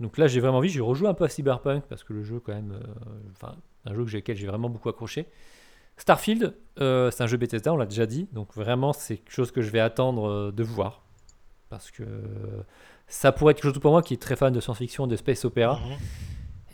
Donc 0.00 0.18
là, 0.18 0.26
j'ai 0.26 0.40
vraiment 0.40 0.58
envie. 0.58 0.68
J'ai 0.68 0.80
rejoué 0.80 1.08
un 1.08 1.14
peu 1.14 1.24
à 1.24 1.28
Cyberpunk 1.28 1.84
parce 1.88 2.04
que 2.04 2.12
le 2.12 2.22
jeu, 2.22 2.40
quand 2.40 2.52
même, 2.52 2.72
euh, 2.72 3.30
enfin, 3.32 3.56
un 3.86 3.94
jeu 3.94 4.18
auquel 4.18 4.36
j'ai 4.36 4.46
vraiment 4.46 4.68
beaucoup 4.68 4.88
accroché. 4.88 5.26
Starfield, 5.96 6.54
c'est 6.76 7.20
un 7.20 7.26
jeu 7.26 7.36
Bethesda, 7.36 7.72
on 7.72 7.76
l'a 7.76 7.86
déjà 7.86 8.06
dit. 8.06 8.28
Donc 8.32 8.54
vraiment, 8.54 8.92
c'est 8.92 9.18
quelque 9.18 9.32
chose 9.32 9.52
que 9.52 9.62
je 9.62 9.70
vais 9.70 9.80
attendre 9.80 10.50
de 10.50 10.62
voir. 10.62 11.02
Parce 11.72 11.90
que 11.90 12.04
ça 13.06 13.32
pourrait 13.32 13.52
être 13.52 13.62
quelque 13.62 13.72
chose 13.72 13.80
pour 13.80 13.92
moi 13.92 14.02
qui 14.02 14.12
est 14.12 14.18
très 14.20 14.36
fan 14.36 14.52
de 14.52 14.60
science-fiction, 14.60 15.06
de 15.06 15.16
space 15.16 15.46
opéra. 15.46 15.80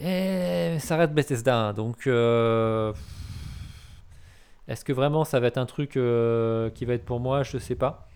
Mhm. 0.01 0.07
Et 0.09 0.79
ça 0.81 0.97
reste 0.97 1.13
Bethesda. 1.13 1.57
hein. 1.69 1.73
Donc, 1.73 2.09
euh, 2.09 2.93
est-ce 4.67 4.85
que 4.85 4.93
vraiment 4.93 5.25
ça 5.25 5.39
va 5.39 5.47
être 5.47 5.57
un 5.59 5.67
truc 5.67 5.97
euh, 5.97 6.69
qui 6.71 6.85
va 6.85 6.95
être 6.95 7.05
pour 7.05 7.21
moi? 7.21 7.45
Je 7.45 7.59
sais 7.59 7.77
pas. 7.77 8.09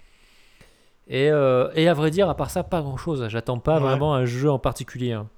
Et, 1.06 1.30
euh, 1.30 1.70
et 1.76 1.86
à 1.88 1.94
vrai 1.94 2.10
dire, 2.10 2.28
à 2.28 2.36
part 2.36 2.50
ça, 2.50 2.64
pas 2.64 2.80
grand 2.82 2.96
chose. 2.96 3.24
J'attends 3.28 3.60
pas 3.60 3.74
Ouais. 3.76 3.80
vraiment 3.80 4.12
un 4.16 4.24
jeu 4.24 4.50
en 4.50 4.58
particulier. 4.58 5.12
hein. 5.12 5.28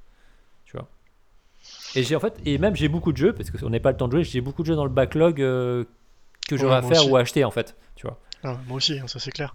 Tu 0.64 0.78
vois. 0.78 0.88
Et 1.94 2.02
j'ai 2.04 2.16
en 2.16 2.20
fait, 2.20 2.40
et 2.46 2.56
même 2.56 2.74
j'ai 2.74 2.88
beaucoup 2.88 3.12
de 3.12 3.18
jeux, 3.18 3.34
parce 3.34 3.50
qu'on 3.50 3.68
n'est 3.68 3.80
pas 3.80 3.90
le 3.90 3.98
temps 3.98 4.06
de 4.08 4.12
jouer, 4.12 4.24
j'ai 4.24 4.40
beaucoup 4.40 4.62
de 4.62 4.66
jeux 4.68 4.76
dans 4.76 4.84
le 4.84 4.90
backlog 4.90 5.36
que 5.36 5.86
j'aurai 6.52 6.72
Ouais, 6.72 6.78
à 6.78 6.82
faire 6.82 7.02
aussi. 7.02 7.10
ou 7.10 7.16
à 7.16 7.20
acheter 7.20 7.44
en 7.44 7.50
fait. 7.50 7.76
Tu 7.96 8.06
vois. 8.06 8.18
Ah, 8.42 8.56
moi 8.66 8.78
aussi, 8.78 8.98
hein, 8.98 9.06
ça 9.08 9.18
c'est 9.18 9.30
clair. 9.30 9.54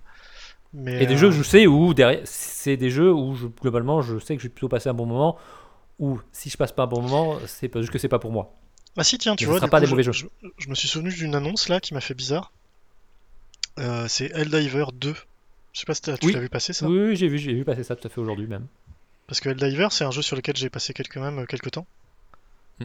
Mais 0.73 1.03
Et 1.03 1.07
des 1.07 1.15
euh, 1.15 1.17
jeux, 1.17 1.31
je 1.31 1.41
sais 1.43 1.65
où 1.67 1.93
derrière, 1.93 2.21
c'est 2.25 2.77
des 2.77 2.89
jeux 2.91 3.11
où 3.11 3.35
je- 3.35 3.47
globalement, 3.47 4.01
je 4.01 4.19
sais 4.19 4.35
que 4.35 4.41
je 4.41 4.47
vais 4.47 4.53
plutôt 4.53 4.69
passer 4.69 4.89
un 4.89 4.93
bon 4.93 5.05
moment. 5.05 5.37
Ou 5.99 6.19
si 6.31 6.49
je 6.49 6.57
passe 6.57 6.71
pas 6.71 6.83
un 6.83 6.87
bon 6.87 7.01
moment, 7.01 7.39
c'est 7.47 7.75
juste 7.79 7.91
que 7.91 7.97
c'est 7.99 8.07
pas 8.07 8.19
pour 8.19 8.31
moi. 8.31 8.53
Ah 8.97 9.03
si, 9.03 9.17
tiens, 9.17 9.35
tu 9.35 9.45
vois, 9.45 9.59
pas 9.59 9.67
coup, 9.67 9.79
des 9.81 9.85
je, 9.87 9.91
mauvais 9.91 10.03
jeux. 10.03 10.11
je- 10.11 10.25
je 10.57 10.69
me 10.69 10.75
suis 10.75 10.87
souvenu 10.87 11.09
d'une 11.13 11.35
annonce 11.35 11.69
là 11.69 11.79
qui 11.79 11.93
m'a 11.93 12.01
fait 12.01 12.13
bizarre. 12.13 12.51
Euh, 13.79 14.07
c'est 14.07 14.31
Helldiver 14.33 14.85
2. 14.93 15.15
Je 15.73 15.79
sais 15.79 15.85
pas 15.85 15.93
si 15.93 16.01
tu 16.01 16.11
Oui. 16.23 16.33
l'as 16.33 16.39
vu 16.39 16.49
passer 16.49 16.73
ça. 16.73 16.87
Oui, 16.87 16.99
oui, 16.99 17.15
j'ai 17.15 17.27
vu, 17.27 17.37
j'ai 17.37 17.53
vu 17.53 17.63
passer 17.65 17.83
ça 17.83 17.95
tout 17.95 18.07
à 18.07 18.09
fait 18.09 18.19
aujourd'hui 18.21 18.47
même. 18.47 18.67
Parce 19.27 19.39
que 19.39 19.49
Helldiver, 19.49 19.87
c'est 19.91 20.03
un 20.03 20.11
jeu 20.11 20.21
sur 20.21 20.35
lequel 20.35 20.55
j'ai 20.55 20.69
passé 20.69 20.93
quelques, 20.93 21.17
même, 21.17 21.45
quelques 21.47 21.71
temps. 21.71 21.87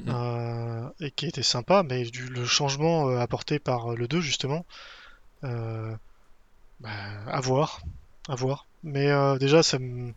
Euh, 0.08 0.88
et 1.00 1.12
qui 1.12 1.26
était 1.26 1.44
sympa, 1.44 1.84
mais 1.84 2.02
du, 2.04 2.26
le 2.26 2.44
changement 2.44 3.08
euh, 3.10 3.18
apporté 3.20 3.60
par 3.60 3.92
euh, 3.92 3.96
le 3.96 4.08
2, 4.08 4.20
justement, 4.20 4.66
euh, 5.44 5.94
bah, 6.84 6.90
à 7.26 7.40
voir. 7.40 7.80
À 8.28 8.34
voir. 8.36 8.66
Mais 8.82 9.10
euh, 9.10 9.38
déjà, 9.38 9.62
ça 9.62 9.78
me... 9.78 10.12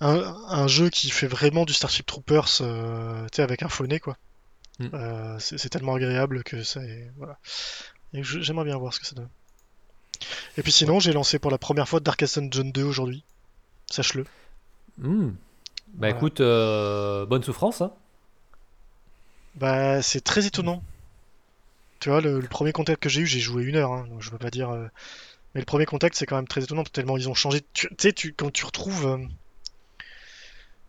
un, 0.00 0.36
un 0.48 0.66
jeu 0.66 0.90
qui 0.90 1.10
fait 1.10 1.26
vraiment 1.28 1.64
du 1.64 1.72
Starship 1.72 2.04
Troopers, 2.06 2.48
euh, 2.60 3.24
tu 3.26 3.36
sais, 3.36 3.42
avec 3.42 3.62
un 3.62 3.68
phoné, 3.68 4.00
quoi. 4.00 4.16
Mm. 4.80 4.88
Euh, 4.94 5.38
c'est 5.38 5.68
tellement 5.70 5.94
agréable 5.94 6.44
que 6.44 6.62
ça 6.62 6.80
Voilà. 7.16 7.38
J'aimerais 8.12 8.64
bien 8.64 8.76
voir 8.76 8.92
ce 8.92 9.00
que 9.00 9.06
ça 9.06 9.14
donne. 9.14 9.28
Et 10.56 10.62
puis 10.62 10.72
sinon, 10.72 10.98
j'ai 11.00 11.12
lancé 11.12 11.38
pour 11.38 11.50
la 11.50 11.58
première 11.58 11.88
fois 11.88 12.00
Darkest 12.00 12.38
Dungeon 12.38 12.70
2 12.70 12.82
aujourd'hui. 12.82 13.24
Sache-le. 13.90 14.24
Hmm. 14.98 15.30
Bah 15.94 16.10
Voilà. 16.10 16.16
écoute, 16.16 16.38
bonne 16.38 17.42
souffrance. 17.42 17.80
Hein. 17.80 17.92
Bah, 19.54 20.02
c'est 20.02 20.20
très 20.22 20.46
étonnant. 20.46 20.82
Tu 22.00 22.08
vois, 22.10 22.20
le, 22.20 22.40
le 22.40 22.48
premier 22.48 22.72
contact 22.72 23.02
que 23.02 23.08
j'ai 23.08 23.22
eu, 23.22 23.26
j'ai 23.26 23.40
joué 23.40 23.64
une 23.64 23.76
heure, 23.76 23.92
hein, 23.92 24.06
donc 24.08 24.22
je 24.22 24.30
peux 24.30 24.38
pas 24.38 24.50
dire. 24.50 24.70
Mais 25.58 25.62
le 25.62 25.66
premier 25.66 25.86
contact, 25.86 26.14
c'est 26.14 26.24
quand 26.24 26.36
même 26.36 26.46
très 26.46 26.62
étonnant, 26.62 26.84
tellement 26.84 27.16
ils 27.16 27.28
ont 27.28 27.34
changé. 27.34 27.62
Tu 27.72 27.88
sais, 27.98 28.12
tu, 28.12 28.32
quand 28.32 28.52
tu 28.52 28.64
retrouves. 28.64 29.06
euh, 29.08 29.18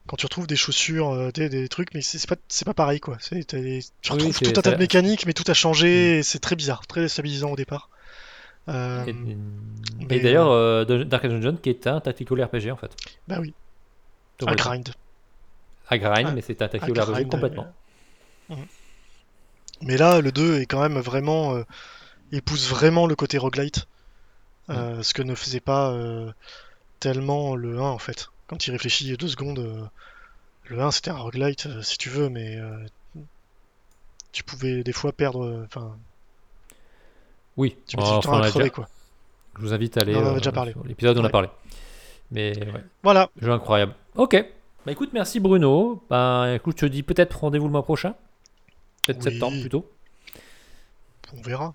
Quand 0.06 0.16
tu 0.16 0.28
retrouves 0.28 0.46
des 0.46 0.56
chaussures, 0.56 1.10
euh, 1.10 1.32
des, 1.32 1.50
des 1.50 1.68
trucs, 1.70 1.92
mais 1.96 2.04
c'est 2.04 2.24
pas, 2.30 2.36
pas 2.66 2.74
pareil, 2.76 3.00
quoi. 3.00 3.18
Tu 3.18 4.12
retrouves 4.12 4.40
tout 4.40 4.52
un 4.60 4.62
tas 4.62 4.70
de 4.74 4.78
mécaniques, 4.78 5.26
mais 5.26 5.34
tout 5.34 5.44
a 5.48 5.56
changé, 5.56 6.20
et 6.20 6.24
c'est 6.24 6.38
très 6.38 6.56
bizarre, 6.56 6.86
très 6.86 7.02
déstabilisant 7.02 7.50
au 7.50 7.56
départ. 7.56 7.90
Euh, 8.68 9.04
Et, 9.08 9.14
mais, 9.14 10.18
et 10.18 10.20
d'ailleurs, 10.20 10.86
Dark 10.86 11.26
Dungeon 11.26 11.58
qui 11.58 11.72
est 11.72 11.88
un 11.88 12.00
tactical 12.00 12.44
RPG 12.44 12.70
en 12.72 12.78
fait. 12.78 12.96
Bah 13.28 13.38
oui, 13.42 13.56
Donc, 14.38 14.52
à 14.52 14.56
grind. 14.56 14.90
À 15.88 15.98
grind, 15.98 16.28
À- 16.28 16.32
mais 16.34 16.42
c'est 16.42 16.62
un 16.62 16.68
tactical 16.68 17.02
RPG 17.02 17.28
complètement. 17.28 17.74
mhm. 18.50 18.68
Mais 19.82 19.98
là, 19.98 20.22
le 20.22 20.32
2 20.32 20.60
est 20.60 20.68
quand 20.68 20.82
même 20.82 21.00
vraiment. 21.00 21.56
euh, 21.56 21.64
épouse 22.32 22.70
vraiment 22.70 23.08
le 23.08 23.16
côté 23.16 23.40
roguelite. 23.40 23.88
Euh, 24.70 25.02
Ce 25.04 25.14
que 25.14 25.22
ne 25.22 25.36
faisait 25.36 25.60
pas 25.60 25.92
euh, 25.92 26.32
tellement 27.00 27.56
le 27.56 27.80
1 27.80 27.82
en 27.82 27.98
fait. 28.00 28.30
Quand 28.48 28.68
il 28.68 28.72
réfléchit 28.72 29.16
deux 29.18 29.28
secondes, 29.28 29.60
euh, 29.60 29.84
le 30.66 30.80
1 30.82 30.92
c'était 30.92 31.12
un 31.12 31.18
roguelite 31.18 31.68
si 31.82 31.98
tu 31.98 32.10
veux, 32.10 32.30
mais 32.30 32.58
tu 34.32 34.44
pouvais 34.44 34.84
des 34.84 34.94
fois 34.94 35.12
perdre. 35.12 35.64
Enfin, 35.66 35.96
Oui, 37.58 37.76
tu 37.88 37.98
mettais 37.98 38.10
Enfin, 38.10 38.20
du 38.20 38.26
temps 38.26 38.34
à 38.38 38.42
crever 38.50 38.66
déjà- 38.66 38.70
quoi. 38.76 38.88
je 39.58 39.62
vous 39.62 39.74
invite 39.74 39.98
à 39.98 40.02
aller 40.02 40.16
On 40.16 40.34
déjà 40.38 40.52
parlé. 40.52 40.74
l'épisode 40.86 41.18
on 41.18 41.24
a 41.26 41.30
parlé. 41.30 41.50
Mais 42.32 42.56
ouais, 42.58 42.84
Voilà, 43.04 43.30
jeu 43.42 43.52
incroyable. 43.52 43.96
Ok, 44.16 44.36
bah 44.86 44.92
écoute, 44.92 45.10
merci 45.14 45.40
Bruno. 45.40 46.04
Bah 46.10 46.54
écoute, 46.54 46.76
je 46.80 46.86
te 46.86 46.92
dis 46.92 47.02
peut-être 47.04 47.40
rendez-vous 47.40 47.66
le 47.66 47.72
mois 47.72 47.84
prochain. 47.84 48.14
Peut-être 49.06 49.18
Oui. 49.26 49.32
septembre 49.32 49.60
plutôt. 49.62 49.90
on 51.36 51.42
verra. 51.42 51.74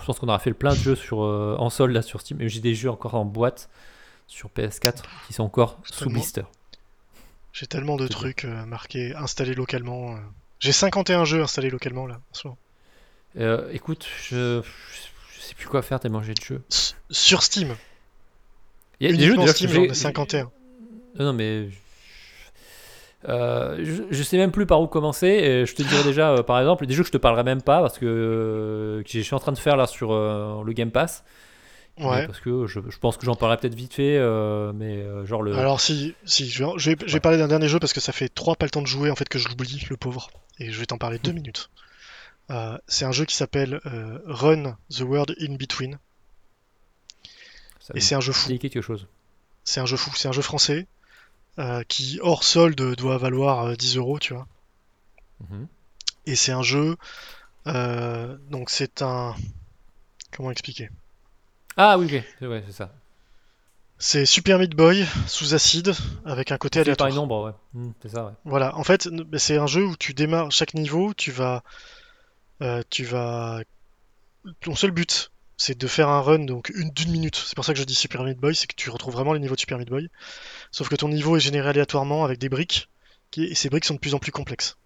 Je 0.00 0.04
pense 0.06 0.18
qu'on 0.18 0.28
aura 0.28 0.38
fait 0.38 0.50
le 0.50 0.56
plein 0.56 0.72
de 0.72 0.78
jeux 0.78 0.94
sur, 0.94 1.22
euh, 1.22 1.56
en 1.58 1.70
solde 1.70 1.92
là 1.92 2.02
sur 2.02 2.20
Steam. 2.20 2.40
Et 2.40 2.48
j'ai 2.48 2.60
des 2.60 2.74
jeux 2.74 2.90
encore 2.90 3.14
en 3.14 3.24
boîte 3.24 3.68
sur 4.26 4.48
PS4 4.50 5.02
qui 5.26 5.32
sont 5.32 5.42
encore 5.44 5.78
sous 5.84 6.00
Tellement. 6.00 6.12
blister. 6.14 6.42
J'ai 7.52 7.66
tellement 7.66 7.96
de 7.96 8.06
trucs 8.06 8.44
euh, 8.44 8.64
marqués, 8.66 9.14
installés 9.14 9.54
localement. 9.54 10.14
euh. 10.14 10.18
J'ai 10.60 10.72
51 10.72 11.24
jeux 11.24 11.42
installés 11.42 11.70
localement 11.70 12.06
là 12.06 12.14
en 12.30 12.34
ce 12.34 12.48
moment. 12.48 12.58
Euh, 13.38 13.68
écoute, 13.72 14.06
je, 14.22 14.62
je 15.34 15.40
sais 15.40 15.54
plus 15.54 15.66
quoi 15.66 15.82
faire 15.82 16.00
tellement 16.00 16.22
j'ai 16.22 16.34
de 16.34 16.40
jeux. 16.42 16.62
S- 16.70 16.96
Sur 17.10 17.42
Steam. 17.42 17.74
Il 19.00 19.10
y 19.10 19.12
a 19.12 19.16
des 19.16 19.26
jeux 19.26 19.36
déjà 19.36 19.52
Steam, 19.54 19.70
que 19.70 19.90
ai 19.90 19.94
51. 19.94 20.44
Non, 21.18 21.24
non, 21.26 21.32
mais. 21.32 21.68
Euh, 23.26 23.78
je, 23.82 24.02
je 24.10 24.22
sais 24.22 24.36
même 24.36 24.52
plus 24.52 24.66
par 24.66 24.80
où 24.80 24.86
commencer. 24.86 25.26
Et 25.26 25.66
je 25.66 25.74
te 25.74 25.82
dirais 25.82 26.04
déjà, 26.04 26.30
euh, 26.30 26.42
par 26.42 26.58
exemple, 26.60 26.86
des 26.86 26.94
jeux 26.94 27.02
que 27.02 27.08
je 27.08 27.12
te 27.12 27.18
parlerai 27.18 27.42
même 27.42 27.62
pas 27.62 27.80
parce 27.80 27.98
que, 27.98 28.06
euh, 28.06 29.02
que 29.02 29.10
je 29.10 29.20
suis 29.20 29.34
en 29.34 29.40
train 29.40 29.52
de 29.52 29.58
faire 29.58 29.76
là 29.76 29.86
sur 29.86 30.12
le 30.12 30.72
Game 30.72 30.90
Pass. 30.90 31.24
Ouais. 31.98 32.26
Parce 32.26 32.38
que 32.38 32.68
je, 32.68 32.78
je 32.88 32.98
pense 32.98 33.16
que 33.16 33.26
j'en 33.26 33.34
parlerai 33.34 33.58
peut-être 33.58 33.74
vite 33.74 33.94
fait, 33.94 34.18
mais 34.74 35.04
genre 35.26 35.42
le. 35.42 35.56
Alors 35.56 35.80
si, 35.80 36.14
si 36.24 36.48
je 36.48 36.64
vais, 36.64 36.70
je 36.76 36.90
vais, 36.90 36.96
je 37.06 37.12
vais 37.12 37.20
parler 37.20 37.38
d'un 37.38 37.48
dernier 37.48 37.68
jeu 37.68 37.80
parce 37.80 37.92
que 37.92 38.00
ça 38.00 38.12
fait 38.12 38.28
trois 38.28 38.54
pas 38.54 38.66
le 38.66 38.70
temps 38.70 38.82
de 38.82 38.86
jouer 38.86 39.10
en 39.10 39.16
fait 39.16 39.28
que 39.28 39.38
je 39.38 39.48
l'oublie, 39.48 39.84
le 39.90 39.96
pauvre. 39.96 40.30
Et 40.60 40.70
je 40.70 40.78
vais 40.78 40.86
t'en 40.86 40.98
parler 40.98 41.18
deux 41.18 41.32
minutes. 41.40 41.70
C'est 42.86 43.04
un 43.04 43.12
jeu 43.12 43.24
qui 43.24 43.34
s'appelle 43.34 43.80
Run 44.26 44.76
the 44.96 45.00
World 45.00 45.34
in 45.40 45.56
Between. 45.56 45.98
ça 47.80 47.94
Et 47.96 48.00
c'est 48.00 48.14
un 48.14 48.20
jeu 48.20 48.32
fou. 48.32 48.56
quelque 48.58 48.80
chose. 48.80 49.08
C'est 49.64 49.80
un 49.80 49.86
jeu 49.86 49.96
fou. 49.96 50.12
C'est 50.14 50.28
un 50.28 50.32
jeu 50.32 50.42
français 50.42 50.86
euh, 51.58 51.82
qui 51.88 52.18
hors 52.22 52.44
solde 52.44 52.94
doit 52.96 53.18
valoir 53.18 53.64
euh, 53.66 53.74
10 53.74 53.96
euros, 53.96 54.18
tu 54.18 54.34
vois. 54.34 54.46
Mhm. 55.50 55.66
Et 56.26 56.36
c'est 56.36 56.52
un 56.52 56.62
jeu. 56.62 56.96
euh, 57.66 58.36
donc 58.50 58.70
c'est 58.70 59.02
un. 59.02 59.34
Comment 60.32 60.50
expliquer? 60.50 60.90
Ah 61.76 61.98
oui, 61.98 62.06
ok, 62.06 62.24
c'est 62.38 62.46
ouais, 62.46 62.62
c'est 62.66 62.72
ça. 62.72 62.92
C'est 64.00 64.26
Super 64.26 64.58
Meat 64.60 64.76
Boy 64.76 65.04
sous 65.26 65.54
acide 65.54 65.92
avec 66.24 66.52
un 66.52 66.58
côté 66.58 66.78
par 66.78 66.82
aléatoire. 66.82 67.08
une 67.08 67.16
nombre, 67.16 67.44
ouais. 67.46 67.52
Mhm, 67.74 67.92
c'est 68.02 68.10
ça, 68.10 68.26
ouais. 68.26 68.32
Voilà, 68.44 68.76
en 68.76 68.84
fait, 68.84 69.08
c'est 69.38 69.56
un 69.56 69.66
jeu 69.66 69.84
où 69.84 69.96
tu 69.96 70.14
démarres 70.14 70.52
chaque 70.52 70.74
niveau, 70.74 71.14
tu 71.14 71.32
vas, 71.32 71.62
euh, 72.62 72.82
tu 72.90 73.04
vas, 73.04 73.60
ton 74.60 74.76
seul 74.76 74.92
but, 74.92 75.32
c'est 75.58 75.76
de 75.76 75.86
faire 75.88 76.08
un 76.08 76.22
run 76.22 76.38
donc 76.38 76.70
une 76.74 76.90
d'une 76.90 77.10
minute. 77.10 77.36
C'est 77.36 77.56
pour 77.56 77.64
ça 77.64 77.74
que 77.74 77.78
je 77.78 77.84
dis 77.84 77.94
Super 77.94 78.22
Meat 78.22 78.38
Boy, 78.38 78.54
c'est 78.54 78.68
que 78.68 78.76
tu 78.76 78.88
retrouves 78.88 79.12
vraiment 79.12 79.34
les 79.34 79.40
niveaux 79.40 79.56
de 79.56 79.60
Super 79.60 79.76
Meat 79.76 79.90
Boy. 79.90 80.08
Sauf 80.70 80.88
que 80.88 80.94
ton 80.96 81.08
niveau 81.08 81.36
est 81.36 81.40
généré 81.40 81.68
aléatoirement 81.68 82.24
avec 82.24 82.38
des 82.38 82.48
briques, 82.48 82.88
qui, 83.30 83.44
et 83.44 83.54
ces 83.54 83.68
briques 83.68 83.84
sont 83.84 83.94
de 83.94 83.98
plus 83.98 84.14
en 84.14 84.20
plus 84.20 84.32
complexes. 84.32 84.76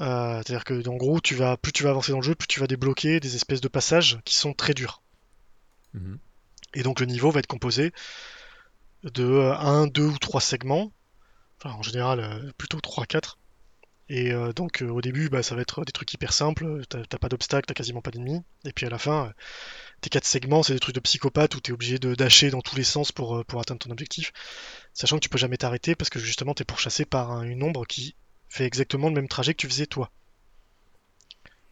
Euh, 0.00 0.42
c'est-à-dire 0.42 0.64
que, 0.64 0.88
en 0.88 0.96
gros, 0.96 1.20
tu 1.20 1.34
vas, 1.34 1.56
plus 1.56 1.72
tu 1.72 1.82
vas 1.82 1.90
avancer 1.90 2.12
dans 2.12 2.18
le 2.18 2.24
jeu, 2.24 2.34
plus 2.34 2.48
tu 2.48 2.58
vas 2.58 2.66
débloquer 2.66 3.20
des 3.20 3.36
espèces 3.36 3.60
de 3.60 3.68
passages 3.68 4.18
qui 4.24 4.34
sont 4.34 4.54
très 4.54 4.74
durs. 4.74 5.02
Mhm. 5.92 6.18
Et 6.74 6.82
donc 6.82 7.00
le 7.00 7.06
niveau 7.06 7.30
va 7.30 7.40
être 7.40 7.46
composé 7.46 7.92
de 9.04 9.24
euh, 9.24 9.56
un, 9.56 9.86
deux 9.86 10.06
ou 10.06 10.18
trois 10.18 10.40
segments. 10.40 10.90
Enfin, 11.58 11.74
en 11.74 11.82
général, 11.82 12.20
euh, 12.20 12.52
plutôt 12.56 12.78
3-4. 12.78 13.36
Et 14.08 14.32
euh, 14.32 14.52
donc 14.52 14.82
euh, 14.82 14.88
au 14.88 15.00
début, 15.00 15.28
bah, 15.28 15.42
ça 15.42 15.54
va 15.56 15.62
être 15.62 15.84
des 15.84 15.92
trucs 15.92 16.12
hyper 16.12 16.32
simples. 16.32 16.82
T'as 16.88 17.18
pas 17.18 17.28
d'obstacles, 17.28 17.66
t'as 17.66 17.74
quasiment 17.74 18.00
pas 18.02 18.10
d'ennemis. 18.12 18.40
Et 18.64 18.72
puis 18.72 18.86
à 18.86 18.90
la 18.90 18.98
fin, 18.98 19.26
euh, 19.26 19.32
tes 20.00 20.10
quatre 20.10 20.26
segments, 20.26 20.62
c'est 20.62 20.74
des 20.74 20.80
trucs 20.80 20.94
de 20.94 21.00
psychopathe 21.00 21.54
où 21.56 21.60
t'es 21.60 21.72
obligé 21.72 21.98
de 21.98 22.14
dasher 22.14 22.50
dans 22.50 22.62
tous 22.62 22.76
les 22.76 22.84
sens 22.84 23.10
pour, 23.12 23.44
pour 23.46 23.60
atteindre 23.60 23.80
ton 23.80 23.90
objectif. 23.90 24.32
Sachant 24.94 25.16
que 25.16 25.22
tu 25.22 25.28
peux 25.28 25.38
jamais 25.38 25.56
t'arrêter 25.56 25.94
parce 25.96 26.10
que 26.10 26.18
justement 26.20 26.54
t'es 26.54 26.64
pourchassé 26.64 27.04
par 27.04 27.32
un- 27.32 27.42
une 27.42 27.62
ombre 27.62 27.84
qui 27.86 28.14
fait 28.48 28.64
exactement 28.64 29.08
le 29.08 29.14
même 29.14 29.28
trajet 29.28 29.54
que 29.54 29.58
tu 29.60 29.68
faisais 29.68 29.86
toi. 29.86 30.10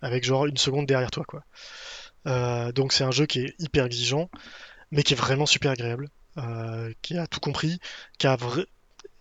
Avec 0.03 0.25
genre 0.25 0.47
une 0.47 0.57
seconde 0.57 0.87
derrière 0.87 1.11
toi, 1.11 1.25
quoi. 1.25 1.45
Donc 2.73 2.93
c'est 2.93 3.05
un 3.05 3.11
jeu 3.11 3.27
qui 3.27 3.41
est 3.41 3.55
hyper 3.59 3.85
exigeant, 3.85 4.31
mais 4.91 5.03
qui 5.03 5.15
est 5.15 5.17
vraiment 5.17 5.47
super 5.47 5.71
agréable, 5.73 6.09
qui 7.03 7.17
a 7.17 7.27
tout 7.27 7.41
compris, 7.41 7.79
qui 8.19 8.27
a 8.27 8.37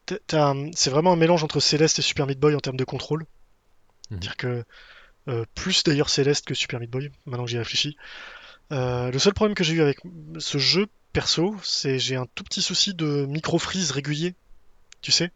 c'est 0.07 0.89
vraiment 0.89 1.13
un 1.13 1.15
mélange 1.15 1.43
entre 1.43 1.59
Céleste 1.59 1.99
et 1.99 2.01
Super 2.01 2.27
Meat 2.27 2.39
Boy 2.39 2.55
en 2.55 2.59
termes 2.59 2.77
de 2.77 2.83
contrôle. 2.83 3.21
Mhm. 3.21 3.27
C'est-à-dire 4.09 4.37
que 4.37 4.63
euh, 5.29 5.45
plus 5.55 5.83
d'ailleurs 5.83 6.09
Céleste 6.09 6.45
que 6.45 6.53
Super 6.53 6.79
Meat 6.79 6.89
Boy, 6.89 7.11
maintenant 7.25 7.45
que 7.45 7.51
j'y 7.51 7.57
réfléchis. 7.57 7.95
Euh, 8.71 9.11
le 9.11 9.19
seul 9.19 9.33
problème 9.33 9.55
que 9.55 9.63
j'ai 9.63 9.73
eu 9.73 9.81
avec 9.81 9.99
ce 10.39 10.57
jeu 10.57 10.87
perso, 11.13 11.55
c'est 11.63 11.99
j'ai 11.99 12.15
un 12.15 12.25
tout 12.35 12.43
petit 12.43 12.61
souci 12.61 12.93
de 12.93 13.25
micro-freeze 13.25 13.91
régulier, 13.91 14.35
tu 15.01 15.11
sais? 15.11 15.31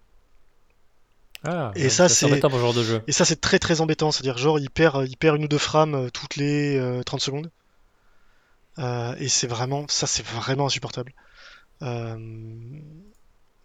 Ah, 1.43 1.71
Et 1.75 1.89
ça, 1.89 2.09
c'est 2.09 2.25
embêtant 2.25 2.49
pour 2.49 2.57
ce 2.57 2.63
genre 2.63 2.73
de 2.73 2.83
jeu. 2.83 3.01
Et 3.07 3.11
ça, 3.11 3.23
c'est 3.23 3.39
très 3.39 3.59
très 3.59 3.79
embêtant. 3.79 4.11
C'est-à-dire, 4.11 4.37
genre, 4.37 4.59
il 4.59 4.71
perd, 4.71 5.07
il 5.07 5.15
perd 5.17 5.37
une 5.37 5.45
ou 5.45 5.47
deux 5.47 5.59
frames 5.59 5.93
euh, 5.93 6.09
toutes 6.09 6.35
les 6.35 6.77
euh, 6.77 7.03
30 7.03 7.21
secondes. 7.21 7.51
Et 9.19 9.27
c'est 9.29 9.47
vraiment, 9.47 9.85
ça, 9.87 10.07
c'est 10.07 10.25
vraiment 10.25 10.65
insupportable. 10.65 11.13
Euh, 11.81 12.17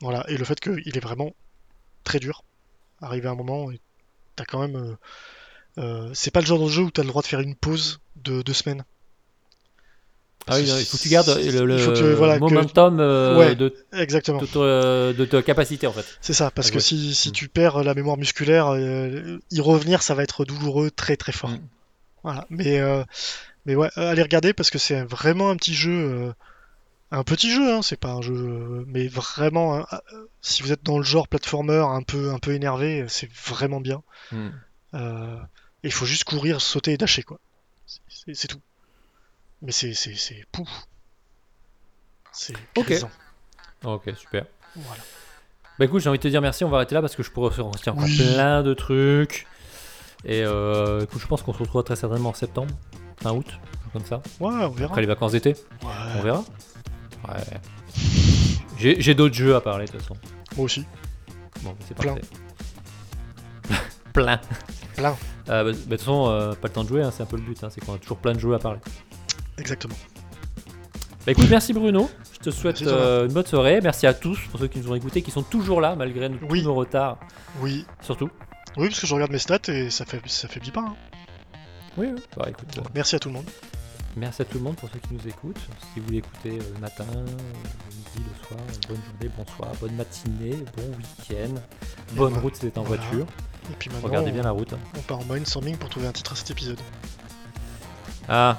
voilà. 0.02 0.24
Et 0.28 0.36
le 0.36 0.44
fait 0.44 0.60
qu'il 0.60 0.96
est 0.96 1.00
vraiment 1.02 1.34
très 2.04 2.18
dur. 2.18 2.44
Arrivé 3.00 3.28
à 3.28 3.32
un 3.32 3.34
moment, 3.36 3.68
t'as 4.36 4.44
quand 4.44 4.60
même. 4.60 4.76
euh, 4.76 4.94
euh, 5.78 6.10
c'est 6.12 6.30
pas 6.30 6.40
le 6.40 6.46
genre 6.46 6.62
de 6.62 6.68
jeu 6.68 6.82
où 6.82 6.90
t'as 6.90 7.02
le 7.02 7.08
droit 7.08 7.22
de 7.22 7.26
faire 7.26 7.40
une 7.40 7.54
pause 7.56 8.00
de 8.16 8.42
deux 8.42 8.52
semaines. 8.52 8.84
Ah 10.48 10.56
oui, 10.56 10.64
il 10.64 10.84
faut 10.84 10.96
que 10.96 11.02
tu 11.02 11.08
gardes 11.08 11.28
le, 11.28 11.64
le 11.64 11.74
Il 11.76 11.80
faut 11.80 11.92
que, 11.92 12.14
voilà, 12.14 12.34
que- 12.34 12.40
momentum 12.40 12.98
euh, 12.98 13.38
Ouais. 13.38 13.54
de, 13.54 13.72
Exactement. 13.92 14.40
de, 14.40 14.46
ta- 14.46 15.16
de 15.16 15.24
ta 15.24 15.40
capacité 15.40 15.86
en 15.86 15.92
fait. 15.92 16.04
C'est 16.20 16.32
ça, 16.32 16.50
parce 16.50 16.66
Ah, 16.68 16.70
que 16.72 16.74
ouais. 16.76 16.80
si, 16.82 17.14
si 17.14 17.28
Mm. 17.28 17.32
tu 17.32 17.48
perds 17.48 17.84
la 17.84 17.94
mémoire 17.94 18.16
musculaire, 18.16 18.66
euh, 18.74 19.38
y 19.52 19.60
revenir, 19.60 20.02
ça 20.02 20.14
va 20.16 20.24
être 20.24 20.44
douloureux 20.44 20.90
très 20.90 21.16
très 21.16 21.30
fort. 21.32 21.50
Mm. 21.50 21.60
Voilà. 22.24 22.46
Mais, 22.50 22.80
euh, 22.80 23.04
mais 23.66 23.76
ouais, 23.76 23.88
allez 23.94 24.22
regarder 24.22 24.52
parce 24.52 24.70
que 24.70 24.78
c'est 24.78 25.02
vraiment 25.04 25.48
un 25.48 25.56
petit 25.56 25.74
jeu, 25.74 26.34
un 27.12 27.24
petit 27.24 27.50
jeu, 27.50 27.74
hein, 27.74 27.82
c'est 27.82 27.96
pas 27.98 28.10
un 28.12 28.22
jeu, 28.22 28.34
euh, 28.34 28.84
mais 28.86 29.06
vraiment, 29.08 29.76
hein, 29.76 29.86
euh, 29.92 30.26
si 30.40 30.62
vous 30.62 30.72
êtes 30.72 30.82
dans 30.82 30.98
le 30.98 31.04
genre 31.04 31.28
platformer 31.28 31.76
un 31.78 32.02
peu, 32.02 32.30
un 32.32 32.38
peu 32.38 32.52
énervé, 32.54 33.04
c'est 33.08 33.30
vraiment 33.32 33.80
bien. 33.80 34.02
Mm. 34.32 34.48
Euh, 34.94 35.36
et 35.84 35.88
il 35.88 35.92
faut 35.92 36.06
juste 36.06 36.24
courir, 36.24 36.60
sauter 36.60 36.92
et 36.92 36.96
dasher 36.96 37.22
quoi. 37.22 37.38
C'est- 38.08 38.48
tout. 38.48 38.60
Mais 39.62 39.72
c'est 39.72 39.92
pouf. 40.50 40.68
C'est 42.32 42.54
Ok. 42.76 42.92
Ok, 43.84 44.10
super. 44.16 44.46
Voilà. 44.76 45.02
Bah 45.78 45.84
écoute, 45.86 46.00
j'ai 46.02 46.08
envie 46.08 46.18
de 46.18 46.22
te 46.22 46.28
dire 46.28 46.40
merci, 46.40 46.64
on 46.64 46.68
va 46.70 46.78
arrêter 46.78 46.94
là 46.94 47.00
parce 47.00 47.16
que 47.16 47.22
je 47.22 47.30
pourrais 47.30 47.48
retirer 47.48 47.62
encore 47.66 48.04
Oui. 48.04 48.16
plein 48.16 48.62
de 48.62 48.74
trucs. 48.74 49.46
Et 50.24 50.42
euh, 50.44 51.00
écoute, 51.02 51.20
je 51.20 51.26
pense 51.26 51.42
qu'on 51.42 51.52
se 51.52 51.58
retrouvera 51.58 51.82
très 51.84 51.96
certainement 51.96 52.30
en 52.30 52.34
septembre, 52.34 52.72
fin 53.20 53.32
août, 53.32 53.46
comme 53.92 54.04
ça, 54.04 54.22
Ouais, 54.40 54.52
on 54.54 54.68
verra. 54.68 54.90
après 54.90 55.00
les 55.00 55.06
vacances 55.08 55.32
d'été. 55.32 55.54
Ouais. 55.82 55.88
On 56.16 56.22
verra. 56.22 56.44
Ouais. 57.28 57.60
J'ai 58.98 59.14
d'autres 59.14 59.34
jeux 59.34 59.54
à 59.54 59.60
parler 59.60 59.86
de 59.86 59.90
toute 59.92 60.00
façon. 60.02 60.16
Moi 60.56 60.64
aussi. 60.64 60.84
Bon, 61.62 61.74
c'est 61.86 61.96
Plein. 61.96 62.14
parfait. 62.14 62.28
plein. 64.12 64.40
Plein. 64.96 65.16
Euh, 65.48 65.64
bah, 65.64 65.64
bah, 65.64 65.72
de 65.72 65.72
toute 65.72 65.98
façon, 66.00 66.26
euh, 66.28 66.52
pas 66.54 66.68
le 66.68 66.72
temps 66.74 66.84
de 66.84 66.88
jouer, 66.88 67.02
hein, 67.02 67.10
c'est 67.12 67.22
un 67.22 67.26
peu 67.26 67.36
le 67.36 67.42
but, 67.42 67.62
hein, 67.62 67.68
c'est 67.70 67.84
qu'on 67.84 67.94
a 67.94 67.98
toujours 67.98 68.18
plein 68.18 68.32
de 68.32 68.38
jeux 68.40 68.54
à 68.54 68.58
parler. 68.58 68.80
Exactement. 69.58 69.94
Bah 71.24 71.30
écoute, 71.32 71.46
merci 71.48 71.72
Bruno. 71.72 72.10
Je 72.32 72.38
te 72.40 72.50
souhaite 72.50 72.80
Merci, 72.80 72.92
euh, 72.96 73.26
une 73.28 73.32
bonne 73.32 73.46
soirée. 73.46 73.80
Merci 73.80 74.08
à 74.08 74.14
tous 74.14 74.38
pour 74.50 74.58
ceux 74.58 74.66
qui 74.66 74.80
nous 74.80 74.90
ont 74.90 74.96
écoutés, 74.96 75.22
qui 75.22 75.30
sont 75.30 75.44
toujours 75.44 75.80
là 75.80 75.94
malgré 75.94 76.28
Oui. 76.28 76.62
tous 76.62 76.68
nos 76.68 76.74
retards, 76.74 77.18
Oui. 77.60 77.86
surtout. 78.00 78.28
Oui, 78.76 78.88
parce 78.88 78.98
que 79.00 79.06
je 79.06 79.14
regarde 79.14 79.30
mes 79.30 79.38
stats 79.38 79.58
et 79.68 79.88
ça 79.90 80.04
fait 80.04 80.20
ça 80.26 80.48
faiblit 80.48 80.72
pas. 80.72 80.80
hein. 80.80 80.96
Oui, 81.96 82.08
oui. 82.12 82.20
Bah 82.36 82.46
écoute, 82.48 82.66
Merci 82.94 83.14
à 83.14 83.18
tout 83.20 83.28
le 83.28 83.34
monde. 83.34 83.44
Merci 84.16 84.42
à 84.42 84.44
tout 84.44 84.58
le 84.58 84.64
monde 84.64 84.76
pour 84.76 84.88
ceux 84.92 84.98
qui 84.98 85.14
nous 85.14 85.28
écoutent. 85.28 85.60
Si 85.94 86.00
vous 86.00 86.10
l'écoutez 86.10 86.50
euh, 86.58 86.62
le 86.74 86.80
matin, 86.80 87.04
euh, 87.14 87.24
le 87.24 87.96
midi, 87.96 88.18
le 88.30 88.46
soir, 88.46 88.60
euh, 88.60 88.88
bonne 88.88 89.00
journée, 89.04 89.34
bonsoir, 89.36 89.68
bonne 89.80 89.94
matinée, 89.94 90.64
bon 90.76 90.96
week-end, 90.96 91.54
bonne 92.12 92.34
route 92.38 92.54
si 92.56 92.62
vous 92.62 92.68
êtes 92.68 92.78
en 92.78 92.82
voilà. 92.82 93.02
voiture. 93.02 93.26
Et 93.70 93.74
puis 93.78 93.90
maintenant, 93.90 94.08
Regardez 94.08 94.30
on, 94.30 94.34
bien 94.34 94.42
la 94.42 94.50
route. 94.50 94.74
on 94.96 95.00
part 95.02 95.18
en 95.20 95.24
brainstorming 95.24 95.76
pour 95.76 95.88
trouver 95.88 96.06
un 96.08 96.12
titre 96.12 96.32
à 96.32 96.36
cet 96.36 96.50
épisode. 96.50 96.80
Ah, 98.28 98.58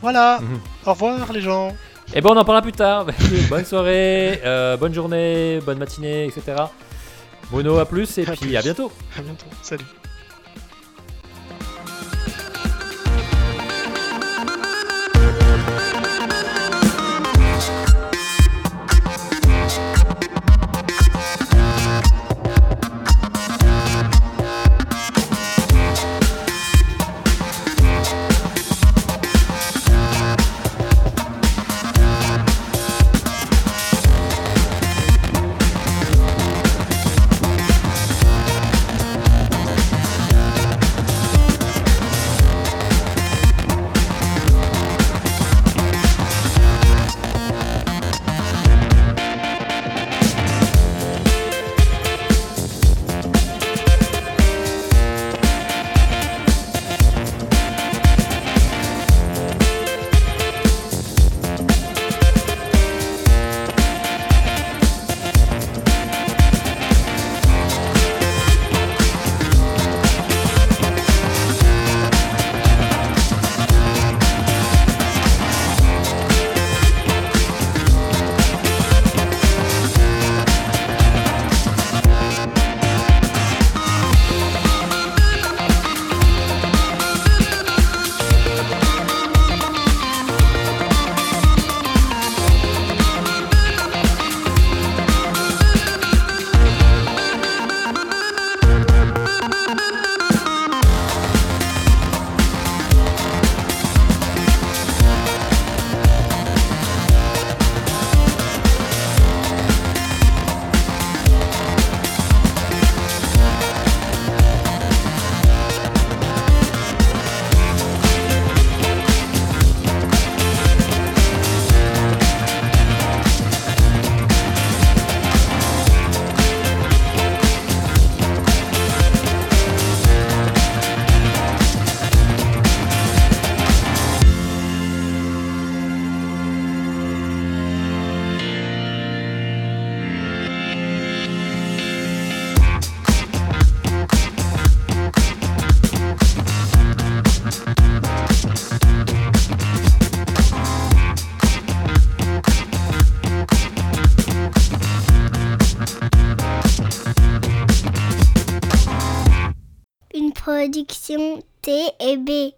Voilà. 0.00 0.38
mhm. 0.40 0.60
Au 0.86 0.92
revoir 0.92 1.32
les 1.32 1.40
gens. 1.40 1.74
Et 2.14 2.20
bon, 2.20 2.30
on 2.34 2.36
en 2.36 2.44
parlera 2.44 2.62
plus 2.62 2.72
tard. 2.72 3.06
bonne 3.50 3.64
soirée, 3.64 4.40
euh, 4.44 4.76
bonne 4.76 4.94
journée, 4.94 5.60
bonne 5.66 5.78
matinée, 5.78 6.26
etc. 6.26 6.56
Bruno, 7.50 7.78
à 7.78 7.86
plus 7.86 8.16
et 8.18 8.22
À 8.28 8.32
puis 8.32 8.46
plus. 8.48 8.56
à 8.56 8.62
bientôt. 8.62 8.90
À 9.18 9.22
bientôt. 9.22 9.46
Salut. 9.62 9.84